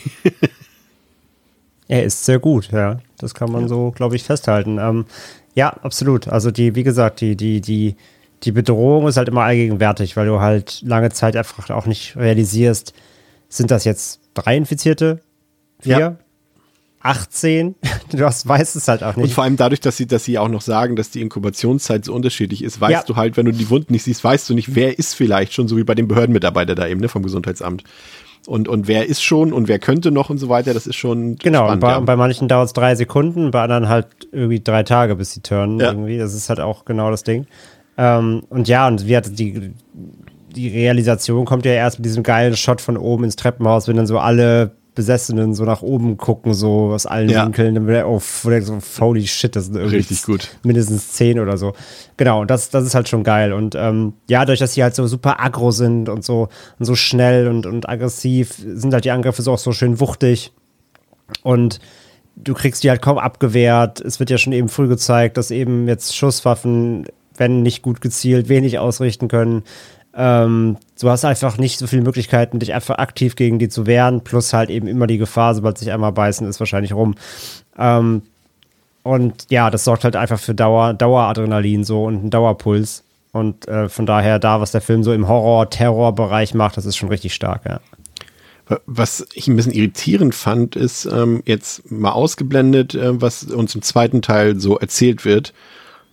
er 1.87 2.03
ist 2.03 2.25
sehr 2.25 2.39
gut, 2.39 2.71
ja. 2.71 2.99
Das 3.17 3.33
kann 3.33 3.51
man 3.51 3.67
so, 3.67 3.91
glaube 3.91 4.15
ich, 4.15 4.23
festhalten. 4.23 4.77
Ähm, 4.79 5.05
ja, 5.53 5.69
absolut. 5.69 6.27
Also 6.27 6.51
die, 6.51 6.75
wie 6.75 6.83
gesagt, 6.83 7.21
die, 7.21 7.35
die, 7.35 7.61
die, 7.61 7.95
die 8.43 8.51
Bedrohung 8.51 9.07
ist 9.07 9.17
halt 9.17 9.29
immer 9.29 9.43
allgegenwärtig, 9.43 10.17
weil 10.17 10.27
du 10.27 10.39
halt 10.39 10.81
lange 10.81 11.11
Zeit 11.11 11.35
einfach 11.35 11.69
auch 11.69 11.85
nicht 11.85 12.15
realisierst, 12.17 12.93
sind 13.47 13.71
das 13.71 13.85
jetzt 13.85 14.19
drei 14.33 14.57
Infizierte? 14.57 15.21
Vier? 15.79 15.99
Ja. 15.99 16.15
18? 17.05 17.75
Du 18.11 18.23
hast, 18.23 18.47
weißt 18.47 18.75
es 18.75 18.87
halt 18.87 19.03
auch 19.03 19.15
nicht. 19.15 19.25
Und 19.25 19.31
vor 19.31 19.43
allem 19.43 19.57
dadurch, 19.57 19.81
dass 19.81 19.97
sie, 19.97 20.05
dass 20.05 20.23
sie 20.23 20.37
auch 20.37 20.47
noch 20.47 20.61
sagen, 20.61 20.95
dass 20.95 21.09
die 21.09 21.21
Inkubationszeit 21.21 22.05
so 22.05 22.13
unterschiedlich 22.13 22.63
ist, 22.63 22.79
weißt 22.79 22.93
ja. 22.93 23.03
du 23.03 23.15
halt, 23.15 23.35
wenn 23.35 23.47
du 23.47 23.51
die 23.51 23.69
Wunden 23.69 23.91
nicht 23.93 24.03
siehst, 24.03 24.23
weißt 24.23 24.49
du 24.49 24.53
nicht, 24.53 24.75
wer 24.75 24.97
ist 24.97 25.15
vielleicht 25.15 25.53
schon, 25.53 25.67
so 25.67 25.75
wie 25.75 25.83
bei 25.83 25.95
den 25.95 26.07
Behördenmitarbeitern 26.07 26.75
da 26.75 26.87
eben, 26.87 27.01
ne, 27.01 27.09
vom 27.09 27.23
Gesundheitsamt. 27.23 27.83
Und, 28.47 28.67
und 28.67 28.87
wer 28.87 29.07
ist 29.07 29.23
schon 29.23 29.53
und 29.53 29.67
wer 29.67 29.79
könnte 29.79 30.11
noch 30.11 30.29
und 30.29 30.37
so 30.37 30.49
weiter, 30.49 30.73
das 30.73 30.85
ist 30.85 30.95
schon. 30.95 31.35
Genau, 31.37 31.65
spannend, 31.65 31.73
und 31.73 31.79
bei, 31.79 31.91
ja. 31.91 31.99
bei 31.99 32.15
manchen 32.15 32.47
dauert 32.47 32.67
es 32.67 32.73
drei 32.73 32.93
Sekunden, 32.95 33.49
bei 33.51 33.63
anderen 33.63 33.89
halt 33.89 34.07
irgendwie 34.31 34.59
drei 34.59 34.83
Tage, 34.83 35.15
bis 35.15 35.33
sie 35.33 35.41
turnen 35.41 35.79
ja. 35.79 35.87
irgendwie. 35.87 36.17
Das 36.19 36.33
ist 36.33 36.49
halt 36.49 36.59
auch 36.59 36.85
genau 36.85 37.09
das 37.09 37.23
Ding. 37.23 37.47
Ähm, 37.97 38.43
und 38.49 38.67
ja, 38.67 38.87
und 38.87 39.07
wie 39.07 39.17
hat 39.17 39.37
die, 39.37 39.73
die 40.55 40.67
Realisation 40.69 41.45
kommt 41.45 41.65
ja 41.65 41.71
erst 41.71 41.99
mit 41.99 42.05
diesem 42.05 42.21
geilen 42.21 42.55
Shot 42.55 42.81
von 42.81 42.97
oben 42.97 43.23
ins 43.23 43.35
Treppenhaus, 43.35 43.87
wenn 43.87 43.97
dann 43.97 44.07
so 44.07 44.19
alle 44.19 44.71
Besessenen 44.95 45.53
so 45.53 45.65
nach 45.65 45.81
oben 45.81 46.17
gucken, 46.17 46.53
so 46.53 46.91
aus 46.93 47.05
allen 47.05 47.29
ja. 47.29 47.45
Winkeln, 47.45 47.75
dann 47.75 47.87
wird 47.87 47.97
er, 47.97 48.09
oh, 48.09 48.19
so, 48.19 48.79
holy 48.99 49.27
shit, 49.27 49.55
das 49.55 49.65
sind 49.65 49.75
irgendwie 49.75 49.97
Richtig 49.97 50.23
gut. 50.23 50.49
mindestens 50.63 51.11
zehn 51.11 51.39
oder 51.39 51.57
so. 51.57 51.73
Genau, 52.17 52.41
und 52.41 52.49
das, 52.49 52.69
das 52.69 52.85
ist 52.85 52.95
halt 52.95 53.09
schon 53.09 53.23
geil. 53.23 53.53
Und 53.53 53.75
ähm, 53.75 54.13
ja, 54.29 54.39
dadurch, 54.39 54.59
dass 54.59 54.73
sie 54.73 54.83
halt 54.83 54.95
so 54.95 55.05
super 55.05 55.39
aggro 55.43 55.71
sind 55.71 56.09
und 56.09 56.23
so, 56.23 56.47
und 56.79 56.85
so 56.85 56.95
schnell 56.95 57.47
und, 57.47 57.65
und 57.65 57.87
aggressiv, 57.87 58.55
sind 58.57 58.93
halt 58.93 59.05
die 59.05 59.11
Angriffe 59.11 59.41
so 59.41 59.51
auch 59.51 59.59
so 59.59 59.73
schön 59.73 59.99
wuchtig. 59.99 60.53
Und 61.43 61.79
du 62.35 62.53
kriegst 62.53 62.83
die 62.83 62.89
halt 62.89 63.01
kaum 63.01 63.17
abgewehrt. 63.17 64.01
Es 64.01 64.19
wird 64.19 64.29
ja 64.29 64.37
schon 64.37 64.53
eben 64.53 64.69
früh 64.69 64.87
gezeigt, 64.87 65.37
dass 65.37 65.51
eben 65.51 65.87
jetzt 65.87 66.15
Schusswaffen, 66.15 67.05
wenn 67.37 67.61
nicht 67.61 67.81
gut 67.81 68.01
gezielt, 68.01 68.49
wenig 68.49 68.79
ausrichten 68.79 69.27
können. 69.27 69.63
Ähm, 70.17 70.77
du 70.99 71.09
hast 71.09 71.25
einfach 71.25 71.57
nicht 71.57 71.77
so 71.77 71.87
viele 71.87 72.03
Möglichkeiten, 72.03 72.59
dich 72.59 72.73
einfach 72.73 72.97
aktiv 72.97 73.35
gegen 73.35 73.59
die 73.59 73.67
zu 73.67 73.85
wehren, 73.85 74.21
plus 74.21 74.53
halt 74.53 74.69
eben 74.69 74.87
immer 74.87 75.07
die 75.07 75.17
Gefahr, 75.17 75.53
sobald 75.53 75.77
sich 75.77 75.91
einmal 75.91 76.13
beißen, 76.13 76.47
ist 76.47 76.59
wahrscheinlich 76.59 76.93
rum. 76.93 77.15
Ähm, 77.77 78.21
und 79.03 79.47
ja, 79.49 79.69
das 79.69 79.83
sorgt 79.83 80.03
halt 80.03 80.15
einfach 80.15 80.39
für 80.39 80.55
Dauer, 80.55 80.93
Daueradrenalin 80.93 81.83
so 81.83 82.05
und 82.05 82.15
einen 82.15 82.29
Dauerpuls. 82.29 83.03
Und 83.33 83.67
äh, 83.67 83.89
von 83.89 84.05
daher, 84.05 84.39
da, 84.39 84.61
was 84.61 84.71
der 84.71 84.81
Film 84.81 85.03
so 85.03 85.11
im 85.11 85.27
Horror-Terror-Bereich 85.27 86.53
macht, 86.53 86.77
das 86.77 86.85
ist 86.85 86.95
schon 86.95 87.09
richtig 87.09 87.33
stark, 87.33 87.65
ja. 87.65 87.81
Was 88.87 89.27
ich 89.33 89.47
ein 89.47 89.55
bisschen 89.55 89.73
irritierend 89.73 90.33
fand, 90.33 90.75
ist 90.75 91.05
ähm, 91.05 91.43
jetzt 91.45 91.91
mal 91.91 92.13
ausgeblendet, 92.13 92.95
äh, 92.95 93.21
was 93.21 93.43
uns 93.43 93.75
im 93.75 93.83
zweiten 93.83 94.23
Teil 94.23 94.59
so 94.59 94.79
erzählt 94.79 95.23
wird 95.23 95.53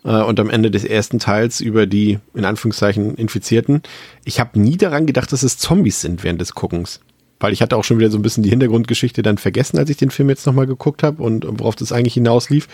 äh, 0.04 0.22
und 0.22 0.38
am 0.40 0.50
Ende 0.50 0.70
des 0.70 0.84
ersten 0.84 1.18
Teils 1.18 1.60
über 1.60 1.86
die, 1.86 2.18
in 2.34 2.44
Anführungszeichen, 2.44 3.14
Infizierten. 3.14 3.82
Ich 4.24 4.40
habe 4.40 4.60
nie 4.60 4.76
daran 4.76 5.06
gedacht, 5.06 5.32
dass 5.32 5.42
es 5.42 5.58
Zombies 5.58 6.00
sind 6.00 6.24
während 6.24 6.40
des 6.40 6.54
Guckens. 6.54 7.00
Weil 7.40 7.52
ich 7.52 7.60
hatte 7.60 7.76
auch 7.76 7.82
schon 7.82 7.98
wieder 7.98 8.08
so 8.08 8.18
ein 8.18 8.22
bisschen 8.22 8.44
die 8.44 8.50
Hintergrundgeschichte 8.50 9.22
dann 9.22 9.36
vergessen, 9.36 9.76
als 9.76 9.90
ich 9.90 9.96
den 9.96 10.10
Film 10.10 10.28
jetzt 10.28 10.46
nochmal 10.46 10.68
geguckt 10.68 11.02
habe 11.02 11.20
und 11.20 11.44
worauf 11.48 11.74
das 11.74 11.90
eigentlich 11.90 12.14
hinauslief. 12.14 12.68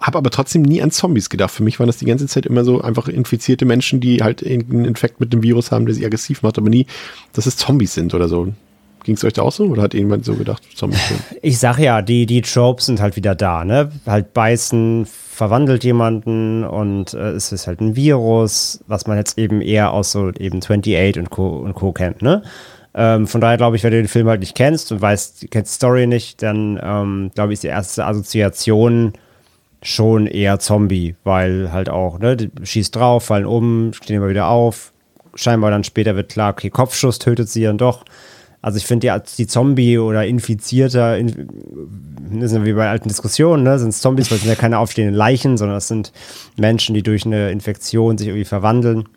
Habe 0.00 0.16
aber 0.16 0.30
trotzdem 0.30 0.62
nie 0.62 0.80
an 0.80 0.90
Zombies 0.90 1.28
gedacht. 1.28 1.50
Für 1.50 1.62
mich 1.62 1.78
waren 1.78 1.88
das 1.88 1.98
die 1.98 2.06
ganze 2.06 2.26
Zeit 2.26 2.46
immer 2.46 2.64
so 2.64 2.80
einfach 2.80 3.06
infizierte 3.08 3.66
Menschen, 3.66 4.00
die 4.00 4.22
halt 4.22 4.40
irgendeinen 4.40 4.86
Infekt 4.86 5.20
mit 5.20 5.34
dem 5.34 5.42
Virus 5.42 5.72
haben, 5.72 5.84
der 5.84 5.94
sie 5.94 6.06
aggressiv 6.06 6.40
macht, 6.40 6.56
aber 6.56 6.70
nie, 6.70 6.86
dass 7.34 7.44
es 7.44 7.58
Zombies 7.58 7.92
sind 7.92 8.14
oder 8.14 8.30
so. 8.30 8.54
Ging 9.04 9.16
es 9.16 9.24
euch 9.24 9.32
da 9.32 9.42
auch 9.42 9.52
so 9.52 9.64
oder 9.64 9.82
hat 9.82 9.94
irgendjemand 9.94 10.24
so 10.24 10.34
gedacht, 10.34 10.62
Zombies 10.76 11.08
sind? 11.08 11.20
Ich 11.42 11.58
sag 11.58 11.78
ja, 11.78 12.02
die, 12.02 12.26
die 12.26 12.42
Tropes 12.42 12.86
sind 12.86 13.00
halt 13.00 13.16
wieder 13.16 13.34
da, 13.34 13.64
ne? 13.64 13.90
Halt 14.06 14.32
beißen, 14.32 15.06
verwandelt 15.06 15.82
jemanden 15.82 16.64
und 16.64 17.14
äh, 17.14 17.30
es 17.30 17.50
ist 17.52 17.66
halt 17.66 17.80
ein 17.80 17.96
Virus, 17.96 18.84
was 18.86 19.06
man 19.06 19.16
jetzt 19.16 19.38
eben 19.38 19.60
eher 19.60 19.92
aus 19.92 20.12
so 20.12 20.30
eben 20.30 20.58
28 20.58 21.18
und 21.18 21.30
Co. 21.30 21.48
und 21.58 21.74
Co. 21.74 21.92
kennt, 21.92 22.22
ne? 22.22 22.42
Ähm, 22.94 23.26
von 23.26 23.40
daher 23.40 23.56
glaube 23.56 23.76
ich, 23.76 23.82
wenn 23.82 23.90
du 23.90 23.96
den 23.96 24.08
Film 24.08 24.28
halt 24.28 24.40
nicht 24.40 24.54
kennst 24.54 24.92
und 24.92 25.00
weißt, 25.00 25.46
kennst 25.50 25.72
die 25.72 25.76
Story 25.76 26.06
nicht, 26.06 26.42
dann 26.42 26.78
ähm, 26.82 27.30
glaube 27.34 27.52
ich, 27.52 27.56
ist 27.56 27.62
die 27.62 27.68
erste 27.68 28.04
Assoziation 28.04 29.14
schon 29.82 30.26
eher 30.26 30.58
Zombie, 30.58 31.16
weil 31.24 31.72
halt 31.72 31.88
auch, 31.88 32.18
ne, 32.18 32.36
schießt 32.62 32.94
drauf, 32.94 33.24
fallen 33.24 33.46
um, 33.46 33.92
stehen 33.92 34.16
immer 34.16 34.28
wieder 34.28 34.48
auf. 34.48 34.92
Scheinbar 35.34 35.70
dann 35.70 35.84
später 35.84 36.14
wird 36.14 36.30
klar, 36.30 36.52
okay, 36.52 36.70
Kopfschuss 36.70 37.18
tötet 37.18 37.48
sie 37.48 37.62
dann 37.62 37.78
doch. 37.78 38.04
Also 38.62 38.78
ich 38.78 38.86
finde 38.86 39.08
ja, 39.08 39.18
die 39.18 39.48
Zombie 39.48 39.98
oder 39.98 40.24
Infizierter, 40.24 41.18
in, 41.18 41.48
das 42.40 42.52
sind 42.52 42.64
wie 42.64 42.72
bei 42.72 42.88
alten 42.88 43.08
Diskussionen, 43.08 43.64
ne, 43.64 43.76
sind 43.78 43.88
es 43.88 44.00
Zombies, 44.00 44.30
weil 44.30 44.36
es 44.36 44.42
sind 44.42 44.50
ja 44.50 44.56
keine 44.56 44.78
aufstehenden 44.78 45.16
Leichen, 45.16 45.56
sondern 45.56 45.76
es 45.76 45.88
sind 45.88 46.12
Menschen, 46.56 46.94
die 46.94 47.02
durch 47.02 47.26
eine 47.26 47.50
Infektion 47.50 48.16
sich 48.16 48.28
irgendwie 48.28 48.44
verwandeln. 48.44 49.08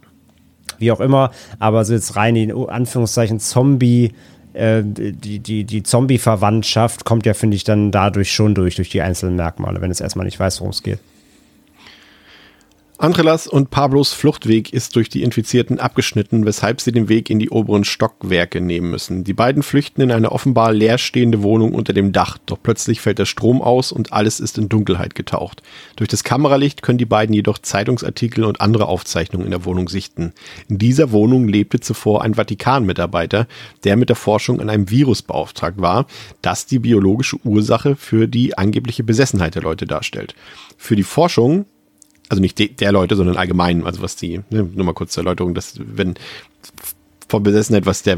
Wie 0.79 0.91
auch 0.91 0.99
immer. 0.99 1.31
Aber 1.59 1.85
so 1.85 1.93
jetzt 1.93 2.15
rein 2.15 2.35
in 2.35 2.51
Anführungszeichen 2.51 3.39
Zombie, 3.39 4.13
äh, 4.53 4.81
die, 4.83 5.39
die, 5.39 5.63
die 5.63 5.83
Zombie-Verwandtschaft 5.83 7.05
kommt 7.05 7.25
ja, 7.25 7.33
finde 7.33 7.55
ich, 7.55 7.63
dann 7.63 7.91
dadurch 7.91 8.33
schon 8.33 8.55
durch, 8.55 8.75
durch 8.75 8.89
die 8.89 9.01
einzelnen 9.01 9.35
Merkmale, 9.35 9.79
wenn 9.79 9.91
es 9.91 10.01
erstmal 10.01 10.25
nicht 10.25 10.39
weiß, 10.39 10.59
worum 10.59 10.71
es 10.71 10.81
geht. 10.81 10.99
Andrelas 12.97 13.45
und 13.45 13.71
Pablos 13.71 14.13
Fluchtweg 14.13 14.71
ist 14.71 14.95
durch 14.95 15.09
die 15.09 15.21
Infizierten 15.21 15.79
abgeschnitten, 15.79 16.45
weshalb 16.45 16.79
sie 16.79 16.93
den 16.93 17.09
Weg 17.09 17.29
in 17.29 17.39
die 17.39 17.49
oberen 17.49 17.83
Stockwerke 17.83 18.61
nehmen 18.61 18.89
müssen. 18.89 19.25
Die 19.25 19.33
beiden 19.33 19.63
flüchten 19.63 20.01
in 20.01 20.13
eine 20.13 20.31
offenbar 20.31 20.71
leerstehende 20.71 21.43
Wohnung 21.43 21.73
unter 21.73 21.91
dem 21.91 22.13
Dach, 22.13 22.37
doch 22.45 22.57
plötzlich 22.63 23.01
fällt 23.01 23.19
der 23.19 23.25
Strom 23.25 23.61
aus 23.61 23.91
und 23.91 24.13
alles 24.13 24.39
ist 24.39 24.57
in 24.57 24.69
Dunkelheit 24.69 25.13
getaucht. 25.13 25.61
Durch 25.97 26.07
das 26.07 26.23
Kameralicht 26.23 26.83
können 26.83 26.97
die 26.97 27.05
beiden 27.05 27.35
jedoch 27.35 27.57
Zeitungsartikel 27.57 28.45
und 28.45 28.61
andere 28.61 28.87
Aufzeichnungen 28.87 29.45
in 29.45 29.51
der 29.51 29.65
Wohnung 29.65 29.89
sichten. 29.89 30.31
In 30.69 30.77
dieser 30.77 31.11
Wohnung 31.11 31.49
lebte 31.49 31.81
zuvor 31.81 32.21
ein 32.21 32.35
Vatikan-Mitarbeiter, 32.35 33.47
der 33.83 33.97
mit 33.97 34.07
der 34.07 34.15
Forschung 34.15 34.61
an 34.61 34.69
einem 34.69 34.89
Virus 34.89 35.21
beauftragt 35.21 35.81
war, 35.81 36.07
das 36.41 36.65
die 36.65 36.79
biologische 36.79 37.37
Ursache 37.43 37.97
für 37.97 38.29
die 38.29 38.57
angebliche 38.57 39.03
Besessenheit 39.03 39.55
der 39.55 39.63
Leute 39.63 39.85
darstellt. 39.85 40.33
Für 40.77 40.95
die 40.95 41.03
Forschung 41.03 41.65
also 42.29 42.41
nicht 42.41 42.57
de, 42.59 42.67
der 42.67 42.91
Leute, 42.91 43.15
sondern 43.15 43.37
allgemein, 43.37 43.85
also 43.85 44.01
was 44.01 44.15
die, 44.15 44.41
ne, 44.49 44.69
nur 44.73 44.85
mal 44.85 44.93
kurz 44.93 45.13
zur 45.13 45.23
Erläuterung, 45.23 45.53
dass 45.53 45.79
wenn 45.79 46.15
von 47.27 47.43
Besessenheit, 47.43 47.85
was 47.85 48.03
der, 48.03 48.17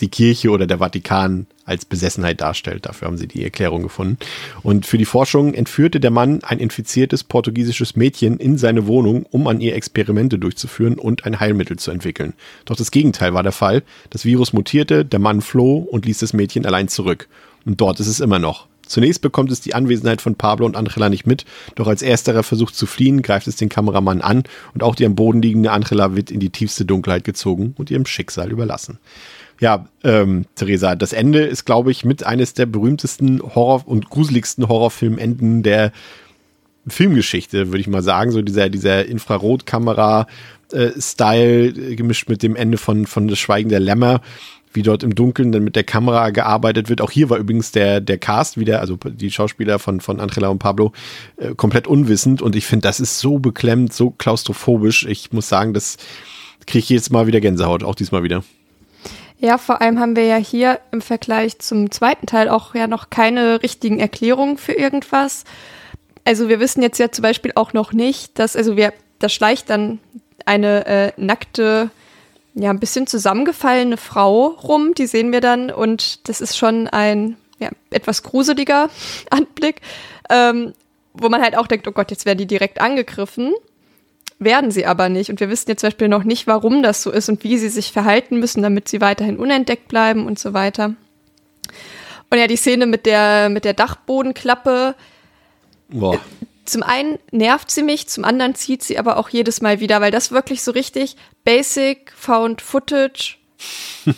die 0.00 0.08
Kirche 0.08 0.50
oder 0.50 0.66
der 0.66 0.78
Vatikan 0.78 1.46
als 1.64 1.84
Besessenheit 1.84 2.40
darstellt. 2.40 2.86
Dafür 2.86 3.08
haben 3.08 3.16
sie 3.16 3.26
die 3.26 3.42
Erklärung 3.42 3.82
gefunden. 3.82 4.18
Und 4.62 4.86
für 4.86 4.98
die 4.98 5.04
Forschung 5.04 5.54
entführte 5.54 5.98
der 5.98 6.10
Mann 6.10 6.42
ein 6.44 6.60
infiziertes 6.60 7.24
portugiesisches 7.24 7.96
Mädchen 7.96 8.38
in 8.38 8.58
seine 8.58 8.86
Wohnung, 8.86 9.26
um 9.30 9.48
an 9.48 9.60
ihr 9.60 9.74
Experimente 9.74 10.38
durchzuführen 10.38 10.98
und 10.98 11.24
ein 11.24 11.40
Heilmittel 11.40 11.78
zu 11.78 11.90
entwickeln. 11.90 12.34
Doch 12.64 12.76
das 12.76 12.90
Gegenteil 12.90 13.34
war 13.34 13.42
der 13.42 13.52
Fall. 13.52 13.82
Das 14.10 14.24
Virus 14.24 14.52
mutierte, 14.52 15.04
der 15.04 15.18
Mann 15.18 15.40
floh 15.40 15.78
und 15.78 16.06
ließ 16.06 16.18
das 16.18 16.32
Mädchen 16.32 16.66
allein 16.66 16.88
zurück. 16.88 17.28
Und 17.64 17.80
dort 17.80 17.98
ist 17.98 18.08
es 18.08 18.20
immer 18.20 18.38
noch. 18.38 18.68
Zunächst 18.86 19.22
bekommt 19.22 19.50
es 19.50 19.60
die 19.60 19.74
Anwesenheit 19.74 20.20
von 20.20 20.34
Pablo 20.34 20.66
und 20.66 20.76
Angela 20.76 21.08
nicht 21.08 21.26
mit, 21.26 21.44
doch 21.74 21.86
als 21.86 22.02
ersterer 22.02 22.42
versucht 22.42 22.74
zu 22.74 22.86
fliehen, 22.86 23.22
greift 23.22 23.46
es 23.46 23.56
den 23.56 23.68
Kameramann 23.68 24.20
an 24.20 24.44
und 24.74 24.82
auch 24.82 24.94
die 24.94 25.06
am 25.06 25.14
Boden 25.14 25.42
liegende 25.42 25.72
Angela 25.72 26.16
wird 26.16 26.30
in 26.30 26.40
die 26.40 26.50
tiefste 26.50 26.84
Dunkelheit 26.84 27.24
gezogen 27.24 27.74
und 27.76 27.90
ihrem 27.90 28.06
Schicksal 28.06 28.50
überlassen. 28.50 28.98
Ja, 29.60 29.86
ähm, 30.02 30.46
Theresa, 30.56 30.96
das 30.96 31.12
Ende 31.12 31.40
ist, 31.40 31.64
glaube 31.64 31.92
ich, 31.92 32.04
mit 32.04 32.24
eines 32.24 32.54
der 32.54 32.66
berühmtesten 32.66 33.40
Horror- 33.40 33.86
und 33.86 34.10
gruseligsten 34.10 34.68
Horrorfilmenden 34.68 35.62
der 35.62 35.92
Filmgeschichte, 36.86 37.68
würde 37.68 37.80
ich 37.80 37.86
mal 37.86 38.02
sagen. 38.02 38.32
So 38.32 38.42
dieser, 38.42 38.68
dieser 38.68 39.06
Infrarotkamera-Style 39.06 41.66
äh, 41.66 41.94
gemischt 41.94 42.28
mit 42.28 42.42
dem 42.42 42.56
Ende 42.56 42.78
von, 42.78 43.06
von 43.06 43.28
Das 43.28 43.38
Schweigen 43.38 43.68
der 43.68 43.78
Lämmer 43.80 44.20
wie 44.74 44.82
dort 44.82 45.02
im 45.02 45.14
Dunkeln 45.14 45.52
dann 45.52 45.64
mit 45.64 45.76
der 45.76 45.84
Kamera 45.84 46.30
gearbeitet 46.30 46.88
wird. 46.88 47.00
Auch 47.00 47.10
hier 47.10 47.30
war 47.30 47.38
übrigens 47.38 47.72
der, 47.72 48.00
der 48.00 48.18
Cast 48.18 48.58
wieder, 48.58 48.80
also 48.80 48.96
die 48.96 49.30
Schauspieler 49.30 49.78
von, 49.78 50.00
von 50.00 50.20
Angela 50.20 50.48
und 50.48 50.58
Pablo, 50.58 50.92
äh, 51.36 51.54
komplett 51.54 51.86
unwissend. 51.86 52.42
Und 52.42 52.56
ich 52.56 52.66
finde, 52.66 52.82
das 52.88 53.00
ist 53.00 53.18
so 53.20 53.38
beklemmt, 53.38 53.92
so 53.92 54.10
klaustrophobisch. 54.10 55.06
Ich 55.06 55.32
muss 55.32 55.48
sagen, 55.48 55.72
das 55.74 55.96
kriege 56.66 56.80
ich 56.80 56.88
jetzt 56.90 57.12
Mal 57.12 57.26
wieder 57.26 57.40
Gänsehaut, 57.40 57.84
auch 57.84 57.94
diesmal 57.94 58.22
wieder. 58.22 58.42
Ja, 59.38 59.58
vor 59.58 59.80
allem 59.80 59.98
haben 59.98 60.16
wir 60.16 60.24
ja 60.24 60.36
hier 60.36 60.80
im 60.90 61.00
Vergleich 61.00 61.58
zum 61.58 61.90
zweiten 61.90 62.26
Teil 62.26 62.48
auch 62.48 62.74
ja 62.74 62.86
noch 62.86 63.10
keine 63.10 63.62
richtigen 63.62 64.00
Erklärungen 64.00 64.58
für 64.58 64.72
irgendwas. 64.72 65.44
Also 66.24 66.48
wir 66.48 66.60
wissen 66.60 66.82
jetzt 66.82 66.98
ja 66.98 67.10
zum 67.10 67.22
Beispiel 67.22 67.52
auch 67.54 67.72
noch 67.72 67.92
nicht, 67.92 68.38
dass, 68.38 68.56
also 68.56 68.76
wir, 68.76 68.92
das 69.18 69.32
schleicht 69.32 69.68
dann 69.70 69.98
eine 70.46 70.86
äh, 70.86 71.12
nackte, 71.16 71.90
ja, 72.54 72.70
ein 72.70 72.80
bisschen 72.80 73.06
zusammengefallene 73.06 73.96
Frau 73.96 74.46
rum. 74.46 74.94
Die 74.94 75.06
sehen 75.06 75.32
wir 75.32 75.40
dann 75.40 75.70
und 75.70 76.28
das 76.28 76.40
ist 76.40 76.56
schon 76.56 76.86
ein 76.88 77.36
ja, 77.58 77.70
etwas 77.90 78.22
gruseliger 78.22 78.90
Anblick, 79.30 79.80
ähm, 80.30 80.72
wo 81.12 81.28
man 81.28 81.42
halt 81.42 81.56
auch 81.56 81.66
denkt, 81.66 81.86
oh 81.88 81.92
Gott, 81.92 82.10
jetzt 82.10 82.26
werden 82.26 82.38
die 82.38 82.46
direkt 82.46 82.80
angegriffen. 82.80 83.52
Werden 84.40 84.70
sie 84.70 84.84
aber 84.84 85.08
nicht. 85.08 85.30
Und 85.30 85.40
wir 85.40 85.48
wissen 85.48 85.70
jetzt 85.70 85.80
zum 85.80 85.88
Beispiel 85.88 86.08
noch 86.08 86.24
nicht, 86.24 86.46
warum 86.46 86.82
das 86.82 87.02
so 87.02 87.10
ist 87.10 87.28
und 87.28 87.44
wie 87.44 87.56
sie 87.56 87.68
sich 87.68 87.92
verhalten 87.92 88.40
müssen, 88.40 88.62
damit 88.62 88.88
sie 88.88 89.00
weiterhin 89.00 89.38
unentdeckt 89.38 89.86
bleiben 89.88 90.26
und 90.26 90.38
so 90.38 90.52
weiter. 90.52 90.94
Und 92.30 92.38
ja, 92.38 92.48
die 92.48 92.56
Szene 92.56 92.86
mit 92.86 93.06
der, 93.06 93.48
mit 93.48 93.64
der 93.64 93.74
Dachbodenklappe. 93.74 94.96
Boah. 95.88 96.18
Zum 96.64 96.82
einen 96.82 97.18
nervt 97.30 97.70
sie 97.70 97.82
mich, 97.82 98.08
zum 98.08 98.24
anderen 98.24 98.54
zieht 98.54 98.82
sie 98.82 98.98
aber 98.98 99.18
auch 99.18 99.28
jedes 99.28 99.60
Mal 99.60 99.80
wieder, 99.80 100.00
weil 100.00 100.10
das 100.10 100.30
wirklich 100.30 100.62
so 100.62 100.70
richtig 100.70 101.16
basic, 101.44 102.12
found 102.16 102.62
footage, 102.62 103.36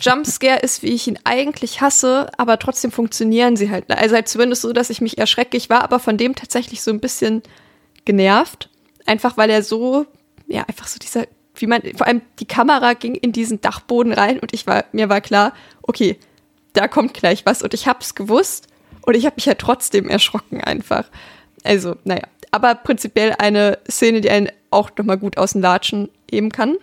Jumpscare 0.01 0.59
ist, 0.59 0.83
wie 0.83 0.93
ich 0.93 1.07
ihn 1.07 1.19
eigentlich 1.23 1.81
hasse, 1.81 2.29
aber 2.37 2.59
trotzdem 2.59 2.91
funktionieren 2.91 3.55
sie 3.55 3.69
halt. 3.69 3.89
Also 3.89 4.15
halt 4.15 4.27
zumindest 4.27 4.61
so, 4.61 4.73
dass 4.73 4.89
ich 4.89 5.01
mich 5.01 5.17
erschrecke. 5.17 5.57
Ich 5.57 5.69
war 5.69 5.83
aber 5.83 5.99
von 5.99 6.17
dem 6.17 6.35
tatsächlich 6.35 6.81
so 6.81 6.91
ein 6.91 6.99
bisschen 6.99 7.43
genervt. 8.05 8.69
Einfach 9.05 9.37
weil 9.37 9.49
er 9.49 9.63
so, 9.63 10.05
ja, 10.47 10.63
einfach 10.63 10.87
so 10.87 10.99
dieser, 10.99 11.25
wie 11.55 11.67
man, 11.67 11.81
vor 11.95 12.07
allem 12.07 12.21
die 12.39 12.47
Kamera 12.47 12.93
ging 12.93 13.15
in 13.15 13.31
diesen 13.31 13.61
Dachboden 13.61 14.11
rein 14.11 14.39
und 14.39 14.53
ich 14.53 14.67
war, 14.67 14.85
mir 14.91 15.09
war 15.09 15.21
klar, 15.21 15.53
okay, 15.81 16.19
da 16.73 16.87
kommt 16.87 17.13
gleich 17.13 17.45
was 17.45 17.61
und 17.61 17.73
ich 17.73 17.87
hab's 17.87 18.15
gewusst 18.15 18.67
und 19.01 19.15
ich 19.15 19.25
habe 19.25 19.35
mich 19.35 19.45
ja 19.45 19.51
halt 19.51 19.59
trotzdem 19.59 20.09
erschrocken 20.09 20.61
einfach. 20.61 21.09
Also, 21.63 21.95
naja, 22.03 22.23
aber 22.51 22.75
prinzipiell 22.75 23.35
eine 23.37 23.79
Szene, 23.89 24.21
die 24.21 24.29
einen 24.29 24.49
auch 24.69 24.89
nochmal 24.97 25.17
gut 25.17 25.37
aus 25.37 25.53
dem 25.53 25.61
Latschen 25.61 26.09
heben 26.29 26.51
kann. 26.51 26.77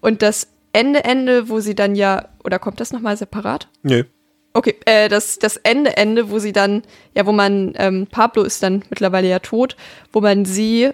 Und 0.00 0.22
das 0.22 0.48
Ende, 0.72 1.04
Ende, 1.04 1.48
wo 1.48 1.60
sie 1.60 1.74
dann 1.74 1.94
ja, 1.94 2.28
oder 2.44 2.58
kommt 2.58 2.80
das 2.80 2.92
nochmal 2.92 3.16
separat? 3.16 3.68
Nö. 3.82 4.04
Okay, 4.52 4.76
äh, 4.86 5.08
das, 5.08 5.38
das 5.38 5.56
Ende, 5.58 5.96
Ende, 5.96 6.30
wo 6.30 6.38
sie 6.38 6.52
dann, 6.52 6.82
ja, 7.14 7.26
wo 7.26 7.32
man, 7.32 7.74
ähm, 7.76 8.06
Pablo 8.10 8.42
ist 8.42 8.62
dann 8.62 8.84
mittlerweile 8.88 9.28
ja 9.28 9.38
tot, 9.38 9.76
wo 10.12 10.20
man 10.20 10.44
sie 10.44 10.90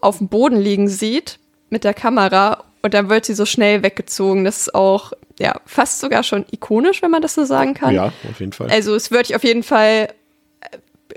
auf 0.00 0.18
dem 0.18 0.28
Boden 0.28 0.56
liegen 0.56 0.88
sieht 0.88 1.38
mit 1.70 1.84
der 1.84 1.94
Kamera 1.94 2.64
und 2.82 2.92
dann 2.92 3.08
wird 3.08 3.24
sie 3.24 3.34
so 3.34 3.46
schnell 3.46 3.82
weggezogen. 3.82 4.44
Das 4.44 4.58
ist 4.58 4.74
auch, 4.74 5.12
ja, 5.38 5.60
fast 5.64 6.00
sogar 6.00 6.22
schon 6.22 6.44
ikonisch, 6.50 7.02
wenn 7.02 7.10
man 7.10 7.22
das 7.22 7.34
so 7.34 7.44
sagen 7.44 7.74
kann. 7.74 7.94
Ja, 7.94 8.12
auf 8.28 8.40
jeden 8.40 8.52
Fall. 8.52 8.68
Also 8.70 8.94
es 8.94 9.10
würde 9.10 9.24
ich 9.24 9.36
auf 9.36 9.44
jeden 9.44 9.62
Fall 9.62 10.08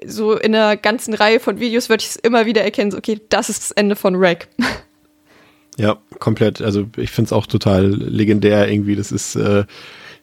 so 0.05 0.37
in 0.37 0.55
einer 0.55 0.77
ganzen 0.77 1.13
Reihe 1.13 1.39
von 1.39 1.59
Videos 1.59 1.89
würde 1.89 2.03
ich 2.03 2.09
es 2.11 2.15
immer 2.17 2.45
wieder 2.45 2.63
erkennen, 2.63 2.91
so, 2.91 2.97
okay, 2.97 3.19
das 3.29 3.49
ist 3.49 3.63
das 3.63 3.71
Ende 3.71 3.95
von 3.95 4.15
Rack. 4.15 4.47
Ja, 5.79 5.97
komplett. 6.17 6.59
Also 6.59 6.87
ich 6.97 7.11
finde 7.11 7.27
es 7.27 7.33
auch 7.33 7.45
total 7.45 7.85
legendär 7.85 8.67
irgendwie. 8.67 8.95
Das 8.95 9.11
ist, 9.11 9.35
äh, 9.35 9.63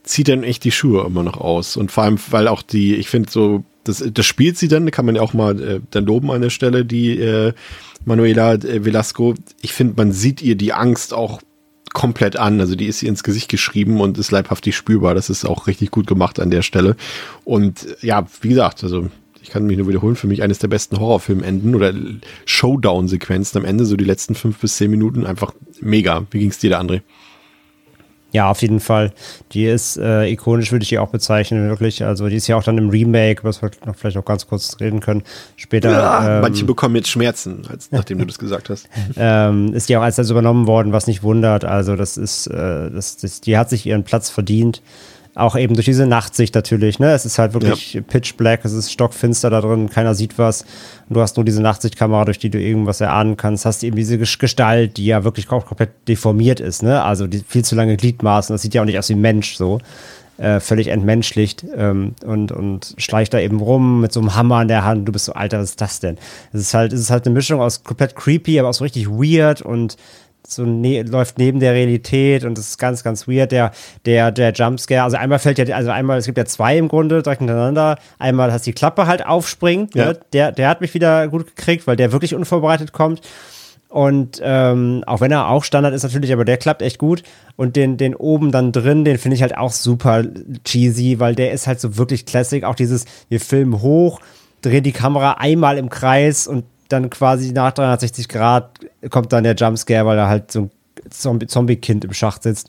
zieht 0.02 0.28
dann 0.28 0.42
echt 0.42 0.64
die 0.64 0.72
Schuhe 0.72 1.06
immer 1.06 1.22
noch 1.22 1.36
aus. 1.36 1.76
Und 1.76 1.92
vor 1.92 2.04
allem, 2.04 2.18
weil 2.30 2.48
auch 2.48 2.62
die, 2.62 2.96
ich 2.96 3.08
finde 3.08 3.30
so, 3.30 3.64
das, 3.84 4.04
das 4.04 4.26
spielt 4.26 4.58
sie 4.58 4.66
dann, 4.68 4.90
kann 4.90 5.06
man 5.06 5.14
ja 5.14 5.22
auch 5.22 5.32
mal 5.32 5.60
äh, 5.60 5.80
dann 5.90 6.06
loben 6.06 6.30
an 6.30 6.42
der 6.42 6.50
Stelle, 6.50 6.84
die 6.84 7.18
äh, 7.20 7.52
Manuela 8.04 8.54
äh, 8.54 8.84
Velasco. 8.84 9.34
Ich 9.62 9.72
finde, 9.72 9.94
man 9.96 10.10
sieht 10.10 10.42
ihr 10.42 10.56
die 10.56 10.72
Angst 10.72 11.14
auch 11.14 11.40
komplett 11.92 12.36
an. 12.36 12.60
Also 12.60 12.74
die 12.74 12.86
ist 12.86 13.02
ihr 13.02 13.08
ins 13.08 13.22
Gesicht 13.22 13.48
geschrieben 13.48 14.00
und 14.00 14.18
ist 14.18 14.32
leibhaftig 14.32 14.76
spürbar. 14.76 15.14
Das 15.14 15.30
ist 15.30 15.44
auch 15.44 15.66
richtig 15.66 15.90
gut 15.90 16.06
gemacht 16.06 16.40
an 16.40 16.50
der 16.50 16.62
Stelle. 16.62 16.96
Und 17.44 17.86
ja, 18.02 18.26
wie 18.40 18.48
gesagt, 18.48 18.82
also 18.82 19.08
ich 19.44 19.50
kann 19.50 19.66
mich 19.66 19.76
nur 19.76 19.86
wiederholen, 19.86 20.16
für 20.16 20.26
mich 20.26 20.42
eines 20.42 20.58
der 20.58 20.68
besten 20.68 20.98
Horrorfilmenden 20.98 21.74
oder 21.74 21.92
Showdown-Sequenzen 22.46 23.60
am 23.60 23.66
Ende, 23.66 23.84
so 23.84 23.94
die 23.94 24.04
letzten 24.04 24.34
fünf 24.34 24.58
bis 24.58 24.78
zehn 24.78 24.90
Minuten, 24.90 25.26
einfach 25.26 25.52
mega. 25.82 26.24
Wie 26.30 26.38
ging 26.38 26.48
es 26.48 26.58
dir 26.58 26.70
da, 26.70 26.80
André? 26.80 27.02
Ja, 28.32 28.50
auf 28.50 28.62
jeden 28.62 28.80
Fall. 28.80 29.12
Die 29.52 29.66
ist 29.66 29.98
äh, 29.98 30.26
ikonisch, 30.28 30.72
würde 30.72 30.82
ich 30.82 30.88
die 30.88 30.98
auch 30.98 31.10
bezeichnen, 31.10 31.68
wirklich. 31.68 32.02
Also 32.04 32.28
die 32.28 32.36
ist 32.36 32.46
ja 32.46 32.56
auch 32.56 32.64
dann 32.64 32.78
im 32.78 32.88
Remake, 32.88 33.44
was 33.44 33.60
wir 33.60 33.70
noch 33.84 33.96
vielleicht 33.96 34.16
auch 34.16 34.24
ganz 34.24 34.46
kurz 34.46 34.80
reden 34.80 35.00
können. 35.00 35.22
Später. 35.56 35.90
Ja, 35.90 36.36
ähm, 36.36 36.40
manche 36.40 36.64
bekommen 36.64 36.96
jetzt 36.96 37.10
Schmerzen, 37.10 37.62
als, 37.68 37.92
nachdem 37.92 38.18
du 38.18 38.24
das 38.24 38.38
gesagt 38.38 38.70
hast. 38.70 38.88
Ähm, 39.16 39.74
ist 39.74 39.88
die 39.88 39.96
auch 39.96 40.02
als 40.02 40.16
das 40.16 40.30
übernommen 40.30 40.66
worden, 40.66 40.92
was 40.92 41.06
nicht 41.06 41.22
wundert. 41.22 41.64
Also 41.64 41.94
das 41.94 42.16
ist, 42.16 42.46
äh, 42.46 42.90
das, 42.90 43.18
das, 43.18 43.42
die 43.42 43.58
hat 43.58 43.68
sich 43.68 43.86
ihren 43.86 44.02
Platz 44.02 44.30
verdient. 44.30 44.82
Auch 45.36 45.56
eben 45.56 45.74
durch 45.74 45.86
diese 45.86 46.06
Nachtsicht 46.06 46.54
natürlich, 46.54 47.00
ne? 47.00 47.12
Es 47.12 47.26
ist 47.26 47.38
halt 47.38 47.54
wirklich 47.54 47.94
ja. 47.94 48.02
pitch 48.02 48.36
black, 48.36 48.64
es 48.64 48.72
ist 48.72 48.92
stockfinster 48.92 49.50
da 49.50 49.60
drin, 49.60 49.90
keiner 49.90 50.14
sieht 50.14 50.38
was. 50.38 50.62
Und 51.08 51.16
du 51.16 51.20
hast 51.20 51.36
nur 51.36 51.44
diese 51.44 51.60
Nachtsichtkamera, 51.60 52.24
durch 52.24 52.38
die 52.38 52.50
du 52.50 52.60
irgendwas 52.60 53.00
erahnen 53.00 53.36
kannst. 53.36 53.66
Hast 53.66 53.82
eben 53.82 53.96
diese 53.96 54.16
Gestalt, 54.18 54.96
die 54.96 55.06
ja 55.06 55.24
wirklich 55.24 55.48
komplett 55.48 55.90
deformiert 56.06 56.60
ist, 56.60 56.84
ne? 56.84 57.02
Also 57.02 57.26
die 57.26 57.42
viel 57.46 57.64
zu 57.64 57.74
lange 57.74 57.96
Gliedmaßen, 57.96 58.54
das 58.54 58.62
sieht 58.62 58.74
ja 58.74 58.82
auch 58.82 58.86
nicht 58.86 58.98
aus 58.98 59.08
wie 59.08 59.14
ein 59.14 59.20
Mensch 59.20 59.56
so. 59.56 59.80
Äh, 60.36 60.58
völlig 60.58 60.88
entmenschlicht 60.88 61.64
ähm, 61.76 62.16
und, 62.24 62.50
und 62.50 62.96
schleicht 62.98 63.32
da 63.32 63.38
eben 63.38 63.60
rum 63.60 64.00
mit 64.00 64.12
so 64.12 64.18
einem 64.18 64.34
Hammer 64.34 64.62
in 64.62 64.66
der 64.66 64.82
Hand. 64.84 65.06
Du 65.06 65.12
bist 65.12 65.26
so, 65.26 65.32
Alter, 65.32 65.60
was 65.60 65.70
ist 65.70 65.80
das 65.80 66.00
denn? 66.00 66.18
Es 66.52 66.60
ist 66.60 66.74
halt, 66.74 66.92
es 66.92 66.98
ist 66.98 67.10
halt 67.10 67.24
eine 67.24 67.34
Mischung 67.34 67.60
aus 67.60 67.84
komplett 67.84 68.16
creepy, 68.16 68.58
aber 68.58 68.70
auch 68.70 68.74
so 68.74 68.82
richtig 68.82 69.08
weird 69.08 69.62
und 69.62 69.96
so 70.46 70.64
ne 70.64 71.02
läuft 71.02 71.38
neben 71.38 71.60
der 71.60 71.72
Realität 71.72 72.44
und 72.44 72.58
das 72.58 72.68
ist 72.68 72.78
ganz, 72.78 73.02
ganz 73.02 73.26
weird. 73.26 73.52
Der, 73.52 73.72
der, 74.04 74.30
der 74.30 74.52
Jumpscare, 74.52 75.02
also 75.02 75.16
einmal 75.16 75.38
fällt 75.38 75.58
ja, 75.58 75.74
also 75.74 75.90
einmal, 75.90 76.18
es 76.18 76.26
gibt 76.26 76.38
ja 76.38 76.44
zwei 76.44 76.76
im 76.76 76.88
Grunde 76.88 77.22
direkt 77.22 77.40
hintereinander. 77.40 77.98
Einmal, 78.18 78.50
dass 78.50 78.62
die 78.62 78.72
Klappe 78.72 79.06
halt 79.06 79.24
aufspringt. 79.26 79.94
Ja. 79.94 80.06
Ne? 80.06 80.20
Der, 80.32 80.52
der 80.52 80.68
hat 80.68 80.80
mich 80.80 80.94
wieder 80.94 81.28
gut 81.28 81.56
gekriegt, 81.56 81.86
weil 81.86 81.96
der 81.96 82.12
wirklich 82.12 82.34
unvorbereitet 82.34 82.92
kommt. 82.92 83.20
Und 83.88 84.40
ähm, 84.42 85.04
auch 85.06 85.20
wenn 85.20 85.30
er 85.30 85.48
auch 85.48 85.62
Standard 85.62 85.94
ist 85.94 86.02
natürlich, 86.02 86.32
aber 86.32 86.44
der 86.44 86.56
klappt 86.56 86.82
echt 86.82 86.98
gut. 86.98 87.22
Und 87.54 87.76
den, 87.76 87.96
den 87.96 88.16
oben 88.16 88.50
dann 88.50 88.72
drin, 88.72 89.04
den 89.04 89.18
finde 89.18 89.36
ich 89.36 89.42
halt 89.42 89.56
auch 89.56 89.70
super 89.70 90.24
cheesy, 90.64 91.20
weil 91.20 91.36
der 91.36 91.52
ist 91.52 91.68
halt 91.68 91.80
so 91.80 91.96
wirklich 91.96 92.26
Classic. 92.26 92.64
Auch 92.64 92.74
dieses, 92.74 93.04
wir 93.28 93.38
filmen 93.38 93.80
hoch, 93.82 94.20
drehen 94.62 94.82
die 94.82 94.90
Kamera 94.90 95.34
einmal 95.34 95.78
im 95.78 95.90
Kreis 95.90 96.48
und 96.48 96.64
dann 96.88 97.08
quasi 97.08 97.52
nach 97.52 97.72
360 97.72 98.28
Grad 98.28 98.80
kommt 99.10 99.32
dann 99.32 99.44
der 99.44 99.54
Jumpscare, 99.54 100.06
weil 100.06 100.16
da 100.16 100.28
halt 100.28 100.50
so 100.50 100.70
ein 101.30 101.48
Zombie-Kind 101.48 102.04
im 102.04 102.12
Schacht 102.12 102.42
sitzt. 102.42 102.68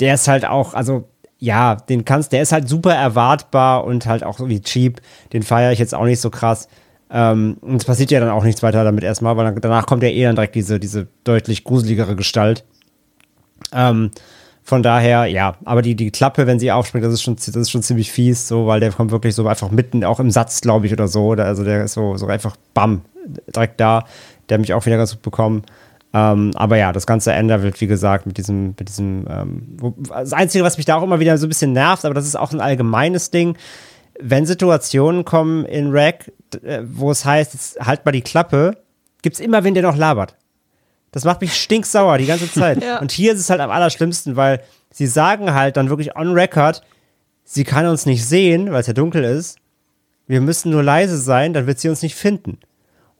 Der 0.00 0.14
ist 0.14 0.28
halt 0.28 0.44
auch, 0.44 0.74
also 0.74 1.08
ja, 1.38 1.74
den 1.74 2.04
kannst, 2.04 2.32
der 2.32 2.42
ist 2.42 2.52
halt 2.52 2.68
super 2.68 2.94
erwartbar 2.94 3.84
und 3.84 4.06
halt 4.06 4.22
auch 4.22 4.38
so 4.38 4.48
wie 4.48 4.60
cheap. 4.60 5.00
Den 5.32 5.42
feiere 5.42 5.72
ich 5.72 5.78
jetzt 5.78 5.94
auch 5.94 6.04
nicht 6.04 6.20
so 6.20 6.30
krass. 6.30 6.68
Ähm, 7.10 7.56
und 7.60 7.76
es 7.76 7.84
passiert 7.84 8.10
ja 8.10 8.20
dann 8.20 8.30
auch 8.30 8.44
nichts 8.44 8.62
weiter 8.62 8.84
damit 8.84 9.04
erstmal, 9.04 9.36
weil 9.36 9.46
dann, 9.46 9.60
danach 9.60 9.86
kommt 9.86 10.02
ja 10.02 10.08
eh 10.08 10.22
dann 10.22 10.36
direkt 10.36 10.54
diese, 10.54 10.78
diese 10.78 11.08
deutlich 11.24 11.64
gruseligere 11.64 12.16
Gestalt. 12.16 12.64
Ähm, 13.72 14.12
von 14.64 14.82
daher, 14.82 15.26
ja, 15.26 15.56
aber 15.64 15.82
die, 15.82 15.96
die 15.96 16.12
Klappe, 16.12 16.46
wenn 16.46 16.60
sie 16.60 16.70
aufspringt, 16.70 17.04
das 17.04 17.12
ist 17.12 17.22
schon, 17.22 17.34
das 17.34 17.48
ist 17.48 17.70
schon 17.70 17.82
ziemlich 17.82 18.12
fies, 18.12 18.46
so, 18.46 18.66
weil 18.66 18.78
der 18.78 18.92
kommt 18.92 19.10
wirklich 19.10 19.34
so 19.34 19.46
einfach 19.46 19.70
mitten, 19.70 20.04
auch 20.04 20.20
im 20.20 20.30
Satz, 20.30 20.60
glaube 20.60 20.86
ich, 20.86 20.92
oder 20.92 21.08
so. 21.08 21.32
Also 21.32 21.64
der 21.64 21.84
ist 21.84 21.94
so, 21.94 22.16
so 22.16 22.26
einfach 22.28 22.56
bam, 22.72 23.02
direkt 23.54 23.80
da. 23.80 24.04
Der 24.48 24.56
hat 24.56 24.60
mich 24.60 24.74
auch 24.74 24.86
wieder 24.86 24.96
ganz 24.96 25.12
gut 25.12 25.22
bekommen. 25.22 25.64
Ähm, 26.14 26.50
aber 26.54 26.76
ja, 26.76 26.92
das 26.92 27.06
ganze 27.06 27.32
Ende 27.32 27.62
wird, 27.62 27.80
wie 27.80 27.86
gesagt, 27.86 28.26
mit 28.26 28.36
diesem, 28.36 28.74
mit 28.78 28.88
diesem, 28.88 29.26
ähm, 29.30 29.76
das 30.08 30.32
Einzige, 30.32 30.62
was 30.62 30.76
mich 30.76 30.84
da 30.84 30.96
auch 30.96 31.02
immer 31.02 31.20
wieder 31.20 31.38
so 31.38 31.46
ein 31.46 31.48
bisschen 31.48 31.72
nervt, 31.72 32.04
aber 32.04 32.14
das 32.14 32.26
ist 32.26 32.36
auch 32.36 32.52
ein 32.52 32.60
allgemeines 32.60 33.30
Ding, 33.30 33.56
wenn 34.20 34.44
Situationen 34.44 35.24
kommen 35.24 35.64
in 35.64 35.90
Rack, 35.90 36.30
äh, 36.62 36.82
wo 36.84 37.10
es 37.10 37.24
heißt, 37.24 37.54
jetzt 37.54 37.80
halt 37.80 38.04
mal 38.04 38.12
die 38.12 38.20
Klappe, 38.20 38.76
gibt 39.22 39.36
es 39.36 39.40
immer 39.40 39.64
wen, 39.64 39.72
der 39.72 39.82
noch 39.82 39.96
labert. 39.96 40.36
Das 41.12 41.24
macht 41.24 41.40
mich 41.40 41.54
stinksauer 41.54 42.18
die 42.18 42.26
ganze 42.26 42.50
Zeit. 42.50 42.82
ja. 42.84 43.00
Und 43.00 43.10
hier 43.10 43.32
ist 43.32 43.40
es 43.40 43.48
halt 43.48 43.60
am 43.60 43.70
allerschlimmsten, 43.70 44.36
weil 44.36 44.62
sie 44.90 45.06
sagen 45.06 45.54
halt 45.54 45.78
dann 45.78 45.88
wirklich 45.88 46.14
on 46.14 46.32
record, 46.32 46.82
sie 47.44 47.64
kann 47.64 47.86
uns 47.86 48.04
nicht 48.04 48.26
sehen, 48.26 48.70
weil 48.70 48.80
es 48.80 48.86
ja 48.86 48.92
dunkel 48.92 49.24
ist. 49.24 49.58
Wir 50.26 50.42
müssen 50.42 50.70
nur 50.70 50.82
leise 50.82 51.16
sein, 51.16 51.54
dann 51.54 51.66
wird 51.66 51.78
sie 51.78 51.88
uns 51.88 52.02
nicht 52.02 52.14
finden 52.14 52.58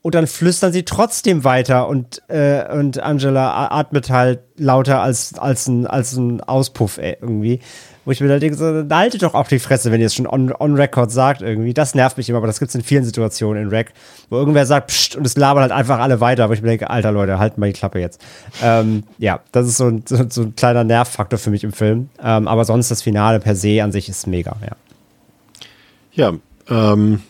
und 0.03 0.17
dann 0.17 0.27
flüstern 0.27 0.73
sie 0.73 0.85
trotzdem 0.85 1.45
weiter 1.45 1.89
und, 1.89 2.23
äh, 2.29 2.65
und 2.73 3.01
Angela 3.01 3.71
atmet 3.71 4.11
halt 4.11 4.41
lauter 4.57 5.01
als, 5.01 5.39
als, 5.39 5.69
ein, 5.69 5.87
als 5.87 6.13
ein 6.15 6.41
Auspuff 6.41 6.99
ey, 6.99 7.17
irgendwie. 7.21 7.61
Wo 8.05 8.11
ich 8.11 8.21
mir 8.21 8.29
halt 8.31 8.43
denke, 8.43 8.57
so, 8.57 8.85
haltet 8.91 9.23
doch 9.23 9.35
auch 9.35 9.47
die 9.47 9.61
Fresse, 9.61 9.93
wenn 9.93 10.01
ihr 10.01 10.09
es 10.09 10.17
schon 10.17 10.27
on, 10.27 10.53
on 10.59 10.75
record 10.75 11.13
sagt 11.13 11.41
irgendwie. 11.41 11.73
Das 11.73 11.95
nervt 11.95 12.17
mich 12.17 12.29
immer, 12.29 12.39
aber 12.39 12.49
das 12.49 12.59
gibt 12.59 12.71
es 12.71 12.75
in 12.75 12.83
vielen 12.83 13.05
Situationen 13.05 13.63
in 13.63 13.69
Rack, 13.69 13.93
wo 14.29 14.39
irgendwer 14.39 14.67
sagt, 14.67 14.89
pst, 14.89 15.15
und 15.15 15.25
es 15.25 15.37
labern 15.37 15.63
halt 15.63 15.71
einfach 15.71 16.01
alle 16.01 16.19
weiter, 16.19 16.49
wo 16.49 16.53
ich 16.53 16.63
mir 16.63 16.69
denke, 16.69 16.91
alter 16.91 17.13
Leute, 17.13 17.39
halten 17.39 17.61
mal 17.61 17.69
die 17.69 17.79
Klappe 17.79 18.01
jetzt. 18.01 18.21
Ähm, 18.61 19.05
ja, 19.19 19.39
das 19.53 19.69
ist 19.69 19.77
so 19.77 19.87
ein, 19.87 20.03
so, 20.05 20.17
so, 20.29 20.43
ein 20.43 20.57
kleiner 20.57 20.83
Nervfaktor 20.83 21.39
für 21.39 21.51
mich 21.51 21.63
im 21.63 21.73
Film. 21.73 22.09
Ähm, 22.21 22.49
aber 22.49 22.65
sonst 22.65 22.91
das 22.91 23.03
Finale 23.03 23.39
per 23.39 23.55
se 23.55 23.81
an 23.85 23.93
sich 23.93 24.09
ist 24.09 24.27
mega, 24.27 24.57
ja. 24.61 24.77
Ja, 26.15 26.33
ähm, 26.69 27.23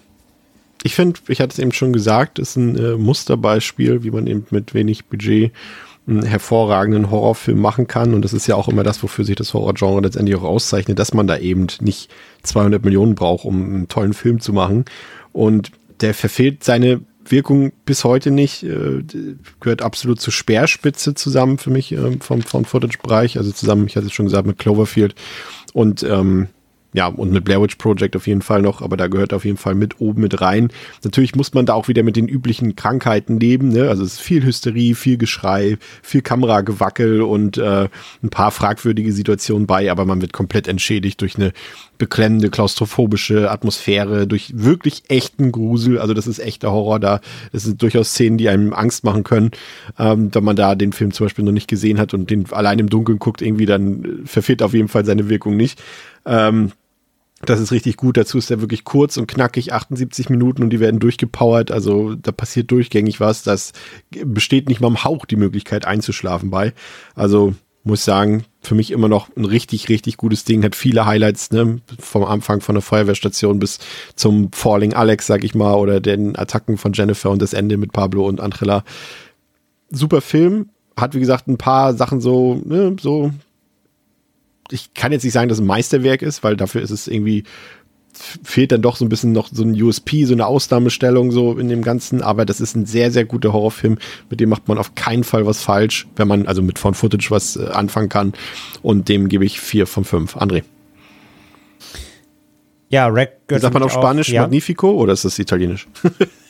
ich 0.83 0.95
finde, 0.95 1.21
ich 1.29 1.41
hatte 1.41 1.53
es 1.53 1.59
eben 1.59 1.73
schon 1.73 1.93
gesagt, 1.93 2.39
ist 2.39 2.57
ein 2.57 2.77
äh, 2.77 2.97
Musterbeispiel, 2.97 4.03
wie 4.03 4.11
man 4.11 4.27
eben 4.27 4.47
mit 4.51 4.75
wenig 4.75 5.07
Budget 5.07 5.53
einen 6.07 6.25
hervorragenden 6.25 7.11
Horrorfilm 7.11 7.61
machen 7.61 7.87
kann. 7.87 8.15
Und 8.15 8.23
das 8.25 8.33
ist 8.33 8.49
ja 8.49 8.57
auch 8.57 8.69
immer 8.69 8.83
das, 8.83 9.03
wofür 9.03 9.25
sich 9.25 9.37
das 9.37 9.55
Horrorgenre 9.55 10.01
letztendlich 10.01 10.37
auch 10.37 10.43
auszeichnet, 10.43 10.99
dass 10.99 11.15
man 11.15 11.27
da 11.27 11.39
eben 11.39 11.69
nicht 11.81 12.11
200 12.43 12.85
Millionen 12.85 13.15
braucht, 13.15 13.45
um 13.45 13.63
einen 13.63 13.89
tollen 13.89 14.13
Film 14.13 14.41
zu 14.41 14.53
machen. 14.53 14.85
Und 15.33 15.71
der 16.01 16.15
verfehlt 16.15 16.65
seine 16.65 17.03
Wirkung 17.25 17.73
bis 17.85 18.03
heute 18.03 18.33
nicht. 18.33 18.65
Äh, 18.65 19.05
gehört 19.61 19.83
absolut 19.83 20.21
zur 20.21 20.33
Speerspitze 20.33 21.15
zusammen 21.15 21.59
für 21.59 21.71
mich 21.71 21.93
äh, 21.93 22.19
vom, 22.19 22.43
vom 22.43 22.65
Footage-Bereich. 22.65 23.39
Also 23.39 23.53
zusammen, 23.53 23.87
ich 23.87 23.97
hatte 23.97 24.07
es 24.07 24.13
schon 24.13 24.27
gesagt, 24.27 24.47
mit 24.47 24.59
Cloverfield. 24.59 25.15
Und 25.73 26.03
ähm, 26.03 26.49
ja, 26.95 27.07
und 27.07 27.33
mit 27.33 27.45
Blair 27.45 27.63
Witch 27.63 27.77
Project 27.77 28.17
auf 28.17 28.27
jeden 28.27 28.43
Fall 28.43 28.61
noch, 28.61 28.83
aber 28.83 28.97
da 28.99 29.07
gehört 29.07 29.33
auf 29.33 29.45
jeden 29.45 29.57
Fall 29.57 29.75
mit 29.75 30.01
oben 30.01 30.21
mit 30.21 30.41
rein. 30.43 30.69
Natürlich 31.03 31.35
muss 31.35 31.55
man 31.55 31.65
da 31.65 31.73
auch 31.73 31.89
wieder 31.89 32.03
mit 32.03 32.17
den 32.17 32.29
üblichen 32.29 32.77
Krankheiten 32.77 33.41
leben, 33.41 33.69
ne? 33.69 33.89
Also 33.89 34.05
es 34.05 34.15
ist 34.15 34.21
viel 34.21 34.45
Hysterie, 34.45 34.95
viel 34.95 35.17
Geschrei, 35.17 35.79
viel 36.03 36.21
Kameragewackel 36.21 37.23
und 37.23 37.57
äh, 37.57 37.89
ein 38.23 38.31
paar 38.31 38.51
fragwürdige 38.51 39.13
Situationen 39.13 39.67
bei, 39.67 39.91
aber 39.91 40.05
man 40.05 40.21
wird 40.21 40.35
komplett 40.35 40.69
entschädigt 40.69 41.23
durch 41.23 41.37
eine 41.37 41.53
beklemmende, 41.97 42.51
klaustrophobische 42.51 43.51
Atmosphäre, 43.51 44.27
durch 44.27 44.53
wirklich 44.55 45.05
echten 45.09 45.53
Grusel. 45.53 45.99
Also 45.99 46.15
das 46.15 46.27
ist 46.27 46.41
echter 46.41 46.73
Horror 46.73 46.99
da. 47.01 47.21
Das 47.53 47.63
sind 47.63 47.81
durchaus 47.81 48.11
Szenen, 48.11 48.39
die 48.39 48.49
einem 48.49 48.75
Angst 48.75 49.05
machen 49.05 49.23
können, 49.23 49.53
ähm, 49.99 50.29
wenn 50.35 50.45
man 50.45 50.57
da 50.57 50.75
den 50.75 50.93
Film 50.93 51.13
zum 51.13 51.27
Beispiel 51.27 51.45
noch 51.45 51.53
nicht 51.53 51.69
gesehen 51.69 51.99
hat 51.99 52.13
und 52.13 52.29
den 52.29 52.53
allein 52.53 52.81
im 52.81 52.91
Dunkeln 52.91 53.19
guckt, 53.19 53.41
irgendwie 53.41 53.67
dann 53.67 54.23
verfehlt 54.25 54.63
auf 54.63 54.75
jeden 54.75 54.89
Fall 54.89 55.05
seine 55.05 55.29
Wirkung 55.29 55.57
nicht. 55.57 55.81
Ähm, 56.27 56.73
das 57.45 57.61
ist 57.61 57.73
richtig 57.73 57.97
gut. 57.97 58.17
Dazu 58.17 58.39
ist 58.39 58.51
er 58.51 58.61
wirklich 58.61 58.85
kurz 58.85 59.17
und 59.17 59.27
knackig, 59.27 59.73
78 59.73 60.31
Minuten 60.31 60.63
und 60.63 60.71
die 60.71 60.81
werden 60.81 61.01
durchgepowert. 61.01 61.71
Also 61.71 62.15
da 62.15 62.33
passiert 62.33 62.71
durchgängig 62.71 63.21
was. 63.21 63.43
Das 63.43 63.73
besteht 64.11 64.69
nicht 64.69 64.81
mal 64.81 64.89
im 64.89 65.05
Hauch 65.05 65.27
die 65.27 65.37
Möglichkeit 65.37 65.85
einzuschlafen 65.85 66.51
bei. 66.51 66.73
Also 67.15 67.55
muss 67.85 68.05
sagen, 68.05 68.45
für 68.61 68.77
mich 68.77 68.93
immer 68.93 69.09
noch 69.09 69.35
ein 69.37 69.45
richtig, 69.45 69.89
richtig 69.89 70.17
gutes 70.17 70.45
Ding. 70.45 70.63
Hat 70.63 70.77
viele 70.77 71.05
Highlights, 71.05 71.51
ne? 71.51 71.81
Vom 71.99 72.25
Anfang 72.25 72.61
von 72.61 72.77
der 72.77 72.83
Feuerwehrstation 72.83 73.59
bis 73.59 73.81
zum 74.15 74.53
Falling 74.53 74.95
Alex, 74.95 75.27
sag 75.27 75.43
ich 75.43 75.55
mal, 75.55 75.75
oder 75.75 76.01
den 76.01 76.39
Attacken 76.39 76.79
von 76.79 76.93
Jennifer 76.93 77.31
und 77.31 77.43
das 77.43 77.55
Ende 77.55 77.77
mit 77.77 77.93
Pablo 77.93 78.27
und 78.27 78.41
Angela. 78.41 78.85
Super 79.91 80.21
Film. 80.21 80.69
Hat, 80.97 81.15
wie 81.15 81.21
gesagt, 81.21 81.49
ein 81.49 81.59
paar 81.59 81.95
Sachen 81.95 82.21
so, 82.21 82.61
ne, 82.65 82.95
so 83.01 83.33
ich 84.71 84.95
kann 84.95 85.13
jetzt 85.13 85.25
nicht 85.25 85.33
sagen, 85.33 85.49
dass 85.49 85.59
es 85.59 85.63
ein 85.63 85.67
Meisterwerk 85.67 86.23
ist, 86.23 86.43
weil 86.43 86.57
dafür 86.57 86.83
ist 86.83 86.91
es 86.91 87.09
irgendwie 87.09 87.45
fehlt 88.15 88.73
dann 88.73 88.83
doch 88.83 88.97
so 88.97 89.05
ein 89.05 89.09
bisschen 89.09 89.33
noch 89.33 89.49
so 89.51 89.63
ein 89.63 89.81
USP, 89.81 90.25
so 90.25 90.35
eine 90.35 90.47
Ausnahmestellung 90.47 91.31
so 91.33 91.59
in 91.59 91.69
dem 91.69 91.83
Ganzen, 91.83 92.23
aber 92.23 92.45
das 92.45 92.61
ist 92.61 92.77
ein 92.77 92.87
sehr, 92.87 93.11
sehr 93.11 93.25
guter 93.25 93.53
Horrorfilm, 93.53 93.99
mit 94.29 94.41
dem 94.41 94.51
macht 94.51 94.69
man 94.69 94.79
auf 94.79 94.95
keinen 94.95 95.25
Fall 95.25 95.47
was 95.47 95.63
falsch, 95.63 96.07
wenn 96.17 96.29
man 96.29 96.47
also 96.47 96.63
mit 96.63 96.79
Found 96.79 96.97
Footage 96.97 97.31
was 97.31 97.57
äh, 97.57 97.67
anfangen 97.69 98.09
kann 98.09 98.35
und 98.83 99.09
dem 99.09 99.29
gebe 99.29 99.45
ich 99.45 99.61
vier 99.61 99.87
von 99.87 100.05
fünf. 100.05 100.37
André. 100.37 100.63
Ja, 102.91 103.07
Rack 103.07 103.49
gehört 103.49 103.63
Sagt 103.63 103.73
man 103.73 103.83
auf 103.83 103.93
Spanisch 103.93 104.29
auch, 104.29 104.35
ja. 104.35 104.43
Magnifico 104.43 104.91
oder 104.91 105.15
ist 105.15 105.25
das 105.25 105.39
Italienisch? 105.39 105.89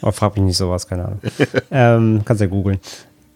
oh, 0.03 0.11
frag 0.11 0.35
mich 0.35 0.45
nicht 0.45 0.57
sowas, 0.57 0.89
keine 0.89 1.05
Ahnung. 1.05 1.21
ähm, 1.71 2.23
kannst 2.25 2.41
ja 2.41 2.49
googeln 2.49 2.81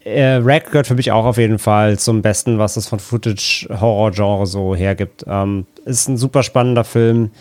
äh, 0.07 0.35
Rack 0.35 0.67
gehört 0.71 0.87
für 0.87 0.95
mich 0.95 1.11
auch 1.11 1.25
auf 1.25 1.37
jeden 1.37 1.59
Fall 1.59 1.99
zum 1.99 2.21
Besten, 2.21 2.57
was 2.57 2.75
das 2.75 2.87
von 2.87 2.99
Footage-Horror-Genre 2.99 4.45
so 4.45 4.75
hergibt. 4.75 5.25
Ähm, 5.27 5.65
ist 5.85 6.07
ein 6.07 6.17
super 6.17 6.43
spannender 6.43 6.83
Film, 6.83 7.31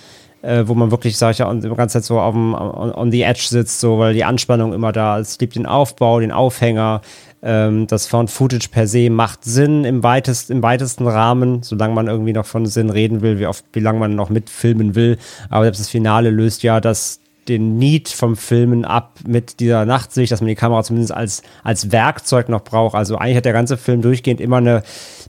äh, 0.42 0.64
wo 0.66 0.74
man 0.74 0.90
wirklich, 0.90 1.16
sag 1.16 1.32
ich 1.32 1.38
ja, 1.38 1.52
die 1.52 1.68
ganze 1.68 1.94
Zeit 1.94 2.04
so 2.04 2.20
auf 2.20 2.34
dem, 2.34 2.54
on, 2.54 2.92
on 2.92 3.10
the 3.12 3.22
edge 3.22 3.46
sitzt, 3.48 3.80
so, 3.80 3.98
weil 3.98 4.14
die 4.14 4.24
Anspannung 4.24 4.72
immer 4.72 4.92
da 4.92 5.18
ist. 5.18 5.30
Es 5.30 5.40
liebt 5.40 5.54
den 5.54 5.66
Aufbau, 5.66 6.20
den 6.20 6.32
Aufhänger. 6.32 7.02
Ähm, 7.42 7.86
das 7.86 8.06
Found 8.08 8.30
Footage 8.30 8.68
per 8.68 8.88
se 8.88 9.10
macht 9.10 9.44
Sinn 9.44 9.84
im, 9.84 10.02
weitest, 10.02 10.50
im 10.50 10.62
weitesten 10.62 11.06
Rahmen, 11.06 11.62
solange 11.62 11.94
man 11.94 12.08
irgendwie 12.08 12.32
noch 12.32 12.46
von 12.46 12.66
Sinn 12.66 12.90
reden 12.90 13.22
will, 13.22 13.38
wie, 13.38 13.46
oft, 13.46 13.64
wie 13.72 13.80
lange 13.80 14.00
man 14.00 14.16
noch 14.16 14.30
mitfilmen 14.30 14.94
will. 14.94 15.18
Aber 15.50 15.64
selbst 15.64 15.80
das 15.80 15.88
Finale 15.88 16.30
löst 16.30 16.62
ja 16.64 16.80
das 16.80 17.20
den 17.48 17.78
Need 17.78 18.08
vom 18.08 18.36
Filmen 18.36 18.84
ab 18.84 19.18
mit 19.26 19.60
dieser 19.60 19.84
Nachtsicht, 19.84 20.32
dass 20.32 20.40
man 20.40 20.48
die 20.48 20.54
Kamera 20.54 20.82
zumindest 20.82 21.14
als, 21.14 21.42
als 21.62 21.92
Werkzeug 21.92 22.48
noch 22.48 22.62
braucht. 22.62 22.94
Also 22.94 23.16
eigentlich 23.16 23.36
hat 23.36 23.44
der 23.44 23.52
ganze 23.52 23.76
Film 23.76 24.02
durchgehend 24.02 24.40
immer 24.40 24.58
eine, 24.58 24.82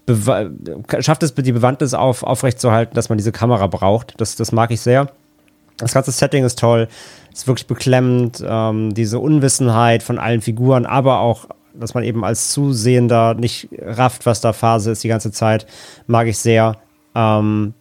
Bewa 0.06 0.49
schafft 0.99 1.23
es 1.23 1.34
die 1.34 1.52
Bewandtnis 1.52 1.94
auf, 1.94 2.23
aufrechtzuerhalten, 2.23 2.95
dass 2.95 3.10
man 3.10 3.18
diese 3.18 3.31
Kamera 3.31 3.68
braucht. 3.68 4.14
Das, 4.18 4.35
das 4.35 4.52
mag 4.52 4.72
ich 4.72 4.81
sehr. 4.81 5.11
Das 5.77 5.94
ganze 5.94 6.11
Setting 6.11 6.44
ist 6.44 6.57
toll, 6.60 6.88
ist 7.31 7.48
wirklich 7.48 7.68
beklemmend, 7.68 8.44
ähm, 8.45 8.94
diese 8.94 9.19
Unwissenheit 9.19 10.02
von 10.02 10.18
allen 10.18 10.41
Figuren, 10.41 10.85
aber 10.85 11.19
auch, 11.19 11.45
dass 11.76 11.94
man 11.94 12.03
eben 12.03 12.26
als 12.26 12.52
Zusehender 12.52 13.35
nicht 13.35 13.69
rafft, 13.80 14.26
was 14.26 14.41
da 14.41 14.53
Phase 14.53 14.91
ist 14.91 15.03
die 15.03 15.07
ganze 15.07 15.31
Zeit, 15.31 15.68
mag 16.07 16.27
ich 16.27 16.39
sehr. 16.39 16.77
Ähm, 17.14 17.73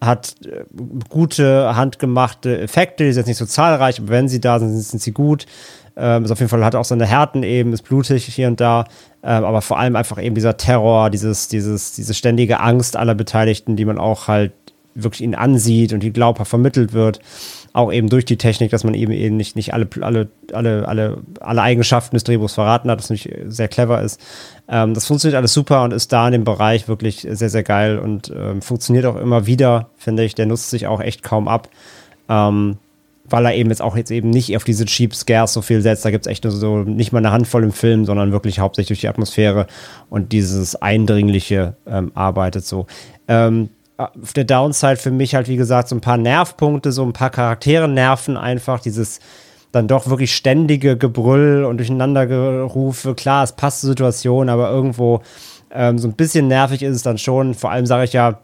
hat 0.00 0.34
äh, 0.44 0.64
gute 1.08 1.76
handgemachte 1.76 2.60
Effekte, 2.60 3.04
die 3.04 3.12
sind 3.12 3.22
jetzt 3.22 3.28
nicht 3.28 3.38
so 3.38 3.46
zahlreich, 3.46 4.00
aber 4.00 4.08
wenn 4.08 4.28
sie 4.28 4.40
da 4.40 4.58
sind, 4.58 4.78
sind 4.80 5.02
sie 5.02 5.12
gut. 5.12 5.46
Ähm, 5.96 6.24
ist 6.24 6.32
auf 6.32 6.40
jeden 6.40 6.48
Fall 6.48 6.64
hat 6.64 6.74
auch 6.74 6.84
seine 6.84 7.06
Härten 7.06 7.44
eben, 7.44 7.72
ist 7.72 7.82
blutig 7.82 8.24
hier 8.24 8.48
und 8.48 8.60
da, 8.60 8.84
ähm, 9.22 9.44
aber 9.44 9.62
vor 9.62 9.78
allem 9.78 9.94
einfach 9.94 10.20
eben 10.20 10.34
dieser 10.34 10.56
Terror, 10.56 11.08
dieses, 11.08 11.46
dieses, 11.46 11.92
diese 11.92 12.14
ständige 12.14 12.58
Angst 12.60 12.96
aller 12.96 13.14
Beteiligten, 13.14 13.76
die 13.76 13.84
man 13.84 13.98
auch 13.98 14.26
halt 14.26 14.52
wirklich 14.96 15.22
ihnen 15.22 15.36
ansieht 15.36 15.92
und 15.92 16.00
die 16.02 16.12
glaubhaft 16.12 16.50
vermittelt 16.50 16.92
wird 16.92 17.20
auch 17.74 17.92
eben 17.92 18.08
durch 18.08 18.24
die 18.24 18.38
Technik, 18.38 18.70
dass 18.70 18.84
man 18.84 18.94
eben 18.94 19.12
eben 19.12 19.36
nicht, 19.36 19.56
nicht 19.56 19.74
alle, 19.74 19.88
alle, 20.00 20.28
alle, 20.52 20.86
alle, 20.86 21.18
alle 21.40 21.62
Eigenschaften 21.62 22.14
des 22.14 22.22
Drehbuchs 22.22 22.54
verraten 22.54 22.88
hat, 22.88 22.98
was 22.98 23.10
natürlich 23.10 23.36
sehr 23.46 23.66
clever 23.66 24.00
ist. 24.00 24.20
Ähm, 24.68 24.94
das 24.94 25.06
funktioniert 25.06 25.36
alles 25.36 25.52
super 25.52 25.82
und 25.82 25.92
ist 25.92 26.12
da 26.12 26.26
in 26.26 26.32
dem 26.32 26.44
Bereich 26.44 26.86
wirklich 26.86 27.26
sehr, 27.28 27.50
sehr 27.50 27.64
geil 27.64 27.98
und 27.98 28.32
ähm, 28.34 28.62
funktioniert 28.62 29.06
auch 29.06 29.16
immer 29.16 29.46
wieder, 29.46 29.90
finde 29.96 30.24
ich. 30.24 30.36
Der 30.36 30.46
nutzt 30.46 30.70
sich 30.70 30.86
auch 30.86 31.00
echt 31.00 31.24
kaum 31.24 31.48
ab. 31.48 31.68
Ähm, 32.28 32.78
weil 33.26 33.46
er 33.46 33.54
eben 33.54 33.70
jetzt 33.70 33.82
auch 33.82 33.96
jetzt 33.96 34.10
eben 34.10 34.30
nicht 34.30 34.54
auf 34.54 34.64
diese 34.64 34.84
Cheap 34.84 35.14
Scares 35.14 35.52
so 35.52 35.62
viel 35.62 35.80
setzt. 35.80 36.04
Da 36.04 36.10
gibt 36.10 36.26
es 36.26 36.30
echt 36.30 36.44
nur 36.44 36.52
so 36.52 36.78
nicht 36.78 37.10
mal 37.10 37.18
eine 37.18 37.32
Handvoll 37.32 37.64
im 37.64 37.72
Film, 37.72 38.04
sondern 38.04 38.32
wirklich 38.32 38.60
hauptsächlich 38.60 38.88
durch 38.88 39.00
die 39.00 39.08
Atmosphäre 39.08 39.66
und 40.10 40.30
dieses 40.30 40.76
Eindringliche 40.76 41.74
ähm, 41.86 42.12
arbeitet 42.14 42.66
so. 42.66 42.86
Ähm, 43.26 43.70
auf 43.96 44.32
der 44.32 44.44
Downside 44.44 44.96
für 44.96 45.10
mich 45.10 45.34
halt, 45.34 45.48
wie 45.48 45.56
gesagt, 45.56 45.88
so 45.88 45.96
ein 45.96 46.00
paar 46.00 46.16
Nervpunkte, 46.16 46.92
so 46.92 47.04
ein 47.04 47.12
paar 47.12 47.30
Charaktere 47.30 47.88
nerven 47.88 48.36
einfach, 48.36 48.80
dieses 48.80 49.20
dann 49.72 49.88
doch 49.88 50.08
wirklich 50.08 50.34
ständige 50.34 50.96
Gebrüll 50.96 51.64
und 51.64 51.78
Durcheinandergerufe. 51.78 53.14
Klar, 53.14 53.42
es 53.44 53.52
passt 53.52 53.80
zur 53.80 53.90
Situation, 53.90 54.48
aber 54.48 54.70
irgendwo 54.70 55.20
ähm, 55.72 55.98
so 55.98 56.06
ein 56.06 56.14
bisschen 56.14 56.46
nervig 56.46 56.82
ist 56.82 56.96
es 56.96 57.02
dann 57.02 57.18
schon. 57.18 57.54
Vor 57.54 57.72
allem 57.72 57.86
sage 57.86 58.04
ich 58.04 58.12
ja, 58.12 58.40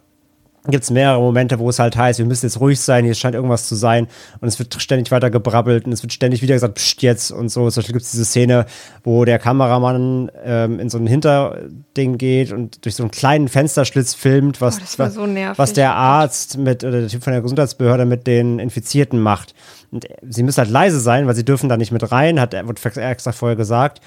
gibt 0.68 0.84
es 0.84 0.90
mehrere 0.90 1.20
Momente, 1.20 1.58
wo 1.58 1.70
es 1.70 1.78
halt 1.78 1.96
heißt, 1.96 2.18
wir 2.18 2.26
müssen 2.26 2.46
jetzt 2.46 2.60
ruhig 2.60 2.78
sein, 2.78 3.04
hier 3.04 3.14
scheint 3.14 3.34
irgendwas 3.34 3.66
zu 3.66 3.74
sein 3.74 4.08
und 4.40 4.48
es 4.48 4.58
wird 4.58 4.80
ständig 4.80 5.10
weiter 5.10 5.30
gebrabbelt 5.30 5.86
und 5.86 5.92
es 5.92 6.02
wird 6.02 6.12
ständig 6.12 6.42
wieder 6.42 6.54
gesagt, 6.54 6.74
pst 6.74 7.02
jetzt 7.02 7.30
und 7.30 7.48
so. 7.48 7.70
Zum 7.70 7.80
Beispiel 7.80 7.94
gibt 7.94 8.04
es 8.04 8.10
diese 8.10 8.24
Szene, 8.24 8.66
wo 9.02 9.24
der 9.24 9.38
Kameramann 9.38 10.30
ähm, 10.44 10.78
in 10.78 10.90
so 10.90 10.98
ein 10.98 11.06
Hinterding 11.06 12.18
geht 12.18 12.52
und 12.52 12.84
durch 12.84 12.94
so 12.94 13.02
einen 13.02 13.10
kleinen 13.10 13.48
Fensterschlitz 13.48 14.14
filmt, 14.14 14.60
was, 14.60 14.78
oh, 14.78 15.06
so 15.08 15.26
was 15.56 15.72
der 15.72 15.94
Arzt 15.94 16.58
mit, 16.58 16.84
oder 16.84 17.00
der 17.00 17.08
Typ 17.08 17.24
von 17.24 17.32
der 17.32 17.42
Gesundheitsbehörde 17.42 18.04
mit 18.04 18.26
den 18.26 18.58
Infizierten 18.58 19.20
macht. 19.20 19.54
Und 19.90 20.06
sie 20.28 20.42
müssen 20.42 20.58
halt 20.58 20.70
leise 20.70 21.00
sein, 21.00 21.26
weil 21.26 21.34
sie 21.34 21.44
dürfen 21.44 21.68
da 21.68 21.76
nicht 21.76 21.90
mit 21.90 22.12
rein, 22.12 22.38
hat, 22.38 22.52
wird 22.52 22.96
extra 22.96 23.32
vorher 23.32 23.56
gesagt. 23.56 24.00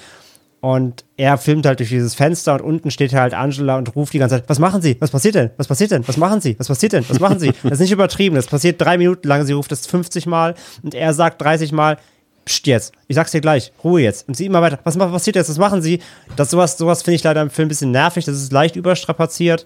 Und 0.64 1.04
er 1.18 1.38
filmt 1.38 1.66
halt 1.66 1.80
durch 1.80 1.90
dieses 1.90 2.16
Fenster 2.16 2.54
und 2.54 2.62
unten 2.62 2.90
steht 2.90 3.14
halt 3.14 3.34
Angela 3.34 3.78
und 3.78 3.94
ruft 3.98 4.14
die 4.14 4.20
ganze 4.20 4.36
Zeit, 4.36 4.46
was 4.48 4.60
machen 4.60 4.82
Sie? 4.82 4.96
Was 5.02 5.12
passiert 5.12 5.36
denn? 5.36 5.50
Was 5.58 5.68
passiert 5.68 5.92
denn? 5.92 6.08
Was 6.08 6.16
machen 6.16 6.40
Sie? 6.40 6.58
Was 6.58 6.70
passiert 6.70 6.94
denn? 6.94 7.04
Was 7.10 7.20
machen 7.20 7.38
Sie? 7.38 7.52
Das 7.64 7.74
ist 7.74 7.80
nicht 7.82 7.92
übertrieben. 7.92 8.38
Das 8.38 8.48
passiert 8.48 8.80
drei 8.80 8.98
Minuten 8.98 9.28
lang. 9.28 9.46
Sie 9.46 9.52
ruft 9.52 9.74
das 9.74 9.86
50 9.86 10.26
Mal 10.26 10.56
und 10.82 10.96
er 10.96 11.14
sagt 11.14 11.42
30 11.42 11.74
Mal, 11.74 11.98
Psst 12.46 12.68
jetzt, 12.68 12.94
ich 13.08 13.16
sag's 13.16 13.32
dir 13.32 13.42
gleich, 13.42 13.74
Ruhe 13.84 14.02
jetzt. 14.02 14.28
Und 14.28 14.36
sie 14.36 14.46
immer 14.46 14.62
weiter, 14.62 14.80
was 14.84 14.98
passiert 14.98 15.38
jetzt, 15.38 15.50
was 15.50 15.58
machen 15.58 15.82
sie? 15.82 16.00
Das 16.36 16.50
sowas, 16.50 16.78
sowas 16.78 17.02
finde 17.02 17.16
ich 17.16 17.24
leider 17.24 17.42
im 17.42 17.50
Film 17.50 17.68
ein 17.68 17.70
bisschen 17.70 17.92
nervig, 17.92 18.26
das 18.26 18.36
ist 18.36 18.52
leicht 18.52 18.76
überstrapaziert. 18.76 19.66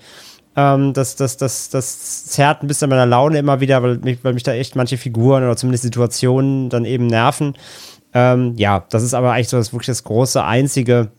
Ähm, 0.56 0.94
das, 0.94 1.16
das, 1.16 1.38
das, 1.38 1.70
das 1.70 2.26
zerrt 2.26 2.64
ein 2.64 2.68
bisschen 2.68 2.90
meiner 2.90 3.06
Laune 3.06 3.38
immer 3.40 3.62
wieder, 3.62 3.82
weil 3.82 3.98
mich, 3.98 4.24
weil 4.24 4.34
mich 4.34 4.44
da 4.44 4.54
echt 4.54 4.76
manche 4.76 4.98
Figuren 4.98 5.44
oder 5.44 5.56
zumindest 5.56 5.84
Situationen 5.84 6.70
dann 6.70 6.86
eben 6.86 7.08
nerven. 7.08 7.56
Ähm, 8.20 8.54
ja, 8.58 8.84
das 8.90 9.04
ist 9.04 9.14
aber 9.14 9.34
eigentlich 9.34 9.50
so 9.50 9.58
das 9.58 9.74
wirklich 9.74 9.86
das 9.86 10.04
große 10.04 10.44
einzige. 10.44 11.10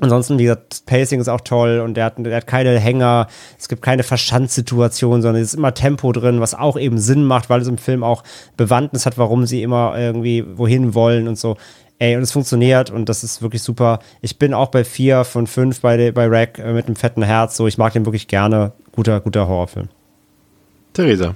Ansonsten, 0.00 0.38
wie 0.38 0.42
gesagt, 0.42 0.66
das 0.70 0.80
Pacing 0.82 1.18
ist 1.18 1.28
auch 1.28 1.40
toll 1.40 1.80
und 1.80 1.94
der 1.94 2.04
hat, 2.04 2.18
der 2.18 2.36
hat 2.36 2.46
keine 2.46 2.78
Hänger, 2.78 3.26
es 3.58 3.68
gibt 3.68 3.80
keine 3.80 4.02
Verschandsituation, 4.02 5.22
sondern 5.22 5.40
es 5.40 5.54
ist 5.54 5.54
immer 5.54 5.72
Tempo 5.72 6.12
drin, 6.12 6.42
was 6.42 6.52
auch 6.52 6.78
eben 6.78 6.98
Sinn 6.98 7.24
macht, 7.24 7.48
weil 7.48 7.62
es 7.62 7.68
im 7.68 7.78
Film 7.78 8.04
auch 8.04 8.22
Bewandtnis 8.58 9.06
hat, 9.06 9.16
warum 9.16 9.46
sie 9.46 9.62
immer 9.62 9.94
irgendwie 9.96 10.44
wohin 10.58 10.92
wollen 10.92 11.26
und 11.26 11.38
so. 11.38 11.56
Ey, 11.98 12.16
und 12.16 12.22
es 12.22 12.32
funktioniert 12.32 12.90
und 12.90 13.08
das 13.08 13.24
ist 13.24 13.40
wirklich 13.40 13.62
super. 13.62 14.00
Ich 14.20 14.38
bin 14.38 14.52
auch 14.52 14.68
bei 14.68 14.84
vier 14.84 15.24
von 15.24 15.46
fünf 15.46 15.80
bei, 15.80 16.12
bei 16.12 16.26
Rack 16.26 16.58
äh, 16.58 16.74
mit 16.74 16.84
einem 16.84 16.96
fetten 16.96 17.22
Herz. 17.22 17.56
So, 17.56 17.66
ich 17.66 17.78
mag 17.78 17.94
den 17.94 18.04
wirklich 18.04 18.28
gerne. 18.28 18.72
Guter, 18.92 19.20
guter 19.20 19.48
Horrorfilm. 19.48 19.88
Theresa. 20.92 21.34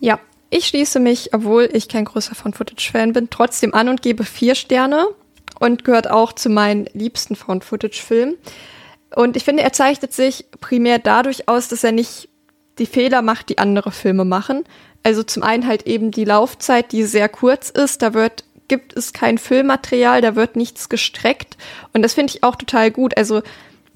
Ja, 0.00 0.18
ich 0.50 0.66
schließe 0.66 1.00
mich, 1.00 1.32
obwohl 1.32 1.68
ich 1.72 1.88
kein 1.88 2.04
großer 2.04 2.34
Found-Footage-Fan 2.34 3.12
bin, 3.12 3.30
trotzdem 3.30 3.72
an 3.72 3.88
und 3.88 4.02
gebe 4.02 4.24
vier 4.24 4.54
Sterne 4.54 5.06
und 5.58 5.84
gehört 5.84 6.10
auch 6.10 6.32
zu 6.32 6.48
meinen 6.48 6.86
liebsten 6.92 7.36
Found-Footage-Filmen. 7.36 8.36
Und 9.14 9.36
ich 9.36 9.44
finde, 9.44 9.62
er 9.62 9.72
zeichnet 9.72 10.12
sich 10.12 10.46
primär 10.60 10.98
dadurch 10.98 11.48
aus, 11.48 11.68
dass 11.68 11.84
er 11.84 11.92
nicht 11.92 12.28
die 12.78 12.86
Fehler 12.86 13.22
macht, 13.22 13.48
die 13.48 13.58
andere 13.58 13.92
Filme 13.92 14.24
machen. 14.24 14.64
Also 15.02 15.22
zum 15.22 15.42
einen 15.42 15.66
halt 15.66 15.86
eben 15.86 16.10
die 16.10 16.24
Laufzeit, 16.24 16.92
die 16.92 17.04
sehr 17.04 17.28
kurz 17.28 17.70
ist. 17.70 18.02
Da 18.02 18.14
wird 18.14 18.44
gibt 18.70 18.96
es 18.96 19.12
kein 19.12 19.36
Füllmaterial, 19.36 20.20
da 20.20 20.36
wird 20.36 20.54
nichts 20.54 20.88
gestreckt. 20.88 21.56
Und 21.92 22.02
das 22.02 22.14
finde 22.14 22.32
ich 22.32 22.44
auch 22.44 22.54
total 22.54 22.90
gut. 22.92 23.16
Also, 23.16 23.42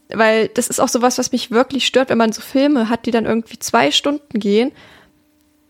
weil 0.09 0.48
das 0.48 0.66
ist 0.66 0.81
auch 0.81 0.89
sowas, 0.89 1.16
was 1.16 1.32
mich 1.32 1.52
wirklich 1.52 1.86
stört, 1.86 2.10
wenn 2.10 2.18
man 2.18 2.32
so 2.32 2.43
Filme 2.43 2.90
hat, 2.90 3.06
die 3.06 3.12
dann 3.12 3.24
irgendwie 3.24 3.59
zwei 3.59 3.93
Stunden 3.93 4.39
gehen, 4.39 4.72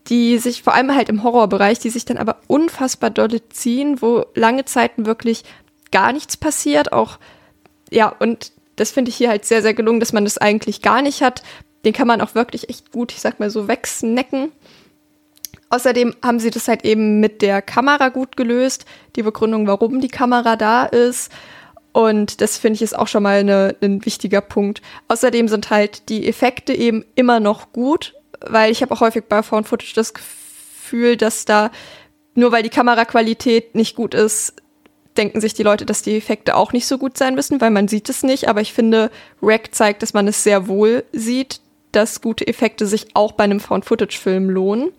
die 0.08 0.38
sich 0.38 0.62
vor 0.62 0.74
allem 0.74 0.94
halt 0.94 1.08
im 1.08 1.22
Horrorbereich, 1.22 1.78
die 1.78 1.90
sich 1.90 2.04
dann 2.04 2.18
aber 2.18 2.36
unfassbar 2.46 3.10
dolle 3.10 3.48
ziehen, 3.48 4.02
wo 4.02 4.26
lange 4.34 4.64
Zeiten 4.64 5.06
wirklich 5.06 5.44
gar 5.90 6.12
nichts 6.12 6.36
passiert. 6.36 6.92
Auch, 6.92 7.18
ja, 7.90 8.08
und 8.08 8.52
das 8.76 8.90
finde 8.90 9.08
ich 9.10 9.16
hier 9.16 9.30
halt 9.30 9.44
sehr, 9.44 9.62
sehr 9.62 9.74
gelungen, 9.74 10.00
dass 10.00 10.12
man 10.12 10.24
das 10.24 10.38
eigentlich 10.38 10.82
gar 10.82 11.00
nicht 11.00 11.22
hat. 11.22 11.42
Den 11.84 11.92
kann 11.92 12.08
man 12.08 12.20
auch 12.20 12.34
wirklich 12.34 12.68
echt 12.68 12.92
gut, 12.92 13.12
ich 13.12 13.20
sag 13.20 13.40
mal 13.40 13.50
so, 13.50 13.68
wegsnacken. 13.68 14.52
Außerdem 15.70 16.14
haben 16.22 16.38
sie 16.38 16.50
das 16.50 16.68
halt 16.68 16.84
eben 16.84 17.20
mit 17.20 17.42
der 17.42 17.62
Kamera 17.62 18.10
gut 18.10 18.36
gelöst, 18.36 18.84
die 19.16 19.22
Begründung, 19.22 19.66
warum 19.66 20.00
die 20.00 20.08
Kamera 20.08 20.56
da 20.56 20.84
ist. 20.84 21.32
Und 21.92 22.40
das 22.40 22.58
finde 22.58 22.76
ich 22.76 22.82
ist 22.82 22.98
auch 22.98 23.08
schon 23.08 23.22
mal 23.22 23.76
ein 23.80 24.04
wichtiger 24.04 24.40
Punkt. 24.40 24.82
Außerdem 25.08 25.48
sind 25.48 25.70
halt 25.70 26.08
die 26.08 26.26
Effekte 26.28 26.74
eben 26.74 27.04
immer 27.14 27.40
noch 27.40 27.72
gut, 27.72 28.14
weil 28.48 28.70
ich 28.70 28.82
habe 28.82 28.92
auch 28.92 29.00
häufig 29.00 29.24
bei 29.24 29.42
Found 29.42 29.68
Footage 29.68 29.94
das 29.94 30.14
Gefühl, 30.14 31.16
dass 31.16 31.44
da 31.44 31.70
nur 32.34 32.52
weil 32.52 32.62
die 32.62 32.70
Kameraqualität 32.70 33.74
nicht 33.74 33.94
gut 33.96 34.14
ist, 34.14 34.54
denken 35.16 35.40
sich 35.40 35.54
die 35.54 35.62
Leute, 35.62 35.86
dass 35.86 36.02
die 36.02 36.16
Effekte 36.16 36.56
auch 36.56 36.72
nicht 36.72 36.86
so 36.86 36.98
gut 36.98 37.16
sein 37.16 37.34
müssen, 37.34 37.60
weil 37.60 37.70
man 37.70 37.88
sieht 37.88 38.08
es 38.08 38.22
nicht. 38.22 38.48
Aber 38.48 38.60
ich 38.60 38.72
finde, 38.72 39.10
Rack 39.40 39.74
zeigt, 39.74 40.02
dass 40.02 40.14
man 40.14 40.26
es 40.26 40.42
sehr 40.42 40.66
wohl 40.66 41.04
sieht, 41.12 41.60
dass 41.92 42.20
gute 42.20 42.46
Effekte 42.46 42.86
sich 42.86 43.08
auch 43.14 43.32
bei 43.32 43.44
einem 43.44 43.60
Found-Footage-Film 43.60 44.50
lohnen. 44.50 44.90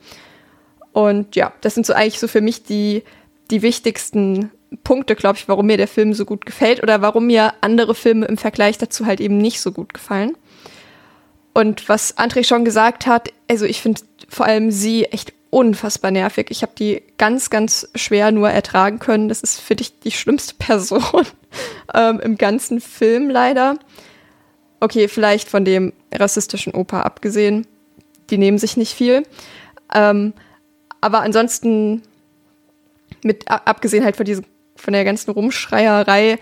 Und 0.93 1.35
ja, 1.35 1.51
das 1.59 1.73
sind 1.73 1.85
so 1.85 1.93
eigentlich 1.93 2.19
so 2.19 2.29
für 2.29 2.39
mich 2.39 2.63
die, 2.63 3.03
die 3.51 3.61
wichtigsten 3.61 4.51
Punkte, 4.83 5.15
glaube 5.15 5.37
ich, 5.37 5.49
warum 5.49 5.65
mir 5.65 5.77
der 5.77 5.89
Film 5.89 6.13
so 6.13 6.23
gut 6.23 6.45
gefällt 6.45 6.81
oder 6.81 7.01
warum 7.01 7.27
mir 7.27 7.53
andere 7.61 7.95
Filme 7.95 8.25
im 8.25 8.37
Vergleich 8.37 8.77
dazu 8.77 9.05
halt 9.05 9.19
eben 9.19 9.37
nicht 9.37 9.59
so 9.59 9.73
gut 9.73 9.93
gefallen. 9.93 10.37
Und 11.55 11.87
was 11.87 12.17
André 12.17 12.43
schon 12.43 12.65
gesagt 12.65 13.07
hat, 13.07 13.31
also 13.47 13.65
ich 13.65 13.81
finde 13.81 14.01
vor 14.27 14.45
allem 14.45 14.71
sie 14.71 15.05
echt 15.05 15.31
unfassbar 15.51 16.11
nervig. 16.11 16.47
Ich 16.49 16.63
habe 16.63 16.73
die 16.77 17.01
ganz, 17.17 17.49
ganz 17.49 17.87
schwer 17.95 18.33
nur 18.33 18.49
ertragen 18.49 18.99
können. 18.99 19.29
Das 19.29 19.39
ist 19.39 19.61
für 19.61 19.77
dich 19.77 19.97
die 20.01 20.11
schlimmste 20.11 20.53
Person 20.59 21.01
ähm, 21.93 22.19
im 22.19 22.37
ganzen 22.37 22.81
Film 22.81 23.29
leider. 23.29 23.79
Okay, 24.81 25.07
vielleicht 25.07 25.47
von 25.47 25.63
dem 25.63 25.93
rassistischen 26.13 26.73
Opa 26.73 27.03
abgesehen. 27.03 27.65
Die 28.29 28.37
nehmen 28.37 28.57
sich 28.57 28.75
nicht 28.75 28.93
viel. 28.93 29.23
Ähm, 29.93 30.33
aber 30.99 31.21
ansonsten, 31.21 32.01
mit 33.23 33.49
abgesehen 33.49 34.03
halt 34.03 34.17
von, 34.17 34.25
diesem, 34.25 34.43
von 34.75 34.91
der 34.91 35.05
ganzen 35.05 35.31
Rumschreierei, 35.31 36.37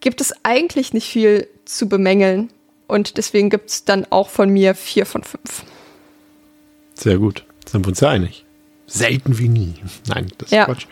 gibt 0.00 0.20
es 0.20 0.34
eigentlich 0.42 0.92
nicht 0.92 1.08
viel 1.08 1.46
zu 1.66 1.88
bemängeln. 1.88 2.50
Und 2.90 3.16
deswegen 3.16 3.50
gibt 3.50 3.70
es 3.70 3.84
dann 3.84 4.06
auch 4.10 4.28
von 4.28 4.50
mir 4.50 4.74
vier 4.74 5.06
von 5.06 5.22
fünf. 5.22 5.64
Sehr 6.94 7.18
gut. 7.18 7.44
Sind 7.66 7.84
wir 7.84 7.88
uns 7.90 8.00
ja 8.00 8.10
einig. 8.10 8.44
Selten 8.86 9.38
wie 9.38 9.48
nie. 9.48 9.74
Nein, 10.08 10.28
das 10.38 10.48
ist 10.48 10.52
Ja. 10.52 10.64
Quatsch. 10.66 10.86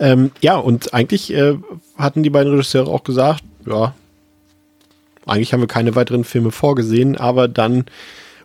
Ähm, 0.00 0.32
ja, 0.40 0.56
und 0.56 0.92
eigentlich 0.92 1.32
äh, 1.32 1.56
hatten 1.96 2.22
die 2.22 2.30
beiden 2.30 2.50
Regisseure 2.52 2.90
auch 2.90 3.04
gesagt, 3.04 3.44
ja, 3.66 3.94
eigentlich 5.26 5.52
haben 5.52 5.60
wir 5.60 5.68
keine 5.68 5.94
weiteren 5.94 6.24
Filme 6.24 6.50
vorgesehen, 6.50 7.16
aber 7.16 7.48
dann 7.48 7.84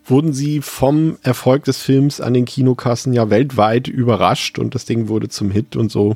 wurden 0.06 0.34
sie 0.34 0.62
vom 0.62 1.18
Erfolg 1.24 1.64
des 1.64 1.82
Films 1.82 2.20
an 2.20 2.34
den 2.34 2.46
Kinokassen 2.46 3.14
ja 3.14 3.30
weltweit 3.30 3.88
überrascht 3.88 4.60
und 4.60 4.76
das 4.76 4.86
Ding 4.86 5.08
wurde 5.08 5.30
zum 5.30 5.52
Hit 5.52 5.76
und 5.76 5.92
so 5.92 6.16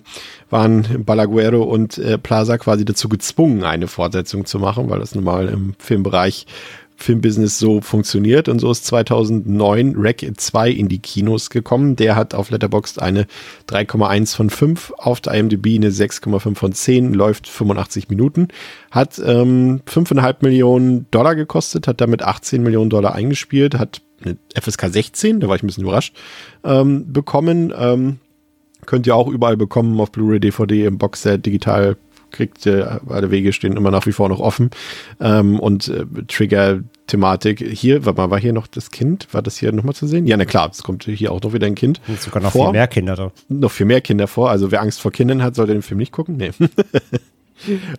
waren 0.50 1.04
Balaguero 1.06 1.64
und 1.64 1.98
äh, 1.98 2.18
Plaza 2.18 2.58
quasi 2.58 2.86
dazu 2.86 3.10
gezwungen, 3.10 3.64
eine 3.64 3.88
Fortsetzung 3.88 4.46
zu 4.46 4.60
machen, 4.60 4.90
weil 4.90 5.00
das 5.00 5.16
nun 5.16 5.24
mal 5.24 5.48
im 5.48 5.74
Filmbereich 5.80 6.46
Filmbusiness 6.98 7.60
so 7.60 7.80
funktioniert 7.82 8.50
und 8.50 8.60
so 8.60 8.72
ist 8.72 8.86
2009 8.86 9.94
Rack 9.96 10.26
2 10.36 10.72
in 10.72 10.90
die 10.90 10.98
Kinos 10.98 11.52
gekommen. 11.52 11.96
Der 11.96 12.16
hat 12.16 12.34
auf 12.34 12.50
Letterboxd 12.50 13.00
eine 13.00 13.28
3,1 13.70 14.36
von 14.36 14.50
5, 14.50 14.94
auf 14.98 15.22
der 15.22 15.36
IMDb 15.36 15.76
eine 15.76 15.92
6,5 15.92 16.56
von 16.56 16.74
10, 16.74 17.14
läuft 17.14 17.48
85 17.48 18.10
Minuten, 18.10 18.48
hat 18.90 19.22
ähm, 19.24 19.82
5,5 19.88 20.38
Millionen 20.42 21.06
Dollar 21.12 21.36
gekostet, 21.36 21.88
hat 21.88 22.02
damit 22.02 22.24
18 22.24 22.64
Millionen 22.64 22.90
Dollar 22.90 23.14
eingespielt, 23.14 23.78
hat 23.78 24.02
eine 24.24 24.38
FSK 24.60 24.90
16, 24.90 25.40
da 25.40 25.48
war 25.48 25.56
ich 25.56 25.64
ein 25.64 25.68
bisschen 25.68 25.84
überrascht, 25.84 26.16
ähm, 26.64 27.14
bekommen. 27.14 27.72
Ähm, 27.78 28.18
könnt 28.88 29.06
ihr 29.06 29.16
auch 29.16 29.28
überall 29.28 29.58
bekommen, 29.58 30.00
auf 30.00 30.12
Blu-ray, 30.12 30.40
DVD, 30.40 30.86
im 30.86 30.98
Boxset, 30.98 31.46
digital 31.46 31.98
kriegt 32.32 32.66
ihr, 32.66 33.02
alle 33.08 33.32
Wege 33.32 33.54
stehen 33.54 33.78
immer 33.78 33.92
nach 33.92 34.06
wie 34.06 34.12
vor 34.12 34.30
noch 34.30 34.40
offen. 34.40 34.70
Ähm, 35.20 35.60
und 35.60 35.88
äh, 35.88 36.06
Trigger-Thematik, 36.28 37.60
hier, 37.60 38.06
warte 38.06 38.22
mal, 38.22 38.30
war 38.30 38.40
hier 38.40 38.54
noch 38.54 38.68
das 38.68 38.92
Kind? 38.92 39.28
War 39.32 39.42
das 39.42 39.58
hier 39.58 39.72
nochmal 39.72 39.96
zu 39.96 40.08
sehen? 40.08 40.28
Ja, 40.28 40.38
na 40.38 40.46
klar, 40.46 40.70
es 40.72 40.84
kommt 40.84 41.06
hier 41.06 41.32
auch 41.32 41.42
noch 41.42 41.54
wieder 41.54 41.68
ein 41.68 41.76
Kind. 41.76 42.02
Und 42.08 42.22
sogar 42.22 42.42
noch 42.42 42.52
vor. 42.52 42.68
viel 42.68 42.74
mehr 42.74 42.88
Kinder 42.88 43.16
da. 43.16 43.32
Noch 43.50 43.72
viel 43.72 43.86
mehr 43.86 44.02
Kinder 44.02 44.28
vor. 44.28 44.50
Also 44.50 44.72
wer 44.72 44.82
Angst 44.82 45.02
vor 45.02 45.12
Kindern 45.12 45.44
hat, 45.44 45.56
sollte 45.56 45.74
den 45.74 45.82
Film 45.82 46.00
nicht 46.00 46.12
gucken. 46.12 46.38
Nee. 46.38 46.52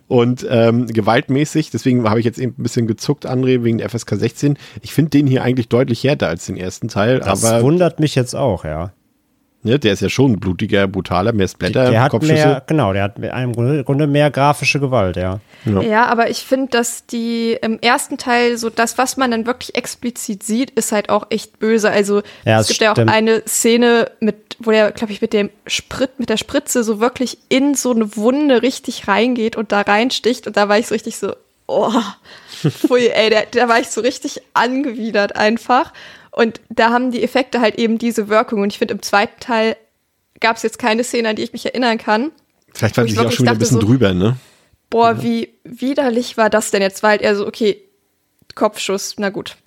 Und 0.07 0.47
ähm, 0.49 0.87
gewaltmäßig, 0.87 1.69
deswegen 1.69 2.07
habe 2.09 2.19
ich 2.19 2.25
jetzt 2.25 2.39
eben 2.39 2.53
ein 2.57 2.63
bisschen 2.63 2.87
gezuckt, 2.87 3.27
André, 3.27 3.63
wegen 3.63 3.79
der 3.79 3.89
FSK 3.89 4.15
16. 4.15 4.57
Ich 4.81 4.93
finde 4.93 5.11
den 5.11 5.27
hier 5.27 5.43
eigentlich 5.43 5.67
deutlich 5.67 6.03
härter 6.03 6.27
als 6.27 6.45
den 6.45 6.55
ersten 6.55 6.87
Teil, 6.87 7.19
Das 7.19 7.43
wundert 7.61 7.99
mich 7.99 8.15
jetzt 8.15 8.35
auch, 8.35 8.63
ja. 8.63 8.93
Ne, 9.63 9.77
der 9.79 9.93
ist 9.93 10.01
ja 10.01 10.09
schon 10.09 10.39
blutiger, 10.39 10.87
brutaler, 10.87 11.33
mehr 11.33 11.47
Splatter, 11.47 11.91
Der 11.91 12.01
hat 12.03 12.11
Kopfschüsse. 12.11 12.33
mehr, 12.33 12.63
genau, 12.65 12.93
der 12.93 13.03
hat 13.03 13.17
im 13.19 13.53
Grunde, 13.53 13.83
Grunde 13.83 14.07
mehr 14.07 14.31
grafische 14.31 14.79
Gewalt, 14.79 15.15
ja. 15.17 15.39
Ja. 15.65 15.81
Ja, 15.81 16.05
aber 16.05 16.29
ich 16.29 16.39
finde, 16.45 16.71
dass 16.71 17.05
die 17.05 17.57
im 17.61 17.79
ersten 17.81 18.17
Teil 18.17 18.57
so 18.57 18.69
das, 18.69 18.97
was 18.97 19.17
man 19.17 19.31
dann 19.31 19.45
wirklich 19.45 19.75
explizit 19.75 20.43
sieht, 20.43 20.71
ist 20.71 20.91
halt 20.91 21.09
auch 21.09 21.27
echt 21.29 21.59
böse. 21.59 21.89
Also 21.91 22.21
Ja, 22.45 22.59
es 22.61 22.67
gibt 22.69 22.81
ja 22.81 22.91
auch 22.91 22.95
stimmt. 22.95 23.11
eine 23.11 23.43
Szene 23.45 24.09
mit, 24.21 24.55
wo 24.59 24.71
der, 24.71 24.91
glaube 24.91 25.11
ich, 25.11 25.21
mit 25.21 25.33
dem 25.33 25.49
Sprit, 25.67 26.19
mit 26.19 26.29
der 26.29 26.37
Spritze 26.37 26.83
so 26.83 26.99
wirklich 26.99 27.37
in 27.49 27.75
so 27.75 27.91
eine 27.91 28.15
Wunde 28.15 28.61
richtig 28.61 29.07
reingeht 29.07 29.55
und 29.57 29.71
da 29.71 29.81
reinsticht 29.81 30.47
und 30.47 30.55
da 30.55 30.69
war 30.69 30.79
ich 30.79 30.87
so 30.87 30.95
richtig 30.95 31.17
so, 31.17 31.33
oh, 31.67 31.91
pfui, 32.69 33.07
ey, 33.09 33.29
da, 33.29 33.39
da 33.51 33.67
war 33.67 33.79
ich 33.79 33.89
so 33.89 34.01
richtig 34.01 34.41
angewidert 34.53 35.35
einfach. 35.35 35.91
Und 36.39 36.61
da 36.69 36.89
haben 36.91 37.11
die 37.11 37.21
Effekte 37.21 37.59
halt 37.59 37.75
eben 37.75 37.97
diese 37.97 38.29
Wirkung. 38.29 38.61
Und 38.61 38.71
ich 38.71 38.77
finde, 38.77 38.93
im 38.93 39.01
zweiten 39.01 39.37
Teil 39.41 39.75
gab 40.39 40.55
es 40.55 40.63
jetzt 40.63 40.79
keine 40.79 41.03
Szene, 41.03 41.27
an 41.27 41.35
die 41.35 41.41
ich 41.43 41.51
mich 41.51 41.65
erinnern 41.65 41.97
kann. 41.97 42.31
Vielleicht 42.73 42.95
war 42.95 43.03
ich 43.03 43.11
sie 43.11 43.19
auch 43.19 43.29
schon 43.29 43.43
wieder 43.45 43.51
ein 43.51 43.59
bisschen 43.59 43.81
so- 43.81 43.85
drüber, 43.85 44.13
ne? 44.13 44.37
Boah, 44.89 45.21
wie 45.21 45.49
widerlich 45.65 46.37
war 46.37 46.49
das 46.49 46.71
denn 46.71 46.81
jetzt? 46.81 47.03
Weil 47.03 47.19
er 47.19 47.35
so, 47.35 47.45
okay, 47.45 47.77
Kopfschuss, 48.55 49.15
na 49.17 49.29
gut. 49.31 49.57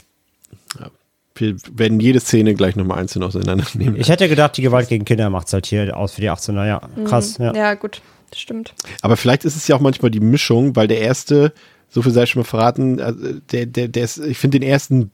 Wir 1.34 1.56
werden 1.72 2.00
jede 2.00 2.20
Szene 2.20 2.54
gleich 2.54 2.74
nochmal 2.76 2.98
einzeln 2.98 3.22
auseinandernehmen. 3.22 3.96
Ich 4.00 4.08
hätte 4.08 4.28
gedacht, 4.28 4.56
die 4.56 4.62
Gewalt 4.62 4.88
gegen 4.88 5.04
Kinder 5.04 5.28
macht 5.30 5.48
es 5.48 5.52
halt 5.52 5.66
hier 5.66 5.96
aus 5.96 6.12
für 6.14 6.20
die 6.22 6.30
18er, 6.30 6.66
ja. 6.66 6.80
Krass, 7.06 7.38
ja. 7.38 7.54
Ja, 7.54 7.74
gut, 7.74 8.00
das 8.30 8.40
stimmt. 8.40 8.74
Aber 9.00 9.16
vielleicht 9.16 9.44
ist 9.44 9.56
es 9.56 9.66
ja 9.68 9.76
auch 9.76 9.80
manchmal 9.80 10.10
die 10.10 10.20
Mischung, 10.20 10.74
weil 10.76 10.88
der 10.88 11.00
erste, 11.00 11.52
so 11.88 12.00
viel 12.02 12.12
sei 12.12 12.26
schon 12.26 12.40
mal 12.42 12.44
verraten, 12.46 12.98
äh, 12.98 13.12
der, 13.50 13.66
der, 13.66 13.88
der 13.88 14.04
ist, 14.04 14.18
ich 14.18 14.38
finde 14.38 14.58
den 14.60 14.68
ersten 14.68 15.10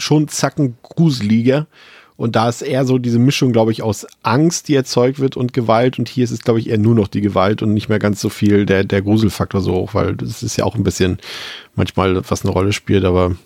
schon 0.00 0.28
zacken 0.28 0.76
gruseliger. 0.82 1.66
Und 2.16 2.36
da 2.36 2.50
ist 2.50 2.60
eher 2.60 2.84
so 2.84 2.98
diese 2.98 3.18
Mischung, 3.18 3.50
glaube 3.50 3.72
ich, 3.72 3.82
aus 3.82 4.06
Angst, 4.22 4.68
die 4.68 4.74
erzeugt 4.74 5.20
wird 5.20 5.38
und 5.38 5.54
Gewalt. 5.54 5.98
Und 5.98 6.06
hier 6.06 6.24
ist 6.24 6.32
es, 6.32 6.40
glaube 6.40 6.60
ich, 6.60 6.68
eher 6.68 6.76
nur 6.76 6.94
noch 6.94 7.08
die 7.08 7.22
Gewalt 7.22 7.62
und 7.62 7.72
nicht 7.72 7.88
mehr 7.88 7.98
ganz 7.98 8.20
so 8.20 8.28
viel 8.28 8.66
der, 8.66 8.84
der 8.84 9.00
Gruselfaktor 9.00 9.62
so 9.62 9.72
hoch, 9.72 9.94
weil 9.94 10.16
das 10.16 10.42
ist 10.42 10.58
ja 10.58 10.64
auch 10.64 10.74
ein 10.74 10.84
bisschen 10.84 11.18
manchmal, 11.74 12.20
was 12.28 12.44
eine 12.44 12.52
Rolle 12.52 12.74
spielt, 12.74 13.06
aber 13.06 13.36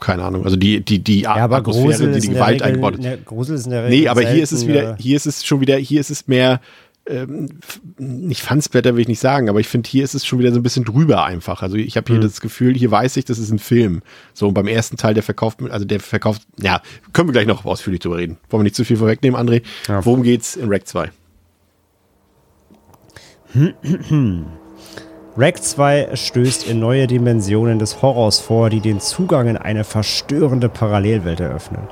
keine 0.00 0.24
Ahnung. 0.24 0.44
Also 0.44 0.56
die, 0.56 0.80
die, 0.80 0.98
die 0.98 1.20
Ja, 1.20 1.36
aber 1.36 1.58
Atmosphäre, 1.58 1.86
Grusel 1.86 2.12
die 2.12 2.20
die 2.20 2.28
Gewalt 2.28 2.54
Regel, 2.54 2.66
eingebaut 2.66 2.98
ne, 2.98 3.18
Grusel 3.24 3.54
ist 3.54 3.66
in 3.66 3.70
der 3.70 3.84
Regel 3.84 4.00
Nee, 4.00 4.08
aber 4.08 4.22
hier 4.22 4.42
ist 4.42 4.52
es 4.52 4.66
wieder, 4.66 4.96
hier 4.98 5.16
ist 5.16 5.26
es 5.26 5.44
schon 5.44 5.60
wieder, 5.60 5.76
hier 5.76 6.00
ist 6.00 6.10
es 6.10 6.26
mehr, 6.26 6.60
ähm, 7.06 7.58
nicht 7.98 8.40
Fansblätter 8.40 8.94
will 8.94 9.02
ich 9.02 9.08
nicht 9.08 9.20
sagen, 9.20 9.48
aber 9.48 9.60
ich 9.60 9.68
finde, 9.68 9.88
hier 9.88 10.04
ist 10.04 10.14
es 10.14 10.24
schon 10.24 10.38
wieder 10.38 10.52
so 10.52 10.58
ein 10.58 10.62
bisschen 10.62 10.84
drüber 10.84 11.24
einfach. 11.24 11.62
Also 11.62 11.76
ich 11.76 11.96
habe 11.96 12.10
hier 12.12 12.20
das 12.20 12.40
Gefühl, 12.40 12.74
hier 12.74 12.90
weiß 12.90 13.16
ich, 13.18 13.24
das 13.24 13.38
ist 13.38 13.50
ein 13.50 13.58
Film. 13.58 14.02
So, 14.32 14.48
und 14.48 14.54
beim 14.54 14.66
ersten 14.66 14.96
Teil, 14.96 15.12
der 15.12 15.22
verkauft, 15.22 15.58
also 15.70 15.84
der 15.84 16.00
verkauft, 16.00 16.42
ja, 16.58 16.80
können 17.12 17.28
wir 17.28 17.32
gleich 17.32 17.46
noch 17.46 17.64
ausführlich 17.64 18.00
drüber 18.00 18.16
reden. 18.16 18.38
Wollen 18.48 18.60
wir 18.60 18.64
nicht 18.64 18.76
zu 18.76 18.84
viel 18.84 18.96
vorwegnehmen, 18.96 19.38
André? 19.38 19.62
Ja. 19.86 20.04
Worum 20.04 20.22
geht's 20.22 20.56
in 20.56 20.68
Rack 20.70 20.86
2? 20.86 21.10
Rack 25.36 25.62
2 25.62 26.10
stößt 26.14 26.66
in 26.68 26.80
neue 26.80 27.06
Dimensionen 27.06 27.78
des 27.78 28.02
Horrors 28.02 28.40
vor, 28.40 28.70
die 28.70 28.80
den 28.80 29.00
Zugang 29.00 29.48
in 29.48 29.56
eine 29.56 29.84
verstörende 29.84 30.68
Parallelwelt 30.68 31.40
eröffnen. 31.40 31.88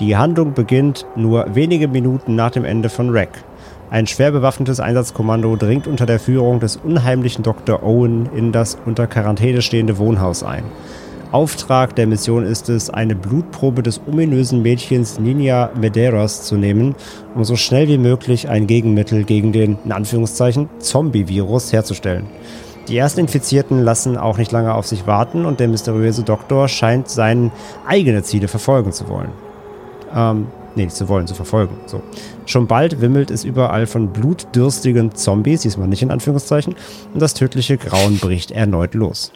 Die 0.00 0.16
Handlung 0.16 0.54
beginnt 0.54 1.06
nur 1.16 1.54
wenige 1.54 1.86
Minuten 1.88 2.34
nach 2.34 2.50
dem 2.50 2.64
Ende 2.64 2.88
von 2.88 3.10
Rack. 3.10 3.44
Ein 3.90 4.06
schwer 4.06 4.32
bewaffnetes 4.32 4.80
Einsatzkommando 4.80 5.56
dringt 5.56 5.86
unter 5.86 6.04
der 6.04 6.20
Führung 6.20 6.60
des 6.60 6.76
unheimlichen 6.76 7.42
Dr. 7.42 7.82
Owen 7.82 8.28
in 8.34 8.52
das 8.52 8.76
unter 8.84 9.06
Quarantäne 9.06 9.62
stehende 9.62 9.96
Wohnhaus 9.96 10.42
ein. 10.42 10.64
Auftrag 11.32 11.94
der 11.96 12.06
Mission 12.06 12.44
ist 12.44 12.68
es, 12.68 12.90
eine 12.90 13.14
Blutprobe 13.14 13.82
des 13.82 14.00
ominösen 14.06 14.60
Mädchens 14.60 15.18
Nina 15.18 15.70
Medeiros 15.78 16.42
zu 16.42 16.56
nehmen, 16.56 16.96
um 17.34 17.44
so 17.44 17.56
schnell 17.56 17.88
wie 17.88 17.98
möglich 17.98 18.48
ein 18.48 18.66
Gegenmittel 18.66 19.24
gegen 19.24 19.52
den, 19.52 19.78
in 19.84 19.92
Anführungszeichen, 19.92 20.68
Zombie-Virus 20.78 21.72
herzustellen. 21.72 22.26
Die 22.88 22.96
ersten 22.96 23.20
Infizierten 23.20 23.82
lassen 23.82 24.16
auch 24.16 24.38
nicht 24.38 24.52
lange 24.52 24.74
auf 24.74 24.86
sich 24.86 25.06
warten 25.06 25.44
und 25.44 25.60
der 25.60 25.68
mysteriöse 25.68 26.22
Doktor 26.22 26.68
scheint 26.68 27.08
seine 27.08 27.50
eigene 27.86 28.22
Ziele 28.22 28.48
verfolgen 28.48 28.92
zu 28.92 29.08
wollen. 29.08 29.30
Ähm, 30.14 30.46
nee, 30.74 30.88
zu 30.88 31.08
wollen, 31.08 31.26
zu 31.26 31.34
verfolgen. 31.34 31.76
So. 31.86 32.02
Schon 32.46 32.66
bald 32.66 33.00
wimmelt 33.00 33.30
es 33.30 33.44
überall 33.44 33.86
von 33.86 34.12
blutdürstigen 34.12 35.14
Zombies, 35.14 35.62
diesmal 35.62 35.88
nicht 35.88 36.02
in 36.02 36.10
Anführungszeichen, 36.10 36.74
und 37.12 37.20
das 37.20 37.34
tödliche 37.34 37.78
Grauen 37.78 38.18
bricht 38.18 38.50
erneut 38.50 38.94
los. 38.94 39.32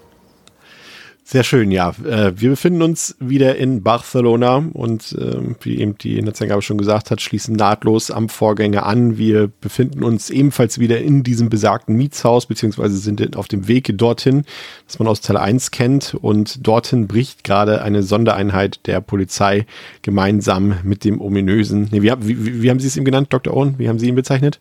Sehr 1.32 1.44
schön, 1.44 1.70
ja. 1.70 1.94
Äh, 2.06 2.32
wir 2.36 2.50
befinden 2.50 2.82
uns 2.82 3.16
wieder 3.18 3.56
in 3.56 3.82
Barcelona 3.82 4.56
und 4.74 5.16
ähm, 5.18 5.56
wie 5.62 5.80
eben 5.80 5.96
die 5.96 6.20
Netzangabe 6.20 6.60
schon 6.60 6.76
gesagt 6.76 7.10
hat, 7.10 7.22
schließen 7.22 7.56
nahtlos 7.56 8.10
am 8.10 8.28
Vorgänger 8.28 8.84
an. 8.84 9.16
Wir 9.16 9.50
befinden 9.62 10.04
uns 10.04 10.28
ebenfalls 10.28 10.78
wieder 10.78 11.00
in 11.00 11.22
diesem 11.22 11.48
besagten 11.48 11.96
Mietshaus, 11.96 12.44
beziehungsweise 12.44 12.98
sind 12.98 13.34
auf 13.34 13.48
dem 13.48 13.66
Weg 13.66 13.96
dorthin, 13.96 14.44
das 14.86 14.98
man 14.98 15.08
aus 15.08 15.22
Teil 15.22 15.38
1 15.38 15.70
kennt. 15.70 16.14
Und 16.20 16.66
dorthin 16.66 17.08
bricht 17.08 17.44
gerade 17.44 17.80
eine 17.80 18.02
Sondereinheit 18.02 18.86
der 18.86 19.00
Polizei 19.00 19.64
gemeinsam 20.02 20.80
mit 20.82 21.02
dem 21.02 21.18
ominösen, 21.18 21.88
nee, 21.92 22.02
wie, 22.02 22.12
wie, 22.20 22.62
wie 22.62 22.68
haben 22.68 22.78
Sie 22.78 22.88
es 22.88 22.96
ihm 22.98 23.06
genannt, 23.06 23.28
Dr. 23.30 23.56
Owen? 23.56 23.78
Wie 23.78 23.88
haben 23.88 23.98
Sie 23.98 24.06
ihn 24.06 24.16
bezeichnet? 24.16 24.60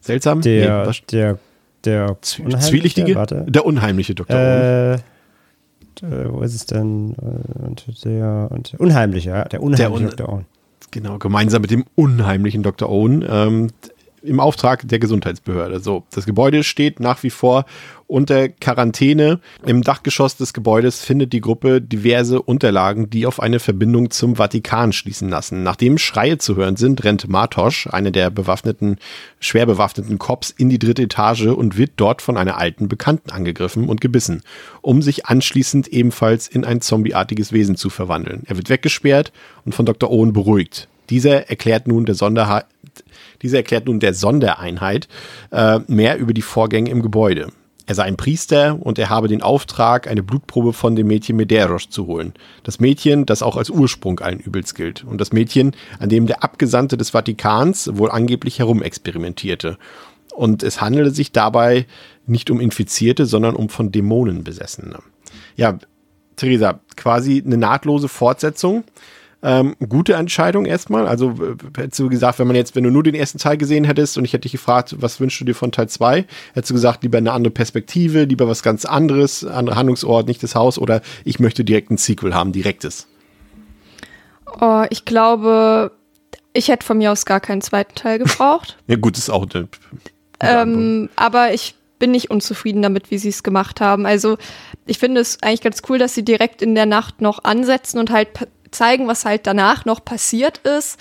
Seltsam? 0.00 0.42
Der, 0.42 0.86
nee, 0.86 0.92
der, 1.10 1.38
der, 1.84 2.22
Zwielichtige? 2.22 3.26
Der 3.48 3.66
unheimliche 3.66 4.14
Dr. 4.14 4.36
Äh, 4.36 4.92
Owen 4.92 5.15
äh, 6.02 6.32
wo 6.32 6.40
ist 6.40 6.54
es 6.54 6.66
denn? 6.66 7.14
Äh, 7.14 7.66
und 7.66 8.04
der, 8.04 8.48
und 8.50 8.72
der 8.72 8.80
Unheimliche, 8.80 9.30
ja, 9.30 9.44
der 9.44 9.62
Unheimliche 9.62 9.88
der 9.88 10.08
Un 10.10 10.16
Dr. 10.16 10.28
Owen. 10.28 10.46
Genau, 10.90 11.18
gemeinsam 11.18 11.62
mit 11.62 11.70
dem 11.70 11.84
unheimlichen 11.94 12.62
Dr. 12.62 12.88
Owen. 12.88 13.24
Ähm, 13.28 13.70
im 14.22 14.40
Auftrag 14.40 14.86
der 14.88 14.98
Gesundheitsbehörde. 14.98 15.80
So, 15.80 16.04
das 16.10 16.26
Gebäude 16.26 16.64
steht 16.64 17.00
nach 17.00 17.22
wie 17.22 17.30
vor 17.30 17.64
unter 18.06 18.48
Quarantäne. 18.48 19.40
Im 19.64 19.82
Dachgeschoss 19.82 20.36
des 20.36 20.52
Gebäudes 20.52 21.04
findet 21.04 21.32
die 21.32 21.40
Gruppe 21.40 21.80
diverse 21.80 22.40
Unterlagen, 22.40 23.10
die 23.10 23.26
auf 23.26 23.40
eine 23.40 23.58
Verbindung 23.58 24.10
zum 24.10 24.36
Vatikan 24.36 24.92
schließen 24.92 25.28
lassen. 25.28 25.62
Nachdem 25.62 25.98
Schreie 25.98 26.38
zu 26.38 26.56
hören 26.56 26.76
sind, 26.76 27.04
rennt 27.04 27.28
Martosch, 27.28 27.86
eine 27.88 28.12
der 28.12 28.30
bewaffneten, 28.30 28.98
schwer 29.40 29.66
bewaffneten 29.66 30.18
Cops, 30.18 30.50
in 30.50 30.68
die 30.68 30.78
dritte 30.78 31.02
Etage 31.02 31.46
und 31.46 31.76
wird 31.76 31.92
dort 31.96 32.22
von 32.22 32.36
einer 32.36 32.58
alten 32.58 32.88
Bekannten 32.88 33.30
angegriffen 33.30 33.88
und 33.88 34.00
gebissen, 34.00 34.42
um 34.82 35.02
sich 35.02 35.26
anschließend 35.26 35.88
ebenfalls 35.88 36.48
in 36.48 36.64
ein 36.64 36.80
zombieartiges 36.80 37.52
Wesen 37.52 37.76
zu 37.76 37.90
verwandeln. 37.90 38.42
Er 38.46 38.56
wird 38.56 38.70
weggesperrt 38.70 39.32
und 39.64 39.74
von 39.74 39.86
Dr. 39.86 40.10
Owen 40.10 40.32
beruhigt. 40.32 40.88
Dieser 41.10 41.48
erklärt 41.48 41.86
nun 41.86 42.04
der 42.04 42.14
Sonderheit, 42.14 42.66
dieser 43.42 43.58
erklärt 43.58 43.86
nun 43.86 44.00
der 44.00 44.14
Sondereinheit 44.14 45.08
äh, 45.50 45.80
mehr 45.86 46.18
über 46.18 46.32
die 46.32 46.42
Vorgänge 46.42 46.90
im 46.90 47.02
Gebäude. 47.02 47.52
Er 47.86 47.94
sei 47.94 48.02
ein 48.02 48.16
Priester 48.16 48.78
und 48.80 48.98
er 48.98 49.10
habe 49.10 49.28
den 49.28 49.42
Auftrag, 49.42 50.08
eine 50.08 50.24
Blutprobe 50.24 50.72
von 50.72 50.96
dem 50.96 51.06
Mädchen 51.06 51.36
Medeiros 51.36 51.88
zu 51.88 52.06
holen. 52.06 52.34
Das 52.64 52.80
Mädchen, 52.80 53.26
das 53.26 53.42
auch 53.42 53.56
als 53.56 53.70
Ursprung 53.70 54.18
allen 54.18 54.40
Übels 54.40 54.74
gilt. 54.74 55.04
Und 55.04 55.20
das 55.20 55.32
Mädchen, 55.32 55.74
an 56.00 56.08
dem 56.08 56.26
der 56.26 56.42
Abgesandte 56.42 56.96
des 56.96 57.10
Vatikans 57.10 57.96
wohl 57.96 58.10
angeblich 58.10 58.58
herumexperimentierte. 58.58 59.78
Und 60.34 60.64
es 60.64 60.80
handelte 60.80 61.12
sich 61.12 61.30
dabei 61.30 61.86
nicht 62.26 62.50
um 62.50 62.60
Infizierte, 62.60 63.24
sondern 63.24 63.54
um 63.54 63.68
von 63.68 63.92
Dämonen 63.92 64.42
Besessene. 64.42 64.98
Ja, 65.54 65.78
Theresa, 66.34 66.80
quasi 66.96 67.42
eine 67.44 67.56
nahtlose 67.56 68.08
Fortsetzung. 68.08 68.82
Ähm, 69.48 69.76
gute 69.88 70.14
Entscheidung 70.14 70.66
erstmal. 70.66 71.06
Also 71.06 71.32
hättest 71.76 72.00
du 72.00 72.08
gesagt, 72.08 72.40
wenn 72.40 72.48
man 72.48 72.56
jetzt, 72.56 72.74
wenn 72.74 72.82
du 72.82 72.90
nur 72.90 73.04
den 73.04 73.14
ersten 73.14 73.38
Teil 73.38 73.56
gesehen 73.56 73.84
hättest 73.84 74.18
und 74.18 74.24
ich 74.24 74.32
hätte 74.32 74.42
dich 74.42 74.50
gefragt, 74.50 74.96
was 74.98 75.20
wünschst 75.20 75.40
du 75.40 75.44
dir 75.44 75.54
von 75.54 75.70
Teil 75.70 75.88
2, 75.88 76.24
hättest 76.54 76.70
du 76.70 76.74
gesagt, 76.74 77.04
lieber 77.04 77.18
eine 77.18 77.30
andere 77.30 77.52
Perspektive, 77.52 78.24
lieber 78.24 78.48
was 78.48 78.64
ganz 78.64 78.84
anderes, 78.84 79.44
anderer 79.44 79.76
Handlungsort, 79.76 80.26
nicht 80.26 80.42
das 80.42 80.56
Haus 80.56 80.80
oder 80.80 81.00
ich 81.24 81.38
möchte 81.38 81.64
direkt 81.64 81.92
ein 81.92 81.96
Sequel 81.96 82.34
haben, 82.34 82.50
direktes. 82.50 83.06
Oh, 84.60 84.82
ich 84.90 85.04
glaube, 85.04 85.92
ich 86.52 86.66
hätte 86.66 86.84
von 86.84 86.98
mir 86.98 87.12
aus 87.12 87.24
gar 87.24 87.38
keinen 87.38 87.60
zweiten 87.60 87.94
Teil 87.94 88.18
gebraucht. 88.24 88.76
ja, 88.88 88.96
gut, 88.96 89.16
ist 89.16 89.30
auch 89.30 89.46
eine. 89.54 89.68
Ähm, 90.40 91.08
aber 91.14 91.54
ich 91.54 91.76
bin 92.00 92.10
nicht 92.10 92.30
unzufrieden 92.30 92.82
damit, 92.82 93.12
wie 93.12 93.18
sie 93.18 93.28
es 93.28 93.44
gemacht 93.44 93.80
haben. 93.80 94.06
Also 94.06 94.38
ich 94.86 94.98
finde 94.98 95.20
es 95.20 95.42
eigentlich 95.42 95.62
ganz 95.62 95.82
cool, 95.88 95.98
dass 95.98 96.14
sie 96.14 96.24
direkt 96.24 96.62
in 96.62 96.74
der 96.74 96.86
Nacht 96.86 97.20
noch 97.20 97.44
ansetzen 97.44 97.98
und 97.98 98.10
halt 98.10 98.28
zeigen, 98.70 99.06
was 99.06 99.24
halt 99.24 99.46
danach 99.46 99.84
noch 99.84 100.04
passiert 100.04 100.58
ist. 100.58 100.98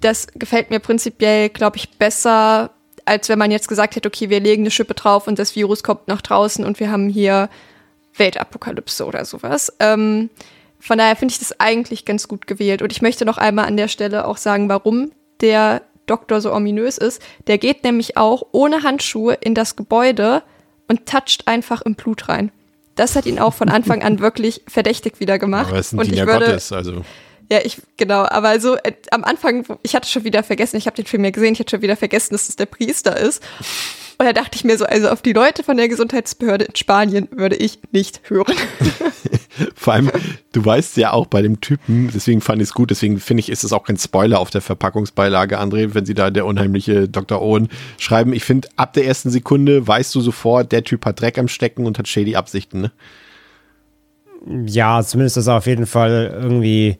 Das 0.00 0.26
gefällt 0.34 0.70
mir 0.70 0.80
prinzipiell, 0.80 1.48
glaube 1.48 1.76
ich, 1.76 1.90
besser, 1.98 2.70
als 3.04 3.28
wenn 3.28 3.38
man 3.38 3.50
jetzt 3.50 3.68
gesagt 3.68 3.96
hätte, 3.96 4.08
okay, 4.08 4.30
wir 4.30 4.40
legen 4.40 4.62
eine 4.62 4.70
Schippe 4.70 4.94
drauf 4.94 5.26
und 5.26 5.38
das 5.38 5.56
Virus 5.56 5.82
kommt 5.82 6.08
nach 6.08 6.20
draußen 6.20 6.64
und 6.64 6.80
wir 6.80 6.90
haben 6.90 7.08
hier 7.08 7.48
Weltapokalypse 8.16 9.04
oder 9.04 9.24
sowas. 9.24 9.72
Ähm, 9.78 10.30
von 10.78 10.98
daher 10.98 11.16
finde 11.16 11.32
ich 11.32 11.38
das 11.38 11.58
eigentlich 11.58 12.04
ganz 12.04 12.28
gut 12.28 12.46
gewählt. 12.46 12.82
Und 12.82 12.92
ich 12.92 13.02
möchte 13.02 13.24
noch 13.24 13.38
einmal 13.38 13.66
an 13.66 13.76
der 13.76 13.88
Stelle 13.88 14.26
auch 14.26 14.36
sagen, 14.36 14.68
warum 14.68 15.12
der 15.40 15.82
Doktor 16.06 16.40
so 16.40 16.52
ominös 16.52 16.98
ist. 16.98 17.20
Der 17.46 17.58
geht 17.58 17.84
nämlich 17.84 18.16
auch 18.16 18.46
ohne 18.52 18.82
Handschuhe 18.82 19.34
in 19.34 19.54
das 19.54 19.76
Gebäude 19.76 20.42
und 20.88 21.06
toucht 21.06 21.48
einfach 21.48 21.82
im 21.82 21.94
Blut 21.94 22.28
rein. 22.28 22.52
Das 22.96 23.14
hat 23.14 23.26
ihn 23.26 23.38
auch 23.38 23.54
von 23.54 23.68
Anfang 23.68 24.02
an 24.02 24.18
wirklich 24.18 24.62
verdächtig 24.66 25.20
wieder 25.20 25.38
gemacht. 25.38 25.68
Aber 25.68 25.78
es 25.78 25.92
ein 25.92 25.98
und 26.00 26.12
ich 26.12 26.18
würde, 26.18 26.46
Gottes, 26.46 26.72
also. 26.72 27.04
Ja, 27.50 27.60
ich, 27.62 27.80
genau, 27.96 28.24
aber 28.24 28.58
so 28.58 28.76
äh, 28.76 28.92
am 29.12 29.22
Anfang, 29.22 29.64
ich 29.82 29.94
hatte 29.94 30.08
schon 30.08 30.24
wieder 30.24 30.42
vergessen, 30.42 30.76
ich 30.76 30.86
habe 30.86 30.96
den 30.96 31.06
Film 31.06 31.24
ja 31.24 31.30
gesehen, 31.30 31.52
ich 31.52 31.60
hatte 31.60 31.70
schon 31.70 31.82
wieder 31.82 31.96
vergessen, 31.96 32.34
dass 32.34 32.48
es 32.48 32.56
der 32.56 32.66
Priester 32.66 33.16
ist. 33.16 33.40
Und 34.18 34.24
da 34.24 34.32
dachte 34.32 34.56
ich 34.56 34.64
mir 34.64 34.78
so, 34.78 34.86
also 34.86 35.08
auf 35.08 35.20
die 35.20 35.34
Leute 35.34 35.62
von 35.62 35.76
der 35.76 35.88
Gesundheitsbehörde 35.88 36.64
in 36.64 36.76
Spanien 36.76 37.28
würde 37.32 37.56
ich 37.56 37.80
nicht 37.92 38.22
hören. 38.24 38.54
Vor 39.74 39.92
allem, 39.92 40.10
du 40.52 40.64
weißt 40.64 40.96
ja 40.96 41.12
auch 41.12 41.26
bei 41.26 41.42
dem 41.42 41.60
Typen, 41.60 42.10
deswegen 42.14 42.40
fand 42.40 42.62
ich 42.62 42.68
es 42.68 42.74
gut, 42.74 42.90
deswegen 42.90 43.18
finde 43.20 43.40
ich, 43.40 43.50
ist 43.50 43.64
es 43.64 43.72
auch 43.72 43.84
kein 43.84 43.98
Spoiler 43.98 44.40
auf 44.40 44.50
der 44.50 44.60
Verpackungsbeilage, 44.62 45.60
André, 45.60 45.94
wenn 45.94 46.06
sie 46.06 46.14
da 46.14 46.30
der 46.30 46.46
unheimliche 46.46 47.08
Dr. 47.08 47.42
Owen 47.42 47.68
schreiben. 47.98 48.32
Ich 48.32 48.44
finde, 48.44 48.68
ab 48.76 48.94
der 48.94 49.06
ersten 49.06 49.30
Sekunde 49.30 49.86
weißt 49.86 50.14
du 50.14 50.20
sofort, 50.20 50.72
der 50.72 50.84
Typ 50.84 51.04
hat 51.04 51.20
Dreck 51.20 51.38
am 51.38 51.48
Stecken 51.48 51.86
und 51.86 51.98
hat 51.98 52.08
shady 52.08 52.36
Absichten, 52.36 52.80
ne? 52.82 52.92
Ja, 54.66 55.02
zumindest 55.02 55.38
ist 55.38 55.48
er 55.48 55.56
auf 55.56 55.66
jeden 55.66 55.86
Fall 55.86 56.36
irgendwie 56.40 56.98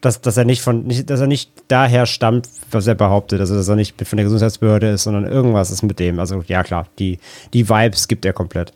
dass, 0.00 0.20
dass 0.20 0.36
er 0.36 0.44
nicht 0.44 0.62
von, 0.62 0.86
nicht, 0.86 1.10
dass 1.10 1.20
er 1.20 1.26
nicht 1.26 1.50
daher 1.68 2.06
stammt, 2.06 2.48
was 2.70 2.86
er 2.86 2.94
behauptet, 2.94 3.40
also 3.40 3.54
dass 3.54 3.68
er 3.68 3.76
nicht 3.76 4.00
von 4.06 4.16
der 4.16 4.24
Gesundheitsbehörde 4.24 4.90
ist, 4.90 5.04
sondern 5.04 5.24
irgendwas 5.24 5.70
ist 5.70 5.82
mit 5.82 5.98
dem. 5.98 6.18
Also 6.18 6.42
ja 6.46 6.62
klar, 6.62 6.86
die, 6.98 7.18
die 7.52 7.68
Vibes 7.68 8.08
gibt 8.08 8.24
er 8.24 8.32
komplett. 8.32 8.72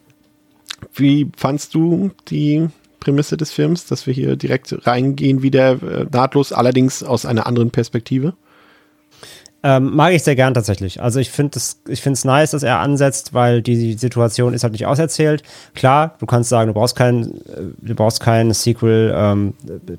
Wie 0.95 1.31
fandst 1.37 1.75
du 1.75 2.11
die 2.29 2.69
Prämisse 3.01 3.37
des 3.37 3.53
Films, 3.53 3.87
dass 3.87 4.07
wir 4.07 4.15
hier 4.15 4.37
direkt 4.37 4.87
reingehen, 4.87 5.43
wieder 5.43 5.83
äh, 5.83 6.07
nahtlos, 6.11 6.53
allerdings 6.53 7.03
aus 7.03 7.27
einer 7.27 7.47
anderen 7.47 7.71
Perspektive? 7.71 8.35
Ähm, 9.67 9.97
mag 9.97 10.13
ich 10.13 10.23
sehr 10.23 10.37
gern 10.37 10.53
tatsächlich. 10.53 11.01
Also 11.01 11.21
ich 11.21 11.31
finde 11.31 11.57
es 11.57 11.81
ich 11.89 12.03
find's 12.03 12.27
nice, 12.27 12.51
dass 12.51 12.63
er 12.63 12.81
ansetzt, 12.81 13.33
weil 13.33 13.63
die 13.63 13.95
Situation 13.95 14.53
ist 14.53 14.63
halt 14.63 14.75
nicht 14.75 14.85
auserzählt. 14.85 15.43
Klar, 15.75 16.17
du 16.19 16.27
kannst 16.27 16.51
sagen, 16.51 16.69
du 16.69 16.75
brauchst 16.75 16.97
kein, 16.97 17.25
äh, 17.47 17.63
du 17.81 17.95
brauchst 17.95 18.21
kein 18.21 18.53
Sequel, 18.53 19.15
ähm, 19.17 19.55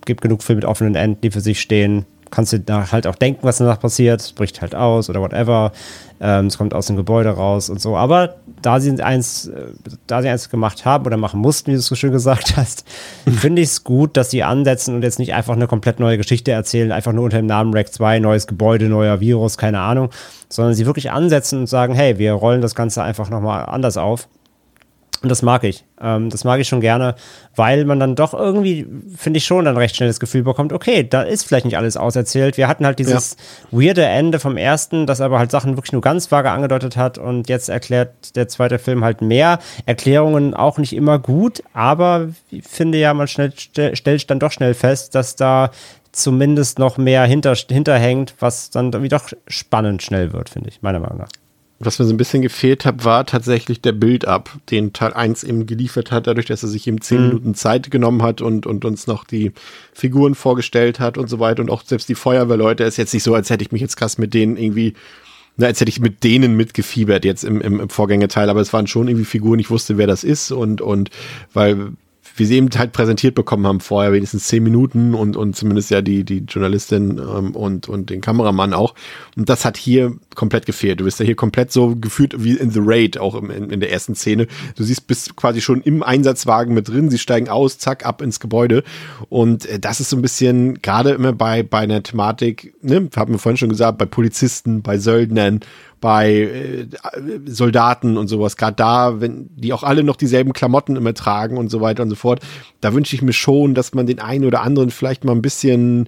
gibt 0.05 0.21
genug 0.21 0.43
Filme 0.43 0.59
mit 0.59 0.65
offenen 0.65 0.93
Enden, 0.93 1.19
die 1.21 1.31
für 1.31 1.41
sich 1.41 1.59
stehen 1.59 2.05
kannst 2.36 2.52
du 2.52 2.60
da 2.60 2.91
halt 2.91 3.07
auch 3.07 3.16
denken, 3.16 3.40
was 3.44 3.57
danach 3.57 3.80
passiert, 3.80 4.36
bricht 4.36 4.62
halt 4.62 4.76
aus 4.76 5.10
oder 5.10 5.22
whatever. 5.22 5.72
Ähm, 6.20 6.48
es 6.48 6.57
kommt 6.57 6.74
aus 6.74 6.88
dem 6.88 6.98
Gebäude 6.98 7.30
raus 7.30 7.70
und 7.70 7.80
so. 7.80 7.95
Aber 7.95 8.36
da 8.62 8.80
sie 8.80 9.02
eins, 9.02 9.48
äh, 9.48 9.68
da 10.07 10.22
sie 10.22 10.28
eins 10.28 10.49
gemacht 10.49 10.86
haben 10.86 11.06
oder 11.06 11.16
machen 11.16 11.40
mussten, 11.40 11.68
wie 11.68 11.76
du 11.76 11.80
es 11.80 11.86
so 11.86 11.95
schön 11.95 12.12
gesagt 12.12 12.57
hast, 12.57 12.86
finde 13.26 13.62
ich 13.62 13.70
es 13.70 13.84
gut, 13.86 14.18
dass 14.18 14.32
sie 14.32 14.44
ansetzen 14.44 14.95
und 14.95 15.03
jetzt 15.03 15.18
nicht 15.18 15.34
einfach 15.34 15.56
eine 15.56 15.68
komplett 15.68 15.99
neue 15.99 16.18
Geschichte 16.18 16.52
erzählen, 16.52 16.91
einfach 16.91 17.14
nur 17.14 17.24
unter 17.24 17.38
dem 17.38 17.45
Namen 17.45 17.74
Rack 17.74 17.94
2, 17.94 18.20
neues 18.20 18.48
Gebäude, 18.48 18.90
neuer 18.90 19.22
Virus, 19.22 19.57
keine 19.57 19.80
Ahnung, 19.80 20.10
sondern 20.49 20.74
sie 20.74 20.86
wirklich 20.86 21.12
ansetzen 21.12 21.60
und 21.60 21.68
sagen, 21.68 21.95
hey, 21.95 22.18
wir 22.18 22.34
rollen 22.34 22.62
das 22.62 22.76
Ganze 22.76 23.02
einfach 23.02 23.30
nochmal 23.30 23.66
anders 23.66 23.95
auf. 23.95 24.28
Und 25.26 25.30
das 25.30 25.41
mag 25.41 25.64
ich. 25.64 25.84
Ähm, 25.99 26.30
das 26.30 26.43
mag 26.43 26.60
ich 26.60 26.68
schon 26.68 26.81
gerne, 26.81 27.15
weil 27.56 27.84
man 27.85 27.99
dann 27.99 28.14
doch 28.14 28.35
irgendwie, 28.35 28.85
finde 29.18 29.39
ich 29.39 29.45
schon, 29.45 29.65
dann 29.65 29.76
recht 29.76 29.95
schnell 29.95 30.07
das 30.07 30.19
Gefühl 30.19 30.43
bekommt, 30.43 30.72
okay, 30.72 31.03
da 31.03 31.23
ist 31.23 31.47
vielleicht 31.47 31.65
nicht 31.65 31.77
alles 31.77 31.97
auserzählt. 31.97 32.57
Wir 32.57 32.68
hatten 32.68 32.85
halt 32.85 32.99
dieses 32.99 33.35
ja. 33.72 33.80
weirde 33.80 34.06
Ende 34.06 34.38
vom 34.38 34.56
ersten, 34.56 35.07
das 35.07 35.22
aber 35.22 35.39
halt 35.39 35.49
Sachen 35.49 35.77
wirklich 35.77 35.93
nur 35.93 36.03
ganz 36.03 36.31
vage 36.31 36.52
angedeutet 36.52 36.95
hat 36.95 37.18
und 37.18 37.49
jetzt 37.49 37.69
erklärt 37.69 38.35
der 38.35 38.47
zweite 38.47 38.77
Film 38.77 39.03
halt 39.03 39.23
mehr. 39.23 39.57
Erklärungen 39.88 40.53
auch 40.53 40.77
nicht 40.77 40.93
immer 40.93 41.18
gut, 41.18 41.64
aber 41.73 42.27
ich 42.52 42.64
finde 42.64 42.99
ja, 42.99 43.11
man 43.15 43.27
schnell, 43.27 43.52
stellt 43.56 44.30
dann 44.30 44.39
doch 44.39 44.52
schnell 44.52 44.76
fest, 44.76 45.15
dass 45.15 45.35
da 45.35 45.72
zumindest 46.11 46.77
noch 46.77 46.99
mehr 46.99 47.23
hinter, 47.23 47.56
hinterhängt, 47.56 48.35
was 48.38 48.69
dann 48.69 48.93
irgendwie 48.93 49.10
doch 49.10 49.31
spannend 49.47 50.03
schnell 50.03 50.34
wird, 50.34 50.49
finde 50.49 50.69
ich, 50.69 50.84
meiner 50.84 50.99
Meinung 50.99 51.18
nach. 51.18 51.30
Was 51.80 51.99
mir 51.99 52.06
so 52.06 52.14
ein 52.14 52.18
bisschen 52.18 52.41
gefehlt 52.41 52.85
hat, 52.85 53.03
war 53.03 53.26
tatsächlich 53.26 53.81
der 53.81 53.91
Build-up, 53.91 54.49
den 54.72 54.93
Teil 54.93 55.14
1 55.14 55.43
eben 55.43 55.65
geliefert 55.65 56.10
hat, 56.10 56.26
dadurch, 56.26 56.45
dass 56.45 56.64
er 56.64 56.69
sich 56.69 56.88
eben 56.88 57.02
zehn 57.02 57.22
Mhm. 57.22 57.27
Minuten 57.27 57.56
Zeit 57.56 57.91
genommen 57.91 58.23
hat 58.23 58.41
und, 58.41 58.65
und 58.65 58.85
uns 58.85 59.07
noch 59.07 59.26
die 59.26 59.52
Figuren 59.93 60.35
vorgestellt 60.35 61.02
hat 61.02 61.18
und 61.18 61.30
so 61.30 61.39
weiter. 61.39 61.61
Und 61.61 61.69
auch 61.69 61.84
selbst 61.84 62.07
die 62.07 62.15
Feuerwehrleute 62.15 62.85
ist 62.85 62.97
jetzt 62.97 63.14
nicht 63.14 63.23
so, 63.23 63.35
als 63.35 63.49
hätte 63.49 63.64
ich 63.64 63.73
mich 63.73 63.81
jetzt 63.81 63.97
krass 63.97 64.18
mit 64.18 64.34
denen 64.34 64.56
irgendwie, 64.56 64.93
na, 65.57 65.68
als 65.68 65.81
hätte 65.81 65.89
ich 65.89 65.99
mit 65.99 66.23
denen 66.23 66.56
mitgefiebert 66.56 67.26
jetzt 67.26 67.43
im, 67.43 67.60
im, 67.60 67.81
im 67.81 67.89
Vorgängerteil, 67.89 68.49
aber 68.49 68.61
es 68.61 68.72
waren 68.72 68.88
schon 68.88 69.10
irgendwie 69.10 69.26
Figuren, 69.26 69.60
ich 69.60 69.69
wusste, 69.69 69.97
wer 69.97 70.07
das 70.07 70.23
ist 70.23 70.52
und, 70.52 70.80
und 70.80 71.10
weil 71.53 71.91
wir 72.36 72.45
sie 72.48 72.56
eben 72.56 72.70
halt 72.76 72.91
präsentiert 72.91 73.34
bekommen 73.36 73.66
haben 73.66 73.80
vorher, 73.80 74.12
wenigstens 74.12 74.48
zehn 74.48 74.64
Minuten 74.64 75.14
und, 75.14 75.38
und 75.38 75.56
zumindest 75.56 75.90
ja 75.90 76.02
die, 76.02 76.24
die 76.24 76.40
Journalistin 76.40 77.18
ähm, 77.18 77.56
und, 77.56 77.88
und 77.88 78.10
den 78.10 78.22
Kameramann 78.22 78.74
auch. 78.74 78.94
Und 79.38 79.49
das 79.49 79.64
hat 79.64 79.78
hier 79.78 80.14
komplett 80.36 80.66
gefehlt. 80.66 80.99
Du 80.99 81.06
bist 81.06 81.20
ja 81.20 81.26
hier 81.26 81.36
komplett 81.36 81.72
so 81.72 81.95
gefühlt 81.95 82.44
wie 82.44 82.57
in 82.57 82.72
The 82.72 82.82
Raid, 82.84 83.18
auch 83.18 83.36
im, 83.36 83.49
in, 83.49 83.70
in 83.70 83.80
der 83.80 83.91
ersten 83.91 84.16
Szene. 84.16 84.48
Du 84.76 84.84
siehst, 84.84 85.07
bist 85.07 85.36
quasi 85.36 85.62
schon 85.62 85.82
im 85.82 86.03
Einsatzwagen 86.03 86.74
mit 86.74 86.90
drin, 86.90 87.10
sie 87.10 87.20
steigen 87.20 87.48
aus, 87.48 87.78
zack, 87.78 88.06
ab 88.06 88.22
ins 88.22 88.40
Gebäude. 88.40 88.84
Und 89.30 89.66
äh, 89.66 89.80
das 89.80 90.02
ist 90.02 90.10
so 90.10 90.18
ein 90.18 90.22
bisschen, 90.22 90.82
gerade 90.82 91.12
immer 91.12 91.32
bei, 91.32 91.64
bei 91.64 91.80
einer 91.80 92.03
Thematik, 92.03 92.76
ne, 92.82 93.10
haben 93.16 93.34
wir 93.34 93.40
vorhin 93.40 93.57
schon 93.57 93.70
gesagt, 93.70 93.98
bei 93.98 94.06
Polizisten, 94.06 94.82
bei 94.82 94.98
Söldnern, 94.98 95.62
bei 96.06 96.34
äh, 96.34 96.88
Soldaten 97.48 98.15
und 98.18 98.27
sowas, 98.27 98.57
gerade 98.57 98.76
da, 98.76 99.22
wenn 99.22 99.49
die 99.56 99.73
auch 99.73 99.82
alle 99.82 100.03
noch 100.03 100.18
dieselben 100.18 100.53
Klamotten 100.53 100.98
immer 100.98 101.15
tragen 101.15 101.57
und 101.57 101.72
so 101.72 101.82
weiter 101.82 102.03
und 102.03 102.11
so 102.11 102.15
fort, 102.15 102.41
da 102.80 102.94
wünsche 102.94 103.15
ich 103.15 103.23
mir 103.23 103.34
schon, 103.34 103.73
dass 103.73 103.95
man 103.95 104.06
den 104.06 104.19
einen 104.19 104.45
oder 104.45 104.61
anderen 104.61 104.91
vielleicht 104.91 105.23
mal 105.23 105.32
ein 105.32 105.41
bisschen 105.41 106.07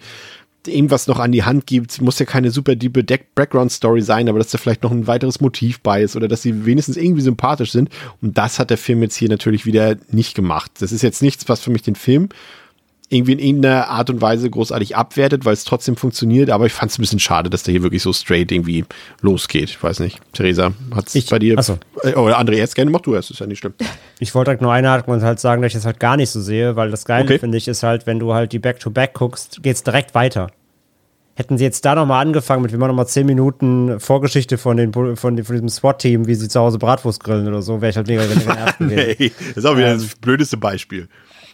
irgendwas 0.67 1.07
noch 1.07 1.17
an 1.17 1.31
die 1.31 1.45
Hand 1.45 1.65
gibt. 1.65 1.99
Muss 1.99 2.19
ja 2.19 2.27
keine 2.27 2.51
super 2.51 2.75
diepe 2.75 3.03
Deck 3.03 3.33
Background 3.33 3.71
Story 3.71 4.03
sein, 4.03 4.29
aber 4.29 4.37
dass 4.37 4.51
da 4.51 4.59
vielleicht 4.59 4.83
noch 4.83 4.91
ein 4.91 5.07
weiteres 5.07 5.41
Motiv 5.41 5.79
bei 5.79 6.03
ist 6.03 6.15
oder 6.15 6.27
dass 6.27 6.43
sie 6.43 6.67
wenigstens 6.67 6.95
irgendwie 6.95 7.23
sympathisch 7.23 7.71
sind. 7.71 7.89
Und 8.21 8.37
das 8.37 8.59
hat 8.59 8.69
der 8.69 8.77
Film 8.77 9.01
jetzt 9.01 9.15
hier 9.15 9.29
natürlich 9.29 9.65
wieder 9.65 9.95
nicht 10.11 10.35
gemacht. 10.35 10.73
Das 10.77 10.91
ist 10.91 11.01
jetzt 11.01 11.23
nichts, 11.23 11.49
was 11.49 11.59
für 11.59 11.71
mich 11.71 11.81
den 11.81 11.95
Film 11.95 12.29
irgendwie 13.09 13.31
in 13.33 13.39
irgendeiner 13.39 13.87
Art 13.87 14.09
und 14.09 14.19
Weise 14.19 14.49
großartig 14.49 14.97
abwertet, 14.97 15.45
weil 15.45 15.53
es 15.53 15.63
trotzdem 15.63 15.95
funktioniert. 15.95 16.49
Aber 16.49 16.65
ich 16.65 16.73
fand 16.73 16.91
es 16.91 16.97
ein 16.97 17.01
bisschen 17.01 17.19
schade, 17.19 17.49
dass 17.49 17.63
der 17.63 17.71
hier 17.71 17.81
wirklich 17.83 18.03
so 18.03 18.11
straight 18.11 18.51
irgendwie 18.51 18.83
losgeht. 19.21 19.69
Ich 19.69 19.81
weiß 19.81 20.01
nicht. 20.01 20.19
Theresa, 20.33 20.73
hat 20.93 21.15
es 21.15 21.25
bei 21.27 21.39
dir? 21.39 21.55
ach 21.57 21.63
so. 21.63 21.77
Äh, 22.03 22.15
Oder 22.15 22.37
André, 22.37 22.55
erst 22.55 22.75
gerne, 22.75 22.91
mach 22.91 22.99
du 22.99 23.15
erst, 23.15 23.31
ist 23.31 23.39
ja 23.39 23.45
nicht 23.45 23.59
schlimm. 23.59 23.73
Ich 24.19 24.35
wollte 24.35 24.51
halt 24.51 24.61
nur 24.61 24.73
einhaken 24.73 25.13
und 25.13 25.21
halt 25.23 25.39
sagen, 25.39 25.61
dass 25.61 25.69
ich 25.69 25.75
das 25.75 25.85
halt 25.85 26.01
gar 26.01 26.17
nicht 26.17 26.29
so 26.31 26.41
sehe, 26.41 26.75
weil 26.75 26.91
das 26.91 27.05
Geile, 27.05 27.23
Okay. 27.23 27.39
finde 27.39 27.57
ich, 27.57 27.67
ist 27.69 27.81
halt, 27.83 28.07
wenn 28.07 28.19
du 28.19 28.33
halt 28.33 28.51
die 28.51 28.59
Back-to-Back 28.59 29.13
guckst, 29.13 29.63
geht's 29.63 29.83
direkt 29.83 30.13
weiter. 30.13 30.47
Hätten 31.35 31.57
sie 31.57 31.63
jetzt 31.63 31.85
da 31.85 31.93
nochmal 31.95 32.25
angefangen 32.25 32.63
mit, 32.63 32.71
wir 32.71 32.79
machen 32.79 32.89
nochmal 32.89 33.07
10 33.07 33.25
Minuten 33.25 33.99
Vorgeschichte 33.99 34.57
von, 34.57 34.75
den, 34.75 34.91
von, 34.91 35.15
von 35.15 35.35
diesem 35.37 35.69
SWAT-Team, 35.69 36.25
wie 36.27 36.33
sie 36.35 36.49
zu 36.49 36.59
Hause 36.59 36.77
Bratwurst 36.79 37.23
grillen 37.23 37.47
oder 37.47 37.61
so, 37.61 37.79
wäre 37.79 37.91
ich 37.91 37.95
halt 37.95 38.07
mega 38.07 38.25
genervt 38.25 38.77
gewesen. 38.79 39.15
Nee, 39.19 39.31
das 39.49 39.57
ist 39.57 39.65
auch 39.65 39.77
wieder 39.77 39.93
das 39.93 40.15
blödeste 40.15 40.57
Beispiel. 40.57 41.07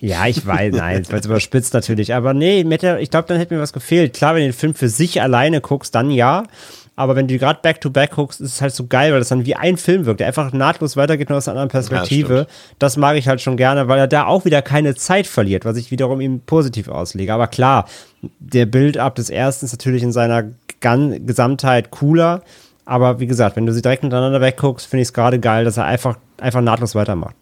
Ja, 0.03 0.27
ich 0.27 0.45
weiß, 0.45 0.73
nein, 0.75 1.05
weil 1.09 1.21
es 1.21 1.25
überspitzt 1.25 1.73
natürlich. 1.73 2.13
Aber 2.13 2.34
nee, 2.34 2.65
hätte, 2.69 2.97
ich 2.99 3.09
glaube, 3.09 3.30
dann 3.30 3.38
hätte 3.38 3.55
mir 3.55 3.61
was 3.61 3.71
gefehlt. 3.71 4.13
Klar, 4.13 4.35
wenn 4.35 4.41
du 4.41 4.49
den 4.49 4.53
Film 4.53 4.75
für 4.75 4.89
sich 4.89 5.21
alleine 5.21 5.61
guckst, 5.61 5.95
dann 5.95 6.11
ja. 6.11 6.43
Aber 6.97 7.15
wenn 7.15 7.30
du 7.30 7.38
gerade 7.38 7.61
back-to-back 7.61 8.11
guckst, 8.11 8.41
ist 8.41 8.55
es 8.55 8.61
halt 8.61 8.75
so 8.75 8.88
geil, 8.88 9.13
weil 9.13 9.19
das 9.19 9.30
dann 9.30 9.45
wie 9.45 9.55
ein 9.55 9.77
Film 9.77 10.05
wirkt, 10.05 10.19
der 10.19 10.27
einfach 10.27 10.51
nahtlos 10.51 10.97
weitergeht, 10.97 11.30
nur 11.30 11.38
aus 11.38 11.47
einer 11.47 11.61
anderen 11.61 11.69
Perspektive. 11.69 12.47
das 12.80 12.97
mag 12.97 13.15
ich 13.15 13.30
halt 13.30 13.39
schon 13.39 13.55
gerne, 13.55 13.88
weil 13.88 13.97
er 13.97 14.07
da 14.07 14.25
auch 14.25 14.43
wieder 14.43 14.61
keine 14.61 14.93
Zeit 14.93 15.25
verliert, 15.25 15.63
was 15.63 15.77
ich 15.77 15.89
wiederum 15.89 16.19
ihm 16.19 16.41
positiv 16.41 16.89
auslege. 16.89 17.34
Aber 17.34 17.47
klar, 17.47 17.88
der 18.39 18.65
Build-up 18.65 19.15
des 19.15 19.30
ersten 19.30 19.65
ist 19.65 19.71
natürlich 19.71 20.03
in 20.03 20.11
seiner 20.11 20.43
Gan 20.81 21.25
Gesamtheit 21.25 21.91
cooler. 21.91 22.41
Aber 22.84 23.21
wie 23.21 23.27
gesagt, 23.27 23.55
wenn 23.55 23.65
du 23.65 23.71
sie 23.71 23.81
direkt 23.81 24.03
miteinander 24.03 24.41
wegguckst, 24.41 24.85
finde 24.85 25.03
ich 25.03 25.07
es 25.07 25.13
gerade 25.13 25.39
geil, 25.39 25.63
dass 25.63 25.77
er 25.77 25.85
einfach, 25.85 26.17
einfach 26.41 26.59
nahtlos 26.59 26.93
weitermacht. 26.93 27.38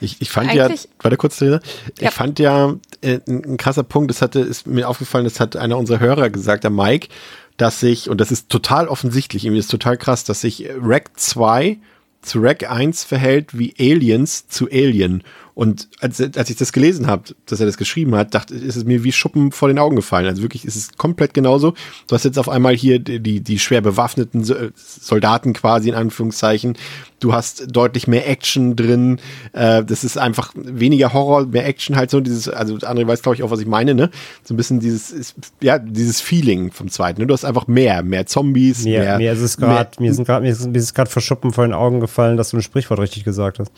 Ich, 0.00 0.20
ich 0.20 0.30
fand 0.30 0.50
Eigentlich- 0.50 0.84
ja, 0.84 0.90
warte 1.00 1.16
kurz, 1.16 1.38
Theresa. 1.38 1.60
Ich 1.96 2.02
Ja. 2.02 2.10
fand 2.10 2.38
ja 2.38 2.74
äh, 3.00 3.18
ein, 3.28 3.44
ein 3.52 3.56
krasser 3.56 3.82
Punkt, 3.82 4.10
das 4.10 4.22
hatte, 4.22 4.40
ist 4.40 4.66
mir 4.66 4.88
aufgefallen, 4.88 5.24
das 5.24 5.40
hat 5.40 5.56
einer 5.56 5.76
unserer 5.78 6.00
Hörer 6.00 6.30
gesagt, 6.30 6.64
der 6.64 6.70
Mike, 6.70 7.08
dass 7.56 7.80
sich, 7.80 8.08
und 8.08 8.20
das 8.20 8.30
ist 8.30 8.48
total 8.48 8.86
offensichtlich, 8.88 9.44
irgendwie 9.44 9.58
ist 9.60 9.70
total 9.70 9.96
krass, 9.96 10.24
dass 10.24 10.40
sich 10.42 10.68
Rack 10.80 11.10
2 11.16 11.78
zu 12.22 12.40
Rack 12.40 12.68
1 12.70 13.04
verhält 13.04 13.56
wie 13.58 13.74
Aliens 13.78 14.48
zu 14.48 14.66
Alien. 14.70 15.22
Und 15.58 15.88
als, 15.98 16.20
als 16.20 16.50
ich 16.50 16.54
das 16.56 16.72
gelesen 16.72 17.08
habe, 17.08 17.34
dass 17.46 17.58
er 17.58 17.66
das 17.66 17.76
geschrieben 17.76 18.14
hat, 18.14 18.32
dachte 18.32 18.54
ist 18.54 18.76
es 18.76 18.84
mir 18.84 19.02
wie 19.02 19.10
Schuppen 19.10 19.50
vor 19.50 19.66
den 19.66 19.80
Augen 19.80 19.96
gefallen. 19.96 20.26
Also 20.26 20.40
wirklich 20.40 20.64
ist 20.64 20.76
es 20.76 20.92
komplett 20.96 21.34
genauso. 21.34 21.74
Du 22.06 22.14
hast 22.14 22.24
jetzt 22.24 22.38
auf 22.38 22.48
einmal 22.48 22.76
hier 22.76 23.00
die, 23.00 23.40
die, 23.40 23.58
schwer 23.58 23.80
bewaffneten 23.80 24.44
So- 24.44 24.54
Soldaten 24.76 25.54
quasi 25.54 25.88
in 25.88 25.96
Anführungszeichen. 25.96 26.76
Du 27.18 27.32
hast 27.32 27.74
deutlich 27.74 28.06
mehr 28.06 28.28
Action 28.30 28.76
drin. 28.76 29.18
Äh, 29.52 29.82
das 29.84 30.04
ist 30.04 30.16
einfach 30.16 30.52
weniger 30.54 31.12
Horror, 31.12 31.46
mehr 31.46 31.66
Action 31.66 31.96
halt 31.96 32.10
so. 32.12 32.20
Dieses, 32.20 32.48
also 32.48 32.76
André 32.76 33.08
weiß, 33.08 33.22
glaube 33.22 33.34
ich, 33.34 33.42
auch, 33.42 33.50
was 33.50 33.58
ich 33.58 33.66
meine, 33.66 33.96
ne? 33.96 34.10
So 34.44 34.54
ein 34.54 34.56
bisschen 34.56 34.78
dieses, 34.78 35.10
ist, 35.10 35.34
ja, 35.60 35.80
dieses 35.80 36.20
Feeling 36.20 36.70
vom 36.70 36.88
zweiten. 36.88 37.20
Ne? 37.20 37.26
Du 37.26 37.34
hast 37.34 37.44
einfach 37.44 37.66
mehr, 37.66 38.04
mehr 38.04 38.26
Zombies, 38.26 38.84
Mir, 38.84 39.00
mehr. 39.00 39.16
mir 39.18 39.32
ist 39.32 39.40
es 39.40 39.56
gerade, 39.56 39.90
mir 40.00 40.14
sind 40.14 40.24
gerade, 40.24 40.44
mir 40.44 40.52
ist, 40.52 40.64
mir 40.64 40.78
ist 40.78 40.84
es 40.84 40.94
gerade 40.94 41.10
vor 41.10 41.20
Schuppen 41.20 41.52
vor 41.52 41.64
den 41.66 41.74
Augen 41.74 41.98
gefallen, 41.98 42.36
dass 42.36 42.50
du 42.50 42.58
ein 42.58 42.62
Sprichwort 42.62 43.00
richtig 43.00 43.24
gesagt 43.24 43.58
hast. 43.58 43.72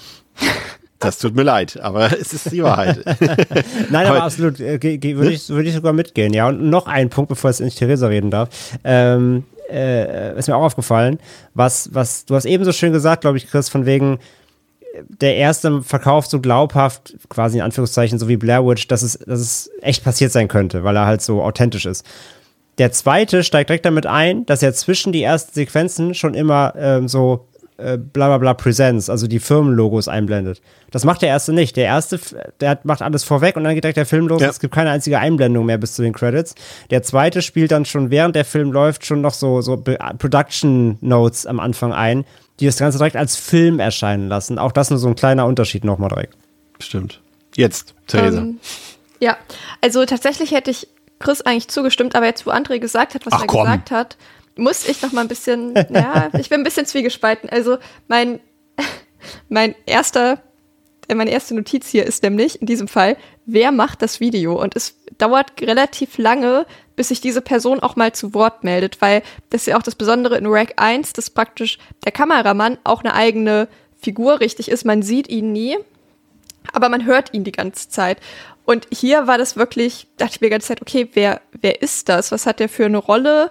Das 1.01 1.19
tut 1.19 1.35
mir 1.35 1.43
leid, 1.43 1.81
aber 1.81 2.13
es 2.21 2.33
ist 2.33 2.53
die 2.53 2.63
Wahrheit. 2.63 3.05
Nein, 3.91 4.07
aber, 4.07 4.17
Aber- 4.17 4.23
absolut, 4.25 4.61
äh, 4.61 4.79
würde 4.83 5.33
ich, 5.33 5.49
würde 5.49 5.69
ich 5.69 5.75
sogar 5.75 5.93
mitgehen, 5.93 6.33
ja. 6.33 6.49
Und 6.49 6.69
noch 6.71 6.87
ein 6.87 7.11
Punkt, 7.11 7.29
bevor 7.31 7.51
jetzt 7.51 7.61
nicht 7.61 7.79
Theresa 7.79 8.07
reden 8.07 8.31
darf. 8.31 8.49
Ähm, 8.85 9.45
äh, 9.71 10.39
ist 10.39 10.49
mir 10.49 10.57
auch 10.57 10.63
aufgefallen, 10.63 11.19
was, 11.55 11.91
was, 11.95 12.25
du 12.27 12.35
hast 12.35 12.45
eben 12.45 12.65
so 12.65 12.73
schön 12.73 12.93
gesagt, 12.93 13.23
glaube 13.23 13.39
ich, 13.39 13.49
Chris, 13.49 13.69
von 13.69 13.87
wegen, 13.87 14.19
der 15.09 15.37
erste 15.37 15.83
verkauft 15.83 16.31
so 16.31 16.41
glaubhaft, 16.41 17.15
quasi 17.29 17.59
in 17.59 17.65
Anführungszeichen, 17.65 18.19
so 18.19 18.29
wie 18.29 18.37
Blair 18.37 18.67
Witch, 18.67 18.89
dass 18.89 19.03
es, 19.03 19.19
dass 19.19 19.41
es 19.41 19.71
echt 19.81 20.05
passiert 20.05 20.33
sein 20.33 20.49
könnte, 20.49 20.85
weil 20.85 20.97
er 20.97 21.07
halt 21.07 21.23
so 21.23 21.43
authentisch 21.43 21.87
ist. 21.87 22.05
Der 22.79 22.93
zweite 22.93 23.45
steigt 23.45 23.71
direkt 23.71 23.85
damit 23.85 24.07
ein, 24.07 24.47
dass 24.47 24.63
er 24.63 24.73
zwischen 24.73 25.13
die 25.13 25.23
ersten 25.23 25.53
Sequenzen 25.53 26.15
schon 26.15 26.35
immer 26.35 26.75
ähm, 26.77 27.09
so 27.09 27.47
äh, 27.81 27.99
bla 27.99 28.29
bla 28.29 28.39
bla 28.39 28.55
Presents, 28.55 29.09
also 29.11 29.27
die 29.27 29.39
Firmenlogos 29.41 30.09
einblendet. 30.09 30.61
Das 30.91 31.05
macht 31.05 31.23
der 31.23 31.29
erste 31.29 31.53
nicht. 31.53 31.77
Der 31.77 31.85
erste, 31.87 32.21
der 32.61 32.71
hat- 32.71 32.85
macht 32.85 33.03
alles 33.03 33.25
vorweg 33.25 33.57
und 33.57 33.65
dann 33.65 33.75
geht 33.75 33.85
direkt 33.85 33.97
der 33.97 34.07
Film 34.07 34.29
los. 34.29 34.41
Ja. 34.43 34.49
Es 34.49 34.61
gibt 34.61 34.75
keine 34.75 34.91
einzige 34.91 35.19
Einblendung 35.19 35.67
mehr 35.67 35.79
bis 35.79 35.95
zu 35.95 36.03
den 36.03 36.13
Credits. 36.13 36.55
Der 36.91 37.03
zweite 37.03 37.43
spielt 37.43 37.71
dann 37.73 37.85
schon, 37.85 38.11
während 38.11 38.37
der 38.37 38.45
Film 38.45 38.73
läuft, 38.73 39.07
schon 39.07 39.21
noch 39.21 39.35
so, 39.35 39.61
so 39.63 39.77
Production 39.77 40.99
Notes 41.01 41.47
am 41.47 41.61
Anfang 41.61 41.93
ein, 41.93 42.25
die 42.61 42.67
das 42.67 42.77
Ganze 42.79 42.99
direkt 42.99 43.17
als 43.17 43.37
Film 43.37 43.81
erscheinen 43.81 44.29
lassen. 44.29 44.59
Auch 44.59 44.73
das 44.73 44.91
nur 44.91 44.99
so 44.99 45.09
ein 45.09 45.15
kleiner 45.15 45.47
Unterschied 45.47 45.85
nochmal 45.85 46.11
direkt. 46.11 46.37
Stimmt. 46.79 47.21
Jetzt, 47.57 47.95
Theresa. 48.07 48.39
Ähm, 48.39 48.59
ja, 49.21 49.37
also 49.81 50.05
tatsächlich 50.05 50.53
hätte 50.53 50.71
ich 50.71 50.87
Chris 51.19 51.43
eigentlich 51.43 51.69
zugestimmt, 51.69 52.15
aber 52.15 52.27
jetzt, 52.27 52.47
wo 52.47 52.51
André 52.51 52.79
gesagt 52.79 53.15
hat, 53.15 53.27
was 53.27 53.33
Ach, 53.35 53.43
er 53.43 53.47
komm. 53.47 53.65
gesagt 53.65 53.91
hat, 53.91 54.17
muss 54.61 54.87
ich 54.87 55.03
noch 55.03 55.13
mal 55.13 55.23
ein 55.23 55.29
bisschen, 55.29 55.75
ja, 55.91 56.31
ich 56.39 56.49
bin 56.49 56.61
ein 56.61 56.65
bisschen 56.65 56.87
zwiegespalten. 56.87 57.51
Also 57.51 57.79
mein, 58.09 58.41
mein 59.49 59.75
erster, 59.87 60.43
äh, 61.09 61.15
meine 61.15 61.31
erste 61.31 61.55
Notiz 61.55 61.89
hier 61.89 62.07
ist 62.07 62.23
nämlich 62.23 62.61
in 62.61 62.67
diesem 62.67 62.89
Fall, 62.89 63.17
wer 63.47 63.73
macht 63.73 64.03
das 64.03 64.21
Video? 64.21 64.61
Und 64.61 64.77
es 64.77 64.97
dauert 65.19 65.61
relativ 65.61 66.19
lange, 66.19 66.67
bis 66.97 67.09
sich 67.09 67.21
diese 67.21 67.41
Person 67.41 67.81
auch 67.81 67.97
mal 67.97 68.13
zu 68.13 68.35
Wort 68.35 68.63
meldet, 68.65 69.01
weil 69.01 69.23
das 69.51 69.63
ist 69.63 69.67
ja 69.67 69.79
auch 69.79 69.83
das 69.83 69.95
Besondere 69.95 70.37
in 70.37 70.47
Rack 70.47 70.75
1, 70.77 71.13
dass 71.15 71.31
praktisch 71.31 71.79
der 72.05 72.13
Kameramann 72.13 72.79
auch 72.85 73.03
eine 73.03 73.15
eigene 73.15 73.69
Figur 74.01 74.41
richtig 74.41 74.71
ist. 74.71 74.85
Man 74.85 75.03
sieht 75.03 75.29
ihn 75.29 75.53
nie, 75.53 75.77
aber 76.73 76.89
man 76.89 77.07
hört 77.07 77.35
ihn 77.35 77.45
die 77.45 77.53
ganze 77.53 77.89
Zeit. 77.89 78.19
Und 78.65 78.87
hier 78.93 79.27
war 79.27 79.39
das 79.39 79.57
wirklich, 79.57 80.07
dachte 80.17 80.35
ich 80.35 80.41
mir 80.41 80.47
die 80.47 80.53
ganze 80.53 80.69
Zeit, 80.69 80.83
okay, 80.83 81.09
wer, 81.15 81.41
wer 81.61 81.83
ist 81.83 82.09
das? 82.09 82.31
Was 82.31 82.47
hat 82.47 82.61
der 82.61 82.69
für 82.69 82.85
eine 82.85 82.99
Rolle? 82.99 83.51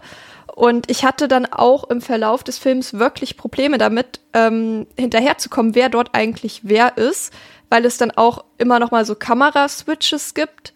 Und 0.60 0.92
ich 0.92 1.06
hatte 1.06 1.30
dann 1.30 1.46
auch 1.46 1.90
im 1.90 2.02
Verlauf 2.02 2.44
des 2.44 2.58
Films 2.58 2.94
wirklich 2.96 3.38
Probleme 3.38 3.78
damit, 3.78 4.20
ähm, 4.34 4.88
hinterherzukommen, 4.98 5.74
wer 5.74 5.88
dort 5.88 6.10
eigentlich 6.12 6.60
wer 6.64 6.98
ist, 6.98 7.32
weil 7.70 7.86
es 7.86 7.98
dann 7.98 8.12
auch 8.12 8.44
immer 8.58 8.78
noch 8.78 8.92
mal 8.92 9.06
so 9.06 9.16
Kameraswitches 9.16 10.34
gibt. 10.34 10.74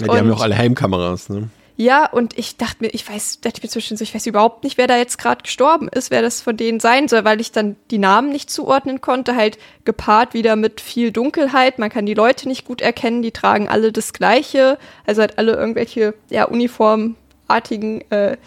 Ja, 0.00 0.06
die 0.06 0.10
haben 0.12 0.16
ja 0.16 0.32
und- 0.32 0.38
auch 0.38 0.42
alle 0.42 0.56
Heimkameras, 0.56 1.28
ne? 1.28 1.50
Ja, 1.76 2.06
und 2.10 2.38
ich 2.38 2.56
dachte 2.56 2.76
mir, 2.80 2.88
ich 2.88 3.06
weiß, 3.06 3.40
dachte 3.42 3.58
ich 3.58 3.62
mir 3.64 3.68
zwischen 3.68 3.98
so, 3.98 4.02
ich 4.02 4.14
weiß 4.14 4.26
überhaupt 4.26 4.64
nicht, 4.64 4.78
wer 4.78 4.86
da 4.86 4.96
jetzt 4.96 5.18
gerade 5.18 5.42
gestorben 5.42 5.88
ist, 5.88 6.10
wer 6.10 6.22
das 6.22 6.40
von 6.40 6.56
denen 6.56 6.80
sein 6.80 7.06
soll, 7.06 7.24
weil 7.26 7.38
ich 7.42 7.52
dann 7.52 7.76
die 7.90 7.98
Namen 7.98 8.30
nicht 8.30 8.48
zuordnen 8.48 9.02
konnte, 9.02 9.36
halt 9.36 9.58
gepaart 9.84 10.32
wieder 10.32 10.56
mit 10.56 10.80
viel 10.80 11.12
Dunkelheit. 11.12 11.78
Man 11.78 11.90
kann 11.90 12.06
die 12.06 12.14
Leute 12.14 12.48
nicht 12.48 12.64
gut 12.64 12.80
erkennen, 12.80 13.20
die 13.20 13.32
tragen 13.32 13.68
alle 13.68 13.92
das 13.92 14.14
Gleiche, 14.14 14.78
also 15.06 15.20
halt 15.20 15.36
alle 15.36 15.52
irgendwelche 15.52 16.14
ja 16.30 16.44
uniformartigen 16.44 18.10
äh, 18.10 18.38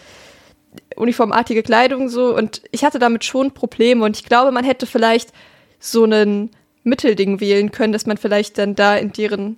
uniformartige 0.96 1.62
Kleidung 1.62 2.08
so 2.08 2.34
und 2.34 2.62
ich 2.70 2.84
hatte 2.84 2.98
damit 2.98 3.24
schon 3.24 3.52
Probleme 3.52 4.04
und 4.04 4.16
ich 4.16 4.24
glaube, 4.24 4.50
man 4.52 4.64
hätte 4.64 4.86
vielleicht 4.86 5.32
so 5.78 6.04
einen 6.04 6.50
Mittelding 6.84 7.40
wählen 7.40 7.72
können, 7.72 7.92
dass 7.92 8.06
man 8.06 8.16
vielleicht 8.16 8.58
dann 8.58 8.74
da 8.74 8.96
in 8.96 9.12
deren 9.12 9.56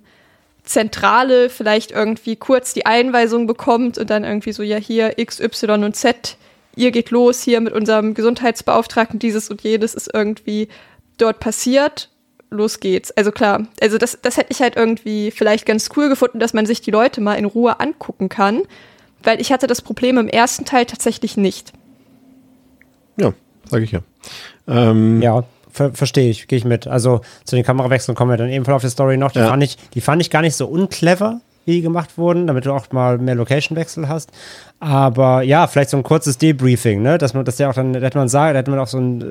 Zentrale 0.63 1.49
vielleicht 1.49 1.91
irgendwie 1.91 2.35
kurz 2.35 2.73
die 2.73 2.85
Einweisung 2.85 3.47
bekommt 3.47 3.97
und 3.97 4.09
dann 4.09 4.23
irgendwie 4.23 4.51
so, 4.51 4.63
ja, 4.63 4.77
hier 4.77 5.17
X, 5.17 5.39
Y 5.39 5.83
und 5.83 5.95
Z, 5.95 6.37
ihr 6.75 6.91
geht 6.91 7.11
los 7.11 7.41
hier 7.41 7.61
mit 7.61 7.73
unserem 7.73 8.13
Gesundheitsbeauftragten, 8.13 9.19
dieses 9.19 9.49
und 9.49 9.61
jedes 9.61 9.95
ist 9.95 10.11
irgendwie 10.13 10.67
dort 11.17 11.39
passiert. 11.39 12.09
Los 12.51 12.79
geht's. 12.79 13.11
Also 13.11 13.31
klar, 13.31 13.67
also 13.79 13.97
das, 13.97 14.17
das 14.21 14.37
hätte 14.37 14.51
ich 14.51 14.61
halt 14.61 14.75
irgendwie 14.75 15.29
vielleicht 15.29 15.65
ganz 15.65 15.89
cool 15.95 16.09
gefunden, 16.09 16.39
dass 16.39 16.53
man 16.53 16.65
sich 16.65 16.81
die 16.81 16.91
Leute 16.91 17.21
mal 17.21 17.35
in 17.35 17.45
Ruhe 17.45 17.79
angucken 17.79 18.27
kann, 18.27 18.63
weil 19.23 19.39
ich 19.41 19.51
hatte 19.51 19.67
das 19.67 19.81
Problem 19.81 20.17
im 20.17 20.27
ersten 20.27 20.65
Teil 20.65 20.85
tatsächlich 20.85 21.37
nicht. 21.37 21.73
Ja, 23.17 23.33
sage 23.69 23.83
ich 23.83 23.91
ja. 23.91 23.99
Ähm, 24.67 25.21
Ja, 25.21 25.43
ver 25.71 25.93
verstehe 25.93 26.29
ich, 26.29 26.47
gehe 26.47 26.57
ich 26.57 26.65
mit. 26.65 26.87
Also 26.87 27.21
zu 27.43 27.55
den 27.55 27.65
Kamerawechseln 27.65 28.15
kommen 28.15 28.31
wir 28.31 28.37
dann 28.37 28.49
ebenfalls 28.49 28.77
auf 28.77 28.81
die 28.81 28.89
Story 28.89 29.17
noch. 29.17 29.31
Die, 29.31 29.39
Ja. 29.39 29.47
fand 29.49 29.63
ich, 29.63 29.77
die 29.93 30.01
fand 30.01 30.21
ich 30.21 30.29
gar 30.29 30.41
nicht 30.41 30.55
so 30.55 30.67
unclever, 30.67 31.41
wie 31.65 31.73
die 31.73 31.81
gemacht 31.81 32.17
wurden, 32.17 32.47
damit 32.47 32.65
du 32.65 32.71
auch 32.71 32.91
mal 32.91 33.17
mehr 33.17 33.35
Location-Wechsel 33.35 34.07
hast. 34.07 34.31
Aber 34.79 35.41
ja, 35.43 35.67
vielleicht 35.67 35.89
so 35.89 35.97
ein 35.97 36.03
kurzes 36.03 36.37
Debriefing, 36.37 37.01
ne? 37.01 37.17
Dass 37.17 37.33
man, 37.33 37.43
dass 37.45 37.57
der 37.57 37.69
auch 37.69 37.73
dann, 37.73 37.93
da 37.93 37.99
hätte 37.99 38.17
man 38.17 38.29
sagen, 38.29 38.53
da 38.53 38.59
hätte 38.59 38.71
man 38.71 38.79
auch 38.79 38.87
so 38.87 38.97
ein, 38.97 39.21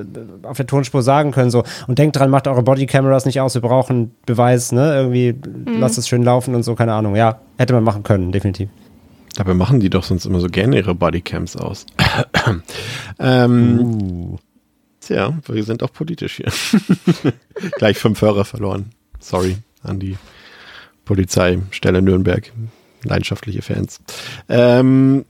äh, 0.43 0.47
auf 0.47 0.55
der 0.57 0.67
Tonspur 0.67 1.01
sagen 1.01 1.31
können, 1.31 1.49
so, 1.51 1.63
und 1.87 1.97
denkt 1.97 2.15
dran, 2.15 2.29
macht 2.29 2.47
eure 2.47 2.61
Bodycameras 2.63 3.25
nicht 3.25 3.41
aus, 3.41 3.55
wir 3.55 3.61
brauchen 3.61 4.15
Beweis, 4.25 4.71
ne? 4.71 4.93
Irgendwie, 4.95 5.35
lasst 5.79 5.97
es 5.97 6.07
schön 6.07 6.23
laufen 6.23 6.53
und 6.55 6.63
so, 6.63 6.75
keine 6.75 6.93
Ahnung. 6.93 7.15
Ja, 7.15 7.39
hätte 7.57 7.73
man 7.73 7.83
machen 7.83 8.03
können, 8.03 8.31
definitiv. 8.31 8.69
Dabei 9.39 9.53
machen 9.53 9.79
die 9.79 9.89
doch 9.89 10.03
sonst 10.03 10.25
immer 10.25 10.41
so 10.41 10.47
gerne 10.47 10.75
ihre 10.75 10.93
Bodycams 10.93 11.55
aus. 11.55 11.85
ähm, 13.19 13.79
Uh. 13.79 14.37
Tja, 14.99 15.39
wir 15.47 15.63
sind 15.63 15.81
auch 15.81 15.93
politisch 15.93 16.41
hier. 16.41 16.51
Gleich 17.77 17.97
fünf 17.97 18.21
Hörer 18.21 18.43
verloren. 18.43 18.91
Sorry 19.17 19.55
an 19.81 19.97
die 19.97 20.17
Polizeistelle 21.05 22.01
Nürnberg. 22.01 22.51
Leidenschaftliche 23.05 23.61
Fans. 23.61 24.01
Ähm, 24.49 25.23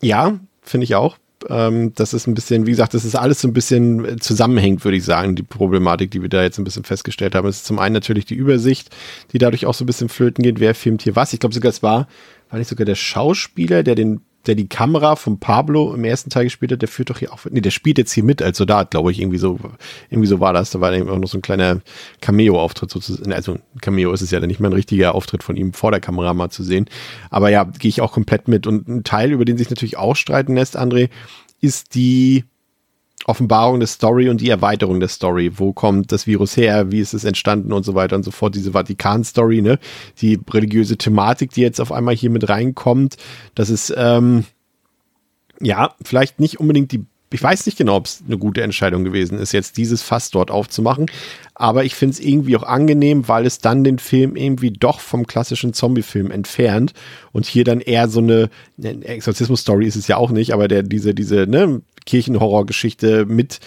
ja, 0.00 0.38
finde 0.62 0.84
ich 0.84 0.94
auch. 0.94 1.16
Ähm, 1.48 1.92
das 1.96 2.14
ist 2.14 2.28
ein 2.28 2.34
bisschen, 2.34 2.66
wie 2.66 2.70
gesagt, 2.70 2.94
das 2.94 3.04
ist 3.04 3.16
alles 3.16 3.40
so 3.40 3.48
ein 3.48 3.52
bisschen 3.52 4.04
äh, 4.04 4.16
zusammenhängt, 4.18 4.84
würde 4.84 4.96
ich 4.96 5.04
sagen, 5.04 5.34
die 5.34 5.42
Problematik, 5.42 6.12
die 6.12 6.22
wir 6.22 6.28
da 6.28 6.44
jetzt 6.44 6.58
ein 6.58 6.64
bisschen 6.64 6.84
festgestellt 6.84 7.34
haben. 7.34 7.48
Es 7.48 7.56
ist 7.56 7.66
zum 7.66 7.80
einen 7.80 7.94
natürlich 7.94 8.26
die 8.26 8.34
Übersicht, 8.34 8.94
die 9.32 9.38
dadurch 9.38 9.66
auch 9.66 9.74
so 9.74 9.82
ein 9.82 9.86
bisschen 9.86 10.08
flöten 10.08 10.44
geht, 10.44 10.60
wer 10.60 10.76
filmt 10.76 11.02
hier 11.02 11.16
was. 11.16 11.32
Ich 11.32 11.40
glaube 11.40 11.54
sogar, 11.54 11.70
es 11.70 11.82
war, 11.82 12.06
war 12.50 12.58
nicht 12.58 12.68
sogar 12.68 12.84
der 12.84 12.94
Schauspieler, 12.94 13.82
der 13.82 13.94
den 13.94 14.20
der 14.46 14.54
die 14.54 14.68
Kamera 14.68 15.16
von 15.16 15.38
Pablo 15.38 15.94
im 15.94 16.04
ersten 16.04 16.30
Teil 16.30 16.44
gespielt 16.44 16.72
hat, 16.72 16.80
der 16.80 16.88
führt 16.88 17.10
doch 17.10 17.18
hier 17.18 17.32
auch, 17.32 17.44
nee, 17.50 17.60
der 17.60 17.70
spielt 17.70 17.98
jetzt 17.98 18.12
hier 18.12 18.24
mit 18.24 18.40
als 18.40 18.56
Soldat, 18.56 18.90
glaube 18.90 19.12
ich, 19.12 19.20
irgendwie 19.20 19.38
so, 19.38 19.58
irgendwie 20.08 20.28
so 20.28 20.40
war 20.40 20.52
das. 20.52 20.70
Da 20.70 20.80
war 20.80 20.92
eben 20.94 21.10
auch 21.10 21.18
noch 21.18 21.28
so 21.28 21.36
ein 21.36 21.42
kleiner 21.42 21.80
Cameo-Auftritt 22.22 22.90
sozusagen. 22.90 23.32
Also 23.32 23.58
Cameo 23.82 24.12
ist 24.12 24.22
es 24.22 24.30
ja 24.30 24.40
dann 24.40 24.48
nicht 24.48 24.60
mal 24.60 24.68
ein 24.68 24.74
richtiger 24.74 25.14
Auftritt 25.14 25.42
von 25.42 25.56
ihm 25.56 25.74
vor 25.74 25.90
der 25.90 26.00
Kamera 26.00 26.32
mal 26.32 26.50
zu 26.50 26.62
sehen. 26.62 26.86
Aber 27.28 27.50
ja, 27.50 27.64
gehe 27.64 27.90
ich 27.90 28.00
auch 28.00 28.12
komplett 28.12 28.48
mit. 28.48 28.66
Und 28.66 28.88
ein 28.88 29.04
Teil, 29.04 29.32
über 29.32 29.44
den 29.44 29.58
sich 29.58 29.68
natürlich 29.68 29.98
auch 29.98 30.16
streiten 30.16 30.54
lässt, 30.54 30.78
André, 30.78 31.10
ist 31.60 31.94
die 31.94 32.44
Offenbarung 33.26 33.80
der 33.80 33.86
Story 33.86 34.28
und 34.28 34.40
die 34.40 34.48
Erweiterung 34.48 34.98
der 34.98 35.08
Story. 35.08 35.52
Wo 35.56 35.72
kommt 35.72 36.10
das 36.10 36.26
Virus 36.26 36.56
her? 36.56 36.90
Wie 36.90 37.00
ist 37.00 37.12
es 37.12 37.24
entstanden 37.24 37.72
und 37.72 37.84
so 37.84 37.94
weiter 37.94 38.16
und 38.16 38.22
so 38.22 38.30
fort? 38.30 38.54
Diese 38.54 38.72
Vatikan-Story, 38.72 39.62
ne? 39.62 39.78
Die 40.20 40.40
religiöse 40.50 40.96
Thematik, 40.96 41.52
die 41.52 41.60
jetzt 41.60 41.80
auf 41.80 41.92
einmal 41.92 42.14
hier 42.14 42.30
mit 42.30 42.48
reinkommt. 42.48 43.16
Das 43.54 43.68
ist, 43.68 43.92
ähm, 43.96 44.44
ja, 45.60 45.94
vielleicht 46.02 46.40
nicht 46.40 46.60
unbedingt 46.60 46.92
die, 46.92 47.04
ich 47.32 47.42
weiß 47.42 47.66
nicht 47.66 47.78
genau, 47.78 47.96
ob 47.96 48.06
es 48.06 48.22
eine 48.26 48.38
gute 48.38 48.62
Entscheidung 48.62 49.04
gewesen 49.04 49.38
ist, 49.38 49.52
jetzt 49.52 49.76
dieses 49.76 50.02
Fass 50.02 50.30
dort 50.30 50.50
aufzumachen. 50.50 51.06
Aber 51.54 51.84
ich 51.84 51.94
finde 51.94 52.14
es 52.14 52.20
irgendwie 52.20 52.56
auch 52.56 52.62
angenehm, 52.62 53.28
weil 53.28 53.46
es 53.46 53.58
dann 53.58 53.84
den 53.84 53.98
Film 53.98 54.34
irgendwie 54.34 54.70
doch 54.70 54.98
vom 54.98 55.26
klassischen 55.26 55.72
Zombie-Film 55.72 56.30
entfernt 56.30 56.92
und 57.32 57.46
hier 57.46 57.64
dann 57.64 57.80
eher 57.80 58.08
so 58.08 58.20
eine, 58.20 58.50
eine 58.78 59.04
Exorzismus-Story 59.04 59.86
ist 59.86 59.96
es 59.96 60.08
ja 60.08 60.16
auch 60.16 60.30
nicht, 60.30 60.52
aber 60.52 60.68
der, 60.68 60.82
diese, 60.82 61.14
diese, 61.14 61.46
ne, 61.46 61.82
Kirchenhorror-Geschichte 62.06 63.26
mit 63.26 63.60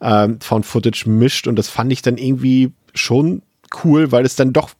ähm, 0.00 0.38
Found 0.40 0.66
Footage 0.66 1.08
mischt 1.08 1.46
und 1.46 1.56
das 1.56 1.68
fand 1.68 1.92
ich 1.92 2.02
dann 2.02 2.18
irgendwie 2.18 2.72
schon 2.94 3.42
cool, 3.84 4.12
weil 4.12 4.24
es 4.24 4.36
dann 4.36 4.52
doch 4.52 4.70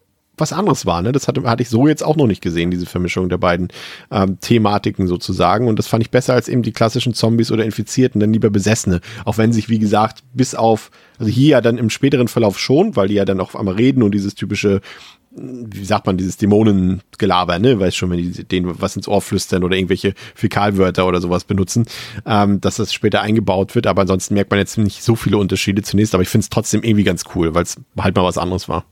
was 0.41 0.53
anderes 0.53 0.87
war. 0.87 1.03
Ne? 1.03 1.13
Das 1.13 1.29
hatte, 1.29 1.43
hatte 1.45 1.63
ich 1.63 1.69
so 1.69 1.89
jetzt 1.89 2.05
auch 2.05 2.17
noch 2.17 2.27
nicht 2.27 2.43
gesehen, 2.43 2.71
diese 2.71 2.87
Vermischung 2.87 3.29
der 3.29 3.39
beiden 3.39 3.69
ähm, 4.11 4.39
Thematiken 4.41 5.07
sozusagen. 5.07 5.69
Und 5.69 5.79
das 5.79 5.89
fand 5.89 6.03
ich 6.03 6.11
besser 6.11 6.35
als 6.35 6.49
eben 6.49 6.63
die 6.63 6.73
klassischen 6.73 7.15
Zombies 7.15 7.51
oder 7.51 7.65
Infizierten, 7.65 8.21
dann 8.21 8.33
lieber 8.33 8.51
Besessene. 8.51 9.01
Auch 9.25 9.39
wenn 9.39 9.53
sich, 9.53 9.69
wie 9.69 9.79
gesagt, 9.79 10.23
bis 10.33 10.55
auf, 10.55 10.91
also 11.19 11.31
hier 11.31 11.49
ja 11.49 11.61
dann 11.61 11.79
im 11.79 11.91
späteren 11.91 12.29
Verlauf 12.29 12.59
schon, 12.59 12.97
weil 12.97 13.09
die 13.09 13.15
ja 13.15 13.25
dann 13.25 13.41
auch 13.41 13.55
einmal 13.55 13.75
reden 13.75 14.03
und 14.03 14.13
dieses 14.13 14.35
typische 14.35 14.81
wie 15.41 15.85
sagt 15.85 16.07
man, 16.07 16.17
dieses 16.17 16.37
Dämonengelaber, 16.37 17.59
ne, 17.59 17.79
weiß 17.79 17.95
schon, 17.95 18.11
wenn 18.11 18.19
die 18.19 18.45
denen 18.45 18.81
was 18.81 18.97
ins 18.97 19.09
Ohr 19.09 19.21
flüstern 19.21 19.63
oder 19.63 19.77
irgendwelche 19.77 20.15
Fäkalwörter 20.35 21.07
oder 21.07 21.21
sowas 21.21 21.45
benutzen, 21.45 21.87
ähm, 22.27 22.61
dass 22.61 22.77
das 22.77 22.93
später 22.93 23.21
eingebaut 23.21 23.75
wird, 23.75 23.87
aber 23.87 24.03
ansonsten 24.03 24.35
merkt 24.35 24.51
man 24.51 24.59
jetzt 24.59 24.79
nicht 24.79 25.03
so 25.03 25.17
viele 25.17 25.39
Unterschiede 25.39 25.83
zunächst, 25.83 26.15
aber 26.15 26.23
ich 26.23 26.29
finde 26.29 26.45
es 26.45 26.51
trotzdem 26.51 26.83
irgendwie 26.83 27.05
ganz 27.05 27.25
cool, 27.35 27.55
weil 27.55 27.65
es 27.65 27.77
halt 27.99 28.17
mal 28.17 28.25
was 28.25 28.39
anderes 28.39 28.69
war. 28.69 28.85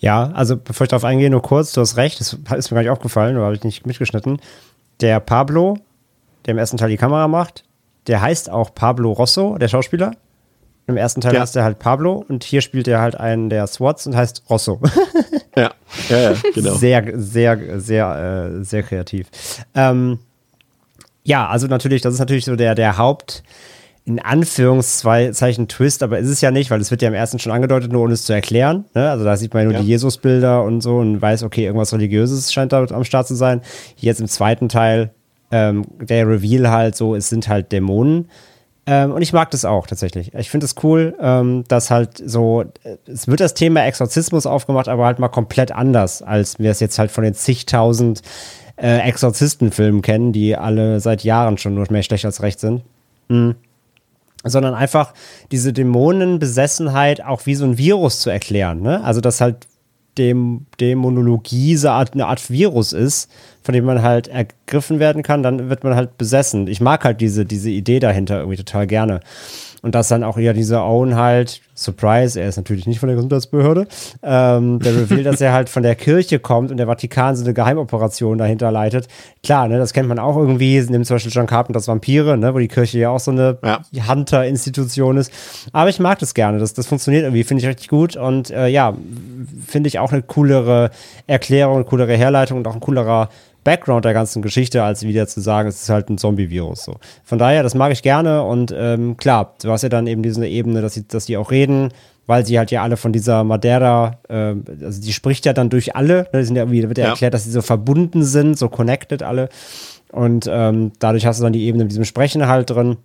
Ja, 0.00 0.30
also 0.32 0.56
bevor 0.56 0.84
ich 0.84 0.90
darauf 0.90 1.04
eingehe, 1.04 1.28
nur 1.30 1.42
kurz, 1.42 1.72
du 1.72 1.80
hast 1.80 1.96
recht, 1.96 2.20
das 2.20 2.32
ist 2.32 2.70
mir 2.70 2.76
gar 2.76 2.82
nicht 2.82 2.90
aufgefallen, 2.90 3.36
oder 3.36 3.46
habe 3.46 3.56
ich 3.56 3.64
nicht 3.64 3.86
mitgeschnitten. 3.86 4.40
Der 5.00 5.18
Pablo, 5.20 5.78
der 6.46 6.52
im 6.52 6.58
ersten 6.58 6.76
Teil 6.76 6.90
die 6.90 6.96
Kamera 6.96 7.26
macht, 7.28 7.64
der 8.06 8.20
heißt 8.20 8.48
auch 8.50 8.74
Pablo 8.74 9.12
Rosso, 9.12 9.58
der 9.58 9.68
Schauspieler. 9.68 10.12
Im 10.86 10.96
ersten 10.96 11.20
Teil 11.20 11.34
Ja. 11.34 11.40
heißt 11.42 11.54
er 11.56 11.64
halt 11.64 11.78
Pablo 11.78 12.24
und 12.28 12.44
hier 12.44 12.62
spielt 12.62 12.88
er 12.88 13.00
halt 13.00 13.16
einen 13.16 13.50
der 13.50 13.66
SWATs 13.66 14.06
und 14.06 14.16
heißt 14.16 14.44
Rosso. 14.50 14.80
Ja, 15.56 15.72
ja, 16.08 16.18
ja 16.20 16.34
genau. 16.54 16.74
Sehr, 16.74 17.04
sehr, 17.16 17.80
sehr, 17.80 18.52
äh, 18.60 18.64
sehr 18.64 18.84
kreativ. 18.84 19.26
Ähm, 19.74 20.20
ja, 21.24 21.48
also 21.48 21.66
natürlich, 21.66 22.00
das 22.00 22.14
ist 22.14 22.20
natürlich 22.20 22.44
so 22.44 22.54
der, 22.54 22.76
der 22.76 22.96
Haupt, 22.96 23.42
in 24.08 24.18
Anführungszeichen 24.20 25.68
Twist, 25.68 26.02
aber 26.02 26.18
ist 26.18 26.28
es 26.28 26.40
ja 26.40 26.50
nicht, 26.50 26.70
weil 26.70 26.80
es 26.80 26.90
wird 26.90 27.02
ja 27.02 27.08
im 27.08 27.14
ersten 27.14 27.38
schon 27.38 27.52
angedeutet, 27.52 27.92
nur 27.92 28.02
ohne 28.02 28.14
es 28.14 28.24
zu 28.24 28.32
erklären. 28.32 28.86
Ne? 28.94 29.10
Also 29.10 29.24
da 29.24 29.36
sieht 29.36 29.52
man 29.52 29.62
ja 29.62 29.64
nur 29.66 29.74
Ja. 29.74 29.80
die 29.82 29.88
Jesusbilder 29.88 30.64
und 30.64 30.80
so 30.80 30.96
und 30.96 31.20
weiß, 31.20 31.42
okay, 31.42 31.64
irgendwas 31.66 31.92
Religiöses 31.92 32.52
scheint 32.52 32.72
da 32.72 32.84
am 32.84 33.04
Start 33.04 33.28
zu 33.28 33.34
sein. 33.34 33.60
Jetzt 33.96 34.20
im 34.20 34.26
zweiten 34.26 34.68
Teil, 34.70 35.10
ähm, 35.50 35.84
der 36.00 36.26
Reveal 36.26 36.70
halt 36.70 36.96
so, 36.96 37.14
es 37.14 37.28
sind 37.28 37.48
halt 37.48 37.70
Dämonen. 37.70 38.28
Ähm, 38.86 39.12
und 39.12 39.20
ich 39.20 39.34
mag 39.34 39.50
das 39.50 39.66
auch 39.66 39.86
tatsächlich. 39.86 40.32
Ich 40.34 40.48
finde 40.48 40.64
es 40.64 40.74
cool, 40.82 41.14
ähm, 41.20 41.64
dass 41.68 41.90
halt 41.90 42.22
so, 42.24 42.62
äh, 42.84 42.96
es 43.06 43.28
wird 43.28 43.40
das 43.40 43.52
Thema 43.52 43.84
Exorzismus 43.84 44.46
aufgemacht, 44.46 44.88
aber 44.88 45.04
halt 45.04 45.18
mal 45.18 45.28
komplett 45.28 45.70
anders, 45.72 46.22
als 46.22 46.58
wir 46.58 46.70
es 46.70 46.80
jetzt 46.80 46.98
halt 46.98 47.10
von 47.10 47.24
den 47.24 47.34
zigtausend 47.34 48.22
äh, 48.76 49.00
Exorzistenfilmen 49.00 50.00
kennen, 50.00 50.32
die 50.32 50.56
alle 50.56 51.00
seit 51.00 51.22
Jahren 51.24 51.58
schon 51.58 51.74
nur 51.74 51.84
mehr 51.90 52.02
schlecht 52.02 52.24
als 52.24 52.40
recht 52.42 52.60
sind. 52.60 52.82
Mhm. 53.28 53.56
Sondern 54.44 54.74
einfach 54.74 55.14
diese 55.50 55.72
Dämonenbesessenheit 55.72 57.24
auch 57.24 57.46
wie 57.46 57.56
so 57.56 57.64
ein 57.64 57.76
Virus 57.76 58.20
zu 58.20 58.30
erklären. 58.30 58.82
Ne? 58.82 59.02
Also, 59.02 59.20
dass 59.20 59.40
halt 59.40 59.66
dem 60.18 60.66
Dämonologie 60.80 61.76
so 61.76 61.88
eine 61.88 62.26
Art 62.26 62.50
Virus 62.50 62.92
ist, 62.92 63.30
von 63.62 63.72
dem 63.72 63.84
man 63.84 64.02
halt 64.02 64.28
ergriffen 64.28 64.98
werden 64.98 65.22
kann, 65.22 65.42
dann 65.42 65.70
wird 65.70 65.84
man 65.84 65.94
halt 65.94 66.18
besessen. 66.18 66.66
Ich 66.66 66.80
mag 66.80 67.04
halt 67.04 67.20
diese, 67.20 67.44
diese 67.44 67.70
Idee 67.70 68.00
dahinter 68.00 68.38
irgendwie 68.38 68.56
total 68.56 68.86
gerne. 68.86 69.20
Und 69.82 69.94
dass 69.94 70.08
dann 70.08 70.24
auch 70.24 70.38
ja 70.38 70.52
dieser 70.52 70.84
Owen 70.84 71.14
halt, 71.14 71.60
Surprise, 71.74 72.40
er 72.40 72.48
ist 72.48 72.56
natürlich 72.56 72.86
nicht 72.88 72.98
von 72.98 73.08
der 73.08 73.14
Gesundheitsbehörde, 73.14 73.86
ähm, 74.24 74.80
der 74.80 74.96
Reveal, 74.96 75.22
dass 75.22 75.40
er 75.40 75.52
halt 75.52 75.68
von 75.68 75.84
der 75.84 75.94
Kirche 75.94 76.40
kommt 76.40 76.72
und 76.72 76.78
der 76.78 76.88
Vatikan 76.88 77.36
so 77.36 77.44
eine 77.44 77.54
Geheimoperation 77.54 78.38
dahinter 78.38 78.72
leitet. 78.72 79.06
Klar, 79.44 79.68
ne, 79.68 79.78
das 79.78 79.92
kennt 79.92 80.08
man 80.08 80.18
auch 80.18 80.36
irgendwie, 80.36 80.80
nimmt 80.80 81.06
zum 81.06 81.14
Beispiel 81.14 81.30
John 81.32 81.46
Carpenters 81.46 81.86
Vampire, 81.86 82.36
ne, 82.36 82.52
wo 82.52 82.58
die 82.58 82.66
Kirche 82.66 82.98
ja 82.98 83.10
auch 83.10 83.20
so 83.20 83.30
eine 83.30 83.58
Ja. 83.62 83.80
Hunter-Institution 84.08 85.16
ist. 85.16 85.32
Aber 85.72 85.88
ich 85.90 86.00
mag 86.00 86.18
das 86.18 86.34
gerne, 86.34 86.58
das, 86.58 86.74
das 86.74 86.86
funktioniert 86.88 87.22
irgendwie, 87.24 87.44
finde 87.44 87.62
ich 87.62 87.68
richtig 87.68 87.88
gut 87.88 88.16
und 88.16 88.50
äh, 88.50 88.66
ja, 88.66 88.94
finde 89.66 89.88
ich 89.88 89.98
auch 90.00 90.12
eine 90.12 90.22
coolere 90.22 90.90
Erklärung, 91.28 91.76
eine 91.76 91.84
coolere 91.84 92.16
Herleitung 92.16 92.58
und 92.58 92.66
auch 92.66 92.74
ein 92.74 92.80
coolerer 92.80 93.28
Background 93.64 94.04
der 94.04 94.14
ganzen 94.14 94.42
Geschichte, 94.42 94.82
als 94.82 95.02
wieder 95.02 95.26
zu 95.26 95.40
sagen, 95.40 95.68
es 95.68 95.82
ist 95.82 95.88
halt 95.90 96.08
ein 96.08 96.18
Zombie-Virus. 96.18 96.84
So. 96.84 96.96
Von 97.24 97.38
daher, 97.38 97.62
das 97.62 97.74
mag 97.74 97.92
ich 97.92 98.02
gerne 98.02 98.42
und 98.42 98.74
ähm, 98.76 99.16
klar, 99.16 99.54
du 99.62 99.70
hast 99.70 99.82
ja 99.82 99.88
dann 99.88 100.06
eben 100.06 100.22
diese 100.22 100.46
Ebene, 100.46 100.80
dass, 100.80 100.94
sie, 100.94 101.06
dass 101.06 101.26
die 101.26 101.36
auch 101.36 101.50
reden, 101.50 101.90
weil 102.26 102.44
sie 102.46 102.58
halt 102.58 102.70
ja 102.70 102.82
alle 102.82 102.96
von 102.96 103.12
dieser 103.12 103.44
Madeira, 103.44 104.18
äh, 104.28 104.54
also 104.84 105.00
die 105.02 105.12
spricht 105.12 105.44
ja 105.46 105.52
dann 105.52 105.70
durch 105.70 105.96
alle, 105.96 106.28
ne, 106.32 106.44
sind 106.44 106.56
ja 106.56 106.62
irgendwie, 106.62 106.82
da 106.82 106.88
wird 106.88 106.98
ja, 106.98 107.04
Ja. 107.04 107.10
erklärt, 107.10 107.34
dass 107.34 107.44
sie 107.44 107.50
so 107.50 107.62
verbunden 107.62 108.22
sind, 108.22 108.58
so 108.58 108.68
connected 108.68 109.22
alle. 109.22 109.48
Und 110.12 110.48
ähm, 110.50 110.92
dadurch 110.98 111.26
hast 111.26 111.40
du 111.40 111.44
dann 111.44 111.52
die 111.52 111.66
Ebene 111.66 111.84
mit 111.84 111.90
diesem 111.92 112.04
Sprechen 112.04 112.46
halt 112.48 112.70
drin. 112.70 112.96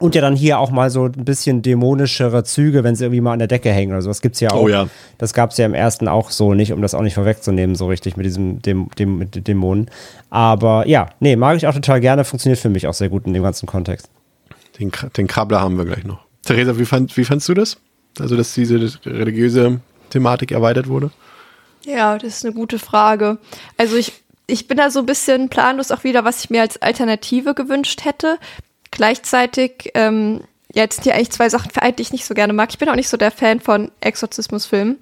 Und 0.00 0.16
ja 0.16 0.20
dann 0.20 0.34
hier 0.34 0.58
auch 0.58 0.70
mal 0.70 0.90
so 0.90 1.04
ein 1.04 1.12
bisschen 1.12 1.62
dämonischere 1.62 2.42
Züge, 2.42 2.82
wenn 2.82 2.96
sie 2.96 3.04
irgendwie 3.04 3.20
mal 3.20 3.34
an 3.34 3.38
der 3.38 3.48
Decke 3.48 3.70
hängen 3.70 3.92
oder 3.92 4.02
so. 4.02 4.08
Das 4.08 4.20
gibt's 4.20 4.40
ja 4.40 4.50
auch. 4.50 4.62
Oh 4.62 4.68
ja. 4.68 4.88
Das 5.18 5.34
gab's 5.34 5.56
ja 5.58 5.66
im 5.66 5.74
ersten 5.74 6.08
auch 6.08 6.30
so 6.30 6.54
nicht, 6.54 6.72
um 6.72 6.82
das 6.82 6.94
auch 6.94 7.02
nicht 7.02 7.14
vorwegzunehmen, 7.14 7.76
so 7.76 7.86
richtig 7.86 8.16
mit 8.16 8.26
diesem 8.26 8.60
dem, 8.62 8.88
dem, 8.98 9.18
mit 9.18 9.36
den 9.36 9.44
Dämonen. 9.44 9.90
Aber 10.30 10.88
ja, 10.88 11.10
nee, 11.20 11.36
mag 11.36 11.56
ich 11.56 11.66
auch 11.66 11.74
total 11.74 12.00
gerne, 12.00 12.24
funktioniert 12.24 12.58
für 12.58 12.70
mich 12.70 12.86
auch 12.86 12.94
sehr 12.94 13.10
gut 13.10 13.26
in 13.26 13.34
dem 13.34 13.42
ganzen 13.42 13.66
Kontext. 13.66 14.08
Den, 14.78 14.90
den 15.16 15.26
Krabbler 15.26 15.60
haben 15.60 15.76
wir 15.76 15.84
gleich 15.84 16.04
noch. 16.04 16.20
Theresa, 16.44 16.78
wie, 16.78 16.86
fand, 16.86 17.16
wie 17.16 17.24
fandst 17.24 17.48
du 17.48 17.54
das? 17.54 17.76
Also, 18.18 18.36
dass 18.36 18.54
diese 18.54 18.90
religiöse 19.04 19.80
Thematik 20.08 20.50
erweitert 20.52 20.88
wurde? 20.88 21.10
Ja, 21.84 22.18
das 22.18 22.36
ist 22.36 22.44
eine 22.44 22.54
gute 22.54 22.78
Frage. 22.78 23.38
Also 23.76 23.96
ich, 23.96 24.12
ich 24.46 24.68
bin 24.68 24.76
da 24.76 24.90
so 24.90 25.00
ein 25.00 25.06
bisschen 25.06 25.48
planlos 25.48 25.90
auch 25.90 26.04
wieder, 26.04 26.24
was 26.24 26.44
ich 26.44 26.50
mir 26.50 26.62
als 26.62 26.80
Alternative 26.82 27.54
gewünscht 27.54 28.04
hätte. 28.04 28.38
Gleichzeitig, 28.90 29.90
ähm, 29.94 30.42
ja, 30.72 30.82
jetzt 30.82 30.96
sind 30.96 31.04
hier 31.04 31.14
eigentlich 31.14 31.30
zwei 31.30 31.48
Sachen 31.48 31.70
vereint, 31.70 31.98
die 31.98 32.02
ich 32.02 32.12
nicht 32.12 32.24
so 32.24 32.34
gerne 32.34 32.52
mag. 32.52 32.70
Ich 32.70 32.78
bin 32.78 32.88
auch 32.88 32.96
nicht 32.96 33.08
so 33.08 33.16
der 33.16 33.30
Fan 33.30 33.60
von 33.60 33.90
Exorzismusfilmen. 34.00 34.98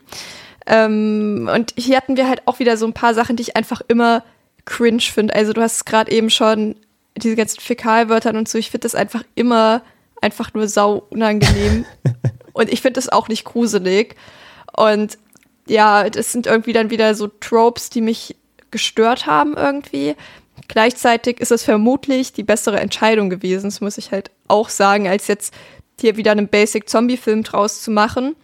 Ähm, 0.66 1.51
und 1.52 1.74
hier 1.77 1.97
hatten 1.97 2.16
wir 2.16 2.28
halt 2.28 2.43
auch 2.47 2.59
wieder 2.59 2.77
so 2.77 2.86
ein 2.86 2.93
paar 2.93 3.15
Sachen, 3.15 3.36
die 3.36 3.43
ich 3.43 3.56
einfach 3.56 3.81
immer 3.89 4.23
cringe 4.65 5.01
finde. 5.01 5.35
Also 5.35 5.52
du 5.52 5.62
hast 5.62 5.86
gerade 5.86 6.12
eben 6.12 6.31
schon 6.31 6.77
diese 7.16 7.36
ganzen 7.36 7.60
Fäkalwörtern 7.60 8.36
und 8.36 8.48
so. 8.48 8.59
Ich 8.59 8.70
finde 8.70 8.85
das 8.85 8.94
einfach 8.94 9.24
immer 9.35 9.82
einfach 10.20 10.52
nur 10.55 10.69
sau 10.69 11.06
unangenehm. 11.10 11.85
und 12.52 12.73
ich 12.73 12.82
finde 12.82 12.94
das 12.94 13.09
auch 13.09 13.28
nicht 13.28 13.44
gruselig. 13.44 14.16
Und 14.77 15.19
ja, 15.66 16.09
das 16.10 16.32
sind 16.32 16.47
irgendwie 16.47 16.73
dann 16.73 16.90
wieder 16.90 17.15
so 17.15 17.28
Tropes, 17.28 17.90
die 17.90 18.01
mich 18.01 18.36
gestört 18.70 19.27
haben 19.27 19.55
irgendwie. 19.56 20.16
Gleichzeitig 20.66 21.40
ist 21.40 21.52
es 21.52 21.62
vermutlich 21.62 22.32
die 22.32 22.43
bessere 22.43 22.80
Entscheidung 22.80 23.30
gewesen, 23.30 23.64
das 23.64 23.80
muss 23.80 23.98
ich 23.98 24.10
halt 24.10 24.30
auch 24.48 24.68
sagen, 24.68 25.09
als 25.09 25.28
jetzt 25.28 25.55
hier 26.01 26.16
wieder 26.16 26.32
einen 26.32 26.48
Basic-Zombie-Film 26.48 27.43
draus 27.43 27.82
zu 27.82 27.90
machen. 27.90 28.36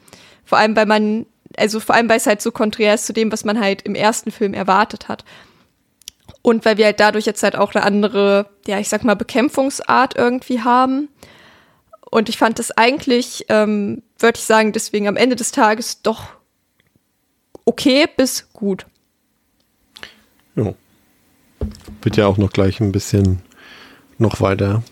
Vor 0.44 0.58
allem, 0.58 0.76
weil 0.76 0.86
man, 0.86 1.26
also 1.56 1.80
vor 1.80 1.94
allem, 1.94 2.08
weil 2.08 2.18
es 2.18 2.26
halt 2.26 2.42
so 2.42 2.52
konträr 2.52 2.94
ist 2.94 3.06
zu 3.06 3.12
dem, 3.12 3.32
was 3.32 3.44
man 3.44 3.60
halt 3.60 3.82
im 3.82 3.94
ersten 3.94 4.30
Film 4.30 4.54
erwartet 4.54 5.08
hat. 5.08 5.24
Und 6.42 6.64
weil 6.64 6.76
wir 6.76 6.86
halt 6.86 7.00
dadurch 7.00 7.26
jetzt 7.26 7.42
halt 7.42 7.56
auch 7.56 7.74
eine 7.74 7.84
andere, 7.84 8.50
ja, 8.66 8.78
ich 8.78 8.88
sag 8.88 9.04
mal, 9.04 9.14
Bekämpfungsart 9.14 10.16
irgendwie 10.16 10.60
haben. 10.60 11.08
Und 12.10 12.28
ich 12.28 12.38
fand 12.38 12.58
das 12.58 12.70
eigentlich, 12.70 13.46
ähm, 13.48 14.02
würde 14.18 14.38
ich 14.38 14.44
sagen, 14.44 14.72
deswegen 14.72 15.08
am 15.08 15.16
Ende 15.16 15.36
des 15.36 15.52
Tages 15.52 16.02
doch 16.02 16.28
okay 17.64 18.06
bis 18.14 18.52
gut. 18.52 18.86
Ja. 20.56 20.74
Wird 22.02 22.16
ja 22.16 22.26
auch 22.26 22.38
noch 22.38 22.52
gleich 22.52 22.80
ein 22.80 22.92
bisschen 22.92 23.40
noch 24.18 24.40
weiter 24.40 24.82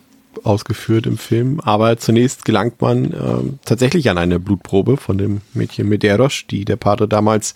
ausgeführt 0.45 1.07
im 1.07 1.19
Film. 1.19 1.61
Aber 1.61 1.97
zunächst 1.97 2.45
gelangt 2.45 2.81
man 2.81 3.13
äh, 3.13 3.59
tatsächlich 3.65 4.11
an 4.11 4.19
eine 4.19 4.41
Blutprobe 4.41 4.97
von 4.97 5.19
dem 5.19 5.41
Mädchen 5.55 5.89
Medeiros, 5.89 6.45
die 6.51 6.65
der 6.65 6.77
Pater 6.77 7.07
damals 7.07 7.55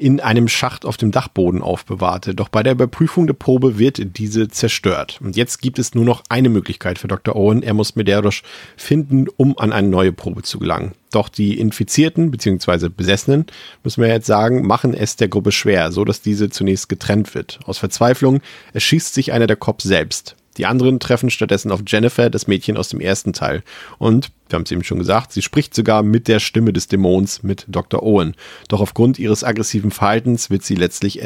in 0.00 0.18
einem 0.18 0.48
Schacht 0.48 0.86
auf 0.86 0.96
dem 0.96 1.10
Dachboden 1.10 1.60
aufbewahrte. 1.60 2.34
Doch 2.34 2.48
bei 2.48 2.62
der 2.62 2.72
Überprüfung 2.72 3.26
der 3.26 3.34
Probe 3.34 3.78
wird 3.78 4.16
diese 4.16 4.48
zerstört. 4.48 5.20
Und 5.22 5.36
jetzt 5.36 5.60
gibt 5.60 5.78
es 5.78 5.94
nur 5.94 6.06
noch 6.06 6.22
eine 6.30 6.48
Möglichkeit 6.48 6.98
für 6.98 7.06
Dr. 7.06 7.36
Owen. 7.36 7.62
Er 7.62 7.74
muss 7.74 7.96
Medeiros 7.96 8.42
finden, 8.78 9.26
um 9.36 9.58
an 9.58 9.72
eine 9.72 9.88
neue 9.88 10.12
Probe 10.12 10.42
zu 10.42 10.58
gelangen. 10.58 10.92
Doch 11.12 11.28
die 11.28 11.58
Infizierten 11.58 12.30
bzw. 12.30 12.88
Besessenen, 12.88 13.44
müssen 13.84 14.02
wir 14.02 14.08
jetzt 14.08 14.26
sagen, 14.26 14.66
machen 14.66 14.94
es 14.94 15.16
der 15.16 15.28
Gruppe 15.28 15.52
schwer, 15.52 15.92
so 15.92 16.04
dass 16.06 16.22
diese 16.22 16.48
zunächst 16.48 16.88
getrennt 16.88 17.34
wird. 17.34 17.60
Aus 17.66 17.78
Verzweiflung 17.78 18.40
erschießt 18.72 19.12
sich 19.12 19.32
einer 19.32 19.46
der 19.46 19.56
Cops 19.56 19.84
selbst. 19.84 20.36
Die 20.60 20.66
anderen 20.66 21.00
treffen 21.00 21.30
stattdessen 21.30 21.72
auf 21.72 21.80
Jennifer, 21.86 22.28
das 22.28 22.46
Mädchen 22.46 22.76
aus 22.76 22.90
dem 22.90 23.00
ersten 23.00 23.32
Teil. 23.32 23.62
Und, 23.96 24.30
wir 24.50 24.56
haben 24.56 24.64
es 24.64 24.70
eben 24.70 24.84
schon 24.84 24.98
gesagt, 24.98 25.32
sie 25.32 25.40
spricht 25.40 25.74
sogar 25.74 26.02
mit 26.02 26.28
der 26.28 26.38
Stimme 26.38 26.74
des 26.74 26.86
Dämons, 26.86 27.42
mit 27.42 27.64
Dr. 27.66 28.02
Owen. 28.02 28.34
Doch 28.68 28.82
aufgrund 28.82 29.18
ihres 29.18 29.42
aggressiven 29.42 29.90
Verhaltens 29.90 30.50
wird 30.50 30.62
sie 30.62 30.74
letztlich, 30.74 31.18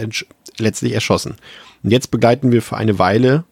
letztlich 0.59 0.93
erschossen. 0.93 1.35
Und 1.82 1.90
jetzt 1.90 2.12
begleiten 2.12 2.52
wir 2.52 2.62
für 2.62 2.77
eine 2.77 3.01
Weile 3.01 3.43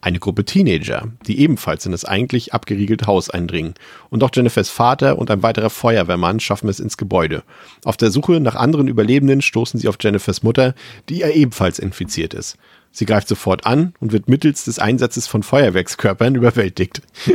eine 0.00 0.18
Gruppe 0.18 0.44
Teenager, 0.44 1.06
die 1.28 1.38
ebenfalls 1.38 1.86
in 1.86 1.92
das 1.92 2.04
eigentlich 2.04 2.52
abgeriegelte 2.52 3.06
Haus 3.06 3.30
eindringen. 3.30 3.74
Und 4.10 4.24
auch 4.24 4.30
Jennifers 4.34 4.70
Vater 4.70 5.18
und 5.18 5.30
ein 5.30 5.44
weiterer 5.44 5.70
Feuerwehrmann 5.70 6.40
schaffen 6.40 6.68
es 6.68 6.80
ins 6.80 6.96
Gebäude. 6.96 7.44
Auf 7.84 7.96
der 7.96 8.10
Suche 8.10 8.40
nach 8.40 8.56
anderen 8.56 8.88
Überlebenden 8.88 9.40
stoßen 9.40 9.78
sie 9.78 9.86
auf 9.86 9.98
Jennifers 10.00 10.42
Mutter, 10.42 10.74
die 11.08 11.18
ja 11.18 11.28
ebenfalls 11.28 11.78
infiziert 11.78 12.34
ist. 12.34 12.56
Sie 12.90 13.06
greift 13.06 13.28
sofort 13.28 13.66
an 13.66 13.94
und 14.00 14.12
wird 14.12 14.28
mittels 14.28 14.64
des 14.64 14.78
Einsatzes 14.78 15.26
von 15.26 15.42
Feuerwerkskörpern 15.42 16.34
überwältigt. 16.34 17.02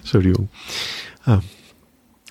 Entschuldigung. 0.00 0.48
Ah. 1.24 1.40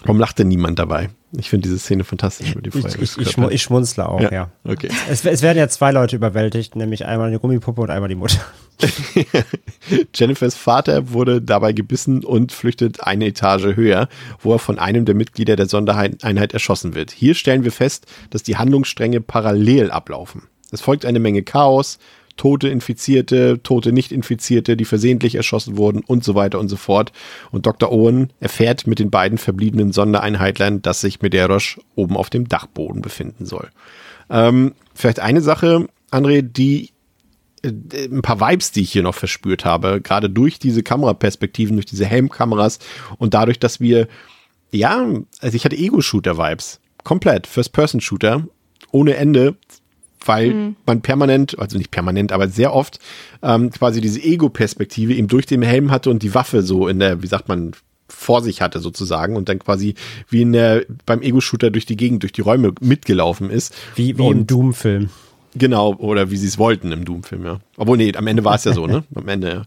Warum 0.02 0.20
lacht 0.20 0.40
denn 0.40 0.48
niemand 0.48 0.78
dabei? 0.78 1.10
Ich 1.38 1.50
finde 1.50 1.68
diese 1.68 1.80
Szene 1.80 2.04
fantastisch 2.04 2.56
mit 2.56 2.66
die 2.66 2.78
ich, 2.78 3.18
ich, 3.18 3.38
ich, 3.38 3.62
schmunzle 3.62 4.08
auch, 4.08 4.22
ja. 4.22 4.32
ja. 4.32 4.52
Okay. 4.64 4.90
Es, 5.10 5.26
es, 5.26 5.42
werden 5.42 5.58
ja 5.58 5.68
zwei 5.68 5.92
Leute 5.92 6.16
überwältigt, 6.16 6.76
nämlich 6.76 7.06
einmal 7.06 7.32
die 7.32 7.40
Gummipuppe 7.40 7.82
und 7.82 7.90
einmal 7.90 8.10
die 8.10 8.16
Mutter. 8.16 8.40
Jennifers 10.14 10.56
Vater 10.56 11.12
wurde 11.12 11.42
dabei 11.42 11.74
gebissen 11.74 12.24
und 12.24 12.52
flüchtet 12.52 13.02
eine 13.02 13.26
Etage 13.26 13.76
höher, 13.76 14.08
wo 14.40 14.54
er 14.54 14.60
von 14.60 14.80
einem 14.80 15.06
der 15.06 15.16
Mitglieder 15.16 15.56
der 15.56 15.68
Sondereinheit 15.68 16.54
erschossen 16.54 16.94
wird. 16.94 17.12
Hier 17.12 17.36
stellen 17.36 17.64
wir 17.64 17.72
fest, 17.72 18.06
dass 18.30 18.44
die 18.44 18.58
Handlungsstränge 18.58 19.22
parallel 19.22 19.92
ablaufen. 19.92 20.44
Es 20.76 20.82
folgt 20.82 21.06
eine 21.06 21.20
Menge 21.20 21.42
Chaos, 21.42 21.98
tote 22.38 22.68
Infizierte, 22.68 23.62
tote 23.64 23.92
Nicht-Infizierte, 23.92 24.78
die 24.78 24.86
versehentlich 24.86 25.36
erschossen 25.36 25.78
wurden 25.78 26.04
und 26.06 26.24
so 26.24 26.36
weiter 26.36 26.60
und 26.60 26.70
so 26.70 26.76
fort. 26.76 27.12
Und 27.52 27.66
Dr. 27.66 27.92
Owen 27.92 28.34
erfährt 28.40 28.88
mit 28.88 29.00
den 29.00 29.10
beiden 29.10 29.38
verbliebenen 29.38 29.92
Sondereinheitlern, 29.92 30.82
dass 30.82 31.02
sich 31.02 31.22
Medeiros 31.22 31.80
oben 31.96 32.18
auf 32.18 32.30
dem 32.30 32.48
Dachboden 32.48 33.02
befinden 33.02 33.46
soll. 33.46 33.70
Ähm, 34.30 34.74
vielleicht 34.94 35.20
eine 35.20 35.42
Sache, 35.42 35.88
André, 36.12 36.42
die 36.42 36.92
äh, 37.64 37.72
ein 38.06 38.22
paar 38.22 38.40
Vibes, 38.40 38.72
die 38.72 38.82
ich 38.82 38.92
hier 38.92 39.04
noch 39.04 39.16
verspürt 39.16 39.66
habe, 39.66 40.02
gerade 40.02 40.30
durch 40.30 40.60
diese 40.60 40.84
Kameraperspektiven, 40.84 41.76
durch 41.76 41.86
diese 41.86 42.06
Helmkameras 42.06 42.80
und 43.18 43.34
dadurch, 43.34 43.60
dass 43.60 43.80
wir, 43.80 44.08
ja, 44.72 45.06
also 45.40 45.56
ich 45.56 45.64
hatte 45.64 45.78
Ego-Shooter-Vibes. 45.78 46.80
Komplett. 47.04 47.48
First-Person-Shooter. 47.48 48.48
Ohne 48.92 49.16
Ende 49.16 49.56
weil 50.26 50.54
mhm. 50.54 50.76
man 50.86 51.02
permanent, 51.02 51.58
also 51.60 51.78
nicht 51.78 51.92
permanent, 51.92 52.32
aber 52.32 52.48
sehr 52.48 52.74
oft 52.74 53.00
ähm, 53.42 53.72
quasi 53.72 54.02
diese 54.02 54.22
Ego-Perspektive 54.22 55.14
eben 55.14 55.28
durch 55.28 55.46
den 55.46 55.62
Helm 55.62 55.92
hatte 55.92 56.10
und 56.10 56.24
die 56.24 56.34
Waffe 56.34 56.62
so 56.62 56.88
in 56.88 57.00
der, 57.00 57.22
wie 57.22 57.28
sagt 57.28 57.48
man, 57.48 57.74
vor 58.08 58.42
sich 58.42 58.62
hatte 58.62 58.80
sozusagen 58.80 59.36
und 59.36 59.50
dann 59.50 59.60
quasi 59.60 59.96
wie 60.30 60.44
in 60.44 60.54
der, 60.54 60.86
beim 61.06 61.22
Ego-Shooter 61.22 61.72
durch 61.72 61.86
die 61.86 61.98
Gegend, 61.98 62.24
durch 62.24 62.34
die 62.34 62.42
Räume 62.42 62.74
mitgelaufen 62.80 63.50
ist. 63.50 63.76
Wie, 63.96 64.18
wie 64.18 64.28
im 64.28 64.46
Doom-Film. 64.46 65.10
Genau, 65.56 65.96
oder 65.96 66.30
wie 66.32 66.38
sie 66.38 66.48
es 66.48 66.58
wollten 66.58 66.92
im 66.92 67.06
Doom-Film, 67.06 67.46
ja. 67.46 67.60
Obwohl, 67.78 67.98
nee, 67.98 68.14
am 68.16 68.28
Ende 68.28 68.44
war 68.44 68.56
es 68.56 68.66
ja 68.66 68.74
so, 68.74 68.88
ne? 68.88 69.04
Am 69.16 69.28
Ende, 69.28 69.48
ja. 69.48 69.62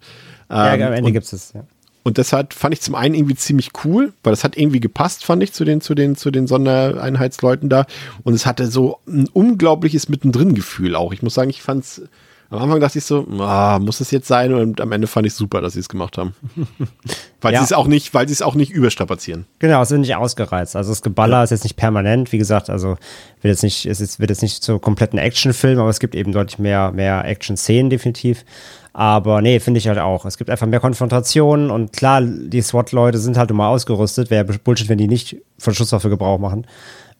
Ähm, 0.51 0.81
ja, 0.81 0.87
am 0.87 0.93
Ende 0.95 1.13
gibt 1.13 1.31
es, 1.31 1.53
ja. 1.53 1.65
Und 2.09 2.17
das 2.17 2.33
hat, 2.33 2.55
fand 2.55 2.73
ich 2.73 2.81
zum 2.81 2.95
einen 2.95 3.15
irgendwie 3.15 3.35
ziemlich 3.35 3.69
cool, 3.85 4.15
weil 4.23 4.31
das 4.31 4.43
hat 4.43 4.57
irgendwie 4.57 4.81
gepasst, 4.81 5.27
fand 5.27 5.43
ich, 5.43 5.53
zu 5.53 5.67
den, 5.67 5.83
zu 5.83 5.95
den, 5.95 6.17
zu 6.17 6.31
den 6.31 6.47
Sondereinheitsleuten 6.47 7.69
da. 7.69 7.85
Und 8.25 8.33
es 8.33 8.47
hatte 8.47 8.67
so 8.69 9.01
ein 9.07 9.29
unglaubliches 9.29 10.09
Mittendrin-Gefühl 10.09 10.97
auch. 10.97 11.13
Ich 11.13 11.21
muss 11.21 11.35
sagen, 11.35 11.51
ich 11.51 11.61
fand's, 11.61 12.01
am 12.51 12.63
Anfang 12.63 12.81
dachte 12.81 12.97
ich 12.97 13.05
so, 13.05 13.27
ah, 13.41 13.79
muss 13.79 14.01
es 14.01 14.11
jetzt 14.11 14.27
sein? 14.27 14.55
Und 14.55 14.81
am 14.81 14.91
Ende 14.93 15.07
fand 15.07 15.27
ich 15.27 15.35
super, 15.35 15.61
dass 15.61 15.75
sie 15.75 15.81
es 15.81 15.89
gemacht 15.89 16.17
haben. 16.17 16.35
weil 17.43 17.53
ja. 17.53 17.61
sie 17.61 17.67
es 17.67 17.73
auch 17.75 17.87
nicht, 17.87 18.15
weil 18.15 18.27
sie 18.27 18.33
es 18.33 18.41
auch 18.41 18.55
nicht 18.55 18.71
überstrapazieren. 18.71 19.45
Genau, 19.59 19.83
es 19.83 19.91
wird 19.91 20.01
nicht 20.01 20.17
ausgereizt. 20.17 20.75
Also 20.75 20.91
das 20.91 21.03
Geballer 21.03 21.39
ja. 21.39 21.45
ist 21.45 21.51
jetzt 21.51 21.65
nicht 21.65 21.77
permanent, 21.77 22.33
wie 22.33 22.39
gesagt, 22.39 22.71
also 22.71 22.97
wird 23.43 23.53
jetzt 23.53 23.63
nicht, 23.63 23.85
es 23.85 24.01
ist, 24.01 24.19
wird 24.19 24.31
jetzt 24.31 24.41
nicht 24.41 24.65
so 24.65 24.79
kompletten 24.79 25.19
Actionfilm, 25.19 25.79
aber 25.79 25.91
es 25.91 26.01
gibt 26.01 26.15
eben 26.15 26.33
deutlich 26.33 26.59
mehr, 26.59 26.91
mehr 26.93 27.27
Action-Szenen 27.27 27.91
definitiv. 27.91 28.47
Aber 28.95 29.43
nee, 29.43 29.61
finde 29.61 29.79
ich 29.79 29.87
halt 29.87 29.99
auch. 29.99 30.25
Es 30.25 30.39
gibt 30.39 30.49
einfach 30.49 30.67
mehr 30.67 30.81
Konfrontationen 30.81 31.71
und 31.71 31.93
klar, 31.93 32.23
die 32.23 32.63
SWAT-Leute 32.63 33.19
sind 33.19 33.37
halt 33.37 33.51
immer 33.51 33.69
ausgerüstet. 33.69 34.31
Wäre 34.31 34.45
Bullshit, 34.45 34.89
wenn 34.89 34.99
die 34.99 35.07
nicht 35.07 35.37
von 35.59 35.75
Schusswaffe 35.75 36.09
Gebrauch 36.09 36.39
machen. 36.39 36.67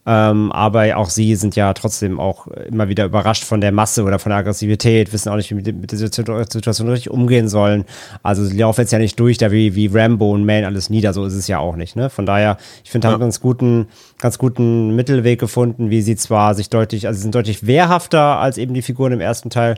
Ähm, 0.05 0.51
aber 0.53 0.95
auch 0.97 1.09
sie 1.09 1.35
sind 1.35 1.55
ja 1.55 1.73
trotzdem 1.73 2.19
auch 2.19 2.47
immer 2.47 2.87
wieder 2.87 3.05
überrascht 3.05 3.43
von 3.43 3.59
der 3.59 3.71
Masse 3.71 4.03
oder 4.03 4.17
von 4.17 4.29
der 4.29 4.39
Aggressivität, 4.39 5.11
wissen 5.11 5.29
auch 5.29 5.35
nicht, 5.35 5.51
wie 5.51 5.55
mit, 5.55 5.67
mit 5.67 5.91
der 5.91 5.99
Situation 5.99 6.89
richtig 6.89 7.11
umgehen 7.11 7.49
sollen. 7.49 7.83
Also 8.23 8.45
sie 8.45 8.57
laufen 8.57 8.81
jetzt 8.81 8.91
ja 8.91 8.97
nicht 8.97 9.19
durch, 9.19 9.37
da 9.37 9.51
wie, 9.51 9.75
wie 9.75 9.87
Rambo 9.87 10.31
und 10.31 10.45
Man 10.45 10.63
alles 10.63 10.89
nieder, 10.89 11.13
so 11.13 11.25
ist 11.25 11.33
es 11.33 11.47
ja 11.47 11.59
auch 11.59 11.75
nicht. 11.75 11.95
Ne? 11.95 12.09
Von 12.09 12.25
daher, 12.25 12.57
ich 12.83 12.91
finde, 12.91 13.07
haben 13.07 13.15
ja. 13.15 13.19
ganz 13.19 13.41
guten, 13.41 13.87
ganz 14.17 14.37
guten 14.37 14.95
Mittelweg 14.95 15.39
gefunden, 15.39 15.89
wie 15.89 16.01
sie 16.01 16.15
zwar 16.15 16.55
sich 16.55 16.69
deutlich, 16.69 17.05
also 17.05 17.17
sie 17.17 17.23
sind 17.23 17.35
deutlich 17.35 17.67
wehrhafter 17.67 18.39
als 18.39 18.57
eben 18.57 18.73
die 18.73 18.81
Figuren 18.81 19.11
im 19.11 19.21
ersten 19.21 19.49
Teil, 19.49 19.75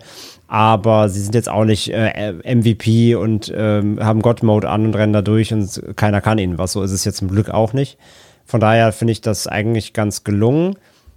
aber 0.47 1.09
sie 1.09 1.19
sind 1.19 1.33
jetzt 1.33 1.49
auch 1.49 1.65
nicht 1.65 1.91
äh, 1.93 2.33
MVP 2.55 3.15
und 3.15 3.51
ähm, 3.55 3.99
haben 3.99 4.21
God-Mode 4.21 4.69
an 4.69 4.85
und 4.85 4.95
rennen 4.95 5.13
da 5.13 5.23
durch 5.23 5.51
und 5.51 5.81
keiner 5.95 6.21
kann 6.21 6.37
ihnen 6.37 6.59
was. 6.59 6.73
So 6.73 6.83
ist 6.83 6.91
es 6.91 7.05
jetzt 7.05 7.17
zum 7.17 7.27
Glück 7.27 7.49
auch 7.49 7.73
nicht. 7.73 7.97
Von 8.51 8.59
daher 8.59 8.91
finde 8.91 9.13
ich 9.13 9.21
das 9.21 9.47
eigentlich 9.47 9.93
ganz 9.93 10.25
gelungen. 10.25 10.75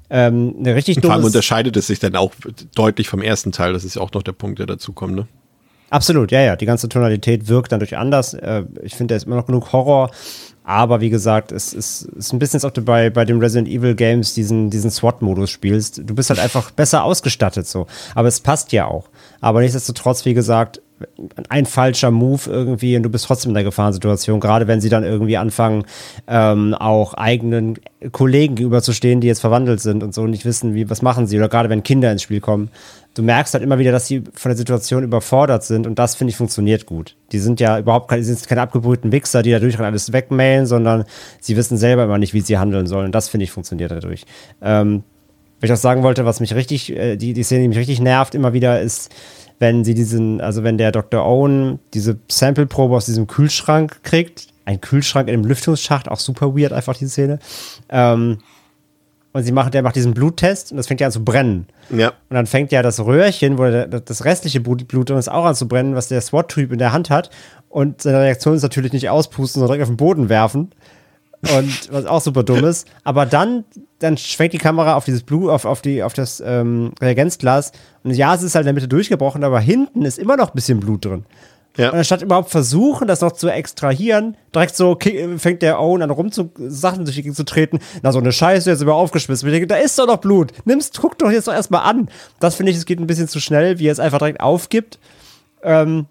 Ähm, 0.08 0.54
eine 0.56 0.76
richtig 0.76 1.00
Vor 1.00 1.10
allem 1.10 1.24
unterscheidet 1.24 1.76
es 1.76 1.88
sich 1.88 1.98
dann 1.98 2.14
auch 2.14 2.32
deutlich 2.76 3.08
vom 3.08 3.22
ersten 3.22 3.50
Teil. 3.50 3.72
Das 3.72 3.82
ist 3.82 3.96
ja 3.96 4.02
auch 4.02 4.12
noch 4.12 4.22
der 4.22 4.30
Punkt, 4.30 4.60
der 4.60 4.66
dazu 4.66 4.92
kommt, 4.92 5.16
ne? 5.16 5.26
Absolut, 5.90 6.30
ja, 6.30 6.42
ja. 6.42 6.54
Die 6.54 6.64
ganze 6.64 6.88
Tonalität 6.88 7.48
wirkt 7.48 7.72
dann 7.72 7.80
durch 7.80 7.96
anders. 7.96 8.34
Äh, 8.34 8.66
ich 8.82 8.94
finde, 8.94 9.14
da 9.14 9.16
ist 9.16 9.26
immer 9.26 9.34
noch 9.34 9.46
genug 9.46 9.72
Horror. 9.72 10.12
Aber 10.62 11.00
wie 11.00 11.10
gesagt, 11.10 11.50
es 11.50 11.72
ist, 11.72 12.02
ist 12.02 12.32
ein 12.32 12.38
bisschen, 12.38 12.58
als 12.58 12.64
ob 12.64 12.72
du 12.72 12.82
bei, 12.82 13.10
bei 13.10 13.24
den 13.24 13.40
Resident 13.40 13.66
Evil 13.66 13.96
Games 13.96 14.32
diesen, 14.32 14.70
diesen 14.70 14.92
SWAT-Modus 14.92 15.50
spielst. 15.50 16.02
Du 16.08 16.14
bist 16.14 16.30
halt 16.30 16.38
einfach 16.38 16.70
besser 16.70 17.02
ausgestattet 17.02 17.66
so. 17.66 17.88
Aber 18.14 18.28
es 18.28 18.38
passt 18.38 18.70
ja 18.70 18.86
auch. 18.86 19.08
Aber 19.40 19.60
nichtsdestotrotz, 19.60 20.24
wie 20.24 20.34
gesagt, 20.34 20.80
ein 21.48 21.66
falscher 21.66 22.10
Move 22.10 22.42
irgendwie 22.46 22.96
und 22.96 23.02
du 23.02 23.10
bist 23.10 23.26
trotzdem 23.26 23.50
in 23.50 23.54
der 23.54 23.64
Gefahrensituation, 23.64 24.40
gerade 24.40 24.66
wenn 24.68 24.80
sie 24.80 24.88
dann 24.88 25.02
irgendwie 25.02 25.36
anfangen, 25.36 25.84
ähm, 26.28 26.74
auch 26.74 27.14
eigenen 27.14 27.78
Kollegen 28.12 28.54
gegenüberzustehen, 28.54 29.20
die 29.20 29.26
jetzt 29.26 29.40
verwandelt 29.40 29.80
sind 29.80 30.02
und 30.02 30.14
so 30.14 30.22
und 30.22 30.30
nicht 30.30 30.44
wissen, 30.44 30.74
wie, 30.74 30.88
was 30.88 31.02
machen 31.02 31.26
sie, 31.26 31.36
oder 31.36 31.48
gerade 31.48 31.68
wenn 31.68 31.82
Kinder 31.82 32.12
ins 32.12 32.22
Spiel 32.22 32.40
kommen. 32.40 32.70
Du 33.14 33.22
merkst 33.22 33.54
halt 33.54 33.62
immer 33.62 33.78
wieder, 33.78 33.92
dass 33.92 34.06
sie 34.06 34.24
von 34.32 34.50
der 34.50 34.56
Situation 34.56 35.04
überfordert 35.04 35.64
sind 35.64 35.86
und 35.86 35.98
das, 35.98 36.14
finde 36.14 36.30
ich, 36.30 36.36
funktioniert 36.36 36.86
gut. 36.86 37.16
Die 37.32 37.38
sind 37.38 37.60
ja 37.60 37.78
überhaupt 37.78 38.08
keine, 38.08 38.24
sind 38.24 38.46
keine 38.46 38.62
abgebrühten 38.62 39.12
Wichser, 39.12 39.42
die 39.42 39.50
dadurch 39.50 39.78
alles 39.78 40.12
wegmailen, 40.12 40.66
sondern 40.66 41.04
sie 41.40 41.56
wissen 41.56 41.76
selber 41.76 42.04
immer 42.04 42.18
nicht, 42.18 42.34
wie 42.34 42.40
sie 42.40 42.58
handeln 42.58 42.86
sollen 42.86 43.06
und 43.06 43.14
das, 43.14 43.28
finde 43.28 43.44
ich, 43.44 43.50
funktioniert 43.50 43.90
dadurch. 43.90 44.24
Ähm, 44.62 45.02
was 45.60 45.70
ich 45.70 45.72
auch 45.72 45.80
sagen 45.80 46.02
wollte, 46.02 46.24
was 46.24 46.40
mich 46.40 46.54
richtig, 46.54 46.94
äh, 46.94 47.16
die, 47.16 47.32
die 47.32 47.42
Szene, 47.42 47.62
die 47.62 47.68
mich 47.68 47.78
richtig 47.78 48.00
nervt 48.00 48.34
immer 48.34 48.52
wieder, 48.52 48.80
ist, 48.80 49.10
wenn 49.58 49.84
sie 49.84 49.94
diesen, 49.94 50.40
also 50.40 50.64
wenn 50.64 50.78
der 50.78 50.92
Dr. 50.92 51.24
Owen 51.24 51.78
diese 51.92 52.18
Sample-Probe 52.28 52.96
aus 52.96 53.06
diesem 53.06 53.26
Kühlschrank 53.26 54.02
kriegt, 54.02 54.48
ein 54.64 54.80
Kühlschrank 54.80 55.28
in 55.28 55.34
einem 55.34 55.44
Lüftungsschacht, 55.44 56.08
auch 56.08 56.18
super 56.18 56.56
weird 56.56 56.72
einfach 56.72 56.96
die 56.96 57.06
Szene. 57.06 57.38
Ähm, 57.88 58.38
und 59.32 59.42
sie 59.42 59.50
macht, 59.50 59.74
der 59.74 59.82
macht 59.82 59.96
diesen 59.96 60.14
Bluttest 60.14 60.70
und 60.70 60.76
das 60.76 60.86
fängt 60.86 61.00
ja 61.00 61.08
an 61.08 61.12
zu 61.12 61.24
brennen. 61.24 61.66
Ja. 61.90 62.10
Und 62.28 62.34
dann 62.34 62.46
fängt 62.46 62.70
ja 62.70 62.82
das 62.82 63.00
Röhrchen, 63.00 63.58
wo 63.58 63.64
der, 63.64 63.88
das 63.88 64.24
restliche 64.24 64.60
Blut, 64.60 64.86
Blut 64.86 65.10
ist 65.10 65.30
auch 65.30 65.44
an 65.44 65.56
zu 65.56 65.66
brennen, 65.66 65.96
was 65.96 66.06
der 66.06 66.20
SWAT-Typ 66.20 66.70
in 66.70 66.78
der 66.78 66.92
Hand 66.92 67.10
hat. 67.10 67.30
Und 67.68 68.02
seine 68.02 68.20
Reaktion 68.20 68.54
ist 68.54 68.62
natürlich 68.62 68.92
nicht 68.92 69.10
auspusten, 69.10 69.58
sondern 69.58 69.74
direkt 69.74 69.82
auf 69.82 69.88
den 69.88 69.96
Boden 69.96 70.28
werfen. 70.28 70.70
Und 71.56 71.92
was 71.92 72.06
auch 72.06 72.20
super 72.20 72.42
dumm 72.42 72.64
ist. 72.64 72.88
Aber 73.02 73.26
dann, 73.26 73.64
dann 73.98 74.16
schwenkt 74.16 74.54
die 74.54 74.58
Kamera 74.58 74.94
auf 74.94 75.04
dieses 75.04 75.22
Blut, 75.22 75.50
auf, 75.50 75.64
auf, 75.64 75.82
die, 75.82 76.02
auf 76.02 76.12
das 76.12 76.42
ähm, 76.44 76.92
Reagenzglas. 77.00 77.72
Und 78.02 78.12
ja, 78.12 78.34
es 78.34 78.42
ist 78.42 78.54
halt 78.54 78.62
in 78.62 78.66
der 78.66 78.74
Mitte 78.74 78.88
durchgebrochen, 78.88 79.44
aber 79.44 79.60
hinten 79.60 80.02
ist 80.02 80.18
immer 80.18 80.36
noch 80.36 80.48
ein 80.48 80.54
bisschen 80.54 80.80
Blut 80.80 81.04
drin. 81.04 81.24
Ja. 81.76 81.90
Und 81.90 81.98
anstatt 81.98 82.22
überhaupt 82.22 82.50
versuchen, 82.50 83.08
das 83.08 83.20
noch 83.20 83.32
zu 83.32 83.48
extrahieren, 83.48 84.36
direkt 84.54 84.76
so 84.76 84.96
fängt 85.36 85.62
der 85.62 85.80
Owen 85.80 86.02
an 86.02 86.10
rum 86.10 86.30
zu 86.30 86.52
Sachen 86.56 87.04
durch 87.04 87.16
die 87.16 87.22
Gegend 87.22 87.36
zu 87.36 87.44
treten. 87.44 87.80
Na, 88.02 88.12
so 88.12 88.20
eine 88.20 88.30
Scheiße, 88.30 88.70
jetzt 88.70 88.80
über 88.80 88.94
aufgeschmissen. 88.94 89.48
Ich 89.48 89.52
denke, 89.52 89.66
da 89.66 89.76
ist 89.76 89.98
doch 89.98 90.06
noch 90.06 90.18
Blut. 90.18 90.52
Nimm's, 90.64 90.92
guck 90.96 91.18
doch 91.18 91.32
jetzt 91.32 91.48
doch 91.48 91.52
erstmal 91.52 91.82
an. 91.82 92.08
Das 92.38 92.54
finde 92.54 92.70
ich, 92.70 92.78
es 92.78 92.86
geht 92.86 93.00
ein 93.00 93.08
bisschen 93.08 93.26
zu 93.26 93.40
schnell, 93.40 93.80
wie 93.80 93.88
er 93.88 93.92
es 93.92 93.98
einfach 93.98 94.18
direkt 94.18 94.40
aufgibt. 94.40 95.00
Ähm, 95.64 96.06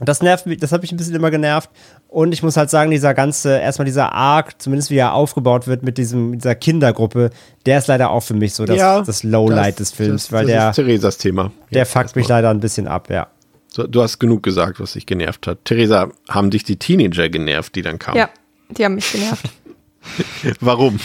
das 0.00 0.22
nervt 0.22 0.46
mich, 0.46 0.58
das 0.58 0.72
hat 0.72 0.82
mich 0.82 0.92
ein 0.92 0.96
bisschen 0.96 1.14
immer 1.14 1.30
genervt. 1.30 1.70
Und 2.08 2.32
ich 2.32 2.42
muss 2.42 2.56
halt 2.56 2.70
sagen, 2.70 2.90
dieser 2.90 3.12
ganze, 3.12 3.58
erstmal 3.58 3.84
dieser 3.84 4.12
Arc, 4.14 4.60
zumindest 4.62 4.90
wie 4.90 4.96
er 4.96 5.12
aufgebaut 5.12 5.66
wird 5.66 5.82
mit 5.82 5.98
diesem, 5.98 6.38
dieser 6.38 6.54
Kindergruppe, 6.54 7.28
der 7.66 7.78
ist 7.78 7.86
leider 7.86 8.10
auch 8.10 8.22
für 8.22 8.32
mich 8.32 8.54
so 8.54 8.64
das, 8.64 8.78
Ja, 8.78 9.02
das 9.02 9.22
Lowlight 9.22 9.78
des 9.78 9.92
Films, 9.92 10.24
das, 10.24 10.32
weil 10.32 10.46
das 10.46 10.52
der, 10.52 10.70
ist 10.70 10.76
Theresas 10.76 11.18
Thema. 11.18 11.52
der 11.70 11.80
Jetzt 11.80 11.92
fuckt 11.92 12.16
mich 12.16 12.26
leider 12.26 12.48
ein 12.48 12.60
bisschen 12.60 12.88
ab, 12.88 13.10
ja. 13.10 13.26
So, 13.68 13.86
du 13.86 14.02
hast 14.02 14.18
genug 14.18 14.42
gesagt, 14.42 14.80
was 14.80 14.94
dich 14.94 15.04
genervt 15.04 15.46
hat. 15.46 15.66
Theresa, 15.66 16.08
haben 16.30 16.48
dich 16.50 16.64
die 16.64 16.78
Teenager 16.78 17.28
genervt, 17.28 17.74
die 17.74 17.82
dann 17.82 17.98
kamen? 17.98 18.16
Ja, 18.16 18.30
die 18.70 18.84
haben 18.86 18.94
mich 18.94 19.12
genervt, 19.12 19.50
Warum? 20.60 20.98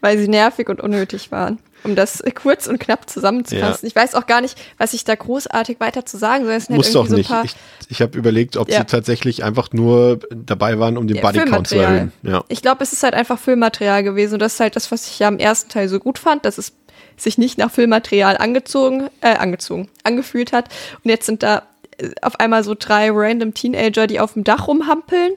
weil 0.00 0.16
sie 0.18 0.28
nervig 0.28 0.70
und 0.70 0.80
unnötig 0.80 1.30
waren. 1.30 1.58
Um 1.88 1.96
das 1.96 2.22
kurz 2.34 2.66
und 2.66 2.78
knapp 2.78 3.08
zusammenzufassen. 3.08 3.86
Ich 3.88 3.96
weiß 3.96 4.14
auch 4.14 4.26
gar 4.26 4.40
nicht, 4.40 4.58
was 4.76 4.92
ich 4.92 5.04
da 5.04 5.14
großartig 5.14 5.80
weiter 5.80 6.04
zu 6.04 6.16
sagen 6.18 6.44
soll. 6.44 6.52
Halt 6.54 6.70
Muss 6.70 6.92
doch 6.92 7.04
irgendwie 7.04 7.20
nicht. 7.20 7.28
So 7.30 7.42
ich 7.44 7.56
ich 7.88 8.02
habe 8.02 8.16
überlegt, 8.18 8.56
ob 8.56 8.68
Ja. 8.68 8.80
sie 8.80 8.84
tatsächlich 8.86 9.42
einfach 9.44 9.70
nur 9.72 10.20
dabei 10.30 10.78
waren, 10.78 10.98
um 10.98 11.06
den 11.08 11.16
Ja, 11.16 11.22
Bodycount 11.22 11.66
zu 11.68 11.76
erhöhen. 11.78 12.12
Ja. 12.22 12.44
Ich 12.48 12.60
glaube, 12.62 12.82
es 12.84 12.92
ist 12.92 13.02
halt 13.02 13.14
einfach 13.14 13.38
Filmmaterial 13.38 14.02
gewesen 14.02 14.34
und 14.34 14.40
das 14.40 14.54
ist 14.54 14.60
halt 14.60 14.76
das, 14.76 14.92
was 14.92 15.06
ich 15.08 15.18
ja 15.18 15.28
im 15.28 15.38
ersten 15.38 15.70
Teil 15.70 15.88
so 15.88 15.98
gut 15.98 16.18
fand, 16.18 16.44
dass 16.44 16.58
es 16.58 16.72
sich 17.16 17.38
nicht 17.38 17.58
nach 17.58 17.70
Filmmaterial 17.70 18.36
angezogen, 18.36 19.08
äh, 19.22 19.34
angezogen, 19.36 19.88
angefühlt 20.04 20.52
hat. 20.52 20.66
Und 21.02 21.10
jetzt 21.10 21.26
sind 21.26 21.42
da 21.42 21.62
äh, 21.98 22.10
auf 22.22 22.38
einmal 22.38 22.62
so 22.64 22.74
drei 22.78 23.10
random 23.10 23.54
Teenager, 23.54 24.06
die 24.06 24.20
auf 24.20 24.34
dem 24.34 24.44
Dach 24.44 24.68
rumhampeln, 24.68 25.32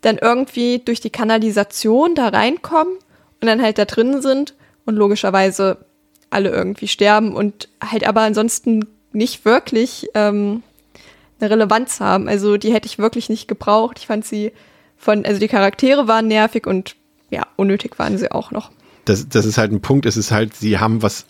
dann 0.00 0.18
irgendwie 0.18 0.80
durch 0.84 1.00
die 1.00 1.10
Kanalisation 1.10 2.14
da 2.14 2.28
reinkommen 2.28 2.94
und 3.40 3.46
dann 3.46 3.62
halt 3.62 3.78
da 3.78 3.84
drin 3.84 4.20
sind 4.20 4.54
und 4.84 4.96
logischerweise 4.96 5.78
alle 6.30 6.50
irgendwie 6.50 6.88
sterben 6.88 7.34
und 7.34 7.68
halt 7.82 8.06
aber 8.06 8.22
ansonsten 8.22 8.86
nicht 9.12 9.44
wirklich 9.44 10.08
ähm, 10.14 10.62
eine 11.40 11.50
Relevanz 11.50 12.00
haben. 12.00 12.28
Also 12.28 12.56
die 12.56 12.72
hätte 12.72 12.86
ich 12.86 12.98
wirklich 12.98 13.28
nicht 13.28 13.46
gebraucht. 13.48 13.98
Ich 13.98 14.06
fand 14.06 14.24
sie 14.24 14.52
von, 14.96 15.24
also 15.24 15.38
die 15.38 15.48
Charaktere 15.48 16.08
waren 16.08 16.26
nervig 16.26 16.66
und 16.66 16.96
ja, 17.30 17.46
unnötig 17.56 17.98
waren 17.98 18.18
sie 18.18 18.30
auch 18.30 18.50
noch. 18.50 18.70
Das, 19.04 19.28
das 19.28 19.44
ist 19.44 19.58
halt 19.58 19.72
ein 19.72 19.80
Punkt. 19.80 20.06
Es 20.06 20.16
ist 20.16 20.30
halt, 20.30 20.54
sie 20.54 20.78
haben 20.78 21.02
was 21.02 21.26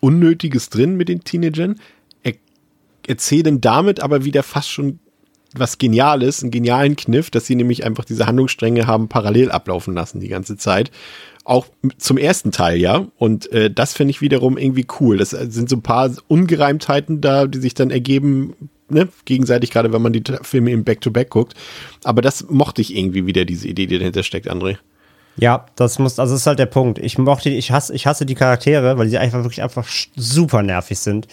Unnötiges 0.00 0.68
drin 0.68 0.96
mit 0.96 1.08
den 1.08 1.24
Teenagern, 1.24 1.80
er, 2.22 2.34
erzählen 3.06 3.60
damit 3.60 4.00
aber 4.00 4.24
wieder 4.24 4.42
fast 4.42 4.70
schon 4.70 4.98
was 5.54 5.78
Geniales, 5.78 6.42
einen 6.42 6.50
genialen 6.50 6.96
Kniff, 6.96 7.30
dass 7.30 7.46
sie 7.46 7.54
nämlich 7.54 7.84
einfach 7.84 8.04
diese 8.04 8.26
Handlungsstränge 8.26 8.86
haben 8.86 9.08
parallel 9.08 9.50
ablaufen 9.50 9.94
lassen 9.94 10.20
die 10.20 10.28
ganze 10.28 10.56
Zeit. 10.56 10.90
Auch 11.44 11.66
zum 11.98 12.16
ersten 12.16 12.52
Teil, 12.52 12.78
ja. 12.78 13.06
Und 13.18 13.52
äh, 13.52 13.70
das 13.70 13.92
finde 13.92 14.12
ich 14.12 14.22
wiederum 14.22 14.56
irgendwie 14.56 14.86
cool. 14.98 15.18
Das 15.18 15.30
sind 15.30 15.68
so 15.68 15.76
ein 15.76 15.82
paar 15.82 16.10
Ungereimtheiten 16.26 17.20
da, 17.20 17.46
die 17.46 17.58
sich 17.58 17.74
dann 17.74 17.90
ergeben, 17.90 18.54
ne, 18.88 19.08
gegenseitig, 19.26 19.70
gerade 19.70 19.92
wenn 19.92 20.02
man 20.02 20.14
die 20.14 20.22
Filme 20.42 20.70
im 20.70 20.84
Back-to-Back 20.84 21.30
guckt. 21.30 21.54
Aber 22.02 22.22
das 22.22 22.48
mochte 22.48 22.80
ich 22.80 22.96
irgendwie 22.96 23.26
wieder, 23.26 23.44
diese 23.44 23.68
Idee, 23.68 23.86
die 23.86 23.98
dahinter 23.98 24.22
steckt, 24.22 24.50
André. 24.50 24.78
Ja, 25.36 25.66
das 25.74 25.98
muss, 25.98 26.18
also 26.18 26.34
das 26.34 26.42
ist 26.42 26.46
halt 26.46 26.60
der 26.60 26.66
Punkt. 26.66 26.98
Ich 26.98 27.18
mochte, 27.18 27.50
ich 27.50 27.72
hasse, 27.72 27.92
ich 27.94 28.06
hasse 28.06 28.24
die 28.24 28.36
Charaktere, 28.36 28.96
weil 28.98 29.08
die 29.08 29.18
einfach 29.18 29.42
wirklich 29.42 29.62
einfach 29.62 29.86
super 30.14 30.62
nervig 30.62 30.98
sind. 30.98 31.26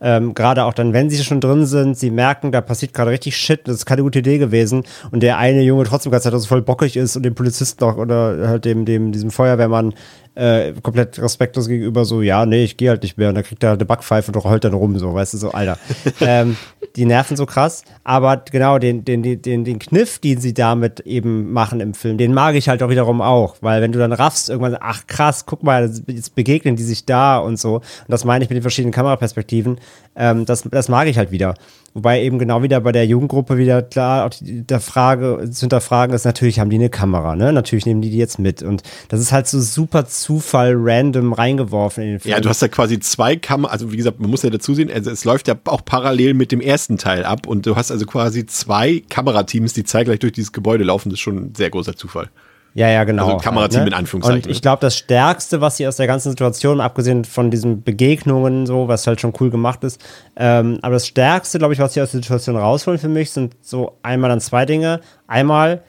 Ähm, 0.00 0.34
Gerade 0.34 0.64
auch 0.64 0.74
dann, 0.74 0.92
wenn 0.92 1.10
sie 1.10 1.22
schon 1.24 1.40
drin 1.40 1.66
sind, 1.66 1.98
sie 1.98 2.10
merken, 2.10 2.52
da 2.52 2.60
passiert 2.60 2.92
gerade 2.92 3.10
richtig 3.10 3.36
Shit, 3.36 3.66
das 3.66 3.76
ist 3.76 3.86
keine 3.86 4.02
gute 4.02 4.20
Idee 4.20 4.38
gewesen. 4.38 4.84
Und 5.10 5.22
der 5.22 5.38
eine 5.38 5.62
Junge 5.62 5.84
trotzdem 5.84 6.12
ganz 6.12 6.24
so 6.24 6.40
voll 6.40 6.62
bockig 6.62 6.96
ist 6.96 7.16
und 7.16 7.24
dem 7.24 7.34
Polizisten 7.34 7.82
auch 7.84 7.96
oder 7.96 8.48
halt 8.48 8.64
dem, 8.64 8.84
dem, 8.84 9.12
diesem 9.12 9.30
Feuerwehrmann 9.30 9.94
äh, 10.38 10.72
komplett 10.82 11.18
respektlos 11.18 11.66
gegenüber 11.66 12.04
so, 12.04 12.22
ja, 12.22 12.46
nee, 12.46 12.62
ich 12.62 12.76
gehe 12.76 12.90
halt 12.90 13.02
nicht 13.02 13.18
mehr. 13.18 13.30
Und 13.30 13.34
dann 13.34 13.42
kriegt 13.42 13.62
er 13.64 13.70
halt 13.70 13.80
eine 13.80 13.86
Backpfeife 13.86 14.30
und 14.30 14.44
heult 14.44 14.62
dann 14.62 14.72
rum, 14.72 14.96
so, 14.96 15.12
weißt 15.12 15.34
du, 15.34 15.38
so, 15.38 15.50
Alter. 15.50 15.78
ähm, 16.20 16.56
die 16.94 17.06
nerven 17.06 17.36
so 17.36 17.44
krass. 17.44 17.82
Aber 18.04 18.36
genau, 18.36 18.78
den, 18.78 19.04
den, 19.04 19.22
den, 19.22 19.42
den, 19.42 19.64
den 19.64 19.78
Kniff, 19.80 20.20
den 20.20 20.40
sie 20.40 20.54
damit 20.54 21.00
eben 21.00 21.52
machen 21.52 21.80
im 21.80 21.92
Film, 21.92 22.18
den 22.18 22.32
mag 22.32 22.54
ich 22.54 22.68
halt 22.68 22.84
auch 22.84 22.88
wiederum 22.88 23.20
auch. 23.20 23.56
Weil 23.62 23.82
wenn 23.82 23.90
du 23.90 23.98
dann 23.98 24.12
raffst, 24.12 24.48
irgendwann, 24.48 24.76
ach 24.80 25.08
krass, 25.08 25.44
guck 25.44 25.64
mal, 25.64 25.90
jetzt 26.06 26.36
begegnen 26.36 26.76
die 26.76 26.84
sich 26.84 27.04
da 27.04 27.38
und 27.38 27.58
so. 27.58 27.76
Und 27.76 27.84
das 28.06 28.24
meine 28.24 28.44
ich 28.44 28.50
mit 28.50 28.56
den 28.56 28.62
verschiedenen 28.62 28.92
Kameraperspektiven. 28.92 29.80
Ähm, 30.14 30.44
das, 30.44 30.62
das 30.62 30.88
mag 30.88 31.08
ich 31.08 31.18
halt 31.18 31.32
wieder. 31.32 31.54
Wobei 31.98 32.22
eben 32.22 32.38
genau 32.38 32.62
wieder 32.62 32.80
bei 32.80 32.92
der 32.92 33.06
Jugendgruppe 33.06 33.58
wieder 33.58 33.82
klar 33.82 34.24
auch 34.24 34.30
die, 34.30 34.64
der 34.64 34.78
Frage 34.78 35.50
zu 35.50 35.62
hinterfragen 35.62 36.14
ist, 36.14 36.24
natürlich 36.24 36.60
haben 36.60 36.70
die 36.70 36.76
eine 36.76 36.90
Kamera, 36.90 37.34
ne? 37.34 37.52
Natürlich 37.52 37.86
nehmen 37.86 38.02
die 38.02 38.10
die 38.10 38.18
jetzt 38.18 38.38
mit. 38.38 38.62
Und 38.62 38.84
das 39.08 39.18
ist 39.18 39.32
halt 39.32 39.48
so 39.48 39.60
super 39.60 40.06
Zufall 40.06 40.74
random 40.76 41.32
reingeworfen 41.32 42.04
in 42.04 42.10
den 42.10 42.20
Film. 42.20 42.30
Ja, 42.32 42.40
du 42.40 42.48
hast 42.48 42.62
ja 42.62 42.68
quasi 42.68 43.00
zwei 43.00 43.34
Kameras, 43.34 43.72
also 43.72 43.90
wie 43.90 43.96
gesagt, 43.96 44.20
man 44.20 44.30
muss 44.30 44.44
ja 44.44 44.50
dazu 44.50 44.74
sehen, 44.74 44.92
also 44.92 45.10
es 45.10 45.24
läuft 45.24 45.48
ja 45.48 45.56
auch 45.64 45.84
parallel 45.84 46.34
mit 46.34 46.52
dem 46.52 46.60
ersten 46.60 46.98
Teil 46.98 47.24
ab 47.24 47.48
und 47.48 47.66
du 47.66 47.74
hast 47.74 47.90
also 47.90 48.06
quasi 48.06 48.46
zwei 48.46 49.02
Kamerateams, 49.08 49.72
die 49.72 49.82
zeitgleich 49.82 50.20
durch 50.20 50.34
dieses 50.34 50.52
Gebäude 50.52 50.84
laufen. 50.84 51.10
Das 51.10 51.16
ist 51.16 51.22
schon 51.22 51.36
ein 51.36 51.54
sehr 51.56 51.70
großer 51.70 51.96
Zufall. 51.96 52.28
Ja, 52.78 52.88
ja, 52.90 53.02
genau. 53.02 53.24
Also 53.26 53.38
Kamerateam 53.38 53.80
halt, 53.80 53.88
in 53.88 53.94
Anführungszeichen, 53.94 54.44
Und 54.44 54.48
ich 54.48 54.58
ne? 54.58 54.60
glaube, 54.60 54.80
das 54.80 54.96
Stärkste, 54.96 55.60
was 55.60 55.78
sie 55.78 55.88
aus 55.88 55.96
der 55.96 56.06
ganzen 56.06 56.30
Situation, 56.30 56.80
abgesehen 56.80 57.24
von 57.24 57.50
diesen 57.50 57.82
Begegnungen, 57.82 58.66
so, 58.66 58.86
was 58.86 59.04
halt 59.04 59.20
schon 59.20 59.32
cool 59.40 59.50
gemacht 59.50 59.82
ist, 59.82 60.00
ähm, 60.36 60.78
aber 60.82 60.94
das 60.94 61.08
Stärkste, 61.08 61.58
glaube 61.58 61.74
ich, 61.74 61.80
was 61.80 61.94
sie 61.94 62.02
aus 62.02 62.12
der 62.12 62.20
Situation 62.20 62.54
rausholen 62.56 63.00
für 63.00 63.08
mich, 63.08 63.32
sind 63.32 63.56
so 63.62 63.96
einmal 64.04 64.30
dann 64.30 64.40
zwei 64.40 64.64
Dinge. 64.64 65.00
Einmal, 65.26 65.82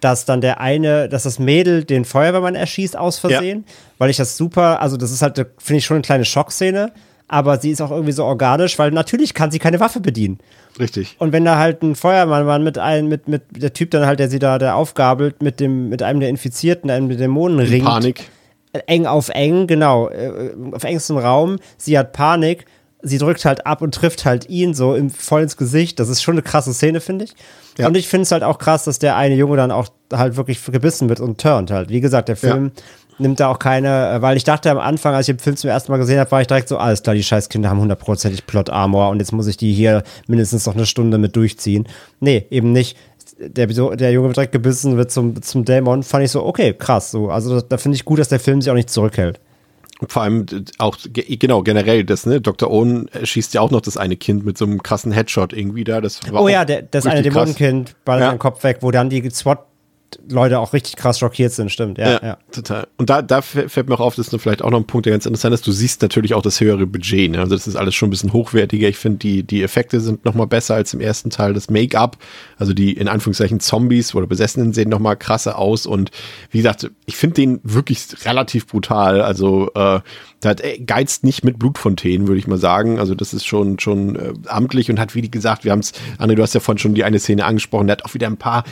dass 0.00 0.26
dann 0.26 0.42
der 0.42 0.60
eine, 0.60 1.08
dass 1.08 1.22
das 1.22 1.38
Mädel 1.38 1.84
den 1.84 2.04
Feuerwehrmann 2.04 2.54
erschießt 2.54 2.98
aus 2.98 3.18
Versehen, 3.18 3.64
weil 3.96 4.10
ich 4.10 4.18
das 4.18 4.36
super, 4.36 4.82
also 4.82 4.98
das 4.98 5.10
ist 5.10 5.22
halt, 5.22 5.38
finde 5.56 5.78
ich 5.78 5.86
schon 5.86 5.94
eine 5.94 6.02
kleine 6.02 6.26
Schockszene, 6.26 6.92
aber 7.28 7.58
sie 7.58 7.70
ist 7.70 7.80
auch 7.80 7.90
irgendwie 7.90 8.12
so 8.12 8.24
organisch, 8.24 8.78
weil 8.78 8.90
natürlich 8.90 9.34
kann 9.34 9.50
sie 9.50 9.58
keine 9.58 9.80
Waffe 9.80 10.00
bedienen. 10.00 10.38
Richtig. 10.78 11.16
Und 11.18 11.32
wenn 11.32 11.44
da 11.44 11.56
halt 11.58 11.82
ein 11.82 11.94
Feuermann 11.94 12.46
war 12.46 12.58
mit 12.58 12.78
einem, 12.78 13.08
mit, 13.08 13.28
mit 13.28 13.42
der 13.50 13.72
Typ 13.72 13.90
dann 13.92 14.06
halt, 14.06 14.18
der 14.18 14.28
sie 14.28 14.38
da 14.38 14.58
der 14.58 14.76
aufgabelt, 14.76 15.42
mit 15.42 15.60
dem, 15.60 15.88
mit 15.88 16.02
einem 16.02 16.20
der 16.20 16.28
Infizierten, 16.28 16.90
einem 16.90 17.08
der 17.08 17.18
Dämonen 17.18 17.60
In 17.60 17.66
ringt. 17.66 17.84
Panik. 17.86 18.28
Eng 18.86 19.06
auf 19.06 19.28
eng, 19.28 19.66
genau. 19.68 20.08
äh, 20.08 20.50
Auf 20.72 20.82
engstem 20.82 21.16
Raum. 21.16 21.58
Sie 21.76 21.96
hat 21.96 22.12
Panik. 22.12 22.66
Sie 23.06 23.18
drückt 23.18 23.44
halt 23.44 23.66
ab 23.66 23.82
und 23.82 23.94
trifft 23.94 24.24
halt 24.24 24.48
ihn 24.48 24.72
so 24.74 24.94
im, 24.94 25.10
voll 25.10 25.42
ins 25.42 25.56
Gesicht. 25.56 26.00
Das 26.00 26.08
ist 26.08 26.22
schon 26.22 26.34
eine 26.34 26.42
krasse 26.42 26.72
Szene, 26.72 27.00
finde 27.00 27.26
ich. 27.26 27.34
Ja. 27.78 27.86
Und 27.86 27.96
ich 27.96 28.08
finde 28.08 28.22
es 28.22 28.32
halt 28.32 28.42
auch 28.42 28.58
krass, 28.58 28.84
dass 28.84 28.98
der 28.98 29.16
eine 29.16 29.34
Junge 29.34 29.56
dann 29.56 29.70
auch 29.70 29.88
halt 30.12 30.36
wirklich 30.36 30.64
gebissen 30.64 31.08
wird 31.08 31.20
und 31.20 31.40
turnt 31.40 31.70
halt. 31.70 31.90
Wie 31.90 32.00
gesagt, 32.00 32.28
der 32.28 32.36
Film 32.36 32.72
nimmt 33.18 33.40
da 33.40 33.48
auch 33.48 33.58
keine, 33.58 34.10
äh, 34.10 34.22
weil 34.22 34.36
ich 34.36 34.44
dachte 34.44 34.70
am 34.70 34.78
Anfang, 34.78 35.14
als 35.14 35.28
ich 35.28 35.36
den 35.36 35.40
Film 35.40 35.56
zum 35.56 35.70
ersten 35.70 35.92
Mal 35.92 35.98
gesehen 35.98 36.18
habe, 36.18 36.30
war 36.30 36.40
ich 36.40 36.46
direkt 36.46 36.68
so, 36.68 36.78
alles 36.78 37.02
klar, 37.02 37.14
die 37.14 37.22
scheiß 37.22 37.48
Kinder 37.48 37.70
haben 37.70 37.80
hundertprozentig 37.80 38.46
Plot-Armor 38.46 39.10
und 39.10 39.20
jetzt 39.20 39.32
muss 39.32 39.46
ich 39.46 39.56
die 39.56 39.72
hier 39.72 40.02
mindestens 40.26 40.66
noch 40.66 40.74
eine 40.74 40.86
Stunde 40.86 41.18
mit 41.18 41.36
durchziehen. 41.36 41.86
Nee, 42.20 42.46
eben 42.50 42.72
nicht. 42.72 42.96
Der, 43.38 43.66
der 43.66 44.12
Junge 44.12 44.28
wird 44.28 44.36
direkt 44.36 44.52
gebissen, 44.52 44.96
wird 44.96 45.10
zum, 45.10 45.42
zum 45.42 45.64
Dämon, 45.64 46.02
fand 46.02 46.24
ich 46.24 46.30
so, 46.30 46.44
okay, 46.44 46.72
krass, 46.72 47.10
so. 47.10 47.30
Also 47.30 47.60
da, 47.60 47.66
da 47.68 47.78
finde 47.78 47.96
ich 47.96 48.04
gut, 48.04 48.18
dass 48.18 48.28
der 48.28 48.40
Film 48.40 48.60
sich 48.62 48.70
auch 48.70 48.76
nicht 48.76 48.90
zurückhält. 48.90 49.40
Vor 50.08 50.22
allem 50.22 50.46
äh, 50.52 50.62
auch, 50.78 50.96
genau, 51.12 51.62
generell 51.62 52.04
das, 52.04 52.26
ne? 52.26 52.40
Dr. 52.40 52.70
Owen 52.70 53.08
schießt 53.22 53.54
ja 53.54 53.60
auch 53.60 53.70
noch 53.70 53.80
das 53.80 53.96
eine 53.96 54.16
Kind 54.16 54.44
mit 54.44 54.58
so 54.58 54.64
einem 54.64 54.82
krassen 54.82 55.12
Headshot 55.12 55.52
irgendwie 55.52 55.84
da. 55.84 56.00
Das 56.00 56.20
war 56.30 56.42
oh 56.42 56.48
ja, 56.48 56.64
der, 56.64 56.82
das 56.82 57.06
eine 57.06 57.22
Dämonenkind 57.22 57.94
ballert 58.04 58.24
ja. 58.24 58.30
den 58.32 58.38
Kopf 58.38 58.62
weg, 58.64 58.78
wo 58.80 58.90
dann 58.90 59.08
die 59.08 59.28
SWAT 59.30 59.66
Leute 60.28 60.58
auch 60.58 60.72
richtig 60.72 60.96
krass 60.96 61.18
schockiert 61.18 61.52
sind, 61.52 61.70
stimmt. 61.70 61.98
Ja, 61.98 62.12
ja, 62.12 62.20
ja. 62.22 62.38
total. 62.50 62.86
Und 62.96 63.10
da, 63.10 63.22
da 63.22 63.42
fällt 63.42 63.88
mir 63.88 63.94
auch 63.94 64.00
auf, 64.00 64.14
das 64.14 64.28
ist 64.28 64.40
vielleicht 64.40 64.62
auch 64.62 64.70
noch 64.70 64.78
ein 64.78 64.86
Punkt, 64.86 65.06
der 65.06 65.12
ganz 65.12 65.26
interessant 65.26 65.54
ist. 65.54 65.66
Du 65.66 65.72
siehst 65.72 66.02
natürlich 66.02 66.34
auch 66.34 66.42
das 66.42 66.60
höhere 66.60 66.86
Budget. 66.86 67.30
Ne? 67.30 67.40
Also 67.40 67.54
das 67.54 67.66
ist 67.66 67.76
alles 67.76 67.94
schon 67.94 68.08
ein 68.08 68.10
bisschen 68.10 68.32
hochwertiger. 68.32 68.88
Ich 68.88 68.96
finde, 68.96 69.18
die, 69.18 69.42
die 69.42 69.62
Effekte 69.62 70.00
sind 70.00 70.24
noch 70.24 70.34
mal 70.34 70.46
besser 70.46 70.74
als 70.74 70.94
im 70.94 71.00
ersten 71.00 71.30
Teil. 71.30 71.54
Das 71.54 71.70
Make-up, 71.70 72.18
also 72.58 72.72
die 72.72 72.92
in 72.92 73.08
Anführungszeichen 73.08 73.60
Zombies 73.60 74.14
oder 74.14 74.26
Besessenen 74.26 74.72
sehen 74.72 74.88
noch 74.88 74.98
mal 74.98 75.16
krasser 75.16 75.58
aus. 75.58 75.86
Und 75.86 76.10
wie 76.50 76.58
gesagt, 76.58 76.90
ich 77.06 77.16
finde 77.16 77.34
den 77.34 77.60
wirklich 77.62 78.06
relativ 78.24 78.66
brutal. 78.66 79.20
Also 79.20 79.70
äh, 79.74 80.00
der 80.44 80.50
hat, 80.50 80.60
ey, 80.60 80.78
geizt 80.84 81.24
nicht 81.24 81.44
mit 81.44 81.58
Blutfontänen, 81.58 82.28
würde 82.28 82.38
ich 82.38 82.46
mal 82.46 82.58
sagen. 82.58 82.98
Also 82.98 83.14
das 83.14 83.34
ist 83.34 83.46
schon, 83.46 83.78
schon 83.78 84.16
äh, 84.16 84.32
amtlich 84.46 84.90
und 84.90 85.00
hat, 85.00 85.14
wie 85.14 85.30
gesagt, 85.30 85.64
wir 85.64 85.72
haben 85.72 85.80
es, 85.80 85.92
Anne, 86.18 86.34
du 86.34 86.42
hast 86.42 86.54
ja 86.54 86.60
vorhin 86.60 86.78
schon 86.78 86.94
die 86.94 87.04
eine 87.04 87.18
Szene 87.18 87.44
angesprochen, 87.44 87.86
der 87.86 87.96
hat 87.96 88.04
auch 88.04 88.14
wieder 88.14 88.26
ein 88.26 88.36
paar 88.36 88.64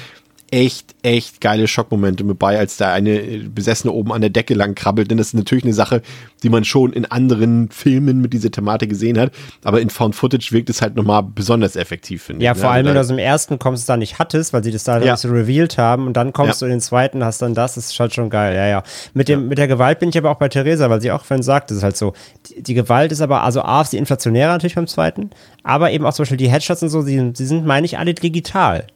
echt, 0.53 0.95
echt 1.03 1.41
geile 1.41 1.66
Schockmomente 1.66 2.24
mit 2.24 2.39
bei, 2.39 2.59
als 2.59 2.77
da 2.77 2.93
eine 2.93 3.19
Besessene 3.49 3.91
oben 3.91 4.12
an 4.12 4.20
der 4.20 4.29
Decke 4.29 4.53
lang 4.53 4.74
krabbelt. 4.74 5.11
Denn 5.11 5.16
das 5.16 5.29
ist 5.29 5.35
natürlich 5.35 5.65
eine 5.65 5.73
Sache, 5.73 6.03
die 6.43 6.51
man 6.51 6.65
schon 6.65 6.93
in 6.93 7.07
anderen 7.07 7.70
Filmen 7.70 8.20
mit 8.20 8.35
dieser 8.35 8.51
Thematik 8.51 8.91
gesehen 8.91 9.19
hat. 9.19 9.33
Aber 9.65 9.81
in 9.81 9.89
Found 9.89 10.15
Footage 10.15 10.53
wirkt 10.53 10.69
es 10.69 10.83
halt 10.83 10.95
nochmal 10.95 11.23
besonders 11.23 11.74
effektiv, 11.74 12.24
finde 12.24 12.45
ja, 12.45 12.53
ich. 12.53 12.59
Ja, 12.59 12.62
vor 12.62 12.70
allem, 12.70 12.85
wenn 12.85 12.95
du 12.95 13.01
aus 13.01 13.09
dem 13.09 13.19
ersten 13.19 13.59
kommst, 13.59 13.89
da 13.89 13.97
nicht 13.97 14.19
hattest, 14.19 14.53
weil 14.53 14.62
sie 14.62 14.70
das 14.70 14.85
da 14.85 15.01
ja. 15.01 15.16
so 15.16 15.31
revealed 15.31 15.79
haben 15.79 16.07
und 16.07 16.19
dann 16.19 16.35
kommst 16.35 16.61
ja. 16.61 16.66
du 16.66 16.70
in 16.70 16.77
den 16.79 16.81
zweiten, 16.83 17.24
hast 17.24 17.41
dann 17.41 17.55
das, 17.55 17.77
das 17.77 17.87
ist 17.87 17.99
halt 17.99 18.12
schon 18.12 18.29
geil. 18.29 18.55
Ja, 18.55 18.66
ja. 18.66 18.83
Mit, 19.15 19.29
dem, 19.29 19.41
ja. 19.41 19.47
mit 19.47 19.57
der 19.57 19.69
Gewalt 19.69 20.01
bin 20.01 20.11
ich 20.11 20.19
aber 20.19 20.31
auch 20.31 20.39
bei 20.39 20.51
Theresa, 20.51 20.91
weil 20.91 21.01
sie 21.01 21.12
auch 21.12 21.24
vorhin 21.24 21.43
sagt, 21.43 21.70
das 21.70 21.79
ist 21.79 21.83
halt 21.83 21.97
so. 21.97 22.12
Die, 22.47 22.62
die 22.62 22.74
Gewalt 22.74 23.11
ist 23.11 23.23
aber, 23.23 23.43
also 23.43 23.62
A, 23.62 23.81
ist 23.81 23.95
die 23.95 23.99
inflationäre 23.99 24.53
natürlich 24.53 24.74
beim 24.74 24.87
zweiten, 24.87 25.31
aber 25.62 25.93
eben 25.93 26.05
auch 26.05 26.12
zum 26.12 26.24
Beispiel 26.24 26.37
die 26.37 26.51
Headshots 26.51 26.83
und 26.83 26.91
so, 26.91 27.03
die, 27.03 27.33
die 27.33 27.45
sind, 27.47 27.65
meine 27.65 27.87
ich, 27.87 27.97
alle 27.97 28.12
digital. 28.12 28.87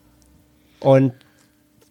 Und 0.81 1.13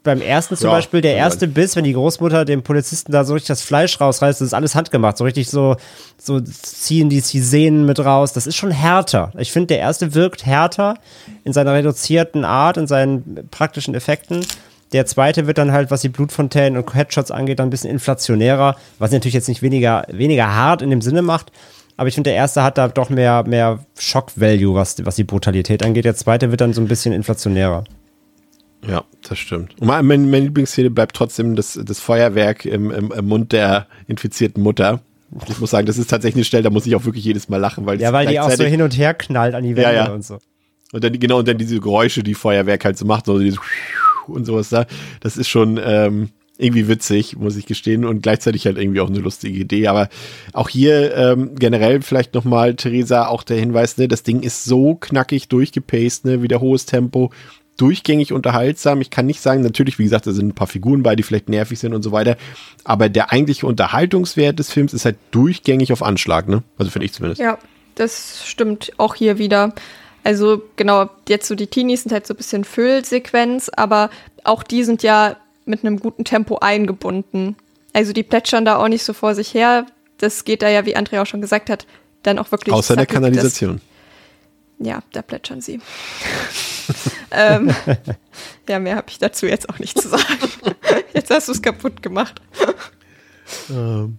beim 0.06 0.22
ersten 0.22 0.56
zum 0.56 0.68
ja, 0.68 0.76
Beispiel, 0.76 1.02
der 1.02 1.16
erste 1.16 1.48
Biss, 1.48 1.76
wenn 1.76 1.84
die 1.84 1.94
Großmutter 1.94 2.46
dem 2.46 2.64
Polizisten 2.64 3.12
da 3.12 3.26
so 3.26 3.34
richtig 3.34 3.50
das 3.50 3.62
Fleisch 3.62 4.00
rausreißt, 4.00 4.40
das 4.40 4.48
ist 4.48 4.54
alles 4.54 4.76
handgemacht. 4.76 5.18
So 5.18 5.26
richtig 5.26 5.50
so, 5.50 5.76
so 6.18 6.40
ziehen 6.40 7.10
die 7.10 7.20
Sehnen 7.20 7.86
mit 7.86 8.00
raus. 8.00 8.32
Das 8.32 8.48
ist 8.48 8.56
schon 8.56 8.72
härter. 8.72 9.34
Ich 9.38 9.52
finde, 9.52 9.68
der 9.68 9.80
erste 9.80 10.14
wirkt 10.14 10.46
härter 10.46 10.96
in 11.44 11.52
seiner 11.52 11.74
reduzierten 11.74 12.46
Art, 12.46 12.78
in 12.78 12.88
seinen 12.88 13.50
praktischen 13.52 13.96
Effekten. 13.96 14.46
Der 14.94 15.06
zweite 15.06 15.48
wird 15.48 15.58
dann 15.58 15.74
halt, 15.74 15.92
was 15.92 16.02
die 16.02 16.10
Blutfontänen 16.10 16.82
und 16.82 16.94
Headshots 16.94 17.32
angeht, 17.32 17.60
dann 17.60 17.68
ein 17.68 17.72
bisschen 17.72 17.90
inflationärer, 17.90 18.78
was 19.00 19.12
natürlich 19.12 19.34
jetzt 19.34 19.50
nicht 19.50 19.62
weniger, 19.62 20.06
weniger 20.10 20.56
hart 20.56 20.82
in 20.82 20.90
dem 20.90 21.02
Sinne 21.02 21.22
macht. 21.22 21.52
Aber 21.98 22.08
ich 22.08 22.14
finde, 22.16 22.30
der 22.30 22.38
erste 22.38 22.64
hat 22.64 22.78
da 22.78 22.88
doch 22.88 23.10
mehr, 23.10 23.44
mehr 23.48 23.80
Shock-Value, 23.98 24.76
was, 24.76 25.04
was 25.04 25.16
die 25.16 25.24
Brutalität 25.24 25.84
angeht. 25.84 26.06
Der 26.06 26.16
zweite 26.16 26.52
wird 26.52 26.62
dann 26.62 26.74
so 26.74 26.82
ein 26.82 26.88
bisschen 26.88 27.14
inflationärer. 27.14 27.86
Ja, 28.88 29.04
das 29.28 29.40
stimmt. 29.40 29.80
Und 29.80 29.88
meine, 29.88 30.04
meine 30.04 30.46
Lieblingsszene 30.46 30.90
bleibt 30.90 31.16
trotzdem 31.16 31.56
das, 31.56 31.80
das 31.84 32.00
Feuerwerk 32.00 32.66
im, 32.66 32.92
im, 32.92 33.12
im, 33.12 33.26
Mund 33.26 33.52
der 33.52 33.88
infizierten 34.08 34.62
Mutter. 34.62 35.02
Ich 35.50 35.60
muss 35.60 35.72
sagen, 35.72 35.88
das 35.88 35.98
ist 35.98 36.10
tatsächlich 36.10 36.38
eine 36.38 36.46
Stelle, 36.46 36.64
da 36.64 36.70
muss 36.70 36.86
ich 36.86 36.96
auch 36.96 37.06
wirklich 37.06 37.26
jedes 37.26 37.50
Mal 37.50 37.58
lachen, 37.58 37.86
weil 37.86 38.00
ja, 38.00 38.14
weil 38.14 38.28
die 38.28 38.40
auch 38.40 38.52
so 38.52 38.64
hin 38.64 38.82
und 38.82 38.98
her 38.98 39.14
knallt 39.14 39.56
an 39.56 39.64
die 39.64 39.76
Wände 39.76 39.82
ja, 39.90 40.06
ja. 40.06 40.12
und 40.12 40.24
so. 40.24 40.40
Und 40.92 41.04
dann 41.04 41.20
genau 41.20 41.40
und 41.40 41.48
dann 41.48 41.58
diese 41.58 41.80
Geräusche, 41.80 42.24
die 42.24 42.36
Feuerwerk 42.36 42.86
halt 42.86 42.98
so 42.98 43.06
macht, 43.06 43.26
so 43.26 43.40
dieses 43.40 43.60
und 44.28 44.46
sowas 44.46 44.70
da. 44.70 44.86
Das 45.20 45.38
ist 45.38 45.50
schon 45.50 45.80
ähm, 45.84 46.30
irgendwie 46.58 46.88
witzig, 46.88 47.36
muss 47.36 47.58
ich 47.58 47.66
gestehen, 47.66 48.06
und 48.06 48.22
gleichzeitig 48.22 48.66
halt 48.66 48.78
irgendwie 48.78 49.02
auch 49.02 49.10
eine 49.10 49.20
lustige 49.20 49.60
Idee. 49.60 49.88
Aber 49.88 50.10
auch 50.54 50.70
hier 50.70 51.16
ähm, 51.16 51.56
generell 51.56 52.02
vielleicht 52.02 52.34
nochmal, 52.34 52.76
Theresa, 52.76 53.28
auch 53.28 53.44
der 53.44 53.58
Hinweis, 53.58 53.98
ne, 53.98 54.08
das 54.08 54.24
Ding 54.24 54.42
ist 54.42 54.64
so 54.64 54.96
knackig 54.96 55.50
durchgepaced, 55.50 56.26
ne, 56.26 56.42
wieder 56.42 56.62
hohes 56.62 56.86
Tempo, 56.86 57.32
durchgängig 57.78 58.34
unterhaltsam. 58.34 59.02
Ich 59.02 59.10
kann 59.10 59.26
nicht 59.26 59.42
sagen, 59.42 59.62
natürlich, 59.62 60.00
wie 60.00 60.04
gesagt, 60.04 60.28
da 60.28 60.32
sind 60.32 60.48
ein 60.48 60.56
paar 60.56 60.68
Figuren 60.68 61.04
bei, 61.04 61.16
die 61.16 61.24
vielleicht 61.24 61.50
nervig 61.50 61.80
sind 61.80 61.94
und 61.94 62.04
so 62.04 62.12
weiter. 62.12 62.38
Aber 62.84 63.10
der 63.10 63.32
eigentliche 63.32 63.68
Unterhaltungswert 63.68 64.60
des 64.60 64.72
Films 64.72 64.94
ist 64.94 65.06
halt 65.06 65.18
durchgängig 65.32 65.92
auf 65.92 66.04
Anschlag, 66.04 66.48
ne? 66.48 66.64
Also 66.78 66.92
finde 66.92 67.06
ich 67.06 67.14
zumindest. 67.14 67.42
Ja, 67.42 67.58
das 67.96 68.44
stimmt 68.46 68.94
auch 68.98 69.16
hier 69.16 69.38
wieder. 69.38 69.74
Also 70.24 70.64
genau, 70.76 71.10
jetzt 71.28 71.48
so 71.48 71.56
die 71.56 71.68
Teenies 71.68 72.04
sind 72.04 72.12
halt 72.12 72.26
so 72.26 72.34
ein 72.34 72.38
bisschen 72.38 72.64
Füllsequenz, 72.64 73.70
aber 73.70 74.10
auch 74.44 74.64
die 74.64 74.84
sind 74.84 75.04
ja 75.04 75.38
mit 75.66 75.84
einem 75.84 76.00
guten 76.00 76.24
Tempo 76.24 76.58
eingebunden. 76.58 77.56
Also 77.94 78.14
die 78.14 78.24
plätschern 78.24 78.66
da 78.66 78.78
auch 78.78 78.88
nicht 78.88 79.04
so 79.04 79.14
vor 79.14 79.36
sich 79.36 79.54
her. 79.54 79.86
Das 80.18 80.46
geht 80.46 80.62
da 80.62 80.70
ja, 80.70 80.86
wie 80.86 80.96
Andrea 80.96 81.22
auch 81.22 81.28
schon 81.28 81.42
gesagt 81.42 81.70
hat, 81.70 81.86
dann 82.24 82.40
auch 82.40 82.52
wirklich. 82.52 82.74
Außer 82.74 82.96
der 82.96 83.06
Kanalisation. 83.06 83.76
Das, 83.76 83.95
ja, 84.80 85.02
da 85.12 85.22
plätschern 85.22 85.62
sie. 85.62 85.80
ähm, 87.32 87.74
ja, 88.70 88.80
mehr 88.80 88.96
habe 88.96 89.08
ich 89.10 89.20
dazu 89.20 89.46
jetzt 89.46 89.70
auch 89.70 89.80
nicht 89.80 90.00
zu 90.00 90.10
sagen. 90.10 90.50
jetzt 91.14 91.32
hast 91.32 91.48
du 91.48 91.54
es 91.54 91.62
kaputt 91.62 92.02
gemacht. 92.02 92.42
Ähm, 93.70 94.18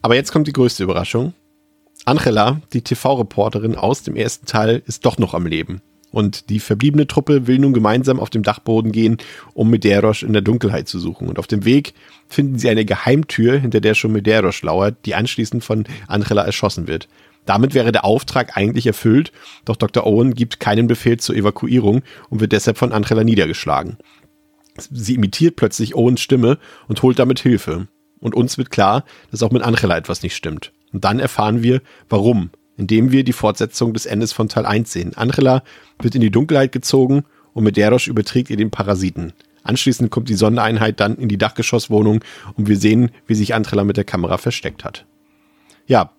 aber 0.00 0.14
jetzt 0.14 0.32
kommt 0.32 0.46
die 0.48 0.52
größte 0.52 0.82
Überraschung. 0.82 1.34
Angela, 2.04 2.60
die 2.72 2.82
TV-Reporterin 2.82 3.76
aus 3.76 4.02
dem 4.02 4.16
ersten 4.16 4.46
Teil, 4.46 4.82
ist 4.86 5.06
doch 5.06 5.18
noch 5.18 5.34
am 5.34 5.46
Leben. 5.46 5.80
Und 6.10 6.50
die 6.50 6.60
verbliebene 6.60 7.06
Truppe 7.06 7.46
will 7.46 7.58
nun 7.58 7.72
gemeinsam 7.72 8.20
auf 8.20 8.28
dem 8.28 8.42
Dachboden 8.42 8.92
gehen, 8.92 9.16
um 9.54 9.70
Medeiros 9.70 10.22
in 10.22 10.34
der 10.34 10.42
Dunkelheit 10.42 10.86
zu 10.88 10.98
suchen. 10.98 11.28
Und 11.28 11.38
auf 11.38 11.46
dem 11.46 11.64
Weg 11.64 11.94
finden 12.28 12.58
sie 12.58 12.68
eine 12.68 12.84
Geheimtür, 12.84 13.58
hinter 13.58 13.80
der 13.80 13.94
schon 13.94 14.12
Medeiros 14.12 14.62
lauert, 14.62 14.96
die 15.06 15.14
anschließend 15.14 15.64
von 15.64 15.84
Angela 16.08 16.42
erschossen 16.42 16.86
wird. 16.86 17.08
Damit 17.44 17.74
wäre 17.74 17.92
der 17.92 18.04
Auftrag 18.04 18.56
eigentlich 18.56 18.86
erfüllt, 18.86 19.32
doch 19.64 19.76
Dr. 19.76 20.06
Owen 20.06 20.34
gibt 20.34 20.60
keinen 20.60 20.86
Befehl 20.86 21.18
zur 21.18 21.34
Evakuierung 21.34 22.02
und 22.30 22.40
wird 22.40 22.52
deshalb 22.52 22.78
von 22.78 22.92
Angela 22.92 23.24
niedergeschlagen. 23.24 23.98
Sie 24.90 25.14
imitiert 25.14 25.56
plötzlich 25.56 25.94
Owens 25.94 26.20
Stimme 26.20 26.58
und 26.88 27.02
holt 27.02 27.18
damit 27.18 27.40
Hilfe. 27.40 27.88
Und 28.20 28.34
uns 28.34 28.56
wird 28.56 28.70
klar, 28.70 29.04
dass 29.30 29.42
auch 29.42 29.50
mit 29.50 29.62
Angela 29.62 29.96
etwas 29.96 30.22
nicht 30.22 30.36
stimmt. 30.36 30.72
Und 30.92 31.04
dann 31.04 31.18
erfahren 31.18 31.62
wir, 31.62 31.82
warum, 32.08 32.50
indem 32.76 33.10
wir 33.10 33.24
die 33.24 33.32
Fortsetzung 33.32 33.92
des 33.92 34.06
Endes 34.06 34.32
von 34.32 34.48
Teil 34.48 34.64
1 34.64 34.92
sehen. 34.92 35.12
Angela 35.16 35.62
wird 36.00 36.14
in 36.14 36.20
die 36.20 36.30
Dunkelheit 36.30 36.72
gezogen 36.72 37.24
und 37.52 37.64
Medeiros 37.64 38.06
überträgt 38.06 38.50
ihr 38.50 38.56
den 38.56 38.70
Parasiten. 38.70 39.32
Anschließend 39.64 40.10
kommt 40.10 40.28
die 40.28 40.34
Sondereinheit 40.34 41.00
dann 41.00 41.16
in 41.16 41.28
die 41.28 41.38
Dachgeschosswohnung 41.38 42.24
und 42.54 42.68
wir 42.68 42.76
sehen, 42.76 43.10
wie 43.26 43.34
sich 43.34 43.54
Angela 43.54 43.84
mit 43.84 43.96
der 43.96 44.04
Kamera 44.04 44.38
versteckt 44.38 44.84
hat. 44.84 45.06
Ja, 45.86 46.12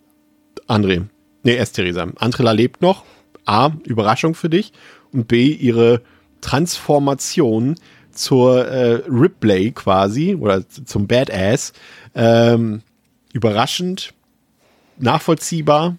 André, 0.67 1.07
Nee, 1.43 1.55
erst 1.55 1.75
Theresa. 1.75 2.07
Andrela 2.15 2.51
lebt 2.51 2.81
noch. 2.81 3.03
A, 3.45 3.71
Überraschung 3.83 4.35
für 4.35 4.49
dich. 4.49 4.71
Und 5.11 5.27
B, 5.27 5.47
ihre 5.47 6.01
Transformation 6.41 7.75
zur 8.11 8.67
äh, 8.67 9.01
Ripley 9.07 9.71
quasi 9.71 10.35
oder 10.35 10.67
zum 10.67 11.07
Badass. 11.07 11.73
Ähm, 12.15 12.81
überraschend, 13.33 14.13
nachvollziehbar. 14.97 15.97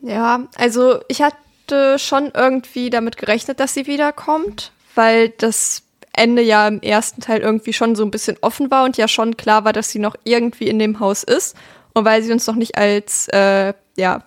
Ja, 0.00 0.46
also 0.56 1.00
ich 1.08 1.22
hatte 1.22 1.98
schon 1.98 2.30
irgendwie 2.34 2.90
damit 2.90 3.16
gerechnet, 3.16 3.58
dass 3.60 3.74
sie 3.74 3.86
wiederkommt, 3.86 4.72
weil 4.94 5.30
das 5.30 5.82
Ende 6.12 6.42
ja 6.42 6.68
im 6.68 6.80
ersten 6.80 7.20
Teil 7.20 7.40
irgendwie 7.40 7.72
schon 7.72 7.96
so 7.96 8.04
ein 8.04 8.10
bisschen 8.10 8.36
offen 8.40 8.70
war 8.70 8.84
und 8.84 8.96
ja 8.96 9.08
schon 9.08 9.36
klar 9.36 9.64
war, 9.64 9.72
dass 9.72 9.90
sie 9.90 9.98
noch 9.98 10.14
irgendwie 10.24 10.68
in 10.68 10.78
dem 10.78 11.00
Haus 11.00 11.24
ist. 11.24 11.56
Und 11.94 12.04
weil 12.04 12.22
sie 12.22 12.32
uns 12.32 12.46
noch 12.46 12.56
nicht 12.56 12.76
als, 12.76 13.28
äh, 13.28 13.72
ja, 13.96 14.24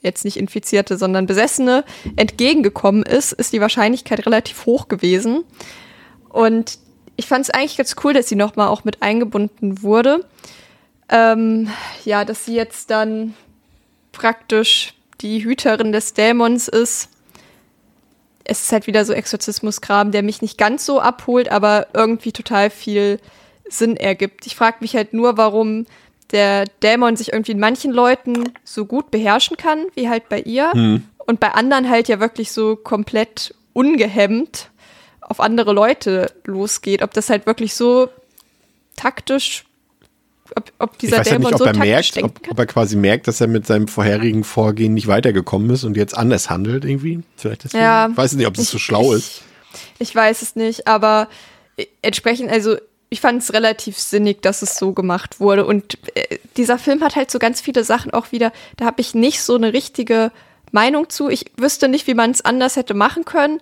jetzt 0.00 0.24
nicht 0.24 0.36
Infizierte, 0.36 0.96
sondern 0.96 1.26
Besessene 1.26 1.84
entgegengekommen 2.14 3.02
ist, 3.02 3.32
ist 3.32 3.52
die 3.52 3.60
Wahrscheinlichkeit 3.60 4.24
relativ 4.24 4.64
hoch 4.64 4.88
gewesen. 4.88 5.44
Und 6.28 6.78
ich 7.16 7.26
fand 7.26 7.44
es 7.44 7.50
eigentlich 7.50 7.76
ganz 7.76 7.96
cool, 8.04 8.12
dass 8.12 8.28
sie 8.28 8.36
nochmal 8.36 8.68
auch 8.68 8.84
mit 8.84 9.02
eingebunden 9.02 9.82
wurde. 9.82 10.24
Ähm, 11.08 11.70
ja, 12.04 12.24
dass 12.24 12.44
sie 12.44 12.54
jetzt 12.54 12.90
dann 12.90 13.34
praktisch 14.12 14.94
die 15.20 15.44
Hüterin 15.44 15.92
des 15.92 16.14
Dämons 16.14 16.68
ist. 16.68 17.10
Es 18.44 18.62
ist 18.62 18.72
halt 18.72 18.86
wieder 18.86 19.04
so 19.04 19.12
Exorzismuskram, 19.12 20.12
der 20.12 20.22
mich 20.22 20.40
nicht 20.40 20.56
ganz 20.56 20.86
so 20.86 21.00
abholt, 21.00 21.50
aber 21.50 21.88
irgendwie 21.94 22.32
total 22.32 22.70
viel 22.70 23.18
Sinn 23.68 23.96
ergibt. 23.96 24.46
Ich 24.46 24.54
frage 24.54 24.78
mich 24.80 24.94
halt 24.94 25.12
nur, 25.12 25.36
warum 25.36 25.86
der 26.32 26.64
Dämon 26.82 27.16
sich 27.16 27.32
irgendwie 27.32 27.52
in 27.52 27.60
manchen 27.60 27.92
Leuten 27.92 28.52
so 28.64 28.84
gut 28.84 29.10
beherrschen 29.10 29.56
kann, 29.56 29.86
wie 29.94 30.08
halt 30.08 30.28
bei 30.28 30.40
ihr. 30.40 30.72
Hm. 30.72 31.04
Und 31.18 31.40
bei 31.40 31.52
anderen 31.52 31.88
halt 31.88 32.08
ja 32.08 32.20
wirklich 32.20 32.52
so 32.52 32.76
komplett 32.76 33.54
ungehemmt 33.72 34.70
auf 35.20 35.40
andere 35.40 35.72
Leute 35.72 36.32
losgeht. 36.44 37.02
Ob 37.02 37.12
das 37.14 37.30
halt 37.30 37.46
wirklich 37.46 37.74
so 37.74 38.08
taktisch, 38.94 39.64
ob, 40.54 40.72
ob 40.78 40.98
dieser 40.98 41.22
Dämon 41.22 41.42
ja 41.42 41.48
nicht, 41.50 41.54
ob 41.54 41.58
so 41.58 41.64
er 41.64 41.76
merkt, 41.76 42.22
ob, 42.22 42.40
ob, 42.48 42.58
er 42.58 42.66
quasi 42.66 42.96
merkt, 42.96 43.26
dass 43.26 43.40
er 43.40 43.48
mit 43.48 43.66
seinem 43.66 43.88
vorherigen 43.88 44.44
Vorgehen 44.44 44.94
nicht 44.94 45.08
weitergekommen 45.08 45.70
ist 45.70 45.84
und 45.84 45.96
jetzt 45.96 46.16
anders 46.16 46.48
handelt 46.50 46.84
irgendwie. 46.84 47.22
Vielleicht 47.36 47.64
deswegen. 47.64 47.82
Ja, 47.82 48.08
ich 48.08 48.16
weiß 48.16 48.34
nicht, 48.34 48.46
ob 48.46 48.54
das 48.54 48.64
ich, 48.64 48.70
so 48.70 48.78
schlau 48.78 49.14
ich, 49.14 49.18
ist. 49.18 49.42
Ich 49.98 50.14
weiß 50.14 50.42
es 50.42 50.56
nicht, 50.56 50.86
aber 50.86 51.28
entsprechend, 52.02 52.50
also 52.50 52.76
ich 53.08 53.20
fand 53.20 53.42
es 53.42 53.52
relativ 53.52 53.98
sinnig, 53.98 54.42
dass 54.42 54.62
es 54.62 54.76
so 54.76 54.92
gemacht 54.92 55.40
wurde. 55.40 55.64
Und 55.64 55.98
äh, 56.14 56.38
dieser 56.56 56.78
Film 56.78 57.02
hat 57.02 57.16
halt 57.16 57.30
so 57.30 57.38
ganz 57.38 57.60
viele 57.60 57.84
Sachen 57.84 58.12
auch 58.12 58.32
wieder, 58.32 58.52
da 58.76 58.86
habe 58.86 59.00
ich 59.00 59.14
nicht 59.14 59.42
so 59.42 59.54
eine 59.54 59.72
richtige 59.72 60.32
Meinung 60.72 61.08
zu. 61.08 61.28
Ich 61.28 61.52
wüsste 61.56 61.88
nicht, 61.88 62.06
wie 62.06 62.14
man 62.14 62.32
es 62.32 62.44
anders 62.44 62.76
hätte 62.76 62.94
machen 62.94 63.24
können. 63.24 63.60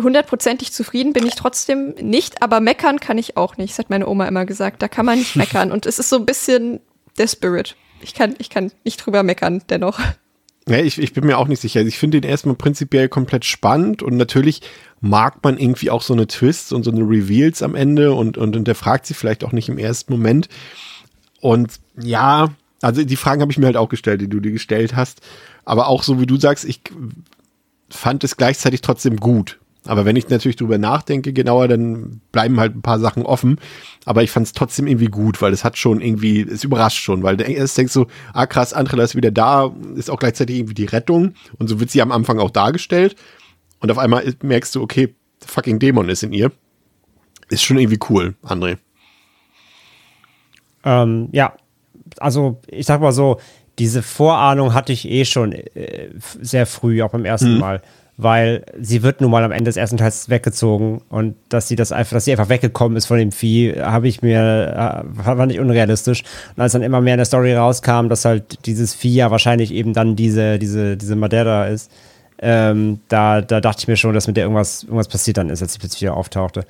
Hundertprozentig 0.00 0.72
zufrieden 0.72 1.12
bin 1.12 1.26
ich 1.26 1.34
trotzdem 1.34 1.94
nicht, 2.00 2.42
aber 2.42 2.60
meckern 2.60 3.00
kann 3.00 3.18
ich 3.18 3.36
auch 3.36 3.56
nicht. 3.56 3.72
Das 3.72 3.78
hat 3.78 3.90
meine 3.90 4.08
Oma 4.08 4.26
immer 4.26 4.46
gesagt. 4.46 4.82
Da 4.82 4.88
kann 4.88 5.06
man 5.06 5.18
nicht 5.18 5.36
meckern. 5.36 5.72
Und 5.72 5.86
es 5.86 5.98
ist 5.98 6.08
so 6.08 6.16
ein 6.16 6.26
bisschen 6.26 6.80
der 7.18 7.28
Spirit. 7.28 7.76
Ich 8.00 8.14
kann, 8.14 8.34
ich 8.38 8.50
kann 8.50 8.72
nicht 8.84 9.04
drüber 9.04 9.22
meckern, 9.22 9.62
dennoch. 9.68 10.00
Ja, 10.68 10.78
ich, 10.78 10.98
ich 10.98 11.12
bin 11.12 11.26
mir 11.26 11.38
auch 11.38 11.48
nicht 11.48 11.60
sicher. 11.60 11.80
Ich 11.80 11.98
finde 11.98 12.20
den 12.20 12.30
erstmal 12.30 12.54
prinzipiell 12.54 13.08
komplett 13.08 13.44
spannend 13.44 14.02
und 14.02 14.16
natürlich 14.16 14.62
mag 15.00 15.42
man 15.42 15.58
irgendwie 15.58 15.90
auch 15.90 16.02
so 16.02 16.12
eine 16.12 16.26
Twists 16.26 16.72
und 16.72 16.82
so 16.82 16.90
eine 16.90 17.00
Reveals 17.00 17.62
am 17.62 17.74
Ende 17.74 18.12
und, 18.12 18.36
und, 18.36 18.56
und 18.56 18.68
der 18.68 18.74
fragt 18.74 19.06
sich 19.06 19.16
vielleicht 19.16 19.44
auch 19.44 19.52
nicht 19.52 19.68
im 19.68 19.78
ersten 19.78 20.12
Moment. 20.12 20.48
Und 21.40 21.80
ja, 22.00 22.50
also 22.82 23.02
die 23.02 23.16
Fragen 23.16 23.40
habe 23.40 23.52
ich 23.52 23.58
mir 23.58 23.66
halt 23.66 23.76
auch 23.76 23.88
gestellt, 23.88 24.20
die 24.20 24.28
du 24.28 24.40
dir 24.40 24.52
gestellt 24.52 24.94
hast. 24.94 25.20
Aber 25.64 25.88
auch 25.88 26.02
so 26.02 26.20
wie 26.20 26.26
du 26.26 26.38
sagst, 26.38 26.64
ich 26.64 26.82
fand 27.88 28.24
es 28.24 28.36
gleichzeitig 28.36 28.82
trotzdem 28.82 29.16
gut. 29.16 29.58
Aber 29.86 30.04
wenn 30.04 30.16
ich 30.16 30.28
natürlich 30.28 30.56
drüber 30.56 30.76
nachdenke 30.76 31.32
genauer, 31.32 31.66
dann 31.66 32.20
bleiben 32.32 32.60
halt 32.60 32.76
ein 32.76 32.82
paar 32.82 32.98
Sachen 32.98 33.24
offen. 33.24 33.58
Aber 34.04 34.22
ich 34.22 34.30
fand 34.30 34.46
es 34.46 34.52
trotzdem 34.52 34.86
irgendwie 34.86 35.06
gut, 35.06 35.40
weil 35.40 35.54
es 35.54 35.64
hat 35.64 35.78
schon 35.78 36.02
irgendwie, 36.02 36.42
es 36.42 36.64
überrascht 36.64 37.02
schon, 37.02 37.22
weil 37.22 37.40
erst 37.40 37.78
denkst 37.78 37.92
so, 37.92 38.06
ah 38.34 38.46
krass, 38.46 38.74
Andrela 38.74 39.04
ist 39.04 39.16
wieder 39.16 39.30
da, 39.30 39.74
ist 39.96 40.10
auch 40.10 40.18
gleichzeitig 40.18 40.56
irgendwie 40.56 40.74
die 40.74 40.84
Rettung. 40.84 41.34
Und 41.58 41.68
so 41.68 41.80
wird 41.80 41.90
sie 41.90 42.02
am 42.02 42.12
Anfang 42.12 42.38
auch 42.38 42.50
dargestellt. 42.50 43.16
Und 43.80 43.90
auf 43.90 43.98
einmal 43.98 44.32
merkst 44.42 44.74
du, 44.74 44.82
okay, 44.82 45.14
fucking 45.44 45.78
Dämon 45.78 46.08
ist 46.08 46.22
in 46.22 46.32
ihr. 46.32 46.52
Ist 47.48 47.62
schon 47.62 47.78
irgendwie 47.78 47.98
cool, 48.08 48.34
André. 48.44 48.78
Ähm, 50.84 51.28
ja, 51.32 51.54
also 52.18 52.60
ich 52.68 52.86
sag 52.86 53.00
mal 53.00 53.12
so, 53.12 53.40
diese 53.78 54.02
Vorahnung 54.02 54.74
hatte 54.74 54.92
ich 54.92 55.08
eh 55.08 55.24
schon 55.24 55.52
äh, 55.52 56.10
sehr 56.18 56.66
früh, 56.66 57.02
auch 57.02 57.10
beim 57.10 57.24
ersten 57.24 57.54
mhm. 57.54 57.60
Mal 57.60 57.82
weil 58.22 58.64
sie 58.78 59.02
wird 59.02 59.22
nun 59.22 59.30
mal 59.30 59.44
am 59.44 59.50
Ende 59.50 59.64
des 59.64 59.78
ersten 59.78 59.96
Teils 59.96 60.28
weggezogen 60.28 61.00
und 61.08 61.36
dass 61.48 61.68
sie 61.68 61.76
das 61.76 61.90
einfach, 61.90 62.12
dass 62.12 62.26
sie 62.26 62.32
einfach 62.32 62.50
weggekommen 62.50 62.96
ist 62.98 63.06
von 63.06 63.16
dem 63.16 63.32
Vieh, 63.32 63.80
habe 63.80 64.08
ich 64.08 64.20
mir, 64.20 65.04
äh, 65.16 65.22
fand 65.22 65.50
ich 65.52 65.58
unrealistisch. 65.58 66.22
Und 66.54 66.62
als 66.62 66.72
dann 66.72 66.82
immer 66.82 67.00
mehr 67.00 67.14
in 67.14 67.18
der 67.18 67.24
Story 67.24 67.54
rauskam, 67.54 68.08
dass 68.08 68.26
halt 68.26 68.66
dieses 68.66 68.94
Vieh 68.94 69.14
ja 69.14 69.30
wahrscheinlich 69.30 69.72
eben 69.72 69.94
dann 69.94 70.16
diese, 70.16 70.58
diese, 70.58 70.98
diese 70.98 71.16
Madeira 71.16 71.68
ist, 71.68 71.90
ähm, 72.40 73.00
da, 73.08 73.40
da 73.40 73.60
dachte 73.60 73.80
ich 73.80 73.88
mir 73.88 73.96
schon, 73.96 74.14
dass 74.14 74.26
mit 74.26 74.36
der 74.36 74.44
irgendwas, 74.44 74.82
irgendwas 74.82 75.08
passiert 75.08 75.36
dann 75.36 75.50
ist, 75.50 75.62
als 75.62 75.74
sie 75.74 75.78
plötzlich 75.78 76.02
wieder 76.02 76.16
auftauchte. 76.16 76.64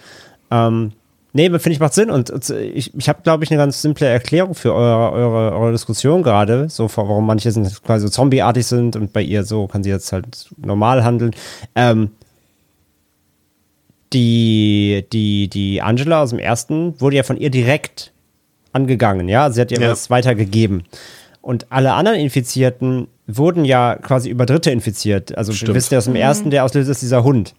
Ähm, 0.50 0.92
Nee, 1.32 1.48
finde 1.48 1.70
ich 1.70 1.78
macht 1.78 1.94
Sinn 1.94 2.10
und, 2.10 2.32
ich, 2.50 2.92
ich 2.92 3.08
habe, 3.08 3.22
glaube 3.22 3.44
ich, 3.44 3.50
eine 3.50 3.58
ganz 3.58 3.80
simple 3.80 4.06
Erklärung 4.06 4.54
für 4.54 4.74
eure, 4.74 5.12
eure, 5.12 5.56
eure 5.56 5.72
Diskussion 5.72 6.24
gerade, 6.24 6.68
so 6.68 6.90
warum 6.96 7.24
manche 7.24 7.52
sind 7.52 7.82
quasi 7.84 8.06
so 8.06 8.10
zombieartig 8.10 8.66
sind 8.66 8.96
und 8.96 9.12
bei 9.12 9.22
ihr 9.22 9.44
so 9.44 9.68
kann 9.68 9.84
sie 9.84 9.90
jetzt 9.90 10.12
halt 10.12 10.48
normal 10.56 11.04
handeln. 11.04 11.30
Ähm, 11.76 12.10
die, 14.12 15.06
die, 15.12 15.48
die 15.48 15.80
Angela 15.82 16.22
aus 16.22 16.30
dem 16.30 16.40
ersten 16.40 17.00
wurde 17.00 17.16
ja 17.16 17.22
von 17.22 17.36
ihr 17.36 17.50
direkt 17.50 18.12
angegangen, 18.72 19.28
ja, 19.28 19.50
sie 19.50 19.60
hat 19.60 19.70
ihr 19.70 19.80
ja. 19.80 19.90
was 19.90 20.10
weitergegeben. 20.10 20.82
Und 21.42 21.70
alle 21.70 21.92
anderen 21.92 22.18
Infizierten 22.18 23.06
wurden 23.36 23.64
ja 23.64 23.96
quasi 23.96 24.28
über 24.28 24.46
Dritte 24.46 24.70
infiziert. 24.70 25.36
Also 25.36 25.52
Stimmt. 25.52 25.68
wir 25.68 25.74
wissen 25.74 25.94
ja 25.94 25.98
aus 25.98 26.04
dem 26.04 26.16
ersten, 26.16 26.50
der 26.50 26.64
auslöst 26.64 26.90
ist 26.90 27.02
dieser 27.02 27.24
Hund. 27.24 27.54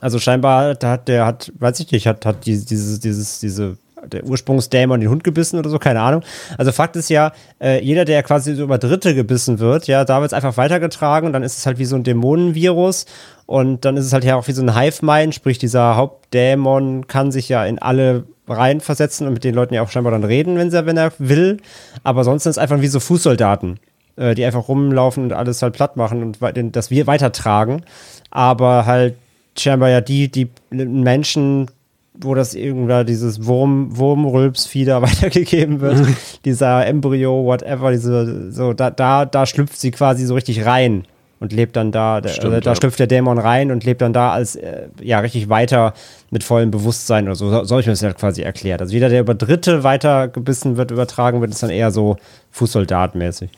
Also 0.00 0.18
scheinbar 0.18 0.76
hat 0.82 1.08
der 1.08 1.26
hat, 1.26 1.52
weiß 1.58 1.80
ich 1.80 1.90
nicht, 1.92 2.06
hat, 2.06 2.26
hat 2.26 2.46
dieses, 2.46 3.00
dieses, 3.00 3.38
diese, 3.40 3.76
der 4.06 4.24
Ursprungsdämon 4.24 5.00
den 5.00 5.08
Hund 5.08 5.24
gebissen 5.24 5.58
oder 5.58 5.70
so, 5.70 5.78
keine 5.78 6.00
Ahnung. 6.00 6.22
Also 6.58 6.72
Fakt 6.72 6.96
ist 6.96 7.08
ja, 7.10 7.32
äh, 7.60 7.82
jeder, 7.82 8.04
der 8.04 8.22
quasi 8.22 8.54
so 8.54 8.64
über 8.64 8.78
Dritte 8.78 9.14
gebissen 9.14 9.58
wird, 9.58 9.86
ja, 9.86 10.04
da 10.04 10.20
wird 10.20 10.32
es 10.32 10.34
einfach 10.34 10.56
weitergetragen 10.56 11.26
und 11.26 11.32
dann 11.32 11.42
ist 11.42 11.58
es 11.58 11.66
halt 11.66 11.78
wie 11.78 11.84
so 11.84 11.96
ein 11.96 12.04
Dämonenvirus 12.04 13.06
und 13.46 13.84
dann 13.84 13.96
ist 13.96 14.06
es 14.06 14.12
halt 14.12 14.24
ja 14.24 14.36
auch 14.36 14.48
wie 14.48 14.52
so 14.52 14.62
ein 14.62 14.76
Hive-Mind, 14.76 15.34
sprich 15.34 15.58
dieser 15.58 15.96
Hauptdämon 15.96 17.06
kann 17.06 17.30
sich 17.30 17.48
ja 17.48 17.64
in 17.64 17.78
alle 17.78 18.24
reinversetzen 18.48 19.26
und 19.26 19.32
mit 19.32 19.44
den 19.44 19.54
Leuten 19.54 19.74
ja 19.74 19.82
auch 19.82 19.90
scheinbar 19.90 20.12
dann 20.12 20.24
reden, 20.24 20.56
wenn 20.56 20.72
er, 20.72 20.86
wenn 20.86 20.96
er 20.96 21.12
will. 21.18 21.58
Aber 22.02 22.24
sonst 22.24 22.42
sind 22.42 22.50
es 22.50 22.58
einfach 22.58 22.80
wie 22.80 22.88
so 22.88 23.00
Fußsoldaten, 23.00 23.78
äh, 24.16 24.34
die 24.34 24.44
einfach 24.44 24.68
rumlaufen 24.68 25.24
und 25.24 25.32
alles 25.32 25.62
halt 25.62 25.74
platt 25.74 25.96
machen 25.96 26.22
und 26.22 26.38
das 26.76 26.90
wir 26.90 27.06
weitertragen. 27.06 27.82
Aber 28.30 28.86
halt 28.86 29.16
scheinbar 29.58 29.90
ja 29.90 30.00
die, 30.00 30.30
die 30.30 30.48
Menschen, 30.70 31.68
wo 32.14 32.34
das 32.34 32.54
irgendwann 32.54 33.06
dieses 33.06 33.46
Wurm, 33.46 33.96
Wurmrülpsfieder 33.96 35.02
weitergegeben 35.02 35.80
wird, 35.80 35.98
mhm. 35.98 36.16
dieser 36.44 36.86
Embryo, 36.86 37.44
whatever, 37.44 37.90
diese, 37.90 38.52
so, 38.52 38.72
da, 38.72 38.90
da, 38.90 39.24
da 39.24 39.46
schlüpft 39.46 39.78
sie 39.78 39.90
quasi 39.90 40.24
so 40.26 40.34
richtig 40.34 40.64
rein 40.64 41.06
und 41.40 41.52
lebt 41.52 41.76
dann 41.76 41.92
da, 41.92 42.20
Stimmt, 42.26 42.54
äh, 42.54 42.60
da 42.60 42.70
ja. 42.70 42.76
schlüpft 42.76 42.98
der 42.98 43.06
Dämon 43.06 43.38
rein 43.38 43.70
und 43.70 43.84
lebt 43.84 44.00
dann 44.00 44.12
da 44.12 44.32
als, 44.32 44.56
äh, 44.56 44.88
ja, 45.00 45.18
richtig 45.18 45.48
weiter 45.48 45.92
mit 46.30 46.44
vollem 46.44 46.70
Bewusstsein 46.70 47.24
oder 47.26 47.34
so. 47.34 47.50
So, 47.50 47.64
so 47.64 47.78
ich 47.78 47.86
mir 47.86 47.92
das 47.92 48.02
halt 48.02 48.16
quasi 48.16 48.42
erklärt. 48.42 48.80
Also 48.80 48.94
jeder, 48.94 49.08
der 49.08 49.20
über 49.20 49.34
Dritte 49.34 49.82
weitergebissen 49.84 50.76
wird, 50.76 50.90
übertragen 50.90 51.40
wird, 51.40 51.50
ist 51.50 51.62
dann 51.62 51.70
eher 51.70 51.90
so 51.90 52.16
Fußsoldatmäßig. 52.52 53.50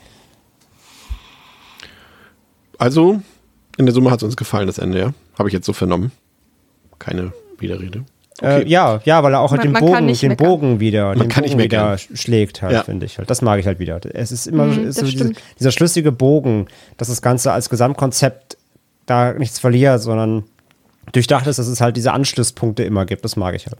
Also, 2.79 3.21
in 3.77 3.87
der 3.87 3.95
Summe 3.95 4.11
hat 4.11 4.19
es 4.19 4.23
uns 4.23 4.37
gefallen, 4.37 4.67
das 4.67 4.79
Ende, 4.79 4.99
ja? 4.99 5.15
Habe 5.39 5.49
ich 5.49 5.53
jetzt 5.53 5.67
so 5.67 5.73
vernommen. 5.73 6.13
Keine 6.99 7.33
Widerrede. 7.59 8.05
Äh, 8.41 8.47
okay. 8.47 8.63
Äh, 8.63 8.69
ja, 8.69 9.01
ja, 9.05 9.23
weil 9.23 9.33
er 9.33 9.41
auch 9.41 9.51
halt 9.51 9.65
man, 9.65 9.73
den 9.75 9.81
Bogen, 9.81 10.13
den 10.13 10.37
Bogen 10.37 10.81
wieder, 10.81 11.09
man 11.09 11.21
den 11.21 11.29
kann 11.29 11.45
Bogen 11.45 11.57
nicht 11.57 11.65
wieder 11.65 11.99
schlägt 11.99 12.63
halt, 12.63 12.73
ja. 12.73 12.83
finde 12.83 13.07
ich 13.07 13.19
halt. 13.19 13.31
Das 13.31 13.41
mag 13.43 13.59
ich 13.61 13.67
halt 13.67 13.79
wieder. 13.79 13.99
Es 14.15 14.31
ist 14.31 14.47
immer 14.47 14.67
mhm, 14.67 14.93
so 14.93 15.07
diese, 15.07 15.33
dieser 15.59 15.71
schlüssige 15.71 16.13
Bogen, 16.13 16.67
dass 16.99 17.09
das 17.09 17.23
Ganze 17.23 17.53
als 17.53 17.71
Gesamtkonzept 17.71 18.59
da 19.07 19.33
nichts 19.33 19.59
verliert, 19.59 20.03
sondern 20.03 20.45
durchdacht 21.13 21.47
ist, 21.47 21.59
dass 21.59 21.67
es 21.67 21.81
halt 21.81 21.97
diese 21.97 22.13
Anschlusspunkte 22.13 22.83
immer 22.83 23.07
gibt. 23.07 23.25
Das 23.25 23.37
mag 23.37 23.55
ich 23.55 23.67
halt 23.67 23.79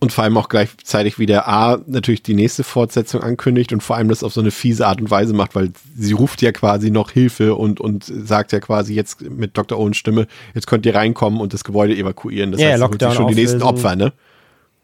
und 0.00 0.12
vor 0.12 0.24
allem 0.24 0.36
auch 0.36 0.48
gleichzeitig 0.48 1.18
wieder 1.18 1.48
A, 1.48 1.78
natürlich 1.86 2.22
die 2.22 2.34
nächste 2.34 2.62
Fortsetzung 2.62 3.22
ankündigt 3.22 3.72
und 3.72 3.82
vor 3.82 3.96
allem 3.96 4.08
das 4.08 4.22
auf 4.22 4.32
so 4.32 4.40
eine 4.40 4.50
fiese 4.50 4.86
Art 4.86 5.00
und 5.00 5.10
Weise 5.10 5.34
macht, 5.34 5.54
weil 5.54 5.70
sie 5.96 6.12
ruft 6.12 6.40
ja 6.40 6.52
quasi 6.52 6.90
noch 6.90 7.10
Hilfe 7.10 7.54
und, 7.54 7.80
und 7.80 8.04
sagt 8.04 8.52
ja 8.52 8.60
quasi 8.60 8.94
jetzt 8.94 9.22
mit 9.22 9.56
Dr. 9.56 9.78
Owens 9.78 9.96
Stimme, 9.96 10.28
jetzt 10.54 10.66
könnt 10.66 10.86
ihr 10.86 10.94
reinkommen 10.94 11.40
und 11.40 11.52
das 11.52 11.64
Gebäude 11.64 11.96
evakuieren. 11.96 12.52
Das 12.52 12.60
ja, 12.60 12.70
heißt, 12.70 12.80
Lockdown 12.80 13.14
schon 13.14 13.28
die 13.28 13.34
nächsten 13.34 13.62
Opfer, 13.62 13.96
ne? 13.96 14.12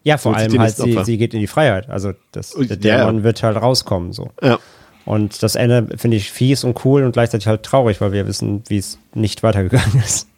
Ja, 0.03 0.19
vor 0.19 0.37
allem 0.37 0.59
halt, 0.59 0.77
sie, 0.77 1.05
sie 1.05 1.17
geht 1.17 1.33
in 1.33 1.41
die 1.41 1.47
Freiheit. 1.47 1.89
Also 1.89 2.13
das, 2.33 2.51
der 2.51 2.77
Dämon 2.77 3.19
ja. 3.19 3.25
wird 3.25 3.43
halt 3.43 3.57
rauskommen, 3.57 4.13
so. 4.13 4.31
Ja. 4.43 4.59
Und 5.07 5.43
das 5.43 5.55
Ende 5.55 5.97
finde 5.97 6.17
ich 6.17 6.31
fies 6.31 6.65
und 6.65 6.85
cool 6.85 7.05
und 7.05 7.13
gleichzeitig 7.13 7.47
halt 7.47 7.63
traurig, 7.63 8.01
weil 8.01 8.13
wir 8.13 8.27
wissen, 8.27 8.63
wie 8.69 8.79
es 8.79 8.99
nicht 9.15 9.43
weitergegangen 9.43 10.01
ist. 10.05 10.29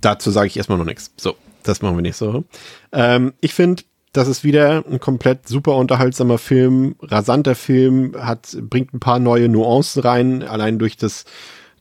Dazu 0.00 0.30
sage 0.30 0.46
ich 0.46 0.56
erstmal 0.56 0.78
noch 0.78 0.84
nichts. 0.84 1.12
So, 1.16 1.36
das 1.62 1.82
machen 1.82 1.96
wir 1.96 2.02
nicht 2.02 2.16
so. 2.16 2.44
Ähm, 2.92 3.34
ich 3.40 3.54
finde, 3.54 3.82
das 4.12 4.28
ist 4.28 4.42
wieder 4.44 4.84
ein 4.90 4.98
komplett 4.98 5.46
super 5.48 5.76
unterhaltsamer 5.76 6.38
Film, 6.38 6.96
rasanter 7.00 7.54
Film, 7.54 8.14
hat, 8.18 8.56
bringt 8.62 8.92
ein 8.92 9.00
paar 9.00 9.18
neue 9.18 9.48
Nuancen 9.48 10.02
rein, 10.02 10.42
allein 10.42 10.78
durch 10.78 10.96
das 10.96 11.24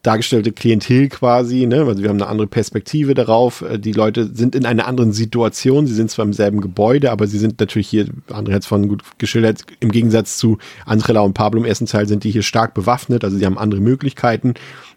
dargestellte 0.02 0.54
Klientel 0.54 1.10
quasi, 1.10 1.66
ne? 1.66 1.84
Also 1.86 2.02
wir 2.02 2.10
haben 2.10 2.22
eine 2.22 2.28
andere 2.28 2.48
Perspektive 2.48 3.14
darauf. 3.14 3.62
Äh, 3.62 3.80
die 3.80 3.92
Leute 3.92 4.30
sind 4.34 4.56
in 4.56 4.66
einer 4.66 4.88
anderen 4.88 5.12
Situation. 5.12 5.88
Sie 5.88 5.94
sind 5.94 6.10
zwar 6.10 6.24
im 6.24 6.32
selben 6.32 6.62
Gebäude, 6.62 7.12
aber 7.12 7.28
sie 7.28 7.38
sind 7.38 7.60
natürlich 7.60 7.90
hier, 7.90 8.06
André 8.30 8.54
hat 8.54 8.62
es 8.62 8.68
vorhin 8.68 8.88
gut 8.88 9.04
geschildert, 9.18 9.66
im 9.82 9.92
Gegensatz 9.92 10.38
zu 10.38 10.58
Andrella 10.86 11.20
und 11.22 11.34
Pablo 11.34 11.60
im 11.60 11.66
ersten 11.66 11.86
Teil 11.86 12.08
sind 12.08 12.24
die 12.24 12.32
hier 12.32 12.44
stark 12.44 12.74
bewaffnet, 12.74 13.26
also 13.26 13.38
sie 13.38 13.46
haben 13.46 13.58
andere 13.58 13.82
Möglichkeiten. 13.82 14.54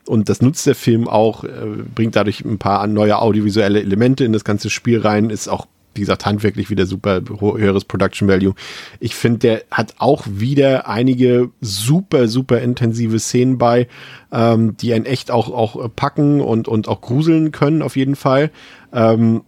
Und 0.06 0.28
das 0.28 0.40
nutzt 0.40 0.66
der 0.66 0.74
Film 0.76 1.08
auch, 1.08 1.42
äh, 1.42 1.48
bringt 1.94 2.14
dadurch 2.14 2.44
ein 2.44 2.58
paar 2.58 2.86
neue 2.86 3.18
audiovisuelle 3.18 3.80
Elemente 3.80 4.24
in 4.24 4.32
das 4.32 4.44
ganze 4.44 4.70
Spiel 4.70 5.00
rein, 5.00 5.30
ist 5.30 5.48
auch 5.48 5.66
wie 5.94 6.00
gesagt, 6.00 6.26
handwerklich 6.26 6.70
wieder 6.70 6.86
super 6.86 7.20
höheres 7.28 7.84
Production 7.84 8.28
Value. 8.28 8.54
Ich 9.00 9.14
finde, 9.14 9.38
der 9.38 9.62
hat 9.70 9.94
auch 9.98 10.24
wieder 10.28 10.88
einige 10.88 11.50
super, 11.60 12.28
super 12.28 12.60
intensive 12.60 13.18
Szenen 13.18 13.58
bei, 13.58 13.88
ähm, 14.32 14.76
die 14.76 14.94
einen 14.94 15.06
echt 15.06 15.30
auch, 15.30 15.50
auch 15.50 15.90
packen 15.94 16.40
und, 16.40 16.68
und 16.68 16.88
auch 16.88 17.00
gruseln 17.00 17.52
können, 17.52 17.82
auf 17.82 17.96
jeden 17.96 18.16
Fall. 18.16 18.50
Ähm, 18.92 19.42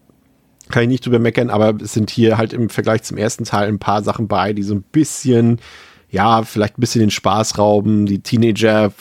kann 0.70 0.84
ich 0.84 0.88
nicht 0.88 1.06
drüber 1.06 1.18
meckern, 1.18 1.50
aber 1.50 1.74
es 1.82 1.92
sind 1.92 2.10
hier 2.10 2.38
halt 2.38 2.52
im 2.52 2.70
Vergleich 2.70 3.02
zum 3.02 3.18
ersten 3.18 3.44
Teil 3.44 3.68
ein 3.68 3.78
paar 3.78 4.02
Sachen 4.02 4.28
bei, 4.28 4.52
die 4.52 4.62
so 4.62 4.74
ein 4.74 4.82
bisschen, 4.82 5.60
ja, 6.10 6.42
vielleicht 6.42 6.78
ein 6.78 6.80
bisschen 6.80 7.00
den 7.00 7.10
Spaß 7.10 7.58
rauben. 7.58 8.06
Die 8.06 8.20
Teenager 8.20 8.92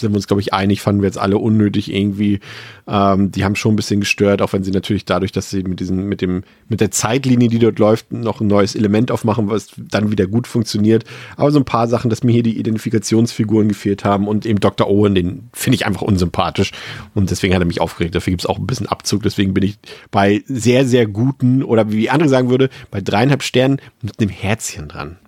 sind 0.00 0.12
wir 0.12 0.16
uns, 0.16 0.26
glaube 0.26 0.40
ich, 0.40 0.52
einig, 0.52 0.80
fanden 0.80 1.02
wir 1.02 1.08
jetzt 1.08 1.18
alle 1.18 1.38
unnötig 1.38 1.92
irgendwie. 1.92 2.40
Ähm, 2.86 3.30
die 3.30 3.44
haben 3.44 3.56
schon 3.56 3.72
ein 3.72 3.76
bisschen 3.76 4.00
gestört, 4.00 4.42
auch 4.42 4.52
wenn 4.52 4.64
sie 4.64 4.70
natürlich 4.70 5.04
dadurch, 5.04 5.32
dass 5.32 5.50
sie 5.50 5.62
mit 5.62 5.80
diesem, 5.80 6.08
mit 6.08 6.20
dem, 6.20 6.44
mit 6.68 6.80
der 6.80 6.90
Zeitlinie, 6.90 7.48
die 7.48 7.58
dort 7.58 7.78
läuft, 7.78 8.12
noch 8.12 8.40
ein 8.40 8.46
neues 8.46 8.74
Element 8.74 9.10
aufmachen, 9.10 9.48
was 9.48 9.68
dann 9.76 10.10
wieder 10.10 10.26
gut 10.26 10.46
funktioniert. 10.46 11.04
Aber 11.36 11.50
so 11.50 11.58
ein 11.58 11.64
paar 11.64 11.88
Sachen, 11.88 12.10
dass 12.10 12.22
mir 12.22 12.32
hier 12.32 12.42
die 12.42 12.58
Identifikationsfiguren 12.58 13.68
gefehlt 13.68 14.04
haben 14.04 14.28
und 14.28 14.46
eben 14.46 14.60
Dr. 14.60 14.88
Owen, 14.88 15.14
den 15.14 15.50
finde 15.52 15.76
ich 15.76 15.86
einfach 15.86 16.02
unsympathisch. 16.02 16.72
Und 17.14 17.30
deswegen 17.30 17.54
hat 17.54 17.62
er 17.62 17.66
mich 17.66 17.80
aufgeregt. 17.80 18.14
Dafür 18.14 18.30
gibt 18.32 18.42
es 18.42 18.46
auch 18.46 18.58
ein 18.58 18.66
bisschen 18.66 18.86
Abzug. 18.86 19.22
Deswegen 19.22 19.54
bin 19.54 19.64
ich 19.64 19.78
bei 20.10 20.42
sehr, 20.46 20.86
sehr 20.86 21.06
guten 21.06 21.62
oder 21.62 21.90
wie 21.92 22.10
andere 22.10 22.28
sagen 22.28 22.50
würde, 22.50 22.70
bei 22.90 23.00
dreieinhalb 23.00 23.42
Sternen 23.42 23.80
mit 24.02 24.20
einem 24.20 24.30
Herzchen 24.30 24.88
dran. 24.88 25.18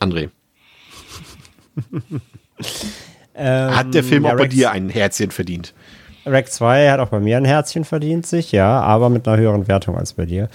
André. 0.00 0.30
Ähm, 3.38 3.76
Hat 3.76 3.94
der 3.94 4.02
Film 4.04 4.24
ja, 4.24 4.32
auch 4.32 4.36
bei 4.36 4.42
Rex- 4.44 4.54
dir 4.54 4.70
ein 4.72 4.88
Herzchen 4.88 5.30
verdient? 5.30 5.72
Rack 6.26 6.48
2 6.50 6.90
hat 6.90 7.00
auch 7.00 7.08
bei 7.08 7.20
mir 7.20 7.38
ein 7.38 7.44
Herzchen 7.46 7.84
verdient, 7.84 8.26
sich, 8.26 8.52
ja, 8.52 8.80
aber 8.80 9.08
mit 9.08 9.26
einer 9.26 9.38
höheren 9.38 9.66
Wertung 9.66 9.96
als 9.96 10.12
bei 10.12 10.26
dir. 10.26 10.48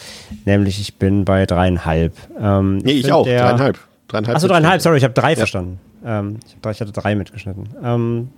Nämlich, 0.45 0.79
ich 0.79 0.95
bin 0.97 1.25
bei 1.25 1.45
dreieinhalb. 1.47 2.13
Ähm, 2.39 2.77
Nee, 2.77 2.91
ich 2.91 3.11
auch. 3.11 3.23
der- 3.25 3.41
dreieinhalb. 3.41 3.79
dreieinhalb. 4.07 4.35
Achso, 4.35 4.47
dreieinhalb, 4.47 4.81
sorry, 4.81 4.97
ich 4.97 5.03
habe 5.03 5.13
drei 5.15 5.35
verstanden. 5.35 5.79
Ähm, 6.05 6.37
ich, 6.45 6.53
hab 6.53 6.61
drei, 6.61 6.71
ich 6.71 6.81
hatte 6.81 6.91
drei 6.91 7.15
mitgeschnitten. 7.15 7.69
Ähm, 7.83 8.29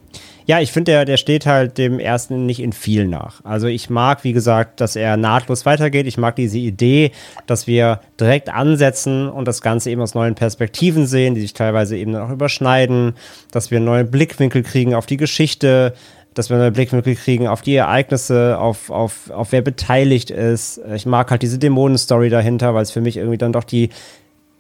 ja, 0.48 0.60
ich 0.60 0.72
finde, 0.72 0.92
der, 0.92 1.06
der 1.06 1.18
steht 1.18 1.48
halt 1.48 1.78
dem 1.80 2.00
ersten 2.00 2.46
nicht 2.46 2.62
in 2.62 2.72
viel 2.72 3.08
nach. 3.08 3.44
Also 3.44 3.66
ich 3.68 3.90
mag, 3.90 4.24
wie 4.24 4.34
gesagt, 4.34 4.80
dass 4.80 4.96
er 4.96 5.18
nahtlos 5.18 5.66
weitergeht. 5.66 6.06
Ich 6.06 6.18
mag 6.18 6.36
diese 6.36 6.60
Idee, 6.60 7.12
dass 7.48 7.66
wir 7.66 8.00
direkt 8.20 8.50
ansetzen 8.50 9.28
und 9.28 9.48
das 9.48 9.62
Ganze 9.62 9.90
eben 9.90 10.02
aus 10.02 10.14
neuen 10.14 10.36
Perspektiven 10.36 11.08
sehen, 11.08 11.34
die 11.34 11.42
sich 11.42 11.54
teilweise 11.54 11.98
eben 11.98 12.16
auch 12.16 12.30
überschneiden, 12.30 13.16
dass 13.52 13.72
wir 13.72 13.78
einen 13.78 13.86
neuen 13.86 14.12
Blickwinkel 14.12 14.62
kriegen 14.62 14.94
auf 14.94 15.08
die 15.08 15.18
Geschichte, 15.18 15.94
dass 16.36 16.52
wir 16.52 16.58
einen 16.58 16.74
Blickwinkel 16.74 17.16
kriegen 17.16 17.48
auf 17.48 17.64
die 17.64 17.76
Ereignisse, 17.76 18.60
auf, 18.60 18.92
auf, 18.92 19.32
auf 19.32 19.52
wer 19.52 19.64
beteiligt 19.64 20.30
ist. 20.30 20.80
Ich 20.94 21.08
mag 21.08 21.32
halt 21.32 21.42
diese 21.42 21.58
Dämonenstory 21.58 22.30
dahinter, 22.30 22.76
weil 22.76 22.84
es 22.84 22.92
für 22.92 23.02
mich 23.02 23.18
irgendwie 23.18 23.40
dann 23.40 23.54
doch 23.54 23.64
die, 23.64 23.90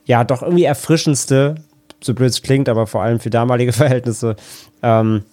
ja, 0.06 0.24
doch 0.24 0.41
irgendwie 0.41 0.64
erfrischendste, 0.64 1.56
so 2.02 2.16
blöd 2.16 2.30
es 2.30 2.41
klingt, 2.41 2.70
aber 2.70 2.88
vor 2.88 3.03
allem 3.03 3.20
für 3.20 3.30
damalige 3.30 3.74
Verhältnisse, 3.74 4.36
ähm, 4.82 5.24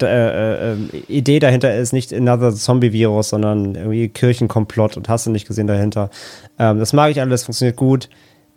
äh, 0.00 0.72
äh, 0.72 0.76
Idee 1.08 1.38
dahinter 1.38 1.74
ist 1.74 1.92
nicht 1.92 2.12
another 2.12 2.54
Zombie-Virus, 2.54 3.30
sondern 3.30 3.74
irgendwie 3.74 4.08
Kirchenkomplott 4.08 4.96
und 4.96 5.08
hast 5.08 5.26
du 5.26 5.30
nicht 5.30 5.46
gesehen 5.46 5.66
dahinter. 5.66 6.10
Ähm, 6.58 6.78
das 6.78 6.92
mag 6.92 7.10
ich 7.10 7.20
alles, 7.20 7.44
funktioniert 7.44 7.76
gut. 7.76 8.08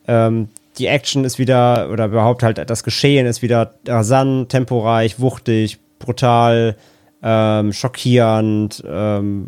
Ähm, 0.07 0.49
die 0.77 0.87
Action 0.87 1.23
ist 1.23 1.39
wieder, 1.39 1.89
oder 1.91 2.05
überhaupt 2.05 2.43
halt 2.43 2.69
das 2.69 2.83
Geschehen 2.83 3.25
ist 3.25 3.41
wieder 3.41 3.75
rasant, 3.87 4.49
temporeich, 4.49 5.19
wuchtig, 5.19 5.79
brutal, 5.99 6.75
ähm, 7.23 7.73
schockierend, 7.73 8.83
ähm, 8.87 9.47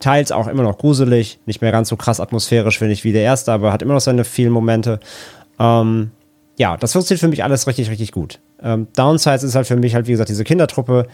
teils 0.00 0.32
auch 0.32 0.48
immer 0.48 0.64
noch 0.64 0.76
gruselig, 0.76 1.38
nicht 1.46 1.62
mehr 1.62 1.72
ganz 1.72 1.88
so 1.88 1.96
krass 1.96 2.20
atmosphärisch, 2.20 2.78
finde 2.78 2.92
ich, 2.92 3.04
wie 3.04 3.12
der 3.12 3.22
erste, 3.22 3.52
aber 3.52 3.72
hat 3.72 3.82
immer 3.82 3.94
noch 3.94 4.00
seine 4.00 4.24
vielen 4.24 4.52
Momente. 4.52 5.00
Ähm, 5.58 6.10
ja, 6.58 6.76
das 6.76 6.92
funktioniert 6.92 7.20
für 7.20 7.28
mich 7.28 7.44
alles 7.44 7.66
richtig, 7.66 7.88
richtig 7.90 8.12
gut. 8.12 8.40
Ähm, 8.66 8.88
Downsides 8.96 9.44
ist 9.44 9.54
halt 9.54 9.68
für 9.68 9.76
mich 9.76 9.94
halt, 9.94 10.08
wie 10.08 10.10
gesagt, 10.10 10.28
diese 10.28 10.42
Kindertruppe, 10.42 11.06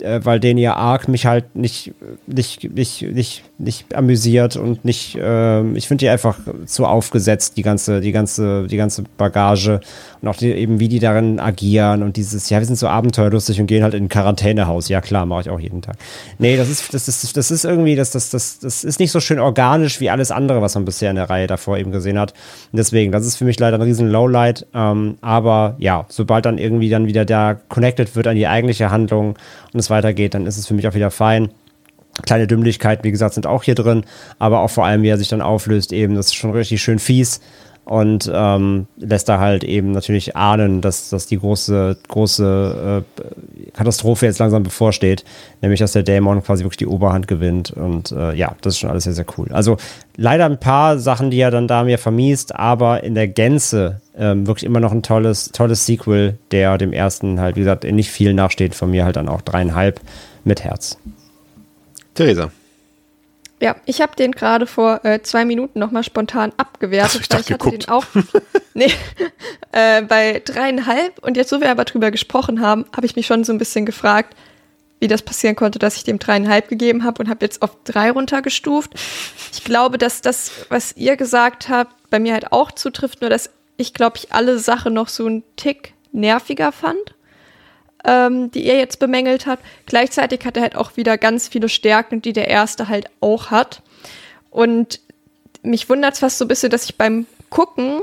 äh, 0.00 0.20
weil 0.24 0.40
den 0.40 0.58
ihr 0.58 0.74
Arc 0.74 1.06
mich 1.06 1.26
halt 1.26 1.54
nicht, 1.54 1.94
nicht, 2.26 2.64
nicht, 2.74 3.02
nicht, 3.02 3.44
nicht 3.62 3.94
amüsiert 3.94 4.56
und 4.56 4.84
nicht, 4.84 5.16
ähm, 5.20 5.76
ich 5.76 5.86
finde 5.86 6.00
die 6.00 6.08
einfach 6.08 6.38
zu 6.66 6.84
aufgesetzt, 6.84 7.56
die 7.56 7.62
ganze, 7.62 8.00
die 8.00 8.12
ganze, 8.12 8.66
die 8.66 8.76
ganze 8.76 9.04
Bagage 9.16 9.80
und 10.20 10.28
auch 10.28 10.36
die, 10.36 10.52
eben, 10.52 10.80
wie 10.80 10.88
die 10.88 10.98
darin 10.98 11.38
agieren 11.38 12.02
und 12.02 12.16
dieses, 12.16 12.50
ja, 12.50 12.58
wir 12.58 12.66
sind 12.66 12.76
so 12.76 12.88
abenteuerlustig 12.88 13.60
und 13.60 13.68
gehen 13.68 13.84
halt 13.84 13.94
in 13.94 14.04
ein 14.04 14.08
Quarantänehaus. 14.08 14.88
Ja, 14.88 15.00
klar, 15.00 15.26
mache 15.26 15.42
ich 15.42 15.50
auch 15.50 15.60
jeden 15.60 15.80
Tag. 15.80 15.96
Nee, 16.38 16.56
das 16.56 16.68
ist, 16.68 16.92
das 16.92 17.06
ist, 17.06 17.36
das 17.36 17.50
ist 17.50 17.64
irgendwie, 17.64 17.94
das, 17.94 18.10
das, 18.10 18.30
das, 18.30 18.58
das 18.58 18.82
ist 18.82 18.98
nicht 18.98 19.12
so 19.12 19.20
schön 19.20 19.38
organisch 19.38 20.00
wie 20.00 20.10
alles 20.10 20.32
andere, 20.32 20.60
was 20.60 20.74
man 20.74 20.84
bisher 20.84 21.10
in 21.10 21.16
der 21.16 21.30
Reihe 21.30 21.46
davor 21.46 21.78
eben 21.78 21.92
gesehen 21.92 22.18
hat. 22.18 22.32
Und 22.72 22.78
deswegen, 22.78 23.12
das 23.12 23.24
ist 23.24 23.36
für 23.36 23.44
mich 23.44 23.60
leider 23.60 23.78
ein 23.78 23.82
riesen 23.82 24.10
Lowlight. 24.10 24.66
Ähm, 24.74 25.18
aber 25.20 25.76
ja, 25.78 26.04
sobald 26.08 26.46
dann 26.46 26.58
irgendwie 26.58 26.90
dann 26.90 27.06
wieder 27.06 27.24
da 27.24 27.54
connected 27.54 28.16
wird 28.16 28.26
an 28.26 28.36
die 28.36 28.48
eigentliche 28.48 28.90
Handlung 28.90 29.36
und 29.72 29.80
es 29.80 29.88
weitergeht, 29.88 30.34
dann 30.34 30.46
ist 30.46 30.58
es 30.58 30.66
für 30.66 30.74
mich 30.74 30.88
auch 30.88 30.94
wieder 30.94 31.12
fein. 31.12 31.50
Kleine 32.22 32.46
Dümmlichkeiten, 32.46 33.04
wie 33.04 33.10
gesagt, 33.10 33.34
sind 33.34 33.46
auch 33.46 33.62
hier 33.62 33.74
drin, 33.74 34.04
aber 34.38 34.60
auch 34.60 34.70
vor 34.70 34.84
allem, 34.84 35.02
wie 35.02 35.08
er 35.08 35.18
sich 35.18 35.28
dann 35.28 35.40
auflöst, 35.40 35.92
eben, 35.92 36.14
das 36.14 36.26
ist 36.26 36.34
schon 36.34 36.50
richtig 36.50 36.82
schön 36.82 36.98
fies 36.98 37.40
und 37.84 38.30
ähm, 38.32 38.86
lässt 38.96 39.28
da 39.28 39.40
halt 39.40 39.64
eben 39.64 39.90
natürlich 39.90 40.36
ahnen, 40.36 40.80
dass, 40.80 41.10
dass 41.10 41.26
die 41.26 41.38
große, 41.38 41.96
große 42.06 43.02
äh, 43.18 43.70
Katastrophe 43.72 44.26
jetzt 44.26 44.38
langsam 44.38 44.62
bevorsteht, 44.62 45.24
nämlich 45.62 45.80
dass 45.80 45.92
der 45.92 46.04
Dämon 46.04 46.42
quasi 46.44 46.62
wirklich 46.62 46.76
die 46.76 46.86
Oberhand 46.86 47.26
gewinnt 47.26 47.72
und 47.72 48.12
äh, 48.12 48.34
ja, 48.34 48.54
das 48.60 48.74
ist 48.74 48.80
schon 48.80 48.90
alles 48.90 49.04
sehr, 49.04 49.14
sehr 49.14 49.26
cool. 49.36 49.48
Also 49.50 49.78
leider 50.16 50.44
ein 50.44 50.60
paar 50.60 50.98
Sachen, 50.98 51.30
die 51.30 51.40
er 51.40 51.50
dann 51.50 51.66
da 51.66 51.82
mir 51.82 51.98
vermiest, 51.98 52.54
aber 52.54 53.02
in 53.02 53.14
der 53.14 53.26
Gänze 53.26 54.00
ähm, 54.16 54.46
wirklich 54.46 54.64
immer 54.64 54.80
noch 54.80 54.92
ein 54.92 55.02
tolles, 55.02 55.50
tolles 55.50 55.84
Sequel, 55.84 56.38
der 56.52 56.78
dem 56.78 56.92
ersten 56.92 57.40
halt, 57.40 57.56
wie 57.56 57.60
gesagt, 57.60 57.84
nicht 57.84 58.10
viel 58.10 58.32
nachsteht, 58.32 58.76
von 58.76 58.90
mir 58.90 59.04
halt 59.04 59.16
dann 59.16 59.28
auch 59.28 59.40
dreieinhalb 59.40 60.00
mit 60.44 60.62
Herz. 60.62 60.98
Theresa. 62.14 62.50
Ja, 63.60 63.76
ich 63.86 64.00
habe 64.00 64.16
den 64.16 64.32
gerade 64.32 64.66
vor 64.66 65.04
äh, 65.04 65.22
zwei 65.22 65.44
Minuten 65.44 65.78
nochmal 65.78 66.02
spontan 66.02 66.52
abgewertet. 66.56 67.10
Ach 67.10 67.14
so, 67.14 67.20
ich 67.20 67.28
dachte, 67.28 67.50
weil 67.50 67.54
hatte 67.54 67.64
geguckt. 67.70 67.86
den 67.86 67.90
auch 67.90 68.04
nee, 68.74 68.92
äh, 69.72 70.02
bei 70.02 70.42
dreieinhalb. 70.44 71.20
Und 71.20 71.36
jetzt, 71.36 71.52
wo 71.52 71.60
wir 71.60 71.70
aber 71.70 71.84
drüber 71.84 72.10
gesprochen 72.10 72.60
haben, 72.60 72.86
habe 72.94 73.06
ich 73.06 73.14
mich 73.14 73.26
schon 73.26 73.44
so 73.44 73.52
ein 73.52 73.58
bisschen 73.58 73.86
gefragt, 73.86 74.34
wie 74.98 75.06
das 75.06 75.22
passieren 75.22 75.54
konnte, 75.54 75.78
dass 75.78 75.96
ich 75.96 76.02
dem 76.02 76.18
dreieinhalb 76.18 76.68
gegeben 76.68 77.04
habe 77.04 77.22
und 77.22 77.28
habe 77.28 77.44
jetzt 77.44 77.62
auf 77.62 77.76
drei 77.84 78.10
runtergestuft. 78.10 78.94
Ich 79.52 79.62
glaube, 79.62 79.96
dass 79.96 80.22
das, 80.22 80.50
was 80.68 80.96
ihr 80.96 81.16
gesagt 81.16 81.68
habt, 81.68 81.94
bei 82.10 82.18
mir 82.18 82.32
halt 82.32 82.50
auch 82.50 82.72
zutrifft, 82.72 83.20
nur 83.20 83.30
dass 83.30 83.50
ich, 83.76 83.94
glaube 83.94 84.16
ich, 84.16 84.32
alle 84.32 84.58
Sachen 84.58 84.92
noch 84.92 85.08
so 85.08 85.26
einen 85.26 85.44
Tick 85.54 85.94
nerviger 86.10 86.72
fand 86.72 87.14
ähm, 88.04 88.50
die 88.50 88.66
ihr 88.66 88.76
jetzt 88.76 88.98
bemängelt 88.98 89.46
habt. 89.46 89.64
Gleichzeitig 89.86 90.44
hat 90.44 90.56
er 90.56 90.62
halt 90.62 90.76
auch 90.76 90.96
wieder 90.96 91.18
ganz 91.18 91.48
viele 91.48 91.68
Stärken, 91.68 92.22
die 92.22 92.32
der 92.32 92.48
erste 92.48 92.88
halt 92.88 93.06
auch 93.20 93.50
hat. 93.50 93.82
Und 94.50 95.00
mich 95.62 95.88
wundert 95.88 96.14
es 96.14 96.20
fast 96.20 96.38
so 96.38 96.44
ein 96.44 96.48
bisschen, 96.48 96.70
dass 96.70 96.84
ich 96.84 96.96
beim 96.96 97.26
Gucken 97.50 98.00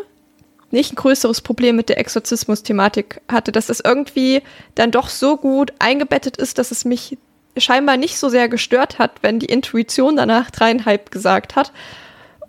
nicht 0.71 0.93
ein 0.93 0.97
größeres 0.97 1.41
Problem 1.41 1.75
mit 1.75 1.89
der 1.89 1.97
Exorzismus-Thematik 1.97 3.21
hatte, 3.27 3.51
dass 3.51 3.67
das 3.67 3.79
irgendwie 3.79 4.43
dann 4.75 4.91
doch 4.91 5.09
so 5.09 5.35
gut 5.35 5.73
eingebettet 5.79 6.37
ist, 6.37 6.57
dass 6.59 6.71
es 6.71 6.85
mich 6.85 7.17
scheinbar 7.57 7.97
nicht 7.97 8.17
so 8.17 8.29
sehr 8.29 8.47
gestört 8.47 8.99
hat, 8.99 9.11
wenn 9.21 9.39
die 9.39 9.47
Intuition 9.47 10.15
danach 10.15 10.51
dreieinhalb 10.51 11.11
gesagt 11.11 11.55
hat. 11.55 11.71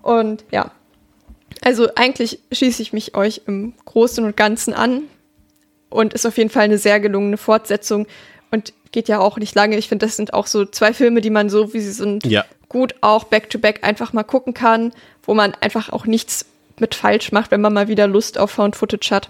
Und 0.02 0.44
ja, 0.50 0.70
also 1.62 1.88
eigentlich 1.96 2.40
schließe 2.52 2.82
ich 2.82 2.92
mich 2.92 3.14
euch 3.14 3.42
im 3.46 3.74
Großen 3.84 4.24
und 4.24 4.36
Ganzen 4.36 4.74
an 4.74 5.02
und 5.90 6.14
ist 6.14 6.26
auf 6.26 6.38
jeden 6.38 6.50
Fall 6.50 6.62
eine 6.64 6.78
sehr 6.78 7.00
gelungene 7.00 7.36
Fortsetzung 7.36 8.06
und 8.50 8.72
geht 8.92 9.08
ja 9.08 9.18
auch 9.20 9.36
nicht 9.38 9.54
lange. 9.54 9.76
Ich 9.76 9.88
finde, 9.88 10.06
das 10.06 10.16
sind 10.16 10.32
auch 10.34 10.46
so 10.46 10.64
zwei 10.64 10.92
Filme, 10.94 11.20
die 11.20 11.30
man 11.30 11.50
so, 11.50 11.72
wie 11.74 11.80
sie 11.80 11.92
sind, 11.92 12.24
Ja. 12.26 12.44
gut 12.68 12.94
auch 13.02 13.24
back-to-back 13.24 13.84
einfach 13.84 14.12
mal 14.12 14.24
gucken 14.24 14.54
kann, 14.54 14.92
wo 15.22 15.34
man 15.34 15.54
einfach 15.60 15.90
auch 15.90 16.06
nichts 16.06 16.46
mit 16.78 16.94
falsch 16.94 17.30
macht, 17.32 17.50
wenn 17.50 17.60
man 17.60 17.72
mal 17.74 17.88
wieder 17.88 18.06
Lust 18.06 18.38
auf 18.38 18.50
Found-Footage 18.52 19.10
hat. 19.14 19.28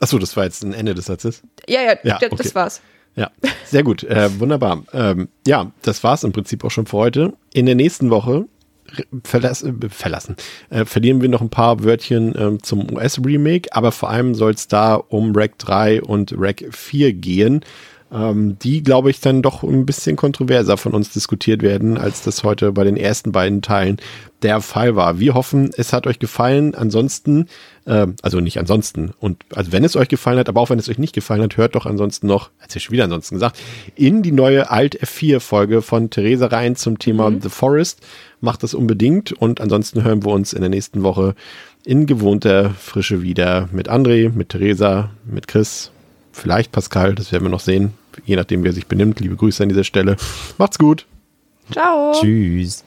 Achso, 0.00 0.18
das 0.18 0.36
war 0.36 0.44
jetzt 0.44 0.62
ein 0.64 0.72
Ende 0.72 0.94
des 0.94 1.06
Satzes. 1.06 1.42
Ja, 1.68 1.82
ja, 1.82 1.94
Ja, 2.02 2.16
okay. 2.16 2.30
das 2.36 2.54
war's. 2.54 2.80
Ja, 3.16 3.30
sehr 3.66 3.82
gut. 3.82 4.02
Äh, 4.04 4.38
wunderbar. 4.40 4.84
Ähm, 4.94 5.28
ja, 5.46 5.70
das 5.82 6.02
war's 6.04 6.24
im 6.24 6.32
Prinzip 6.32 6.64
auch 6.64 6.70
schon 6.70 6.86
für 6.86 6.96
heute. 6.96 7.34
In 7.52 7.66
der 7.66 7.74
nächsten 7.74 8.08
Woche 8.08 8.46
verlass, 9.24 9.62
äh, 9.62 9.72
verlassen, 9.88 10.36
äh, 10.70 10.84
verlieren 10.84 11.20
wir 11.20 11.28
noch 11.28 11.40
ein 11.40 11.50
paar 11.50 11.84
Wörtchen 11.84 12.34
ähm, 12.36 12.62
zum 12.62 12.92
US-Remake, 12.92 13.74
aber 13.74 13.92
vor 13.92 14.10
allem 14.10 14.34
soll 14.34 14.52
es 14.52 14.68
da 14.68 14.94
um 14.94 15.32
Rack 15.34 15.58
3 15.58 16.02
und 16.02 16.34
Rack 16.36 16.64
4 16.70 17.12
gehen, 17.12 17.64
ähm, 18.12 18.58
die, 18.58 18.82
glaube 18.82 19.10
ich, 19.10 19.20
dann 19.20 19.42
doch 19.42 19.62
ein 19.62 19.86
bisschen 19.86 20.16
kontroverser 20.16 20.76
von 20.76 20.92
uns 20.92 21.12
diskutiert 21.12 21.62
werden, 21.62 21.96
als 21.96 22.22
das 22.22 22.42
heute 22.42 22.72
bei 22.72 22.84
den 22.84 22.96
ersten 22.96 23.32
beiden 23.32 23.62
Teilen 23.62 23.98
der 24.42 24.60
Fall 24.60 24.96
war. 24.96 25.20
Wir 25.20 25.34
hoffen, 25.34 25.70
es 25.76 25.92
hat 25.92 26.06
euch 26.06 26.18
gefallen. 26.18 26.74
Ansonsten, 26.74 27.46
äh, 27.86 28.06
also 28.22 28.40
nicht 28.40 28.58
ansonsten, 28.58 29.12
und 29.20 29.44
also 29.54 29.72
wenn 29.72 29.84
es 29.84 29.96
euch 29.96 30.08
gefallen 30.08 30.38
hat, 30.38 30.48
aber 30.48 30.60
auch 30.60 30.70
wenn 30.70 30.78
es 30.78 30.88
euch 30.88 30.98
nicht 30.98 31.14
gefallen 31.14 31.42
hat, 31.42 31.56
hört 31.56 31.74
doch 31.74 31.86
ansonsten 31.86 32.26
noch, 32.26 32.50
als 32.60 32.74
ich 32.76 32.82
schon 32.82 32.92
wieder 32.92 33.04
ansonsten 33.04 33.36
gesagt, 33.36 33.58
in 33.96 34.22
die 34.22 34.32
neue 34.32 34.70
Alt 34.70 35.00
F4-Folge 35.02 35.82
von 35.82 36.10
Theresa 36.10 36.46
rein 36.46 36.76
zum 36.76 36.98
Thema 36.98 37.32
The 37.40 37.48
Forest. 37.48 38.00
Macht 38.40 38.62
das 38.62 38.74
unbedingt 38.74 39.32
und 39.32 39.60
ansonsten 39.60 40.02
hören 40.02 40.24
wir 40.24 40.32
uns 40.32 40.52
in 40.52 40.60
der 40.60 40.70
nächsten 40.70 41.02
Woche 41.02 41.34
in 41.84 42.06
gewohnter 42.06 42.70
Frische 42.70 43.22
wieder 43.22 43.68
mit 43.72 43.90
André, 43.90 44.30
mit 44.30 44.50
Theresa, 44.50 45.10
mit 45.24 45.48
Chris, 45.48 45.90
vielleicht 46.32 46.72
Pascal, 46.72 47.14
das 47.14 47.32
werden 47.32 47.44
wir 47.44 47.50
noch 47.50 47.60
sehen, 47.60 47.92
je 48.24 48.36
nachdem, 48.36 48.64
wer 48.64 48.72
sich 48.72 48.86
benimmt. 48.86 49.20
Liebe 49.20 49.36
Grüße 49.36 49.62
an 49.62 49.68
dieser 49.68 49.84
Stelle. 49.84 50.16
Macht's 50.58 50.78
gut. 50.78 51.06
Ciao. 51.72 52.12
Tschüss. 52.20 52.84